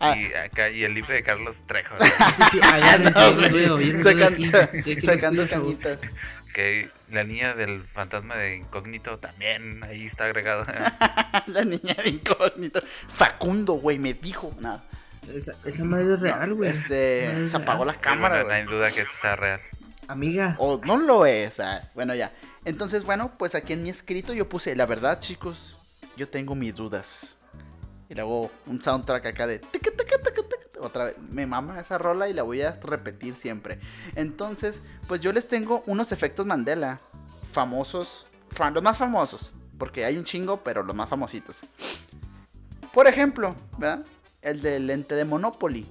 Ah. 0.00 0.16
Y, 0.16 0.32
acá, 0.32 0.70
y 0.70 0.82
el 0.82 0.94
libro 0.94 1.12
de 1.12 1.22
Carlos 1.22 1.56
Trejo, 1.66 1.94
Sí, 2.02 2.42
sí, 2.52 2.60
No, 2.60 3.12
sa- 4.50 4.72
Yo 4.72 4.80
aquí 4.80 4.94
los 4.94 5.04
sacando 5.04 5.46
chavos. 5.46 5.78
canitas. 5.80 6.10
que 6.54 6.90
la 7.10 7.24
niña 7.24 7.54
del 7.54 7.84
fantasma 7.84 8.36
de 8.36 8.56
incógnito 8.56 9.18
también 9.18 9.82
ahí 9.84 10.06
está 10.06 10.24
agregado. 10.24 10.64
La 11.46 11.64
niña 11.64 11.94
de 12.02 12.10
incógnito. 12.10 12.80
Facundo, 12.84 13.74
güey, 13.74 13.98
me 13.98 14.14
dijo. 14.14 14.54
Nada. 14.60 14.84
Esa, 15.32 15.52
esa 15.64 15.84
madre 15.84 16.14
es 16.14 16.20
real, 16.20 16.54
güey. 16.54 16.70
Este, 16.70 17.28
Madre 17.32 17.46
se 17.46 17.56
apagó 17.56 17.84
real. 17.84 17.96
la 17.96 18.00
cámara, 18.02 18.42
no 18.44 18.50
hay 18.50 18.64
duda 18.64 18.90
que 18.90 19.04
sea 19.20 19.36
real. 19.36 19.60
Amiga. 20.08 20.56
O 20.58 20.80
no 20.84 20.96
lo 20.96 21.26
es. 21.26 21.60
ah, 21.60 21.88
Bueno, 21.94 22.14
ya. 22.14 22.32
Entonces, 22.64 23.04
bueno, 23.04 23.32
pues 23.38 23.54
aquí 23.54 23.72
en 23.72 23.82
mi 23.82 23.90
escrito 23.90 24.32
yo 24.32 24.48
puse, 24.48 24.74
la 24.76 24.86
verdad, 24.86 25.20
chicos, 25.20 25.78
yo 26.16 26.28
tengo 26.28 26.54
mis 26.54 26.74
dudas. 26.74 27.36
Y 28.10 28.14
luego 28.14 28.50
un 28.66 28.82
soundtrack 28.82 29.24
acá 29.26 29.46
de... 29.46 29.60
Otra 30.80 31.04
vez, 31.04 31.16
me 31.30 31.46
mama 31.46 31.78
esa 31.78 31.96
rola 31.98 32.28
y 32.28 32.32
la 32.32 32.42
voy 32.42 32.62
a 32.62 32.72
repetir 32.72 33.36
siempre. 33.36 33.78
Entonces, 34.14 34.80
pues 35.06 35.20
yo 35.20 35.32
les 35.32 35.46
tengo 35.46 35.82
unos 35.86 36.10
efectos 36.10 36.44
Mandela 36.46 36.98
famosos, 37.52 38.26
fa- 38.50 38.70
los 38.70 38.82
más 38.82 38.96
famosos, 38.98 39.52
porque 39.78 40.04
hay 40.04 40.16
un 40.16 40.24
chingo, 40.24 40.62
pero 40.64 40.82
los 40.82 40.96
más 40.96 41.08
famositos. 41.08 41.60
Por 42.94 43.06
ejemplo, 43.06 43.54
¿verdad? 43.78 44.04
El 44.42 44.62
del 44.62 44.86
lente 44.86 45.14
de 45.14 45.24
Monopoly, 45.24 45.86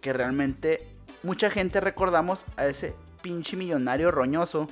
que 0.00 0.12
realmente 0.12 0.82
mucha 1.22 1.48
gente 1.48 1.80
recordamos 1.80 2.44
a 2.56 2.66
ese 2.66 2.94
pinche 3.22 3.56
millonario 3.56 4.10
roñoso, 4.10 4.68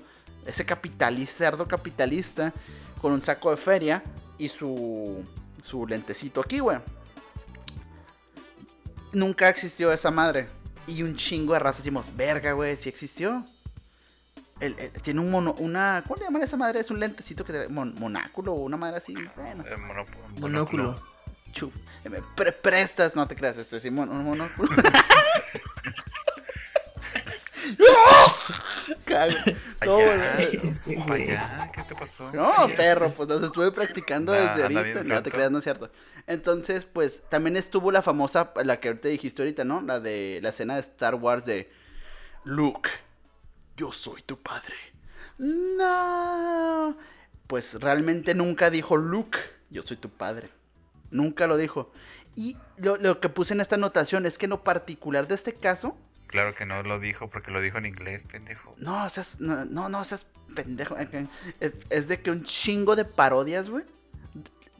ese 0.47 0.67
capitalista, 0.67 1.45
cerdo 1.45 1.69
capitalista, 1.69 2.53
con 3.01 3.13
un 3.13 3.23
saco 3.23 3.51
de 3.51 3.57
feria 3.57 4.03
y 4.37 4.49
su, 4.49 5.25
su 5.65 5.87
lentecito 5.87 6.41
aquí, 6.43 6.59
güey. 6.59 6.77
Nunca 9.13 9.49
existió 9.49 9.93
esa 9.93 10.11
madre. 10.11 10.49
Y 10.87 11.03
un 11.03 11.17
chingo 11.17 11.55
de 11.55 11.59
raza 11.61 11.79
decimos, 11.79 12.07
verga, 12.15 12.53
güey, 12.53 12.77
sí 12.77 12.91
existió. 12.91 13.47
El- 14.61 14.79
el- 14.79 14.91
tiene 15.01 15.21
un 15.21 15.31
mono, 15.31 15.55
una, 15.59 16.03
¿cómo 16.07 16.17
le 16.17 16.25
llaman 16.25 16.43
a 16.43 16.45
esa 16.45 16.57
madre? 16.59 16.81
Es 16.81 16.91
un 16.91 17.01
lentecito 17.01 17.45
que 17.45 17.53
trae 17.55 17.69
mon- 17.69 17.95
monáculo 17.99 18.53
o 18.53 18.57
una 18.57 18.77
madre 18.77 18.99
así. 18.99 19.15
Bueno, 19.37 19.65
Eh, 19.67 19.77
mono- 19.79 20.05
Monóculo. 20.39 21.01
chu, 21.53 21.73
eh, 22.05 22.09
me 22.11 22.21
pre- 22.37 22.53
prestas, 22.53 23.17
no 23.17 23.27
te 23.27 23.35
creas, 23.35 23.57
este 23.57 23.81
sí, 23.81 23.91
mon- 23.91 24.11
un 24.11 24.23
monóculo. 24.25 24.69
Cago. 29.05 29.33
Allá, 29.81 30.37
güey. 31.07 31.39
No, 32.33 32.69
perro, 32.77 33.11
pues 33.11 33.29
los 33.29 33.43
estuve 33.43 33.71
practicando 33.73 34.33
desde 34.33 34.63
ahorita. 34.63 35.05
No 35.05 35.23
te 35.23 35.31
creas, 35.31 35.51
no 35.51 35.59
es 35.59 35.65
cierto. 35.65 35.91
Entonces, 36.27 36.85
pues 36.85 37.23
también 37.29 37.57
estuvo 37.57 37.93
la 37.93 38.03
famosa, 38.03 38.53
la 38.65 38.81
que 38.81 38.89
ahorita 38.89 39.09
dijiste 39.09 39.43
ahorita, 39.43 39.65
¿no? 39.65 39.81
La 39.83 40.01
de 40.01 40.41
la 40.43 40.51
escena 40.51 40.75
de 40.75 40.81
Star 40.81 41.15
Wars 41.17 41.45
de 41.45 41.71
Luke, 42.45 42.91
yo 43.77 43.93
soy 43.93 44.23
tu 44.23 44.39
padre. 44.39 44.75
No. 45.39 46.97
Pues 47.47 47.75
realmente 47.81 48.35
nunca 48.35 48.71
dijo 48.71 48.97
Luke, 48.97 49.39
yo 49.71 49.83
soy 49.83 49.97
tu 49.97 50.11
padre. 50.11 50.51
Nunca 51.11 51.47
lo 51.47 51.57
dijo. 51.57 51.93
Y 52.35 52.57
lo, 52.77 52.97
lo 52.97 53.21
que 53.21 53.29
puse 53.29 53.55
en 53.55 53.61
esta 53.61 53.77
anotación 53.77 54.27
es 54.27 54.39
que 54.39 54.47
en 54.47 54.51
lo 54.51 54.65
particular 54.65 55.29
de 55.29 55.35
este 55.35 55.55
caso, 55.55 55.97
Claro 56.27 56.55
que 56.55 56.67
no 56.67 56.83
lo 56.83 56.99
dijo 56.99 57.31
porque 57.31 57.51
lo 57.51 57.61
dijo 57.61 57.79
en 57.79 57.87
inglés, 57.87 58.23
pendejo. 58.31 58.75
no, 58.79 59.09
seas, 59.09 59.41
no, 59.41 59.65
no, 59.65 59.89
no 59.89 60.03
seas 60.05 60.27
pendejo. 60.55 60.97
Es, 61.91 62.09
de 62.09 62.21
que 62.21 62.31
un 62.31 62.45
chingo 62.45 62.97
de 62.97 63.05
parodias, 63.05 63.69
güey, 63.69 63.85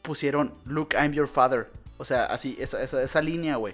pusieron 0.01 0.53
Luke, 0.65 0.95
I'm 0.97 1.13
your 1.13 1.27
father. 1.27 1.67
O 1.97 2.05
sea, 2.05 2.25
así, 2.25 2.55
esa, 2.59 2.83
esa, 2.83 3.01
esa 3.01 3.21
línea, 3.21 3.55
güey. 3.55 3.73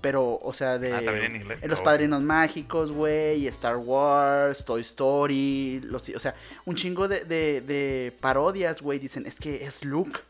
Pero, 0.00 0.40
o 0.42 0.52
sea, 0.54 0.78
de. 0.78 0.94
Ah, 0.94 1.02
¿también 1.04 1.26
en 1.26 1.36
inglés? 1.42 1.62
Los 1.68 1.80
Oh. 1.80 1.84
padrinos 1.84 2.22
mágicos, 2.22 2.90
güey, 2.90 3.40
y 3.40 3.48
Star 3.48 3.76
Wars, 3.76 4.64
Toy 4.64 4.80
Story. 4.80 5.80
Los, 5.84 6.08
o 6.08 6.18
sea, 6.18 6.34
un 6.64 6.74
chingo 6.74 7.06
de, 7.06 7.26
de, 7.26 7.60
de 7.60 8.16
parodias, 8.18 8.80
güey. 8.80 8.98
Dicen, 8.98 9.26
es 9.26 9.38
que 9.38 9.62
es 9.62 9.84
Luke. 9.84 10.20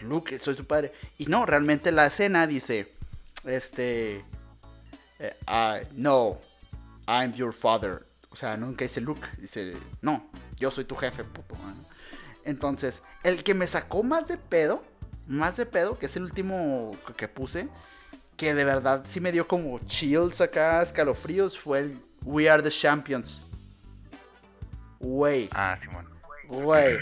Luke, 0.00 0.36
soy 0.40 0.56
su 0.56 0.64
padre. 0.66 0.92
Y 1.16 1.26
no, 1.26 1.46
realmente 1.46 1.92
la 1.92 2.06
escena 2.06 2.44
dice, 2.48 2.90
este. 3.44 4.24
Eh, 5.22 5.34
I, 5.46 5.86
no, 5.94 6.38
I'm 7.06 7.32
your 7.32 7.52
father. 7.52 8.04
O 8.30 8.36
sea, 8.36 8.56
nunca 8.56 8.84
dice 8.84 9.00
Luke, 9.00 9.26
dice, 9.38 9.74
no, 10.00 10.26
yo 10.58 10.70
soy 10.70 10.84
tu 10.84 10.96
jefe, 10.96 11.22
puto. 11.24 11.54
Entonces, 12.44 13.02
el 13.22 13.44
que 13.44 13.54
me 13.54 13.66
sacó 13.66 14.02
más 14.02 14.26
de 14.26 14.36
pedo, 14.36 14.82
más 15.28 15.56
de 15.56 15.66
pedo, 15.66 15.98
que 15.98 16.06
es 16.06 16.16
el 16.16 16.24
último 16.24 16.96
que- 17.16 17.28
puse, 17.28 17.68
que 18.36 18.54
de 18.54 18.64
verdad 18.64 19.02
sí 19.04 19.20
me 19.20 19.30
dio 19.30 19.46
como 19.46 19.78
chills 19.80 20.40
acá, 20.40 20.82
escalofríos, 20.82 21.58
fue 21.58 21.78
el 21.80 22.02
We 22.24 22.50
Are 22.50 22.62
the 22.62 22.70
Champions. 22.70 23.42
Güey. 24.98 25.48
Ah, 25.52 25.76
Simón. 25.76 26.08
Güey, 26.48 26.98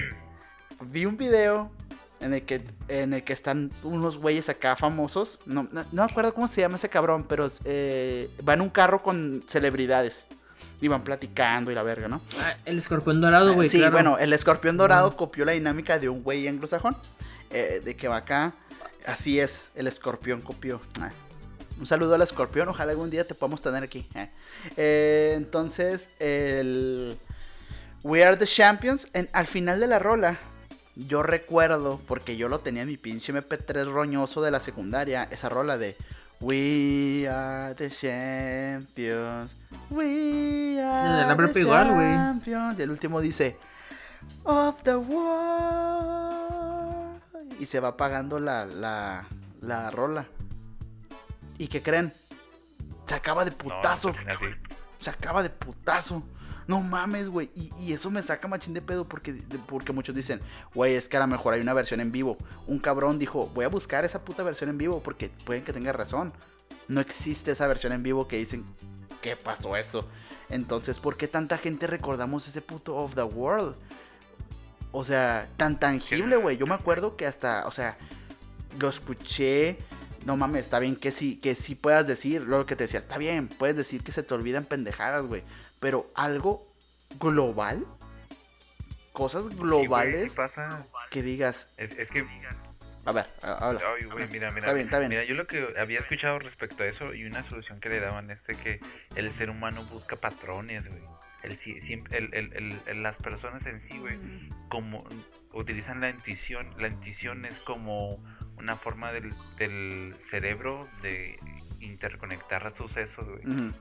vi 0.83 1.07
un 1.07 1.17
video 1.17 1.71
en 2.21 2.35
el 2.35 2.43
que 2.43 2.63
en 2.89 3.15
el 3.15 3.25
que 3.25 3.33
están 3.33 3.71
unos 3.83 4.17
güeyes 4.19 4.49
acá 4.49 4.77
famosos. 4.77 5.39
No, 5.47 5.65
no, 5.73 5.83
no 5.93 6.05
me 6.05 6.11
acuerdo 6.11 6.35
cómo 6.35 6.49
se 6.49 6.61
llama 6.61 6.77
ese 6.77 6.89
cabrón, 6.89 7.25
pero 7.29 7.49
eh, 7.65 8.31
va 8.47 8.55
en 8.55 8.61
un 8.61 8.71
carro 8.71 9.03
con 9.03 9.43
celebridades. 9.47 10.27
Y 10.83 10.89
van 10.89 11.03
platicando 11.03 11.71
y 11.71 11.75
la 11.75 11.83
verga, 11.83 12.09
¿no? 12.09 12.23
Ah, 12.41 12.55
el 12.65 12.79
escorpión 12.79 13.21
dorado, 13.21 13.53
güey. 13.53 13.69
sí, 13.69 13.79
claro. 13.79 13.93
bueno, 13.93 14.19
el 14.19 14.33
escorpión 14.33 14.79
dorado 14.79 15.15
copió 15.15 15.45
la 15.45 15.53
dinámica 15.53 15.99
de 15.99 16.09
un 16.09 16.23
güey 16.23 16.49
anglosajón. 16.49 16.97
eh, 17.51 17.83
de 17.85 17.97
que 17.97 18.09
va 18.09 18.17
acá. 18.19 18.55
Así 19.07 19.39
es, 19.41 19.69
el 19.75 19.87
escorpión 19.87 20.41
copió. 20.41 20.81
Ah. 21.01 21.11
Un 21.79 21.87
saludo 21.87 22.15
al 22.15 22.23
escorpión, 22.23 22.69
ojalá 22.69 22.93
algún 22.93 23.11
día 23.11 23.27
te 23.27 23.35
podamos 23.35 23.61
tener 23.63 23.83
aquí. 23.83 24.07
Eh, 24.77 25.33
entonces, 25.37 26.11
el 26.19 27.19
We 28.03 28.25
Are 28.25 28.37
the 28.37 28.47
Champions, 28.47 29.09
en- 29.13 29.29
al 29.33 29.47
final 29.47 29.81
de 29.81 29.87
la 29.87 29.99
rola, 29.99 30.39
yo 31.07 31.23
recuerdo, 31.23 32.01
porque 32.07 32.37
yo 32.37 32.49
lo 32.49 32.61
tenía 32.61 32.83
en 32.83 32.89
mi 32.89 32.97
pinche 32.97 33.33
MP3 33.33 33.91
roñoso 33.91 34.43
de 34.43 34.51
la 34.51 34.61
secundaria, 34.61 35.29
esa 35.31 35.49
rola 35.49 35.79
de 35.79 35.97
We 36.41 37.29
Are 37.29 37.75
the 37.75 37.91
Champions, 37.91 39.57
We 39.91 40.81
Are 40.83 41.53
the 41.53 41.61
igual. 41.61 41.89
Champions. 41.89 42.79
Y 42.79 42.83
el 42.83 42.91
último 42.91 43.21
dice 43.21 43.59
Of 44.45 44.83
the 44.83 44.97
World. 44.97 46.41
Y 47.61 47.67
se 47.67 47.81
va 47.81 47.89
apagando 47.89 48.41
la, 48.41 48.65
la, 48.65 49.27
la 49.61 49.91
rola. 49.91 50.27
¿Y 51.59 51.67
qué 51.69 51.83
creen? 51.83 52.13
Se 53.05 53.15
acaba 53.15 53.45
de 53.45 53.53
putazo. 53.53 54.09
así. 54.11 54.47
Se 54.99 55.11
acaba 55.11 55.43
de 55.43 55.51
putazo. 55.51 56.23
No 56.71 56.81
mames, 56.81 57.29
güey. 57.29 57.51
Y, 57.77 57.93
eso 57.93 58.13
me 58.13 58.23
saca 58.23 58.47
machín 58.47 58.75
de 58.75 58.81
pedo 58.81 59.05
porque, 59.05 59.35
porque 59.67 59.93
muchos 59.93 60.15
dicen, 60.15 60.41
güey, 60.73 60.95
es 60.95 61.09
que 61.09 61.17
a 61.17 61.21
lo 61.21 61.27
mejor 61.27 61.53
hay 61.53 61.61
una 61.61 61.75
versión 61.75 61.99
en 61.99 62.13
vivo. 62.13 62.39
Un 62.69 62.79
cabrón 62.79 63.19
dijo, 63.19 63.51
voy 63.55 63.65
a 63.65 63.69
buscar 63.69 64.05
esa 64.05 64.25
puta 64.25 64.45
versión 64.45 64.71
en 64.71 64.79
vivo 64.79 65.03
porque 65.03 65.31
pueden 65.45 65.65
que 65.65 65.73
tenga 65.73 65.91
razón. 65.91 66.33
No 66.87 67.01
existe 67.01 67.51
esa 67.51 67.67
versión 67.67 67.93
en 67.93 68.05
vivo 68.05 68.29
que 68.29 68.37
dicen, 68.37 68.65
¿qué 69.21 69.35
pasó 69.35 69.77
eso? 69.77 70.07
Entonces, 70.49 71.01
¿por 71.01 71.17
qué 71.17 71.27
tanta 71.27 71.59
gente 71.59 71.89
recordamos 71.89 72.47
ese 72.47 72.63
puto 72.63 72.95
of 72.95 73.17
the 73.17 73.25
world? 73.25 73.75
O 74.93 75.03
sea, 75.03 75.49
tan 75.57 75.81
tangible, 75.81 76.37
güey. 76.37 76.57
Yo 76.57 76.69
me 76.69 76.75
acuerdo 76.75 77.17
que 77.17 77.27
hasta, 77.27 77.67
o 77.67 77.73
sea, 77.73 77.97
lo 78.79 78.89
escuché. 78.89 79.77
No 80.25 80.37
mames, 80.37 80.67
está 80.67 80.79
bien 80.79 80.95
que 80.95 81.11
sí, 81.11 81.35
que 81.35 81.57
sí 81.57 81.75
puedas 81.75 82.07
decir 82.07 82.43
lo 82.43 82.65
que 82.65 82.77
te 82.77 82.85
decía. 82.85 83.01
Está 83.01 83.19
bien, 83.19 83.49
puedes 83.49 83.75
decir 83.75 84.05
que 84.05 84.13
se 84.13 84.23
te 84.23 84.33
olvidan 84.35 84.67
pendejadas, 84.67 85.25
güey. 85.27 85.43
Pero 85.81 86.11
algo 86.15 86.67
global, 87.19 87.85
cosas 89.13 89.47
Sí, 89.47 89.57
globales 89.57 90.31
sí 90.33 90.37
pasa. 90.37 90.87
que 91.11 91.23
digas. 91.23 91.73
Es, 91.77 91.93
es 91.93 92.11
que 92.11 92.25
A 93.07 93.13
ver, 93.13 93.27
habla. 93.43 93.81
Ay, 93.99 94.05
güey, 94.05 94.29
mira, 94.29 94.51
mira. 94.51 94.67
Está 94.67 94.73
bien, 94.75 94.87
está 94.87 94.99
bien. 94.99 95.09
Mira, 95.09 95.25
yo 95.25 95.35
lo 95.35 95.47
que 95.47 95.75
había 95.79 95.99
escuchado 95.99 96.39
respecto 96.39 96.83
a 96.83 96.87
eso 96.87 97.15
y 97.15 97.25
una 97.25 97.43
solución 97.43 97.81
que 97.81 97.89
le 97.89 97.99
daban 97.99 98.31
es 98.31 98.47
de 98.47 98.55
que 98.55 98.81
el 99.17 99.33
ser 99.33 99.51
humano 99.51 99.83
busca 99.85 100.17
patrones, 100.17 100.87
güey. 100.87 101.03
El- 101.43 102.35
el- 102.35 102.81
el- 102.87 103.03
las 103.03 103.17
personas 103.17 103.65
en 103.65 103.81
sí, 103.81 103.99
güey, 103.99 104.19
como 104.69 105.05
utilizan 105.55 106.01
la 106.03 106.11
intuición. 106.11 106.75
La 106.79 106.89
intuición 106.89 107.47
es 107.47 107.59
como 107.61 108.23
una 108.59 108.77
forma 108.77 109.11
del, 109.13 109.33
del 109.57 110.15
cerebro 110.21 110.87
de 111.01 111.39
interconectar 111.81 112.73
sucesos, 112.75 113.27
güey. 113.27 113.41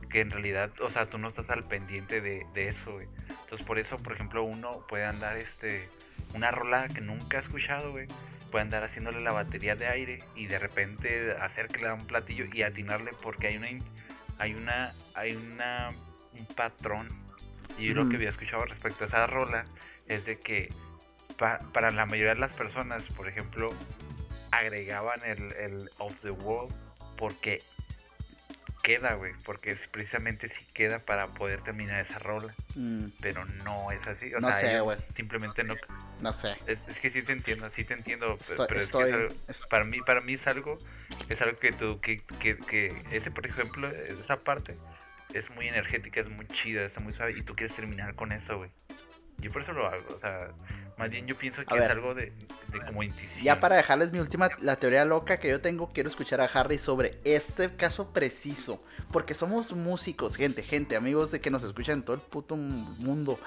Que 0.09 0.21
en 0.21 0.31
realidad, 0.31 0.71
o 0.81 0.89
sea, 0.89 1.05
tú 1.09 1.17
no 1.17 1.27
estás 1.27 1.49
al 1.49 1.65
pendiente 1.67 2.21
de, 2.21 2.45
de 2.53 2.67
eso, 2.67 2.93
güey. 2.93 3.07
Entonces, 3.29 3.65
por 3.65 3.77
eso, 3.79 3.97
por 3.97 4.13
ejemplo, 4.13 4.43
uno 4.43 4.85
puede 4.87 5.05
andar, 5.05 5.37
este, 5.37 5.89
una 6.33 6.51
rola 6.51 6.87
que 6.87 7.01
nunca 7.01 7.37
ha 7.37 7.41
escuchado, 7.41 7.91
güey. 7.91 8.07
Puede 8.51 8.63
andar 8.63 8.83
haciéndole 8.83 9.21
la 9.21 9.31
batería 9.31 9.75
de 9.75 9.87
aire 9.87 10.23
y 10.35 10.47
de 10.47 10.57
repente 10.59 11.33
hacer 11.33 11.67
que 11.67 11.79
le 11.81 11.87
da 11.87 11.93
un 11.93 12.07
platillo 12.07 12.45
y 12.51 12.63
atinarle 12.63 13.11
porque 13.21 13.47
hay 13.47 13.57
una, 13.57 13.67
hay 14.39 14.53
una, 14.55 14.91
hay 15.13 15.35
una, 15.35 15.89
un 16.33 16.45
patrón. 16.55 17.07
Y 17.77 17.87
yo 17.87 17.93
lo 17.93 18.09
que 18.09 18.15
había 18.15 18.29
escuchado 18.29 18.65
respecto 18.65 19.03
a 19.03 19.07
esa 19.07 19.27
rola 19.27 19.65
es 20.07 20.25
de 20.25 20.39
que 20.39 20.73
pa- 21.37 21.59
para 21.73 21.91
la 21.91 22.05
mayoría 22.07 22.33
de 22.33 22.39
las 22.39 22.51
personas, 22.53 23.07
por 23.09 23.27
ejemplo, 23.27 23.69
agregaban 24.51 25.23
el, 25.23 25.51
el 25.53 25.89
of 25.99 26.13
the 26.21 26.31
world 26.31 26.73
porque 27.17 27.61
queda, 28.81 29.13
güey, 29.15 29.33
porque 29.45 29.71
es- 29.71 29.87
precisamente 29.87 30.47
sí 30.47 30.65
queda 30.73 30.99
para 30.99 31.27
poder 31.27 31.61
terminar 31.61 31.99
esa 31.99 32.19
rola, 32.19 32.55
Mm, 32.75 33.07
pero 33.21 33.45
no 33.45 33.91
es 33.91 34.07
así, 34.07 34.33
o 34.33 34.39
No 34.39 34.47
sea, 34.51 34.59
sé, 34.59 34.79
güey. 34.81 34.97
simplemente 35.13 35.63
no 35.63 35.75
no 36.21 36.33
sé. 36.33 36.55
es, 36.67 36.85
es 36.87 36.99
que 36.99 37.09
sí 37.09 37.21
te 37.21 37.33
entiendo, 37.33 37.69
sí 37.69 37.83
te 37.83 37.93
entiendo, 37.93 38.37
Estoy- 38.39 38.67
pero 38.67 38.79
estoy- 38.79 39.03
es 39.03 39.09
que 39.09 39.15
es 39.15 39.21
algo- 39.21 39.35
es- 39.47 39.65
para 39.67 39.83
mí 39.83 39.99
para 40.01 40.21
mí 40.21 40.33
es 40.33 40.47
algo 40.47 40.77
es 41.29 41.41
algo 41.41 41.57
que 41.59 41.71
tú 41.73 41.99
que, 41.99 42.17
que, 42.39 42.57
que 42.57 43.03
ese 43.11 43.31
por 43.31 43.45
ejemplo, 43.45 43.89
esa 43.89 44.37
parte 44.37 44.77
es 45.33 45.49
muy 45.51 45.67
energética, 45.67 46.21
es 46.21 46.29
muy 46.29 46.47
chida, 46.47 46.83
está 46.85 46.99
muy 47.01 47.13
suave 47.13 47.33
y 47.37 47.41
tú 47.43 47.55
quieres 47.55 47.75
terminar 47.75 48.15
con 48.15 48.31
eso, 48.31 48.57
güey. 48.57 48.71
Yo 49.37 49.51
por 49.51 49.61
eso 49.61 49.71
lo 49.73 49.87
hago, 49.87 50.03
o 50.13 50.17
sea, 50.17 50.49
más 50.99 51.09
bien 51.09 51.25
yo 51.25 51.37
pienso 51.37 51.63
que 51.65 51.73
A 51.73 51.77
es 51.77 51.81
ver. 51.81 51.91
algo 51.91 52.13
de, 52.13 52.33
de 52.73 52.79
como 52.85 53.01
intuición. 53.03 53.45
Ya 53.45 53.61
para 53.61 53.77
dejarles 53.77 54.11
mi 54.11 54.19
última, 54.19 54.49
la 54.59 54.75
teoría 54.75 55.05
loca 55.05 55.39
que 55.39 55.47
yo 55.49 55.61
tengo, 55.61 55.87
quiero 55.87 56.09
escuchar 56.09 56.41
a 56.41 56.45
Harry 56.45 56.77
sobre 56.77 57.17
este 57.23 57.73
caso 57.73 58.09
preciso. 58.11 58.83
Porque 59.09 59.33
somos 59.33 59.71
músicos, 59.71 60.35
gente, 60.35 60.61
gente, 60.61 60.97
amigos 60.97 61.31
de 61.31 61.39
que 61.39 61.49
nos 61.49 61.63
escuchan 61.63 61.99
en 61.99 62.03
todo 62.03 62.17
el 62.17 62.21
puto 62.21 62.57
mundo. 62.57 63.39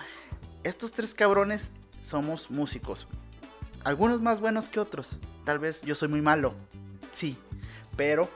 Estos 0.65 0.93
tres 0.93 1.13
cabrones 1.13 1.73
somos 2.03 2.51
músicos. 2.51 3.07
Algunos 3.85 4.23
más 4.23 4.41
buenos 4.41 4.71
que 4.71 4.81
otros. 4.81 5.19
Tal 5.45 5.59
vez 5.59 5.83
yo 5.83 5.95
soy 5.95 6.09
muy 6.09 6.23
malo. 6.23 6.55
Sí. 7.13 7.37
Pero 7.97 8.31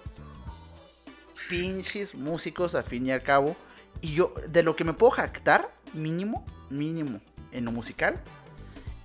pinches 1.49 2.15
músicos 2.15 2.75
al 2.75 2.85
fin 2.85 3.07
y 3.07 3.13
al 3.13 3.23
cabo. 3.23 3.57
Y 4.03 4.13
yo, 4.15 4.35
de 4.49 4.63
lo 4.63 4.77
que 4.77 4.85
me 4.85 4.93
puedo 4.93 5.13
jactar, 5.13 5.71
mínimo, 5.95 6.45
mínimo, 6.69 7.19
en 7.53 7.65
lo 7.65 7.73
musical, 7.73 8.23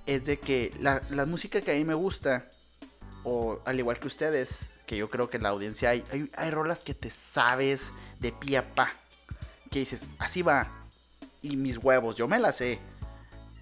es 0.06 0.26
de 0.26 0.40
que 0.40 0.74
la, 0.80 1.02
música 1.26 1.62
que 1.62 1.72
a 1.72 1.76
mí 1.76 1.84
me 1.84 1.94
gusta, 1.94 2.50
o 3.24 3.60
al 3.66 3.80
igual 3.80 4.00
que 4.00 4.08
ustedes, 4.08 4.66
que 4.86 4.98
yo 4.98 5.10
creo 5.10 5.30
que 5.30 5.38
en 5.38 5.44
la 5.44 5.50
audiencia 5.50 5.90
hay, 5.90 6.04
hay, 6.12 6.30
hay 6.36 6.52
rolas 6.52 6.80
que 6.80 6.94
te 6.94 7.12
sabes 7.12 7.94
de 8.20 8.32
pie 8.32 8.58
a 8.58 8.74
pa. 8.74 8.94
Que 9.70 9.80
dices, 9.80 10.04
así 10.20 10.42
va. 10.42 10.68
Y 11.42 11.56
mis 11.56 11.78
huevos, 11.78 12.16
yo 12.18 12.28
me 12.28 12.40
las 12.40 12.58
sé. 12.58 12.80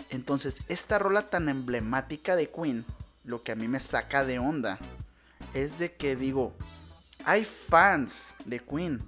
Entonces, 0.10 0.58
esta 0.68 0.98
rola 0.98 1.30
tan 1.30 1.50
emblemática 1.50 2.36
de 2.36 2.50
Queen, 2.50 2.86
lo 3.24 3.44
que 3.44 3.52
a 3.52 3.56
mí 3.56 3.68
me 3.68 3.80
saca 3.80 4.26
de 4.26 4.40
onda, 4.40 4.80
es 5.54 5.78
de 5.78 5.94
que 5.94 6.16
digo, 6.16 6.54
hay 7.26 7.46
fans 7.46 8.36
de 8.46 8.60
Queen. 8.60 9.04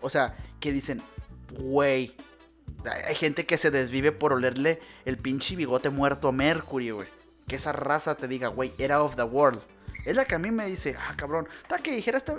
O 0.00 0.10
sea, 0.10 0.36
que 0.60 0.72
dicen, 0.72 1.02
güey. 1.50 2.14
Hay 3.06 3.14
gente 3.14 3.46
que 3.46 3.58
se 3.58 3.70
desvive 3.70 4.12
por 4.12 4.32
olerle 4.32 4.80
el 5.04 5.16
pinche 5.16 5.56
bigote 5.56 5.90
muerto 5.90 6.28
a 6.28 6.32
Mercury, 6.32 6.90
güey. 6.90 7.08
Que 7.46 7.56
esa 7.56 7.72
raza 7.72 8.14
te 8.14 8.28
diga, 8.28 8.48
güey, 8.48 8.72
era 8.78 9.02
of 9.02 9.16
the 9.16 9.22
world. 9.22 9.60
Es 10.04 10.16
la 10.16 10.24
que 10.24 10.36
a 10.36 10.38
mí 10.38 10.50
me 10.50 10.66
dice, 10.66 10.96
ah, 10.98 11.14
cabrón. 11.16 11.48
Tal 11.66 11.82
que 11.82 11.92
dijera 11.92 12.18
este, 12.18 12.32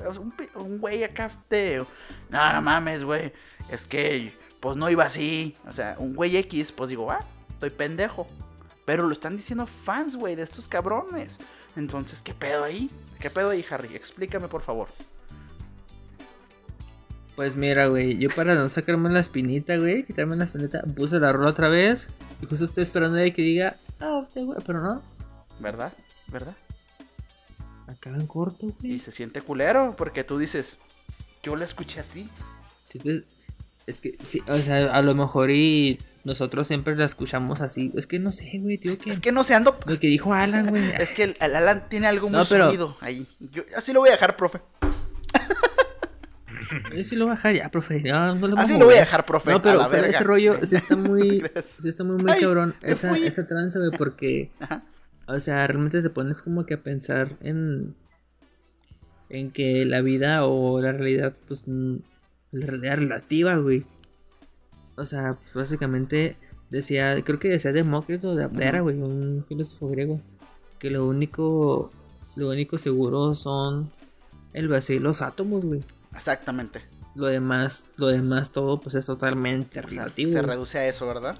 un, 0.55 0.79
güey 0.79 1.03
acá 1.03 1.29
de. 1.49 1.85
No 2.29 2.61
mames, 2.61 3.03
güey. 3.03 3.33
Es 3.69 3.85
que, 3.85 4.33
pues 4.59 4.77
no 4.77 4.89
iba 4.89 5.03
así. 5.03 5.55
O 5.67 5.73
sea, 5.73 5.95
un 5.99 6.15
güey 6.15 6.37
X, 6.37 6.71
pues 6.71 6.89
digo, 6.89 7.11
ah, 7.11 7.23
estoy 7.51 7.69
pendejo. 7.69 8.27
Pero 8.85 9.03
lo 9.03 9.13
están 9.13 9.35
diciendo 9.35 9.67
fans, 9.67 10.15
güey, 10.15 10.35
de 10.35 10.43
estos 10.43 10.67
cabrones. 10.67 11.37
Entonces, 11.75 12.21
¿qué 12.21 12.33
pedo 12.33 12.63
ahí? 12.63 12.89
¿Qué 13.19 13.29
pedo 13.29 13.49
ahí, 13.51 13.63
Harry? 13.69 13.95
Explícame, 13.95 14.47
por 14.47 14.61
favor. 14.61 14.87
Pues 17.39 17.55
mira, 17.55 17.87
güey, 17.87 18.17
yo 18.17 18.27
para 18.35 18.53
no 18.53 18.69
sacarme 18.69 19.09
la 19.09 19.21
espinita, 19.21 19.77
güey, 19.77 20.03
quitarme 20.03 20.35
la 20.35 20.43
espinita, 20.43 20.81
puse 20.93 21.21
la 21.21 21.31
rola 21.31 21.51
otra 21.51 21.69
vez. 21.69 22.09
Y 22.41 22.45
justo 22.47 22.65
estoy 22.65 22.81
esperando 22.81 23.15
de 23.15 23.31
que 23.31 23.41
diga, 23.41 23.77
ah, 24.01 24.17
usted, 24.17 24.43
güey, 24.43 24.59
pero 24.65 24.81
no. 24.81 25.01
¿Verdad? 25.61 25.93
¿Verdad? 26.27 26.53
Acaba 27.87 28.17
en 28.17 28.27
corto, 28.27 28.75
Y 28.81 28.87
güey. 28.89 28.99
se 28.99 29.13
siente 29.13 29.39
culero 29.41 29.95
porque 29.97 30.25
tú 30.25 30.37
dices, 30.37 30.79
yo 31.41 31.55
lo 31.55 31.63
escuché 31.63 32.01
así. 32.01 32.27
Sí, 32.89 32.99
te- 32.99 33.23
Es 33.87 34.01
que, 34.01 34.17
sí, 34.21 34.43
o 34.49 34.57
sea, 34.57 34.93
a 34.93 35.01
lo 35.01 35.15
mejor 35.15 35.49
y 35.49 35.97
nosotros 36.25 36.67
siempre 36.67 36.97
la 36.97 37.05
escuchamos 37.05 37.61
así. 37.61 37.93
Es 37.95 38.05
que 38.05 38.19
no 38.19 38.33
sé, 38.33 38.59
güey, 38.59 38.77
tío, 38.77 38.97
que. 38.97 39.09
Es 39.11 39.21
que 39.21 39.31
no 39.31 39.45
se 39.45 39.55
ando. 39.55 39.79
Lo 39.85 39.97
que 39.97 40.07
dijo 40.07 40.33
Alan, 40.33 40.67
güey. 40.67 40.83
Es 40.99 41.11
que 41.11 41.23
el, 41.23 41.37
el 41.39 41.55
Alan 41.55 41.87
tiene 41.87 42.07
algo 42.07 42.27
muy 42.27 42.37
No, 42.37 42.45
pero- 42.49 42.65
sonido 42.65 42.97
ahí. 42.99 43.25
Yo, 43.39 43.63
así 43.77 43.93
lo 43.93 44.01
voy 44.01 44.09
a 44.09 44.11
dejar, 44.11 44.35
profe. 44.35 44.59
Yo 46.95 47.03
sí 47.03 47.15
lo 47.15 47.25
voy 47.25 47.33
a 47.33 47.35
dejar 47.35 47.55
ya, 47.55 47.69
profe. 47.69 48.01
No, 48.01 48.35
no 48.35 48.47
lo 48.47 48.57
Así 48.57 48.73
lo 48.73 48.85
voy 48.85 48.93
a 48.93 48.97
mover. 48.97 48.99
dejar, 48.99 49.25
profe. 49.25 49.51
No, 49.51 49.61
pero, 49.61 49.75
a 49.79 49.83
la 49.83 49.89
pero 49.89 50.01
verga. 50.03 50.17
ese 50.17 50.23
rollo 50.23 50.59
sí 50.65 50.75
está 50.75 50.95
muy. 50.95 51.43
Sí 51.63 51.87
está 51.87 52.03
muy, 52.03 52.17
muy 52.17 52.31
Ay, 52.31 52.41
cabrón. 52.41 52.75
Esa, 52.81 53.09
fui. 53.09 53.23
esa 53.23 53.45
tranza, 53.47 53.79
güey, 53.79 53.91
porque. 53.91 54.51
Ajá. 54.59 54.83
O 55.27 55.39
sea, 55.39 55.67
realmente 55.67 56.01
te 56.01 56.09
pones 56.09 56.41
como 56.41 56.65
que 56.65 56.75
a 56.75 56.83
pensar 56.83 57.37
en. 57.41 57.95
En 59.29 59.51
que 59.51 59.85
la 59.85 60.01
vida 60.01 60.45
o 60.45 60.81
la 60.81 60.91
realidad, 60.91 61.33
pues. 61.47 61.63
La 61.67 62.65
realidad 62.65 62.97
relativa, 62.97 63.55
güey. 63.57 63.85
O 64.95 65.05
sea, 65.05 65.37
básicamente 65.53 66.35
decía. 66.69 67.21
Creo 67.23 67.39
que 67.39 67.49
decía 67.49 67.71
Demócrito 67.71 68.35
de 68.35 68.43
Abdera, 68.45 68.81
güey, 68.81 68.97
un 68.97 69.45
filósofo 69.47 69.87
griego. 69.89 70.21
Que 70.79 70.89
lo 70.89 71.07
único. 71.07 71.91
Lo 72.35 72.49
único 72.49 72.77
seguro 72.77 73.35
son 73.35 73.91
el 74.53 74.67
vacío 74.67 74.95
y 74.95 74.99
los 74.99 75.21
átomos, 75.21 75.65
güey. 75.65 75.81
Exactamente. 76.15 76.81
Lo 77.15 77.27
demás, 77.27 77.85
lo 77.97 78.07
demás 78.07 78.51
todo, 78.51 78.79
pues 78.79 78.95
es 78.95 79.05
totalmente 79.05 79.79
O 79.79 79.83
sea, 79.83 79.89
relativo. 79.89 80.31
se 80.31 80.41
reduce 80.41 80.77
a 80.77 80.87
eso, 80.87 81.07
¿verdad? 81.07 81.37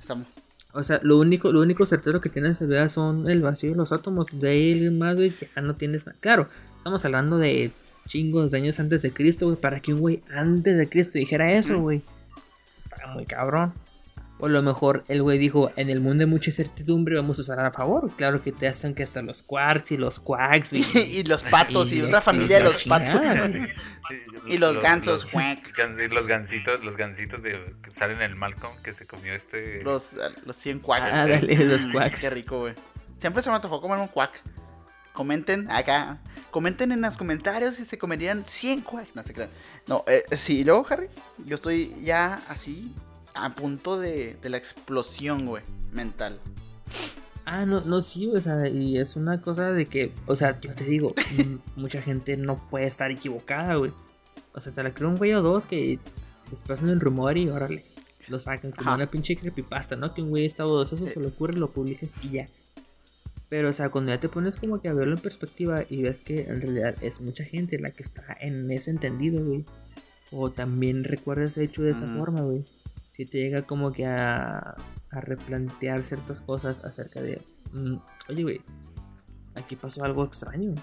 Estamos... 0.00 0.26
O 0.72 0.82
sea, 0.82 0.98
lo 1.02 1.18
único, 1.18 1.52
lo 1.52 1.60
único 1.60 1.86
certero 1.86 2.20
que 2.20 2.28
tiene 2.30 2.48
esa 2.48 2.64
vida 2.64 2.88
son 2.88 3.30
el 3.30 3.42
vacío 3.42 3.70
y 3.70 3.74
los 3.74 3.92
átomos. 3.92 4.26
De 4.32 4.50
ahí 4.50 4.72
en 4.84 4.98
más, 4.98 5.14
güey, 5.14 5.32
ya 5.54 5.62
no 5.62 5.76
tienes 5.76 6.04
nada. 6.06 6.18
Claro, 6.20 6.48
estamos 6.78 7.04
hablando 7.04 7.38
de 7.38 7.70
chingos 8.08 8.50
de 8.50 8.58
años 8.58 8.80
antes 8.80 9.02
de 9.02 9.12
Cristo, 9.12 9.46
güey. 9.46 9.56
Para 9.56 9.78
que 9.78 9.94
un 9.94 10.00
güey 10.00 10.22
antes 10.34 10.76
de 10.76 10.88
Cristo 10.88 11.16
dijera 11.16 11.52
eso, 11.52 11.80
güey. 11.80 12.02
Estaba 12.76 13.12
muy 13.14 13.24
cabrón. 13.24 13.72
O 14.44 14.46
a 14.46 14.50
lo 14.50 14.60
mejor 14.62 15.04
el 15.08 15.22
güey 15.22 15.38
dijo, 15.38 15.72
en 15.76 15.88
el 15.88 16.00
mundo 16.02 16.22
hay 16.22 16.28
mucha 16.28 16.50
incertidumbre, 16.50 17.16
vamos 17.16 17.38
a 17.38 17.40
usar 17.40 17.60
a 17.60 17.70
favor. 17.72 18.10
Claro 18.14 18.42
que 18.42 18.52
te 18.52 18.68
hacen 18.68 18.94
que 18.94 19.02
hasta 19.02 19.22
los 19.22 19.42
quarks 19.42 19.92
y 19.92 19.96
los 19.96 20.20
quacks, 20.20 20.72
güey. 20.72 20.84
y 21.18 21.22
los 21.24 21.42
patos 21.44 21.90
y, 21.90 22.00
Y 22.00 22.02
otra 22.02 22.20
familia 22.20 22.58
de 22.58 22.64
los 22.64 22.84
patos. 22.84 23.18
güey. 23.20 23.68
Y 24.46 24.58
los 24.58 24.78
gansos, 24.80 25.24
cuac. 25.24 25.60
gan- 25.76 25.96
los 26.12 26.26
gansitos, 26.26 26.84
los 26.84 26.94
gansitos 26.96 27.42
de, 27.42 27.74
que 27.82 27.90
salen 27.92 28.18
en 28.18 28.32
el 28.32 28.36
Malcolm 28.36 28.74
que 28.82 28.92
se 28.92 29.06
comió 29.06 29.34
este. 29.34 29.82
Los, 29.82 30.10
los 30.44 30.54
100 30.56 30.80
quacks. 30.80 31.10
Ah, 31.10 31.26
dale, 31.26 31.56
los 31.64 31.86
Mm, 31.86 31.92
quacks. 31.92 32.20
Qué 32.20 32.30
rico, 32.30 32.58
güey. 32.60 32.74
Siempre 33.16 33.42
se 33.42 33.48
me 33.48 33.56
antojó 33.56 33.80
comer 33.80 33.98
un 33.98 34.08
quack. 34.08 34.42
Comenten 35.14 35.70
acá. 35.70 36.18
Comenten 36.50 36.92
en 36.92 37.00
los 37.00 37.16
comentarios 37.16 37.76
si 37.76 37.84
se 37.86 37.96
comerían 37.96 38.44
100 38.46 38.82
quacks. 38.82 39.14
No 39.14 39.22
se 39.22 39.32
crean. 39.32 39.48
No, 39.86 40.04
eh, 40.06 40.22
sí, 40.36 40.60
y 40.60 40.64
luego, 40.64 40.86
Harry, 40.90 41.08
yo 41.46 41.54
estoy 41.54 41.94
ya 42.02 42.42
así 42.48 42.92
a 43.34 43.54
punto 43.54 43.98
de, 43.98 44.36
de 44.42 44.48
la 44.48 44.56
explosión, 44.56 45.46
güey, 45.46 45.62
mental. 45.92 46.40
Ah, 47.46 47.66
no, 47.66 47.80
no, 47.82 48.00
sí, 48.00 48.28
o 48.28 48.40
sea, 48.40 48.68
y 48.68 48.96
es 48.96 49.16
una 49.16 49.40
cosa 49.40 49.70
de 49.70 49.86
que, 49.86 50.12
o 50.26 50.34
sea, 50.34 50.58
yo 50.60 50.74
te 50.74 50.84
digo, 50.84 51.14
mucha 51.76 52.00
gente 52.00 52.36
no 52.36 52.58
puede 52.70 52.86
estar 52.86 53.10
equivocada, 53.10 53.74
güey. 53.74 53.92
O 54.54 54.60
sea, 54.60 54.72
te 54.72 54.82
la 54.82 54.94
creo 54.94 55.08
un 55.10 55.16
güey 55.16 55.34
o 55.34 55.42
dos 55.42 55.64
que 55.64 55.98
después 56.50 56.80
en 56.80 56.88
el 56.88 57.00
rumor 57.00 57.36
y 57.36 57.48
órale, 57.48 57.84
lo 58.28 58.40
sacan 58.40 58.70
como 58.70 58.88
Ajá. 58.88 58.96
una 58.96 59.10
pinche 59.10 59.36
creepypasta, 59.36 59.96
¿no? 59.96 60.14
Que 60.14 60.22
un 60.22 60.30
güey 60.30 60.46
está 60.46 60.64
bodoso, 60.64 60.96
se 61.06 61.20
le 61.20 61.26
ocurre, 61.26 61.54
lo 61.54 61.70
publicas 61.70 62.16
y 62.22 62.30
ya. 62.30 62.48
Pero, 63.48 63.68
o 63.68 63.72
sea, 63.72 63.90
cuando 63.90 64.12
ya 64.12 64.20
te 64.20 64.28
pones 64.28 64.56
como 64.56 64.80
que 64.80 64.88
a 64.88 64.94
verlo 64.94 65.16
en 65.16 65.22
perspectiva 65.22 65.84
y 65.88 66.02
ves 66.02 66.22
que 66.22 66.42
en 66.42 66.60
realidad 66.62 66.96
es 67.02 67.20
mucha 67.20 67.44
gente 67.44 67.78
la 67.78 67.90
que 67.90 68.02
está 68.02 68.24
en 68.40 68.70
ese 68.70 68.90
entendido, 68.90 69.44
güey. 69.44 69.64
O 70.32 70.50
también 70.50 71.04
recuerdas 71.04 71.58
hecho 71.58 71.82
de 71.82 71.90
esa 71.90 72.06
forma, 72.16 72.40
güey. 72.40 72.64
Si 73.14 73.24
te 73.26 73.38
llega 73.38 73.62
como 73.62 73.92
que 73.92 74.06
a, 74.06 74.74
a 75.10 75.20
replantear 75.20 76.04
ciertas 76.04 76.40
cosas 76.40 76.84
acerca 76.84 77.22
de, 77.22 77.40
mm, 77.70 77.94
oye, 78.28 78.42
güey, 78.42 78.60
aquí 79.54 79.76
pasó 79.76 80.02
algo 80.02 80.24
extraño. 80.24 80.74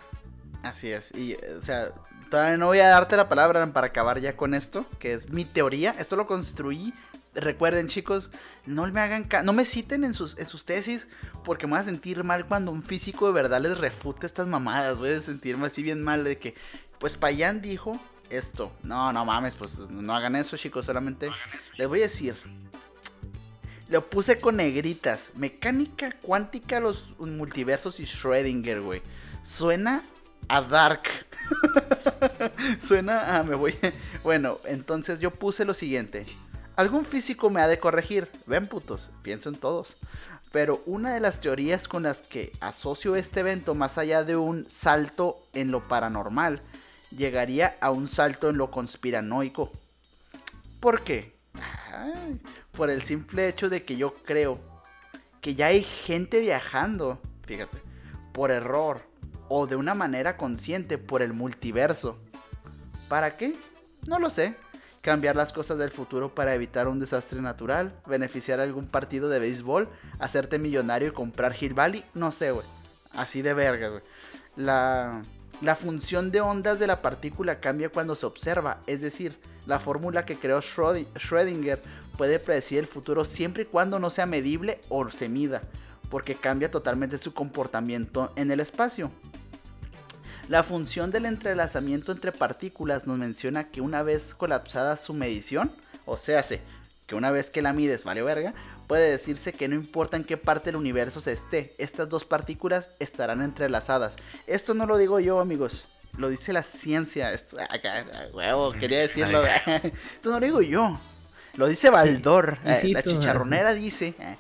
Así 0.64 0.88
es. 0.88 1.12
Y, 1.14 1.34
eh, 1.34 1.56
o 1.58 1.62
sea, 1.62 1.91
todavía 2.30 2.56
no 2.56 2.68
voy 2.68 2.80
a 2.80 2.88
darte 2.88 3.18
la 3.18 3.28
palabra 3.28 3.74
para 3.74 3.88
acabar 3.88 4.22
ya 4.22 4.38
con 4.38 4.53
esto, 4.53 4.86
que 4.98 5.12
es 5.12 5.30
mi 5.30 5.44
teoría. 5.44 5.94
Esto 5.99 6.16
lo 6.16 6.26
construí. 6.26 6.94
Recuerden, 7.36 7.90
chicos, 7.90 8.30
no 8.66 8.90
me 8.90 9.02
hagan 9.02 9.28
no 9.44 9.52
me 9.52 9.66
citen 9.66 10.06
en 10.06 10.14
sus, 10.14 10.38
en 10.38 10.45
sus 10.45 10.64
tesis, 10.64 11.10
porque 11.44 11.68
me 11.68 11.72
voy 11.72 11.82
a 11.82 11.84
sentir 11.84 12.24
mal 12.24 12.45
cuando 12.45 12.72
un 12.72 12.82
físico 12.82 13.28
de 13.28 13.34
verdad 13.34 13.60
les 13.60 13.78
refute 13.78 14.26
estas 14.26 14.48
mamadas. 14.48 14.98
Voy 14.98 15.10
a 15.10 15.20
sentirme 15.20 15.68
así 15.68 15.84
bien 15.84 16.02
mal 16.02 16.24
de 16.24 16.38
que, 16.38 16.56
pues 16.98 17.18
Payán 17.18 17.62
dijo 17.62 17.99
esto. 18.32 18.72
No, 18.84 19.12
no 19.14 19.26
mames, 19.26 19.56
pues 19.56 19.78
no 19.80 20.16
hagan 20.16 20.36
eso, 20.36 20.58
chicos. 20.58 20.86
Solamente 20.86 21.30
les 21.78 21.88
voy 21.88 21.99
a 21.99 22.03
decir. 22.03 22.36
Lo 23.90 24.10
puse 24.10 24.40
con 24.40 24.56
negritas. 24.56 25.32
Mecánica 25.36 26.14
cuántica, 26.22 26.80
los 26.80 27.14
multiversos 27.20 27.99
y 27.99 28.06
Schrödinger, 28.06 28.82
güey. 28.82 29.02
Suena 29.44 30.03
a 30.48 30.62
Dark. 30.62 31.03
Suena 32.82 33.38
a 33.38 33.44
me 33.44 33.56
voy. 33.56 33.76
Bueno, 34.24 34.60
entonces 34.66 35.20
yo 35.20 35.32
puse 35.32 35.66
lo 35.66 35.74
siguiente. 35.74 36.26
Algún 36.76 37.06
físico 37.06 37.49
me 37.49 37.62
ha 37.62 37.68
de 37.68 37.80
corregir. 37.80 38.30
Ven 38.45 38.68
putos, 38.68 39.12
pienso 39.24 39.49
en 39.49 39.56
todos. 39.56 39.98
Pero 40.52 40.82
una 40.86 41.14
de 41.14 41.20
las 41.20 41.40
teorías 41.40 41.88
con 41.88 42.03
las 42.03 42.22
que 42.22 42.52
asocio 42.60 43.16
este 43.16 43.40
evento, 43.40 43.74
más 43.74 43.98
allá 43.98 44.24
de 44.24 44.36
un 44.36 44.70
salto 44.70 45.41
en 45.53 45.72
lo 45.72 45.88
paranormal, 45.88 46.62
llegaría 47.15 47.77
a 47.81 47.91
un 47.91 48.07
salto 48.07 48.49
en 48.49 48.57
lo 48.57 48.71
conspiranoico. 48.71 49.71
¿Por 50.79 51.03
qué? 51.03 51.35
Por 52.71 52.89
el 52.89 53.01
simple 53.01 53.47
hecho 53.47 53.69
de 53.69 53.83
que 53.83 53.97
yo 53.97 54.15
creo 54.25 54.59
que 55.41 55.55
ya 55.55 55.67
hay 55.67 55.83
gente 55.83 56.39
viajando, 56.39 57.19
fíjate, 57.45 57.79
por 58.31 58.51
error 58.51 59.01
o 59.49 59.67
de 59.67 59.75
una 59.75 59.93
manera 59.93 60.38
consciente 60.38 60.97
por 60.97 61.21
el 61.21 61.33
multiverso. 61.33 62.17
¿Para 63.09 63.35
qué? 63.35 63.55
No 64.07 64.19
lo 64.19 64.29
sé. 64.29 64.55
Cambiar 65.01 65.35
las 65.35 65.51
cosas 65.51 65.79
del 65.79 65.89
futuro 65.89 66.33
para 66.33 66.53
evitar 66.53 66.88
un 66.88 66.99
desastre 66.99 67.41
natural, 67.41 67.99
beneficiar 68.05 68.59
a 68.59 68.63
algún 68.63 68.88
partido 68.88 69.29
de 69.29 69.39
béisbol, 69.39 69.89
hacerte 70.19 70.59
millonario 70.59 71.09
y 71.09 71.11
comprar 71.11 71.55
Hill 71.59 71.73
Valley, 71.73 72.05
no 72.13 72.31
sé, 72.31 72.51
güey. 72.51 72.65
Así 73.13 73.41
de 73.41 73.55
verga, 73.55 73.89
güey. 73.89 74.03
La, 74.55 75.23
la 75.61 75.75
función 75.75 76.31
de 76.31 76.41
ondas 76.41 76.79
de 76.79 76.88
la 76.88 77.01
partícula 77.01 77.59
cambia 77.59 77.89
cuando 77.89 78.15
se 78.15 78.25
observa, 78.25 78.79
es 78.88 79.01
decir, 79.01 79.38
la 79.67 79.79
fórmula 79.79 80.25
que 80.25 80.35
creó 80.35 80.59
Schrödi- 80.59 81.05
Schrödinger 81.13 81.77
puede 82.17 82.39
predecir 82.39 82.79
el 82.79 82.88
futuro 82.88 83.25
siempre 83.25 83.63
y 83.63 83.65
cuando 83.67 83.99
no 83.99 84.09
sea 84.09 84.25
medible 84.25 84.81
o 84.89 85.09
se 85.11 85.29
mida, 85.29 85.61
porque 86.09 86.35
cambia 86.35 86.71
totalmente 86.71 87.17
su 87.19 87.33
comportamiento 87.33 88.31
en 88.35 88.49
el 88.51 88.59
espacio. 88.59 89.11
La 90.49 90.63
función 90.63 91.11
del 91.11 91.25
entrelazamiento 91.25 92.11
entre 92.11 92.31
partículas 92.31 93.05
nos 93.07 93.17
menciona 93.17 93.69
que 93.69 93.81
una 93.81 94.01
vez 94.03 94.33
colapsada 94.33 94.97
su 94.97 95.13
medición, 95.13 95.71
o 96.05 96.17
sea, 96.17 96.41
se- 96.43 96.61
que 97.05 97.15
una 97.15 97.29
vez 97.31 97.51
que 97.51 97.61
la 97.61 97.71
mides 97.73 98.03
vale 98.03 98.23
verga, 98.23 98.53
puede 98.91 99.11
decirse 99.11 99.53
que 99.53 99.69
no 99.69 99.76
importa 99.76 100.18
en 100.18 100.26
qué 100.26 100.35
parte 100.35 100.65
del 100.65 100.76
universo 100.76 101.22
se 101.22 101.31
esté, 101.31 101.73
estas 101.77 102.09
dos 102.09 102.26
partículas 102.26 102.89
estarán 102.99 103.41
entrelazadas. 103.41 104.18
Esto 104.47 104.73
no 104.73 104.85
lo 104.85 104.97
digo 104.97 105.22
yo, 105.22 105.39
amigos. 105.39 105.85
Lo 106.18 106.27
dice 106.27 106.51
la 106.51 106.61
ciencia. 106.61 107.31
Esto, 107.31 107.55
acá, 107.69 108.05
huevo, 108.34 108.73
quería 108.73 108.99
decirlo. 108.99 109.45
Esto 109.76 110.31
no 110.31 110.41
lo 110.41 110.45
digo 110.45 110.61
yo. 110.61 110.99
Lo 111.55 111.68
dice 111.68 111.89
Baldor. 111.89 112.57
Eh, 112.65 112.89
la 112.89 113.01
chicharronera 113.01 113.73
dice. 113.73 114.13
eh, 114.19 114.35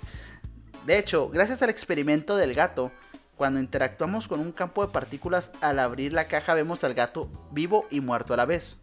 De 0.85 0.97
hecho, 0.99 1.29
gracias 1.29 1.61
al 1.61 1.69
experimento 1.69 2.35
del 2.35 2.53
gato, 2.53 2.91
cuando 3.37 3.57
interactuamos 3.57 4.27
con 4.27 4.41
un 4.41 4.51
campo 4.51 4.85
de 4.85 4.91
partículas, 4.91 5.51
al 5.61 5.79
abrir 5.79 6.11
la 6.11 6.27
caja 6.27 6.55
vemos 6.55 6.83
al 6.83 6.93
gato 6.93 7.29
vivo 7.51 7.87
y 7.89 8.01
muerto 8.01 8.33
a 8.33 8.37
la 8.37 8.45
vez. 8.45 8.79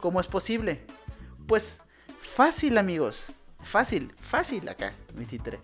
¿Cómo 0.00 0.20
es 0.20 0.26
posible? 0.26 0.84
Pues 1.46 1.80
fácil 2.20 2.76
amigos. 2.76 3.26
Fácil, 3.66 4.12
fácil 4.20 4.68
acá, 4.68 4.92
mi 5.16 5.26
títere. 5.26 5.58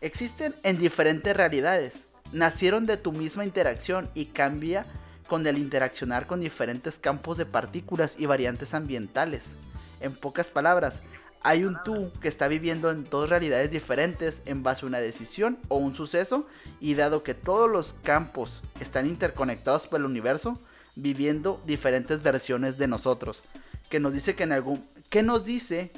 Existen 0.00 0.54
en 0.62 0.78
diferentes 0.78 1.36
realidades. 1.36 2.06
Nacieron 2.32 2.86
de 2.86 2.96
tu 2.96 3.12
misma 3.12 3.44
interacción 3.44 4.10
y 4.14 4.26
cambia 4.26 4.86
con 5.28 5.46
el 5.46 5.58
interaccionar 5.58 6.26
con 6.26 6.40
diferentes 6.40 6.98
campos 6.98 7.36
de 7.36 7.44
partículas 7.44 8.16
y 8.18 8.24
variantes 8.24 8.72
ambientales. 8.72 9.56
En 10.00 10.14
pocas 10.14 10.48
palabras, 10.48 11.02
hay 11.42 11.64
un 11.64 11.76
tú 11.84 12.10
que 12.22 12.28
está 12.28 12.48
viviendo 12.48 12.90
en 12.90 13.04
dos 13.10 13.28
realidades 13.28 13.70
diferentes 13.70 14.40
en 14.46 14.62
base 14.62 14.86
a 14.86 14.88
una 14.88 14.98
decisión 14.98 15.58
o 15.68 15.76
un 15.76 15.94
suceso 15.94 16.46
y 16.80 16.94
dado 16.94 17.22
que 17.22 17.34
todos 17.34 17.70
los 17.70 17.94
campos 18.02 18.62
están 18.80 19.06
interconectados 19.06 19.86
por 19.86 20.00
el 20.00 20.06
universo, 20.06 20.58
viviendo 20.96 21.60
diferentes 21.66 22.22
versiones 22.22 22.78
de 22.78 22.88
nosotros. 22.88 23.42
Que 23.90 24.00
nos 24.00 24.14
dice 24.14 24.34
que 24.34 24.44
en 24.44 24.52
algún... 24.52 24.88
¿Qué 25.10 25.22
nos 25.22 25.44
dice? 25.44 25.92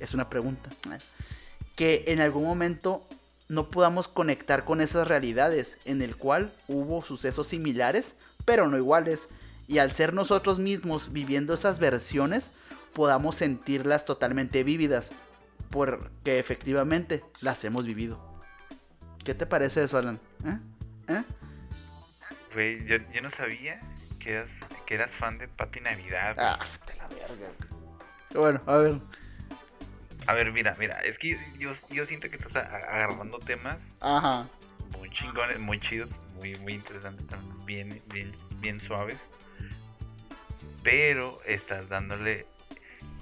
Es 0.00 0.14
una 0.14 0.28
pregunta. 0.28 0.70
Que 1.76 2.04
en 2.08 2.20
algún 2.20 2.44
momento 2.44 3.06
no 3.48 3.70
podamos 3.70 4.08
conectar 4.08 4.64
con 4.64 4.80
esas 4.80 5.08
realidades 5.08 5.78
en 5.84 6.02
el 6.02 6.16
cual 6.16 6.52
hubo 6.68 7.02
sucesos 7.02 7.48
similares, 7.48 8.14
pero 8.44 8.68
no 8.68 8.76
iguales. 8.76 9.28
Y 9.66 9.78
al 9.78 9.92
ser 9.92 10.14
nosotros 10.14 10.58
mismos 10.58 11.12
viviendo 11.12 11.54
esas 11.54 11.78
versiones, 11.78 12.50
podamos 12.94 13.36
sentirlas 13.36 14.04
totalmente 14.04 14.64
vívidas, 14.64 15.10
porque 15.70 16.38
efectivamente 16.38 17.22
las 17.42 17.64
hemos 17.64 17.84
vivido. 17.84 18.18
¿Qué 19.24 19.34
te 19.34 19.46
parece 19.46 19.84
eso, 19.84 19.98
Alan? 19.98 20.18
¿Eh? 20.44 20.58
¿Eh? 21.08 21.22
Güey, 22.54 22.86
yo, 22.86 22.96
yo 23.12 23.20
no 23.20 23.30
sabía 23.30 23.80
que 24.18 24.30
eras, 24.30 24.52
que 24.86 24.94
eras 24.94 25.12
fan 25.12 25.38
de 25.38 25.48
Pati 25.48 25.80
Navidad. 25.80 26.34
güey. 26.34 26.46
Ah, 26.46 26.58
a 26.58 26.96
la 26.96 27.08
verga. 27.08 27.52
Bueno, 28.34 28.62
a 28.66 28.76
ver. 28.78 28.94
A 30.28 30.34
ver, 30.34 30.52
mira, 30.52 30.76
mira, 30.78 31.00
es 31.00 31.16
que 31.16 31.38
yo, 31.58 31.72
yo 31.88 32.04
siento 32.04 32.28
que 32.28 32.36
estás 32.36 32.54
agarrando 32.56 33.38
temas 33.38 33.78
Ajá. 33.98 34.46
muy 34.98 35.08
chingones, 35.08 35.58
muy 35.58 35.80
chidos, 35.80 36.20
muy, 36.34 36.54
muy 36.56 36.74
interesantes, 36.74 37.26
también 37.26 37.88
bien, 37.88 38.02
bien, 38.12 38.36
bien 38.60 38.78
suaves. 38.78 39.16
Pero 40.82 41.38
estás 41.46 41.88
dándole 41.88 42.44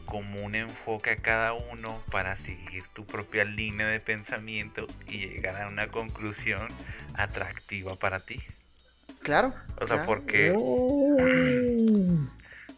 como 0.05 0.45
un 0.45 0.57
enfoque 0.57 1.11
a 1.11 1.17
cada 1.17 1.53
uno 1.53 2.03
para 2.11 2.37
seguir 2.39 2.83
tu 2.93 3.05
propia 3.07 3.45
línea 3.45 3.87
de 3.87 4.01
pensamiento 4.01 4.89
y 5.07 5.29
llegar 5.29 5.63
a 5.63 5.69
una 5.69 5.87
conclusión 5.87 6.67
atractiva 7.15 7.95
para 7.95 8.19
ti. 8.19 8.43
Claro. 9.23 9.55
O 9.77 9.87
sea, 9.87 9.99
claro. 9.99 10.07
porque, 10.07 10.53
Oh. 10.57 11.17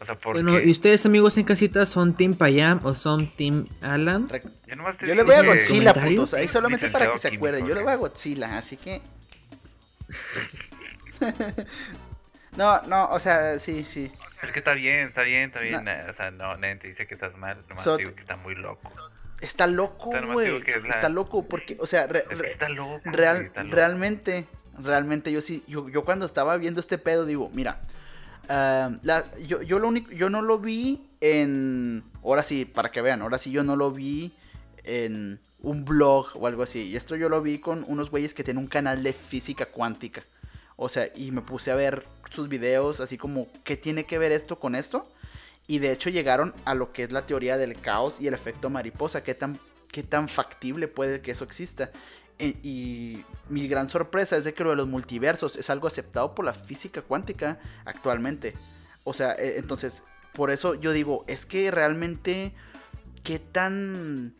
O 0.01 0.05
sea, 0.05 0.15
porque 0.17 0.41
Bueno, 0.41 0.59
¿y 0.59 0.71
ustedes 0.71 1.05
amigos 1.05 1.37
en 1.37 1.43
casita 1.43 1.85
son 1.85 2.13
Team 2.15 2.33
Payam 2.35 2.79
o 2.85 2.95
son 2.95 3.29
Team 3.31 3.67
Alan? 3.81 4.29
Re- 4.29 4.41
yo 4.67 4.75
nomás 4.75 4.97
te 4.97 5.07
Yo 5.07 5.15
le 5.15 5.23
voy 5.23 5.35
a 5.35 5.43
Godzilla, 5.43 5.93
putos. 5.93 6.33
Ahí 6.33 6.47
solamente 6.47 6.89
para 6.89 7.11
que 7.11 7.17
se 7.17 7.29
Licenciado 7.31 7.55
acuerde. 7.57 7.69
Yo 7.69 7.75
le 7.75 7.83
voy 7.83 7.91
a. 7.91 7.95
Godzilla, 7.95 8.57
así 8.57 8.77
que. 8.77 9.01
no, 12.57 12.81
no, 12.83 13.09
o 13.09 13.19
sea, 13.19 13.59
sí, 13.59 13.83
sí. 13.83 14.11
Es 14.43 14.51
que 14.51 14.59
está 14.59 14.73
bien, 14.73 15.07
está 15.07 15.21
bien, 15.23 15.43
está 15.49 15.59
bien. 15.59 15.83
No. 15.83 15.91
O 16.09 16.13
sea, 16.13 16.31
no, 16.31 16.55
nadie 16.57 16.75
te 16.75 16.87
dice 16.87 17.05
que 17.07 17.13
estás 17.13 17.35
mal, 17.37 17.57
nomás 17.67 17.83
So- 17.83 17.97
te 17.97 18.03
digo 18.03 18.15
que 18.15 18.21
está 18.21 18.35
muy 18.37 18.55
loco. 18.55 18.91
Está 19.41 19.67
loco, 19.67 20.11
güey. 20.33 20.61
Está 20.89 21.07
loco 21.09 21.47
porque, 21.47 21.77
o 21.79 21.87
sea, 21.87 22.07
re- 22.07 22.25
Es 22.29 22.37
que 22.37 22.43
re- 22.43 22.51
está 22.51 22.67
loco. 22.69 22.99
real- 23.05 23.45
está 23.45 23.63
loco. 23.63 23.75
realmente, 23.75 24.45
realmente 24.77 25.31
yo 25.31 25.41
sí, 25.41 25.63
yo, 25.67 25.87
yo 25.87 26.03
cuando 26.03 26.25
estaba 26.25 26.57
viendo 26.57 26.81
este 26.81 26.97
pedo 26.97 27.25
digo, 27.25 27.49
mira, 27.53 27.79
la- 28.49 29.25
yo, 29.45 29.61
yo 29.61 29.79
lo 29.79 29.87
único, 29.87 30.11
yo 30.11 30.29
no 30.29 30.41
lo 30.41 30.59
vi 30.59 31.07
en, 31.21 32.03
ahora 32.23 32.43
sí, 32.43 32.65
para 32.65 32.91
que 32.91 33.01
vean, 33.01 33.21
ahora 33.21 33.37
sí 33.37 33.51
yo 33.51 33.63
no 33.63 33.75
lo 33.75 33.91
vi 33.91 34.33
en 34.83 35.39
un 35.61 35.85
blog 35.85 36.27
o 36.35 36.47
algo 36.47 36.63
así. 36.63 36.87
Y 36.87 36.95
esto 36.95 37.15
yo 37.15 37.29
lo 37.29 37.41
vi 37.41 37.59
con 37.59 37.85
unos 37.87 38.09
güeyes 38.11 38.33
que 38.33 38.43
tienen 38.43 38.63
un 38.63 38.69
canal 38.69 39.03
de 39.03 39.13
física 39.13 39.65
cuántica. 39.67 40.23
O 40.75 40.89
sea, 40.89 41.09
y 41.15 41.31
me 41.31 41.41
puse 41.41 41.71
a 41.71 41.75
ver 41.75 42.05
sus 42.31 42.47
videos 42.47 42.99
así 43.01 43.17
como, 43.17 43.47
¿qué 43.63 43.75
tiene 43.75 44.05
que 44.05 44.17
ver 44.17 44.31
esto 44.31 44.59
con 44.59 44.75
esto? 44.75 45.07
Y 45.67 45.79
de 45.79 45.91
hecho 45.91 46.09
llegaron 46.09 46.53
a 46.65 46.73
lo 46.73 46.93
que 46.93 47.03
es 47.03 47.11
la 47.11 47.25
teoría 47.25 47.57
del 47.57 47.75
caos 47.79 48.19
y 48.19 48.27
el 48.27 48.33
efecto 48.33 48.69
mariposa. 48.69 49.23
¿Qué 49.23 49.35
tan, 49.35 49.59
qué 49.91 50.01
tan 50.03 50.29
factible 50.29 50.87
puede 50.87 51.21
que 51.21 51.31
eso 51.31 51.43
exista? 51.43 51.91
E- 52.39 52.57
y 52.63 53.23
mi 53.49 53.67
gran 53.67 53.89
sorpresa 53.89 54.37
es 54.37 54.43
de 54.43 54.53
que 54.53 54.63
lo 54.63 54.71
de 54.71 54.77
los 54.77 54.87
multiversos 54.87 55.55
es 55.55 55.69
algo 55.69 55.87
aceptado 55.87 56.33
por 56.33 56.45
la 56.45 56.53
física 56.53 57.01
cuántica 57.01 57.59
actualmente. 57.85 58.53
O 59.03 59.13
sea, 59.13 59.33
eh, 59.33 59.55
entonces, 59.57 60.03
por 60.33 60.49
eso 60.51 60.75
yo 60.75 60.91
digo, 60.91 61.25
es 61.27 61.45
que 61.45 61.69
realmente, 61.71 62.53
¿qué 63.23 63.39
tan, 63.39 64.33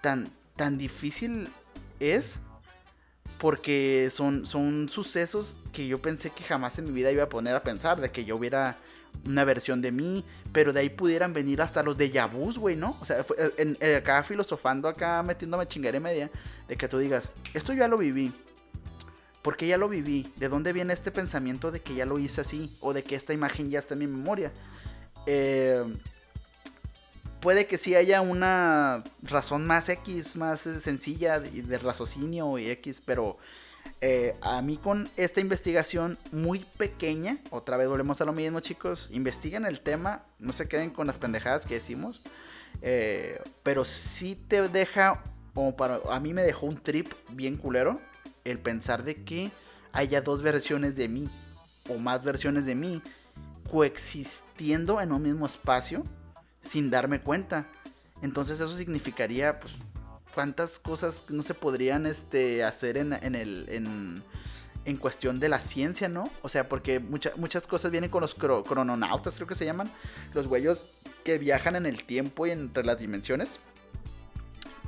tan, 0.00 0.30
tan 0.56 0.78
difícil 0.78 1.48
es? 1.98 2.40
Porque 3.38 4.08
son, 4.12 4.46
son 4.46 4.88
sucesos 4.88 5.56
que 5.72 5.86
yo 5.86 5.98
pensé 5.98 6.30
que 6.30 6.44
jamás 6.44 6.78
en 6.78 6.86
mi 6.86 6.92
vida 6.92 7.10
iba 7.10 7.24
a 7.24 7.28
poner 7.28 7.54
a 7.54 7.62
pensar, 7.62 8.00
de 8.00 8.10
que 8.10 8.24
yo 8.24 8.36
hubiera 8.36 8.76
una 9.24 9.44
versión 9.44 9.82
de 9.82 9.92
mí, 9.92 10.24
pero 10.52 10.72
de 10.72 10.80
ahí 10.80 10.88
pudieran 10.90 11.32
venir 11.32 11.60
hasta 11.62 11.82
los 11.82 11.96
de 11.96 12.08
vus, 12.32 12.58
güey, 12.58 12.76
¿no? 12.76 12.96
O 13.00 13.04
sea, 13.04 13.22
fue- 13.22 13.36
en- 13.58 13.76
en- 13.80 13.96
acá 13.96 14.22
filosofando, 14.24 14.88
acá 14.88 15.22
metiéndome 15.22 15.66
chingada 15.66 15.96
y 15.96 16.00
media, 16.00 16.30
de 16.68 16.76
que 16.76 16.88
tú 16.88 16.98
digas, 16.98 17.28
esto 17.54 17.72
ya 17.72 17.88
lo 17.88 17.98
viví. 17.98 18.32
¿Por 19.42 19.56
qué 19.56 19.66
ya 19.66 19.78
lo 19.78 19.88
viví? 19.88 20.30
¿De 20.36 20.48
dónde 20.48 20.72
viene 20.72 20.92
este 20.92 21.10
pensamiento 21.10 21.70
de 21.70 21.80
que 21.80 21.94
ya 21.94 22.04
lo 22.04 22.18
hice 22.18 22.42
así? 22.42 22.76
O 22.80 22.92
de 22.92 23.02
que 23.02 23.14
esta 23.16 23.32
imagen 23.32 23.70
ya 23.70 23.78
está 23.78 23.94
en 23.94 24.00
mi 24.00 24.06
memoria. 24.06 24.52
Eh, 25.26 25.82
puede 27.40 27.66
que 27.66 27.78
sí 27.78 27.94
haya 27.94 28.20
una 28.20 29.02
razón 29.22 29.66
más 29.66 29.88
X, 29.88 30.36
más 30.36 30.66
eh, 30.66 30.78
sencilla 30.80 31.40
de, 31.40 31.62
de 31.62 31.78
raciocinio 31.78 32.58
y 32.58 32.68
X, 32.70 33.00
pero 33.04 33.38
eh, 34.00 34.36
a 34.40 34.62
mí 34.62 34.78
con 34.78 35.08
esta 35.16 35.40
investigación 35.40 36.16
muy 36.32 36.60
pequeña, 36.78 37.38
otra 37.50 37.76
vez 37.76 37.88
volvemos 37.88 38.20
a 38.20 38.24
lo 38.24 38.32
mismo 38.32 38.60
chicos, 38.60 39.08
investiguen 39.12 39.66
el 39.66 39.80
tema, 39.80 40.24
no 40.38 40.52
se 40.52 40.68
queden 40.68 40.90
con 40.90 41.06
las 41.06 41.18
pendejadas 41.18 41.66
que 41.66 41.74
decimos, 41.74 42.22
eh, 42.80 43.42
pero 43.62 43.84
sí 43.84 44.36
te 44.48 44.68
deja, 44.68 45.22
o 45.54 45.76
para, 45.76 46.00
a 46.10 46.18
mí 46.18 46.32
me 46.32 46.42
dejó 46.42 46.66
un 46.66 46.80
trip 46.80 47.12
bien 47.30 47.56
culero, 47.56 48.00
el 48.44 48.58
pensar 48.58 49.02
de 49.04 49.22
que 49.22 49.50
haya 49.92 50.22
dos 50.22 50.42
versiones 50.42 50.96
de 50.96 51.08
mí, 51.08 51.28
o 51.88 51.98
más 51.98 52.24
versiones 52.24 52.64
de 52.64 52.74
mí, 52.74 53.02
coexistiendo 53.70 55.00
en 55.00 55.12
un 55.12 55.22
mismo 55.22 55.46
espacio, 55.46 56.04
sin 56.62 56.90
darme 56.90 57.20
cuenta. 57.20 57.66
Entonces 58.22 58.60
eso 58.60 58.76
significaría, 58.76 59.58
pues, 59.58 59.76
cuántas 60.34 60.78
cosas 60.78 61.24
no 61.28 61.42
se 61.42 61.54
podrían 61.54 62.06
este, 62.06 62.64
hacer 62.64 62.96
en, 62.96 63.12
en 63.12 63.34
el... 63.34 63.66
En, 63.68 64.22
en 64.86 64.96
cuestión 64.96 65.40
de 65.40 65.50
la 65.50 65.60
ciencia, 65.60 66.08
¿no? 66.08 66.30
O 66.40 66.48
sea, 66.48 66.66
porque 66.70 67.00
mucha- 67.00 67.32
muchas 67.36 67.66
cosas 67.66 67.90
vienen 67.90 68.08
con 68.08 68.22
los 68.22 68.34
cro- 68.36 68.64
crononautas, 68.64 69.34
creo 69.34 69.46
que 69.46 69.54
se 69.54 69.66
llaman. 69.66 69.90
Los 70.32 70.46
güeyes 70.46 70.86
que 71.22 71.36
viajan 71.36 71.76
en 71.76 71.84
el 71.84 72.04
tiempo 72.04 72.46
y 72.46 72.50
entre 72.50 72.82
las 72.82 72.98
dimensiones. 72.98 73.58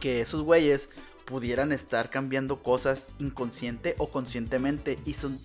Que 0.01 0.23
esos 0.23 0.41
güeyes 0.41 0.89
pudieran 1.27 1.73
estar 1.73 2.09
cambiando 2.09 2.63
cosas 2.63 3.07
inconsciente 3.19 3.95
o 3.99 4.09
conscientemente. 4.09 4.99
Y 5.05 5.13
son 5.13 5.39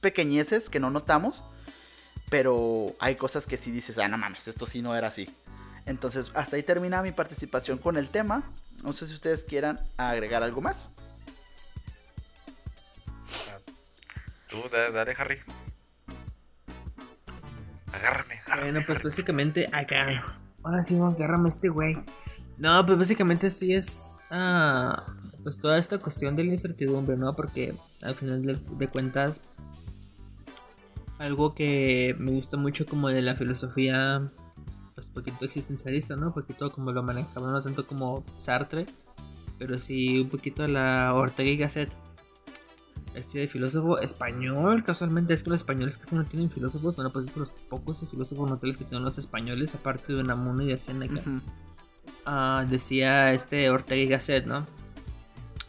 pequeñeces 0.00 0.70
que 0.70 0.78
no 0.78 0.90
notamos. 0.90 1.42
Pero 2.30 2.94
hay 3.00 3.16
cosas 3.16 3.46
que 3.46 3.56
sí 3.56 3.72
dices, 3.72 3.98
ah, 3.98 4.06
no 4.06 4.18
mames, 4.18 4.46
esto 4.46 4.66
sí 4.66 4.82
no 4.82 4.94
era 4.94 5.08
así. 5.08 5.28
Entonces, 5.84 6.30
hasta 6.34 6.54
ahí 6.54 6.62
termina 6.62 7.02
mi 7.02 7.10
participación 7.10 7.78
con 7.78 7.96
el 7.98 8.08
tema. 8.08 8.44
No 8.82 8.92
sé 8.92 9.06
si 9.06 9.14
ustedes 9.14 9.44
quieran 9.44 9.78
agregar 9.96 10.42
algo 10.42 10.60
más. 10.60 10.92
Tú, 14.48 14.56
da- 14.70 14.90
dale, 14.90 15.14
Harry. 15.18 15.38
Agárrame, 17.92 18.34
agárrame. 18.46 18.70
Bueno, 18.72 18.86
pues 18.86 19.02
básicamente 19.02 19.68
acá. 19.72 20.36
Ahora 20.62 20.82
sí, 20.82 20.98
agárrame 20.98 21.48
este 21.48 21.68
güey. 21.68 21.96
No, 22.58 22.84
pues 22.86 22.98
básicamente 22.98 23.50
sí 23.50 23.74
es. 23.74 24.20
ah, 24.30 25.04
pues 25.42 25.58
toda 25.58 25.78
esta 25.78 25.98
cuestión 25.98 26.36
de 26.36 26.44
la 26.44 26.52
incertidumbre, 26.52 27.16
¿no? 27.16 27.34
Porque 27.34 27.74
al 28.02 28.14
final 28.14 28.42
de, 28.42 28.54
de 28.76 28.88
cuentas. 28.88 29.40
Algo 31.18 31.54
que 31.54 32.16
me 32.18 32.32
gusta 32.32 32.56
mucho 32.56 32.84
como 32.86 33.08
de 33.08 33.22
la 33.22 33.36
filosofía. 33.36 34.28
Pues 35.02 35.10
poquito 35.10 35.44
existencialista, 35.44 36.14
¿no? 36.14 36.32
Poquito 36.32 36.70
como 36.70 36.92
lo 36.92 37.02
manejaba, 37.02 37.50
no 37.50 37.60
tanto 37.60 37.84
como 37.88 38.24
Sartre. 38.38 38.86
Pero 39.58 39.80
sí 39.80 40.20
un 40.20 40.28
poquito 40.28 40.68
la 40.68 41.12
Ortega 41.12 41.50
y 41.50 41.56
Gasset. 41.56 41.92
Este 43.16 43.48
filósofo 43.48 43.98
español, 43.98 44.84
casualmente 44.84 45.34
es 45.34 45.42
que 45.42 45.50
los 45.50 45.58
españoles 45.58 45.98
casi 45.98 46.14
no 46.14 46.24
tienen 46.24 46.50
filósofos, 46.50 46.94
bueno, 46.94 47.10
pues 47.10 47.26
es 47.26 47.34
de 47.34 47.40
los 47.40 47.50
pocos 47.50 48.06
filósofos 48.08 48.48
notables 48.48 48.76
que 48.76 48.84
tienen 48.84 49.04
los 49.04 49.18
españoles, 49.18 49.74
aparte 49.74 50.12
de 50.12 50.20
Unamuno 50.20 50.62
y 50.62 50.68
de 50.68 50.78
Seneca. 50.78 51.20
Ah, 52.24 52.64
decía 52.70 53.32
este 53.32 53.70
Ortega 53.70 54.02
y 54.02 54.06
Gasset, 54.06 54.46
¿no? 54.46 54.66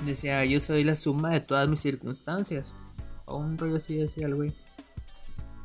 Decía, 0.05 0.45
yo 0.45 0.60
soy 0.60 0.84
la 0.84 0.95
suma 0.95 1.31
de 1.31 1.41
todas 1.41 1.68
mis 1.68 1.80
circunstancias. 1.80 2.76
O 3.26 3.38
un 3.38 3.57
rollo 3.57 3.77
así 3.77 3.97
decía 3.97 4.27
el 4.27 4.35
güey. 4.35 4.53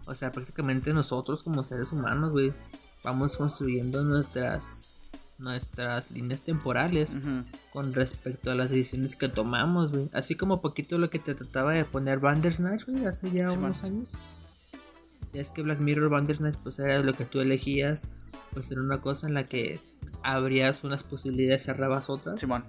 O 0.07 0.15
sea, 0.15 0.33
prácticamente 0.33 0.95
nosotros 0.95 1.43
como 1.43 1.63
seres 1.63 1.93
humanos, 1.93 2.33
güey, 2.33 2.55
vamos 3.09 3.37
construyendo 3.37 4.05
nuestras 4.05 5.01
nuestras 5.39 6.11
líneas 6.11 6.43
temporales 6.43 7.17
con 7.73 7.93
respecto 7.93 8.51
a 8.51 8.57
las 8.57 8.71
decisiones 8.71 9.15
que 9.15 9.29
tomamos, 9.29 9.93
güey. 9.93 10.11
Así 10.13 10.35
como 10.35 10.61
poquito 10.61 10.99
lo 10.99 11.11
que 11.11 11.21
te 11.21 11.35
trataba 11.37 11.73
de 11.75 11.85
poner 11.85 12.19
Bandersnatch, 12.19 12.87
güey, 12.87 13.07
hace 13.07 13.31
ya 13.31 13.47
Sí, 13.47 13.57
unos 13.57 13.83
man. 13.85 13.93
años. 13.93 14.13
Ya 15.33 15.41
es 15.41 15.53
que 15.53 15.63
Black 15.63 15.79
Mirror 15.79 16.11
Bandersnatch, 16.11 16.57
pues 16.57 16.79
era 16.81 16.99
lo 17.05 17.13
que 17.13 17.25
tú 17.25 17.39
elegías, 17.41 18.09
pues 18.53 18.71
era 18.73 18.81
una 18.81 19.01
cosa 19.01 19.29
en 19.29 19.35
la 19.35 19.45
que 19.45 19.81
abrías 20.25 20.83
unas 20.83 21.05
posibilidades, 21.05 21.63
cerrabas 21.63 22.11
otras. 22.11 22.41
Simón. 22.41 22.65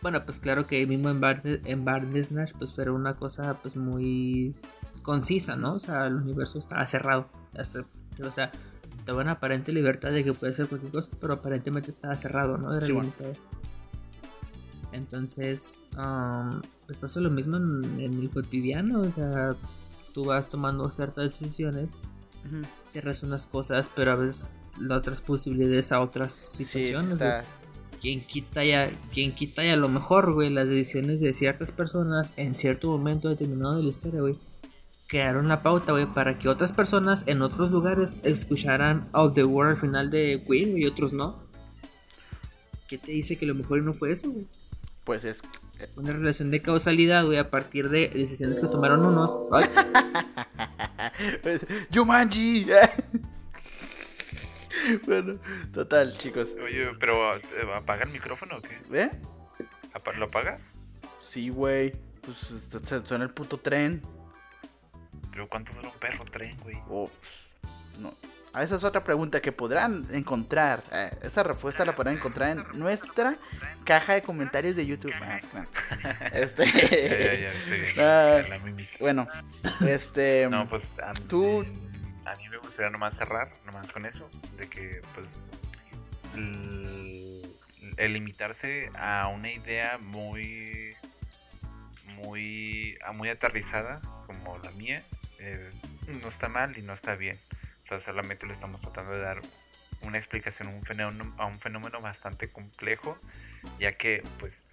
Bueno, 0.00 0.22
pues 0.24 0.40
claro 0.40 0.66
que 0.66 0.86
mismo 0.86 1.10
en, 1.10 1.20
en 1.64 1.84
Bandersnatch, 1.84 2.52
pues 2.56 2.72
fue 2.72 2.88
una 2.90 3.16
cosa, 3.16 3.58
pues 3.60 3.76
muy 3.76 4.54
concisa, 5.02 5.56
¿no? 5.56 5.74
O 5.74 5.78
sea, 5.78 6.06
el 6.06 6.14
universo 6.14 6.58
estaba 6.58 6.86
cerrado. 6.86 7.28
O 8.24 8.32
sea, 8.32 8.50
una 9.14 9.32
aparente 9.32 9.72
libertad 9.72 10.10
de 10.10 10.22
que 10.24 10.32
puede 10.32 10.54
ser 10.54 10.66
cualquier 10.68 10.92
cosa, 10.92 11.12
pero 11.20 11.34
aparentemente 11.34 11.90
estaba 11.90 12.14
cerrado, 12.16 12.58
¿no? 12.58 12.74
Era 12.76 12.86
Sí, 12.86 12.92
bueno. 12.92 13.12
Entonces, 14.92 15.82
um, 15.98 16.60
pues 16.86 16.98
pasa 16.98 17.20
lo 17.20 17.30
mismo 17.30 17.56
en, 17.58 18.00
en 18.00 18.18
el 18.20 18.30
cotidiano, 18.30 19.00
o 19.02 19.10
sea, 19.10 19.54
tú 20.14 20.24
vas 20.24 20.48
tomando 20.48 20.90
ciertas 20.90 21.24
decisiones, 21.38 22.02
Ujú. 22.46 22.62
cierras 22.84 23.22
unas 23.22 23.46
cosas, 23.46 23.90
pero 23.94 24.12
a 24.12 24.14
veces 24.16 24.48
las 24.78 24.98
otras 24.98 25.20
posibilidades 25.20 25.92
a 25.92 26.00
otras 26.00 26.32
Sí, 26.32 26.64
sí 26.64 26.82
situaciones. 26.82 27.12
está. 27.12 27.44
quien 28.00 28.24
quita 28.26 28.64
ya, 28.64 28.90
quien 29.12 29.32
quita 29.34 29.62
ya 29.64 29.74
a 29.74 29.76
lo 29.76 29.88
mejor, 29.88 30.32
güey, 30.32 30.50
las 30.50 30.68
decisiones 30.68 31.20
de 31.20 31.34
ciertas 31.34 31.70
personas 31.72 32.32
en 32.36 32.54
cierto 32.54 32.88
momento 32.88 33.28
determinado 33.28 33.76
de 33.76 33.82
la 33.82 33.90
historia, 33.90 34.20
güey. 34.20 34.38
Crearon 35.08 35.48
la 35.48 35.62
pauta, 35.62 35.92
güey, 35.92 36.06
para 36.06 36.38
que 36.38 36.48
otras 36.48 36.72
personas 36.72 37.24
en 37.26 37.42
otros 37.42 37.70
lugares 37.72 38.16
escucharan 38.22 39.08
Of 39.12 39.34
the 39.34 39.44
World 39.44 39.72
al 39.72 39.76
final 39.80 40.10
de 40.10 40.44
Queen 40.46 40.78
y 40.78 40.86
otros 40.86 41.12
no. 41.14 41.42
¿Qué 42.86 42.98
te 42.98 43.12
dice 43.12 43.36
que 43.36 43.46
lo 43.46 43.54
mejor 43.54 43.82
no 43.82 43.92
fue 43.94 44.12
eso, 44.12 44.30
güey? 44.30 44.46
Pues 45.04 45.24
es. 45.24 45.42
Una 45.96 46.12
relación 46.12 46.50
de 46.50 46.60
causalidad, 46.60 47.24
güey, 47.24 47.38
a 47.38 47.50
partir 47.50 47.88
de 47.88 48.08
decisiones 48.08 48.58
que 48.60 48.66
tomaron 48.66 49.04
unos. 49.06 49.38
Ay, 49.52 49.64
¡Yumanji! 51.90 52.66
bueno, 55.06 55.38
total, 55.72 56.16
chicos. 56.16 56.56
Oye, 56.64 56.88
pero 56.98 57.36
¿eh, 57.36 57.40
¿apaga 57.76 58.04
el 58.04 58.10
micrófono 58.10 58.56
o 58.58 58.62
qué? 58.62 58.78
¿Eh? 58.92 59.10
¿Apa- 59.94 60.12
¿Lo 60.12 60.26
apagas? 60.26 60.60
Sí, 61.20 61.48
güey. 61.50 61.92
Pues 62.22 62.50
este, 62.50 62.78
se 62.84 63.06
suena 63.06 63.24
el 63.24 63.30
puto 63.30 63.58
tren. 63.58 64.02
Pero 65.38 65.48
¿cuánto 65.48 65.72
dura 65.72 65.88
un 65.88 65.94
perro 66.00 66.24
tren, 66.24 66.56
güey? 66.64 66.76
No. 68.00 68.12
Ah, 68.52 68.64
esa 68.64 68.74
es 68.74 68.82
otra 68.82 69.04
pregunta 69.04 69.40
que 69.40 69.52
podrán 69.52 70.04
encontrar. 70.10 70.82
Eh, 70.90 71.16
esta 71.22 71.44
respuesta 71.44 71.84
la 71.84 71.94
podrán 71.94 72.16
encontrar 72.16 72.58
en 72.58 72.64
nuestra 72.76 73.36
caja 73.84 74.14
de 74.14 74.22
comentarios 74.22 74.74
de 74.74 74.84
YouTube. 74.84 75.12
Ah, 75.22 75.38
claro. 75.48 75.68
Este. 76.32 76.64
Ya, 76.66 76.72
ya, 76.72 77.34
ya, 77.34 77.52
estoy 77.52 77.80
viendo 77.82 78.02
Ah, 78.02 78.42
bueno, 78.98 79.28
este. 79.86 80.48
No, 80.50 80.68
pues 80.68 80.82
a, 81.00 81.12
tú- 81.12 81.64
a 82.24 82.34
mí 82.34 82.48
me 82.48 82.56
gustaría 82.56 82.90
nomás 82.90 83.16
cerrar, 83.16 83.48
nomás 83.64 83.92
con 83.92 84.06
eso, 84.06 84.28
de 84.56 84.68
que 84.68 85.02
pues 85.14 85.28
el 86.34 88.12
limitarse 88.12 88.90
a 88.96 89.28
una 89.28 89.52
idea 89.52 89.98
muy 89.98 90.96
muy 92.24 92.98
a- 93.06 93.12
muy 93.12 93.28
aterrizada 93.28 94.00
como 94.26 94.58
la 94.58 94.72
mía 94.72 95.04
eh, 95.38 95.70
no 96.06 96.28
está 96.28 96.48
mal 96.48 96.76
y 96.76 96.82
no 96.82 96.92
está 96.92 97.14
bien. 97.16 97.38
O 97.82 97.86
sea, 97.86 98.00
solamente 98.00 98.46
le 98.46 98.52
estamos 98.52 98.80
tratando 98.82 99.12
de 99.12 99.20
dar 99.20 99.40
una 100.02 100.18
explicación 100.18 100.68
a 100.68 100.70
un 100.72 100.82
fenómeno, 100.84 101.34
a 101.38 101.46
un 101.46 101.58
fenómeno 101.60 102.00
bastante 102.00 102.50
complejo, 102.50 103.18
ya 103.80 103.92
que 103.92 104.22
pues 104.38 104.66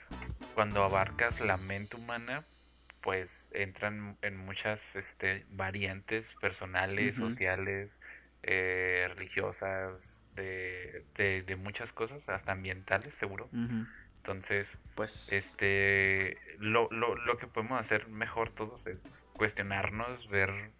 cuando 0.53 0.83
abarcas 0.83 1.39
la 1.39 1.57
mente 1.57 1.95
humana 1.95 2.45
pues 3.01 3.49
entran 3.53 4.17
en 4.21 4.35
muchas 4.37 4.95
este, 4.95 5.45
variantes 5.49 6.33
personales, 6.41 7.15
sociales, 7.15 8.01
eh, 8.43 9.07
religiosas, 9.15 10.23
de, 10.35 11.05
de, 11.15 11.43
de 11.43 11.55
muchas 11.55 11.91
cosas, 11.93 12.27
hasta 12.29 12.51
ambientales, 12.51 13.13
seguro. 13.15 13.47
Entonces, 14.17 14.77
Pues. 14.95 15.31
este, 15.31 16.37
lo, 16.57 16.89
lo, 16.91 17.15
lo 17.15 17.37
que 17.37 17.45
podemos 17.47 17.79
hacer 17.79 18.07
mejor 18.07 18.49
todos 18.49 18.87
es 18.87 19.07
cuestionarnos, 19.37 20.27
ver 20.29 20.71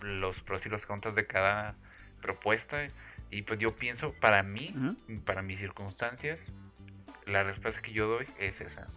los 0.00 0.40
pros 0.40 0.64
y 0.66 0.68
los 0.68 0.86
contras 0.86 1.14
de 1.14 1.26
cada 1.26 1.74
propuesta. 2.20 2.88
Y 3.30 3.42
pues 3.42 3.58
yo 3.58 3.76
pienso, 3.76 4.12
para 4.14 4.42
mí, 4.42 4.74
para 5.24 5.42
mis 5.42 5.58
circunstancias, 5.58 6.52
la 7.26 7.42
respuesta 7.42 7.82
que 7.82 7.92
yo 7.92 8.06
doy 8.06 8.26
es 8.38 8.60
esa. 8.60 8.88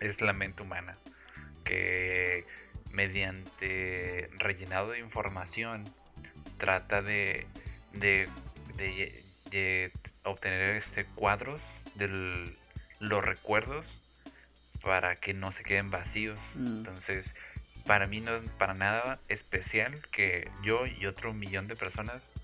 Es 0.00 0.20
la 0.20 0.32
mente 0.32 0.62
humana. 0.62 0.96
Que 1.64 2.44
mediante 2.92 4.30
rellenado 4.38 4.90
de 4.90 4.98
información 5.00 5.84
trata 6.58 7.02
de, 7.02 7.46
de, 7.92 8.28
de- 8.76 9.22
de 9.50 9.92
obtener 10.24 10.70
este 10.76 11.04
cuadros 11.04 11.62
de 11.94 12.08
los 12.98 13.24
recuerdos 13.24 13.86
para 14.82 15.14
que 15.16 15.34
no 15.34 15.52
se 15.52 15.62
queden 15.62 15.90
vacíos. 15.90 16.40
Mm. 16.54 16.66
Entonces, 16.78 17.34
para 17.86 18.06
mí 18.06 18.20
no 18.20 18.34
es 18.36 18.42
para 18.58 18.74
nada 18.74 19.18
especial 19.28 20.00
que 20.10 20.50
yo 20.62 20.86
y 20.86 21.06
otro 21.06 21.32
millón 21.32 21.68
de 21.68 21.76
personas 21.76 22.34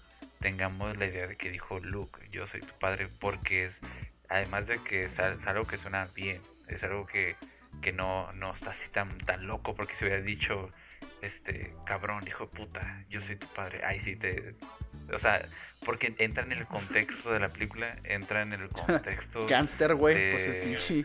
tengamos 0.41 0.97
la 0.97 1.07
idea 1.07 1.27
de 1.27 1.37
que 1.37 1.51
dijo 1.51 1.79
Luke, 1.81 2.21
yo 2.31 2.47
soy 2.47 2.61
tu 2.61 2.73
padre, 2.79 3.09
porque 3.21 3.65
es, 3.67 3.81
además 4.29 4.67
de 4.67 4.79
que 4.83 5.05
es, 5.05 5.19
al- 5.19 5.39
es 5.41 5.47
algo 5.47 5.65
que 5.65 5.79
suena 5.79 6.07
bien, 6.15 6.41
es 6.69 6.83
algo 6.85 7.07
que, 7.07 7.37
que 7.81 7.93
no, 7.93 8.33
no 8.33 8.53
está 8.55 8.71
así 8.71 8.89
tan, 8.91 9.19
tan 9.19 9.47
loco, 9.47 9.75
porque 9.75 9.95
si 9.95 10.05
hubiera 10.05 10.21
dicho, 10.21 10.71
este, 11.21 11.75
cabrón, 11.87 12.27
hijo 12.27 12.47
de 12.47 12.51
puta, 12.57 13.05
yo 13.09 13.21
soy 13.21 13.37
tu 13.37 13.47
padre, 13.49 13.83
ay, 13.85 14.01
sí, 14.01 14.17
te... 14.17 14.55
O 15.13 15.19
sea, 15.19 15.45
porque 15.85 16.15
entra 16.19 16.45
en 16.45 16.53
el 16.53 16.67
contexto 16.67 17.33
de 17.33 17.41
la 17.41 17.49
película, 17.49 17.97
entra 18.05 18.43
en 18.43 18.53
el 18.53 18.69
contexto... 18.71 19.47
Gangster, 19.47 19.95
güey. 19.95 20.15
de- 20.17 20.33
Pues 20.33 20.47
el 20.47 20.61
pinche. 20.61 21.05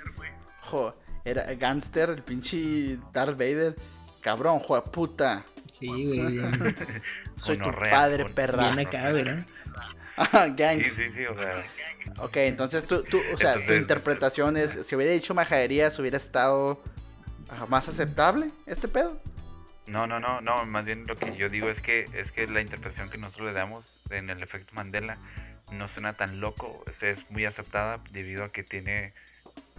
Jo, 0.61 0.99
era 1.25 1.43
Gangster, 1.55 2.09
el 2.09 2.23
pinche 2.23 2.97
Darth 3.13 3.37
Vader. 3.37 3.75
Cabrón, 4.27 4.59
jo, 4.59 4.75
de 4.75 4.81
puta. 4.81 5.45
sí, 5.71 5.87
güey. 5.87 6.37
Soy 7.37 7.57
tu 7.57 7.71
padre, 7.71 8.25
perra. 8.25 8.73
Bien 8.73 8.85
acá, 8.85 9.09
¿verdad? 9.09 9.45
Ajá, 10.17 10.47
gang. 10.49 10.83
Sí, 10.83 10.89
sí, 10.89 11.03
sí, 11.15 11.25
o 11.25 11.33
sea... 11.33 11.63
Ok, 12.17 12.35
entonces 12.35 12.85
tú, 12.85 13.03
tú 13.03 13.21
o 13.33 13.37
sea, 13.37 13.53
tu 13.65 13.71
interpretación 13.71 14.57
es, 14.57 14.85
si 14.85 14.97
hubiera 14.97 15.13
dicho 15.13 15.33
majaderías, 15.33 15.97
hubiera 15.99 16.17
estado 16.17 16.83
ajá, 17.47 17.67
más 17.67 17.87
aceptable 17.87 18.49
este 18.65 18.89
pedo. 18.89 19.17
No, 19.85 20.07
no, 20.07 20.19
no, 20.19 20.41
no, 20.41 20.65
más 20.65 20.83
bien 20.83 21.07
lo 21.07 21.15
que 21.15 21.33
yo 21.37 21.47
digo 21.47 21.69
es 21.69 21.79
que 21.79 22.09
es 22.11 22.33
que 22.33 22.47
la 22.47 22.59
interpretación 22.59 23.09
que 23.09 23.17
nosotros 23.17 23.47
le 23.47 23.53
damos 23.53 24.01
en 24.09 24.29
el 24.29 24.43
efecto 24.43 24.73
Mandela 24.75 25.19
no 25.71 25.87
suena 25.87 26.17
tan 26.17 26.41
loco, 26.41 26.83
es, 26.85 27.01
es 27.01 27.31
muy 27.31 27.45
aceptada 27.45 28.01
debido 28.11 28.43
a 28.43 28.51
que 28.51 28.63
tiene 28.63 29.13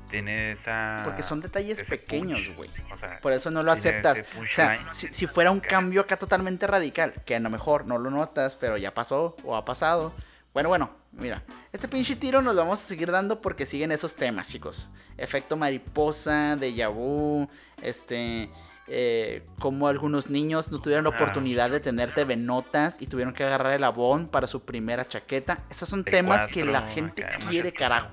tiene 0.08 0.52
esa 0.52 1.02
Porque 1.04 1.22
son 1.22 1.40
detalles 1.40 1.82
pequeños, 1.82 2.40
güey. 2.56 2.70
O 2.92 2.98
sea, 2.98 3.20
Por 3.20 3.32
eso 3.32 3.50
no 3.50 3.62
lo 3.62 3.70
aceptas. 3.72 4.22
O 4.40 4.46
sea, 4.46 4.88
si, 4.92 5.08
si 5.08 5.26
fuera 5.26 5.50
un 5.50 5.60
cambio 5.60 6.00
acá 6.00 6.16
totalmente 6.16 6.66
radical, 6.66 7.14
que 7.24 7.36
a 7.36 7.40
lo 7.40 7.50
mejor 7.50 7.86
no 7.86 7.98
lo 7.98 8.10
notas, 8.10 8.56
pero 8.56 8.76
ya 8.76 8.94
pasó 8.94 9.36
o 9.44 9.56
ha 9.56 9.64
pasado. 9.64 10.12
Bueno, 10.54 10.68
bueno, 10.70 10.90
mira. 11.12 11.42
Este 11.72 11.86
pinche 11.88 12.16
tiro 12.16 12.42
nos 12.42 12.54
lo 12.54 12.62
vamos 12.62 12.80
a 12.80 12.84
seguir 12.84 13.10
dando 13.10 13.40
porque 13.40 13.66
siguen 13.66 13.92
esos 13.92 14.16
temas, 14.16 14.48
chicos. 14.48 14.90
Efecto 15.16 15.56
mariposa, 15.56 16.56
déjà 16.56 16.88
vu, 16.92 17.48
este... 17.82 18.50
eh, 18.90 19.42
como 19.58 19.86
algunos 19.86 20.30
niños 20.30 20.70
no 20.72 20.80
tuvieron 20.80 21.04
la 21.04 21.10
Ah. 21.10 21.16
oportunidad 21.16 21.68
de 21.70 21.78
tener 21.80 22.14
TV 22.14 22.36
notas 22.36 22.96
y 22.98 23.06
tuvieron 23.06 23.34
que 23.34 23.44
agarrar 23.44 23.74
el 23.74 23.84
abón 23.84 24.28
para 24.28 24.46
su 24.46 24.64
primera 24.64 25.06
chaqueta. 25.06 25.58
Esos 25.68 25.90
son 25.90 26.04
temas 26.04 26.46
que 26.48 26.64
la 26.64 26.80
gente 26.82 27.26
quiere, 27.50 27.72
carajo. 27.72 28.08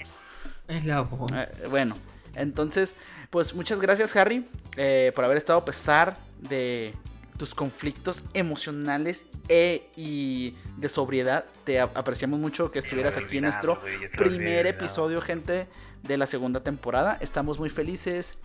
Es 0.68 0.86
la 0.86 1.02
voz. 1.02 1.32
Eh, 1.32 1.48
bueno, 1.70 1.96
entonces, 2.36 2.96
pues 3.30 3.54
muchas 3.54 3.80
gracias 3.80 4.16
Harry 4.16 4.48
eh, 4.78 5.12
por 5.16 5.26
haber 5.26 5.38
estado 5.38 5.60
a 5.60 5.66
pesar 5.66 6.18
de 6.40 6.94
tus 7.38 7.54
conflictos 7.54 8.24
emocionales 8.34 9.26
e, 9.50 9.90
y 9.96 10.56
de 10.78 10.90
sobriedad. 10.90 11.46
Te 11.66 11.80
ap- 11.80 11.96
apreciamos 11.98 12.40
mucho 12.40 12.72
que 12.72 12.80
estuvieras 12.80 13.18
aquí 13.18 13.38
en 13.38 13.44
nuestro 13.44 13.80
primer 14.18 14.66
episodio, 14.68 15.22
gente, 15.22 15.68
de 16.04 16.18
la 16.18 16.26
segunda 16.28 16.62
temporada. 16.64 17.18
Estamos 17.20 17.60
muy 17.60 17.70
felices. 17.70 18.38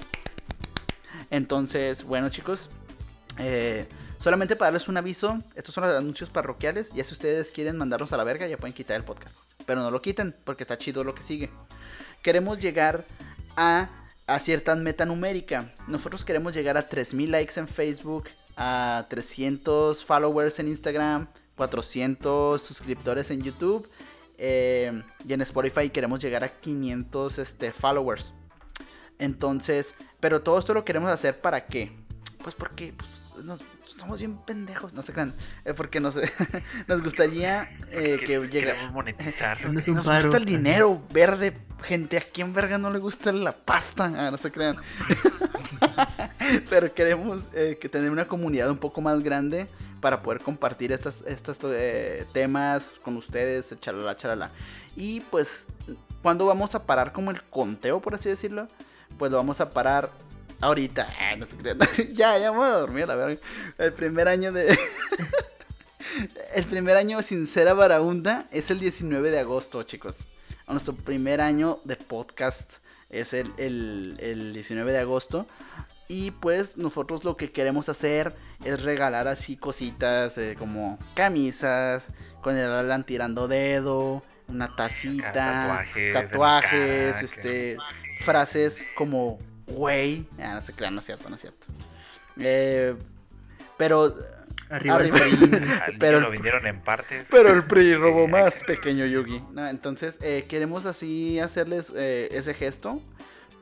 Entonces, 1.31 2.03
bueno 2.05 2.29
chicos, 2.29 2.71
eh, 3.39 3.87
solamente 4.19 4.57
para 4.57 4.73
darles 4.73 4.89
un 4.89 4.97
aviso, 4.97 5.41
estos 5.55 5.75
son 5.75 5.85
los 5.85 5.95
anuncios 5.95 6.31
parroquiales. 6.31 6.91
Ya 6.93 7.05
si 7.05 7.15
ustedes 7.15 7.53
quieren 7.53 7.77
mandarnos 7.77 8.13
a 8.13 8.17
la 8.17 8.25
verga, 8.25 8.47
ya 8.47 8.57
pueden 8.57 8.75
quitar 8.75 8.97
el 8.97 9.05
podcast. 9.05 9.39
Pero 9.67 9.83
no 9.83 9.91
lo 9.91 10.03
quiten, 10.03 10.35
porque 10.45 10.65
está 10.65 10.77
chido 10.79 11.05
lo 11.05 11.15
que 11.15 11.23
sigue. 11.23 11.51
Queremos 12.23 12.61
llegar 12.61 13.05
a, 13.57 13.89
a 14.27 14.39
cierta 14.39 14.75
meta 14.77 15.05
numérica. 15.07 15.73
Nosotros 15.89 16.25
queremos 16.25 16.55
llegar 16.55 16.77
a 16.77 16.89
3000 16.89 17.31
likes 17.31 17.59
en 17.59 17.69
Facebook, 17.69 18.25
a 18.57 19.07
300 19.09 20.05
followers 20.05 20.59
en 20.59 20.69
Instagram, 20.69 21.29
400 21.57 22.61
suscriptores 22.63 23.31
en 23.31 23.43
YouTube. 23.43 23.89
eh, 24.43 25.03
y 25.29 25.33
en 25.35 25.43
Spotify 25.43 25.91
queremos 25.91 26.21
llegar 26.23 26.43
a 26.45 26.49
500 26.49 27.39
este, 27.39 27.73
followers. 27.73 28.33
Entonces, 29.19 29.95
pero 30.19 30.41
todo 30.43 30.59
esto 30.59 30.73
lo 30.73 30.85
queremos 30.85 31.11
hacer 31.11 31.41
para 31.41 31.67
qué? 31.67 31.93
Pues 32.43 32.55
porque 32.55 32.95
pues, 32.97 33.45
nos- 33.45 33.61
somos 33.85 34.19
bien 34.19 34.37
pendejos, 34.39 34.93
no 34.95 35.03
se 35.03 35.13
crean. 35.13 35.35
Eh, 35.65 35.75
porque 35.75 36.01
nos, 36.01 36.17
nos 36.87 37.03
gustaría 37.03 37.63
eh, 37.91 38.19
Es 38.21 38.27
que 38.27 38.49
llegue. 38.49 38.75
monetizar. 38.93 39.59
Nos 39.73 39.85
paro. 40.07 40.23
gusta 40.23 40.37
el 40.39 40.45
dinero 40.45 41.03
verde, 41.13 41.57
gente. 41.83 42.17
¿A 42.19 42.21
quién 42.21 42.53
verga 42.53 42.79
no 42.79 42.91
le 42.91 42.99
gusta 42.99 43.33
la 43.33 43.53
pasta? 43.53 44.13
Ah, 44.17 44.31
no 44.31 44.39
se 44.39 44.51
crean. 44.51 44.77
Pero 46.71 46.93
queremos 46.95 47.49
eh, 47.53 47.79
que 47.81 47.89
tener 47.89 48.11
una 48.11 48.27
comunidad 48.27 48.71
un 48.71 48.79
poco 48.79 49.01
más 49.01 49.23
grande 49.23 49.69
para 50.01 50.23
poder 50.23 50.41
compartir 50.41 50.93
estos 50.93 51.23
estas, 51.27 51.59
eh, 51.65 52.27
temas 52.33 52.95
con 53.03 53.17
ustedes, 53.17 53.75
chalala, 53.81 54.17
chalala. 54.17 54.51
Y 54.97 55.21
pues, 55.21 55.67
¿cuándo 56.23 56.47
vamos 56.47 56.75
a 56.75 56.85
parar 56.85 57.13
como 57.13 57.31
el 57.31 57.43
conteo, 57.43 58.01
por 58.01 58.15
así 58.15 58.29
decirlo? 58.29 58.69
Pues 59.19 59.31
lo 59.31 59.37
vamos 59.37 59.61
a 59.61 59.71
parar 59.71 60.11
ahorita. 60.61 61.09
Ah, 61.19 61.37
no 61.37 61.47
se 61.47 61.57
crean. 61.57 61.79
ya, 62.13 62.39
ya 62.39 62.53
me 62.53 62.59
voy 62.59 62.67
a 62.69 62.73
dormir, 62.79 63.07
la 63.09 63.15
verdad. 63.15 63.39
El 63.79 63.93
primer 63.93 64.29
año 64.29 64.53
de... 64.53 64.77
El 66.55 66.65
primer 66.65 66.97
año 66.97 67.23
Sincera 67.23 67.73
Varaunda 67.75 68.47
es 68.51 68.71
el 68.71 68.81
19 68.81 69.31
de 69.31 69.39
agosto, 69.39 69.83
chicos. 69.85 70.27
Nuestro 70.67 70.95
primer 70.95 71.41
año 71.41 71.81
de 71.85 71.97
podcast 71.97 72.75
es 73.11 73.33
el, 73.33 73.53
el- 73.59 74.17
el 74.21 74.53
19 74.53 74.91
de 74.93 74.99
agosto. 74.99 75.47
Y 76.09 76.33
pues 76.33 76.77
nosotros 76.77 77.23
lo 77.23 77.37
que 77.37 77.53
queremos 77.53 77.89
hacer 77.89 78.35
es 78.65 78.83
regalar 78.83 79.29
así 79.29 79.57
cositas 79.57 80.37
eh, 80.39 80.57
como 80.59 80.99
camisas, 81.15 82.09
con 82.43 82.57
el 82.57 82.69
Alan 82.71 83.05
tirando 83.07 83.47
dedo, 83.47 84.23
una 84.49 84.75
tacita, 84.75 85.33
Tatuajes, 85.33 86.13
tatuajes, 86.13 87.23
este, 87.23 87.77
frases 88.25 88.85
como 88.97 89.39
güey. 89.71 90.27
Ah, 90.39 90.55
no 90.55 90.63
se 90.63 90.73
crean, 90.73 90.95
no 90.95 91.01
es 91.01 91.07
cierto, 91.07 91.29
no 91.29 91.35
es 91.35 91.41
cierto. 91.41 91.67
Eh, 92.39 92.95
pero 93.79 94.15
Arriba, 94.69 94.95
Arriba. 94.97 95.19
el 95.19 95.39
PRI. 95.51 95.69
Pero- 95.99 96.21
lo 96.21 96.31
vendieron 96.31 96.65
en 96.67 96.81
partes. 96.81 97.27
Pero 97.29 97.51
el 97.53 97.65
PRI 97.65 97.95
robó 97.97 98.29
más 98.29 98.61
que- 98.61 98.67
pequeño 98.75 99.05
Yugi. 99.05 99.43
¿no? 99.53 99.67
Entonces, 99.67 100.19
eh, 100.23 100.45
queremos 100.49 100.87
así 100.87 101.41
hacerles 101.41 101.93
eh, 101.97 102.29
ese 102.31 102.55
gesto. 102.55 103.03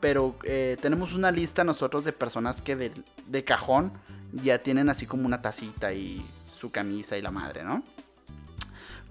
Pero 0.00 0.36
eh, 0.44 0.76
tenemos 0.82 1.14
una 1.14 1.30
lista 1.32 1.64
nosotros 1.64 2.04
de 2.04 2.12
personas 2.12 2.60
que 2.60 2.76
de, 2.76 2.92
de 3.26 3.42
cajón 3.44 3.92
ya 4.32 4.58
tienen 4.58 4.90
así 4.90 5.06
como 5.06 5.24
una 5.26 5.40
tacita 5.42 5.92
y 5.94 6.22
su 6.54 6.70
camisa 6.70 7.16
y 7.16 7.22
la 7.22 7.30
madre, 7.30 7.64
¿no? 7.64 7.82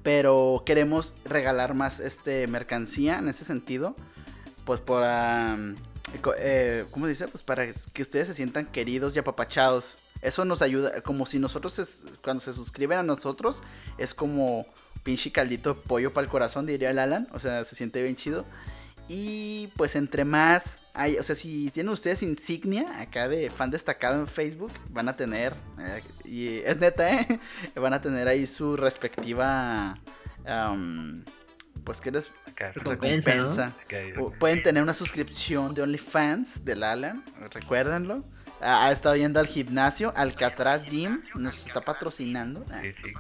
Pero 0.04 0.64
queremos 0.66 1.14
regalar 1.26 1.74
más 1.74 2.00
este 2.00 2.48
mercancía 2.48 3.18
en 3.18 3.28
ese 3.28 3.44
sentido. 3.44 3.96
Pues 4.66 4.80
para... 4.80 5.58
co- 5.58 5.76
eh, 6.40 6.86
¿Cómo 6.92 7.08
dice? 7.08 7.28
Pues 7.28 7.44
para 7.44 7.68
que 7.68 8.02
ustedes 8.02 8.28
se 8.28 8.34
sientan 8.34 8.66
queridos 8.66 9.16
y 9.16 9.20
apapachados. 9.20 9.96
Eso 10.22 10.46
nos 10.46 10.62
ayuda, 10.62 11.02
como 11.02 11.26
si 11.26 11.38
nosotros, 11.38 12.04
cuando 12.24 12.42
se 12.42 12.54
suscriben 12.54 12.98
a 12.98 13.04
nosotros, 13.04 13.62
es 13.98 14.14
como 14.14 14.66
pinche 15.04 15.32
caldito 15.32 15.82
pollo 15.84 16.12
para 16.12 16.26
el 16.26 16.32
corazón, 16.32 16.66
diría 16.66 16.90
el 16.90 17.00
Alan. 17.00 17.28
O 17.34 17.40
sea, 17.40 17.64
se 17.66 17.76
siente 17.76 18.02
bien 18.02 18.16
chido. 18.16 18.46
Y 19.08 19.68
pues 19.78 19.96
entre 19.96 20.26
más 20.26 20.80
hay, 20.94 21.18
o 21.18 21.24
sea, 21.24 21.36
si 21.36 21.70
tienen 21.72 21.94
ustedes 21.94 22.24
insignia 22.24 23.00
acá 23.00 23.30
de 23.30 23.50
fan 23.50 23.72
destacado 23.72 24.20
en 24.20 24.28
Facebook, 24.28 24.72
van 24.90 25.08
a 25.08 25.16
tener, 25.16 25.54
eh, 25.80 26.04
y 26.26 26.58
es 26.58 26.78
neta, 26.78 27.22
¿eh? 27.22 27.40
Van 27.76 27.94
a 27.94 28.02
tener 28.02 28.28
ahí 28.28 28.46
su 28.46 28.76
respectiva, 28.76 29.96
pues 31.84 32.02
que 32.02 32.12
les 32.12 32.32
Acá 32.48 32.72
se 32.74 32.80
Recompensa, 32.80 33.74
pueden 34.40 34.62
tener 34.64 34.84
una 34.84 34.94
suscripción 34.94 35.74
de 35.74 35.82
OnlyFans 35.84 36.64
del 36.66 36.84
Alan, 36.84 37.24
recuérdenlo. 37.54 38.24
Ha 38.62 38.88
ha 38.88 38.92
estado 38.92 39.16
yendo 39.16 39.40
al 39.40 39.48
gimnasio, 39.48 40.12
Alcatraz 40.16 40.86
Gym, 40.86 41.22
nos 41.36 41.66
está 41.68 41.82
patrocinando. 41.82 42.66
Sí, 42.82 42.92
sí. 42.92 43.14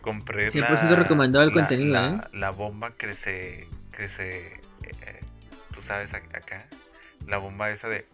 Compré 0.00 0.48
100% 0.48 0.96
recomendado 0.96 1.44
el 1.44 1.52
contenido, 1.52 1.92
la, 1.92 2.08
¿eh? 2.08 2.20
La 2.32 2.50
bomba 2.50 2.90
crece, 2.96 3.68
crece, 3.92 4.60
eh, 4.82 5.20
tú 5.72 5.80
sabes, 5.80 6.12
ac- 6.12 6.36
acá. 6.36 6.66
La 7.26 7.38
bomba 7.38 7.70
esa 7.70 7.88
de 7.88 8.06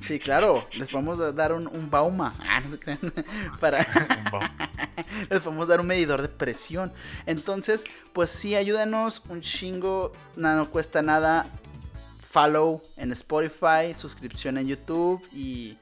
Sí, 0.00 0.18
claro, 0.18 0.66
les 0.72 0.90
vamos 0.90 1.18
a 1.20 1.32
dar 1.32 1.52
un, 1.52 1.66
un 1.66 1.90
bauma. 1.90 2.34
Ah, 2.46 2.60
no 2.60 2.70
se 2.70 2.78
crean. 2.78 2.98
Para, 3.60 3.78
les 5.30 5.40
podemos 5.40 5.68
dar 5.68 5.80
un 5.80 5.86
medidor 5.86 6.22
de 6.22 6.28
presión. 6.28 6.92
Entonces, 7.26 7.84
pues 8.12 8.30
sí, 8.30 8.54
ayúdanos 8.54 9.22
un 9.28 9.40
chingo. 9.40 10.12
Nada, 10.36 10.56
no 10.56 10.70
cuesta 10.70 11.02
nada. 11.02 11.46
Follow 12.18 12.82
en 12.96 13.12
Spotify, 13.12 13.94
suscripción 13.94 14.58
en 14.58 14.66
YouTube 14.66 15.22
y 15.32 15.78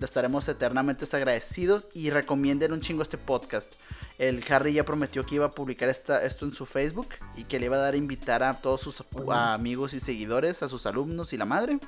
estaremos 0.00 0.48
eternamente 0.48 1.04
agradecidos. 1.14 1.88
Y 1.94 2.10
recomienden 2.10 2.72
un 2.72 2.80
chingo 2.80 3.02
este 3.02 3.18
podcast. 3.18 3.72
El 4.18 4.44
Harry 4.50 4.72
ya 4.74 4.84
prometió 4.84 5.24
que 5.24 5.36
iba 5.36 5.46
a 5.46 5.50
publicar 5.50 5.88
esta, 5.88 6.22
esto 6.24 6.44
en 6.44 6.52
su 6.52 6.66
Facebook 6.66 7.08
y 7.36 7.44
que 7.44 7.58
le 7.58 7.66
iba 7.66 7.76
a 7.76 7.80
dar 7.80 7.94
a 7.94 7.96
invitar 7.96 8.42
a 8.42 8.54
todos 8.60 8.80
sus 8.80 9.02
a 9.30 9.54
amigos 9.54 9.94
y 9.94 10.00
seguidores, 10.00 10.62
a 10.62 10.68
sus 10.68 10.86
alumnos 10.86 11.32
y 11.32 11.36
la 11.38 11.44
madre. 11.44 11.78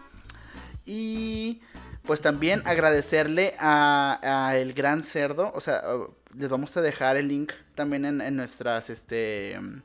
Y 0.86 1.62
pues 2.04 2.20
también 2.20 2.62
agradecerle 2.66 3.54
a, 3.58 4.18
a 4.22 4.56
el 4.58 4.72
gran 4.74 5.02
cerdo. 5.02 5.52
O 5.54 5.60
sea, 5.60 5.82
uh, 5.94 6.14
les 6.36 6.48
vamos 6.48 6.76
a 6.76 6.82
dejar 6.82 7.16
el 7.16 7.28
link 7.28 7.52
también 7.74 8.04
en, 8.04 8.20
en 8.20 8.36
nuestras 8.36 8.90
este 8.90 9.54
en 9.54 9.82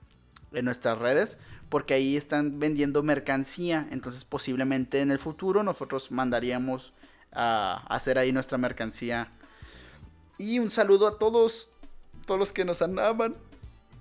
nuestras 0.51 0.97
redes. 0.97 1.37
Porque 1.69 1.93
ahí 1.93 2.17
están 2.17 2.59
vendiendo 2.59 3.03
mercancía. 3.03 3.87
Entonces 3.91 4.25
posiblemente 4.25 5.01
en 5.01 5.11
el 5.11 5.19
futuro 5.19 5.63
nosotros 5.63 6.11
mandaríamos 6.11 6.93
a 7.31 7.85
hacer 7.87 8.17
ahí 8.17 8.31
nuestra 8.31 8.57
mercancía. 8.57 9.31
Y 10.37 10.59
un 10.59 10.69
saludo 10.69 11.07
a 11.07 11.17
todos. 11.17 11.69
Todos 12.25 12.39
los 12.39 12.53
que 12.53 12.65
nos 12.65 12.81
aman. 12.81 13.35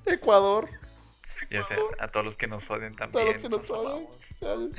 Ecuador. 0.06 0.68
Ya 1.50 1.62
sé, 1.62 1.76
a 1.98 2.08
todos 2.08 2.26
los 2.26 2.36
que 2.36 2.46
nos 2.46 2.68
odian 2.70 2.94
también. 2.94 3.24
Todos 3.24 3.34
los 3.34 3.42
que 3.42 3.48
nos 3.48 3.70
odian. 3.70 4.72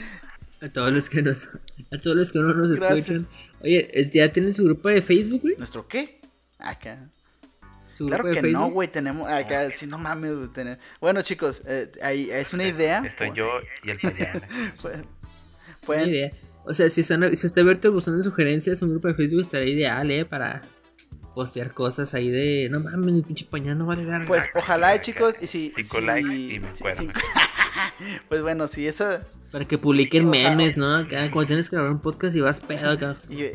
A 0.61 0.69
todos 0.69 0.91
los 0.91 1.10
que 1.10 1.22
nos, 1.22 1.45
a 1.91 1.98
todos 2.02 2.18
los 2.18 2.31
que 2.31 2.40
no 2.40 2.53
nos 2.53 2.72
Gracias. 2.72 3.10
escuchan. 3.10 3.27
Oye, 3.61 3.90
¿es- 3.94 4.11
¿ya 4.11 4.31
tienen 4.31 4.53
su 4.53 4.64
grupo 4.65 4.90
de 4.90 5.02
Facebook, 5.02 5.41
güey? 5.41 5.56
¿Nuestro 5.57 5.88
qué? 5.88 6.19
Acá. 6.57 7.10
Su 7.94 8.07
Claro 8.07 8.23
grupo 8.23 8.36
de 8.36 8.41
que 8.48 8.52
no, 8.53 8.69
güey, 8.69 8.88
tenemos 8.88 9.27
acá, 9.30 9.72
sí, 9.72 9.86
no 9.88 9.98
mames, 9.98 10.36
güey, 10.36 10.48
tener- 10.49 10.80
Bueno, 11.02 11.22
chicos, 11.22 11.61
eh, 11.65 11.91
ahí 12.02 12.30
es 12.31 12.53
una 12.53 12.65
idea. 12.65 13.02
Estoy 13.06 13.31
yo 13.34 13.48
y 13.84 13.90
el 13.91 13.99
Payana. 13.99 14.48
Fue- 14.80 15.03
Es 15.81 15.88
una 15.88 16.03
idea. 16.03 16.31
O 16.65 16.73
sea, 16.73 16.88
si, 16.90 17.02
están, 17.02 17.36
si 17.36 17.48
está 17.48 17.61
abierto 17.61 17.91
de 17.91 18.23
sugerencias, 18.23 18.81
un 18.81 18.91
grupo 18.91 19.07
de 19.07 19.14
Facebook 19.15 19.41
estaría 19.41 19.73
ideal, 19.73 20.11
¿eh? 20.11 20.26
Para 20.26 20.61
postear 21.34 21.72
cosas 21.73 22.14
ahí 22.14 22.30
de. 22.30 22.68
No 22.69 22.80
mames, 22.81 23.15
el 23.15 23.23
pinche 23.23 23.45
pañal 23.45 23.77
no 23.77 23.86
vale 23.86 24.03
verga. 24.06 24.27
Pues 24.27 24.44
ojalá, 24.53 24.99
chicos, 25.02 25.36
y 25.41 25.48
si. 25.48 25.72
Cinco 25.76 25.99
si- 25.99 26.06
likes 26.06 26.34
y 26.36 26.60
me 26.60 26.73
si- 26.73 26.80
acuerdo. 26.80 26.99
si- 27.02 27.07
pues 28.30 28.42
bueno, 28.42 28.68
si 28.68 28.88
eso. 28.88 29.06
Para 29.52 29.66
que 29.66 29.78
publiquen 29.78 30.30
memes, 30.30 30.78
¿no? 30.78 31.08
Cuando 31.08 31.48
tienes 31.48 31.70
que 31.70 31.76
grabar 31.76 31.92
un 31.92 32.00
podcast 32.00 32.36
y 32.36 32.42
vas 32.42 32.60
pedo 32.60 32.92
acá. 32.92 33.16
Y, 33.30 33.52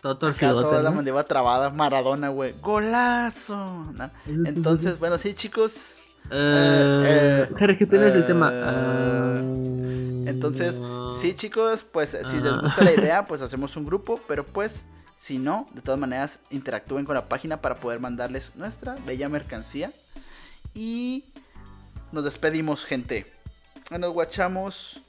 Todo 0.00 0.18
torcido. 0.18 0.62
toda 0.62 0.82
la 0.82 0.90
mandíbula 0.90 1.24
trabada, 1.24 1.70
Maradona, 1.70 2.28
güey. 2.28 2.54
¡Golazo! 2.60 3.92
¿no? 3.92 4.10
Entonces, 4.46 4.98
bueno, 4.98 5.18
sí, 5.18 5.34
chicos. 5.34 6.16
Eh, 6.30 7.48
Harry, 7.58 7.76
¿qué 7.76 7.84
opinas 7.84 8.14
del 8.14 8.24
tema? 8.24 8.52
Ah, 8.54 9.40
Entonces, 10.26 10.80
sí, 11.20 11.34
chicos, 11.34 11.82
pues 11.82 12.16
si 12.24 12.36
les 12.38 12.56
gusta 12.56 12.84
la 12.84 12.92
idea, 12.92 13.26
pues 13.26 13.42
hacemos 13.42 13.76
un 13.76 13.84
grupo, 13.84 14.20
pero 14.28 14.46
pues 14.46 14.84
si 15.16 15.38
no, 15.38 15.66
de 15.74 15.82
todas 15.82 16.00
maneras, 16.00 16.38
interactúen 16.50 17.04
con 17.04 17.14
la 17.14 17.28
página 17.28 17.60
para 17.60 17.76
poder 17.76 18.00
mandarles 18.00 18.52
nuestra 18.56 18.96
bella 19.06 19.28
mercancía. 19.28 19.92
Y 20.74 21.24
nos 22.12 22.24
despedimos, 22.24 22.84
gente. 22.84 23.32
Nos 23.98 24.10
guachamos. 24.12 25.00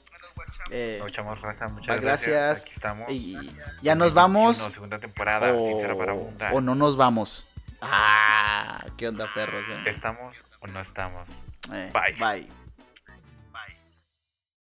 Eh, 0.70 0.96
Nos 1.00 1.08
echamos 1.10 1.40
raza, 1.40 1.68
muchas 1.68 2.00
gracias. 2.00 2.30
gracias. 2.32 2.62
Aquí 2.62 2.72
estamos. 2.72 3.10
y 3.10 3.36
ya 3.82 3.94
nos 3.94 4.14
vamos. 4.14 4.58
2021, 4.58 4.70
segunda 4.70 4.98
temporada, 4.98 5.40
para 5.96 6.14
O, 6.14 6.56
o 6.56 6.60
no 6.60 6.74
nos 6.74 6.96
vamos. 6.96 7.46
Ah, 7.80 8.84
qué 8.96 9.08
onda, 9.08 9.28
perros. 9.34 9.66
eh. 9.68 9.82
¿Estamos 9.86 10.36
o 10.60 10.66
no 10.66 10.80
estamos? 10.80 11.28
Eh, 11.72 11.92
Bye. 11.92 12.14
bye. 12.18 12.63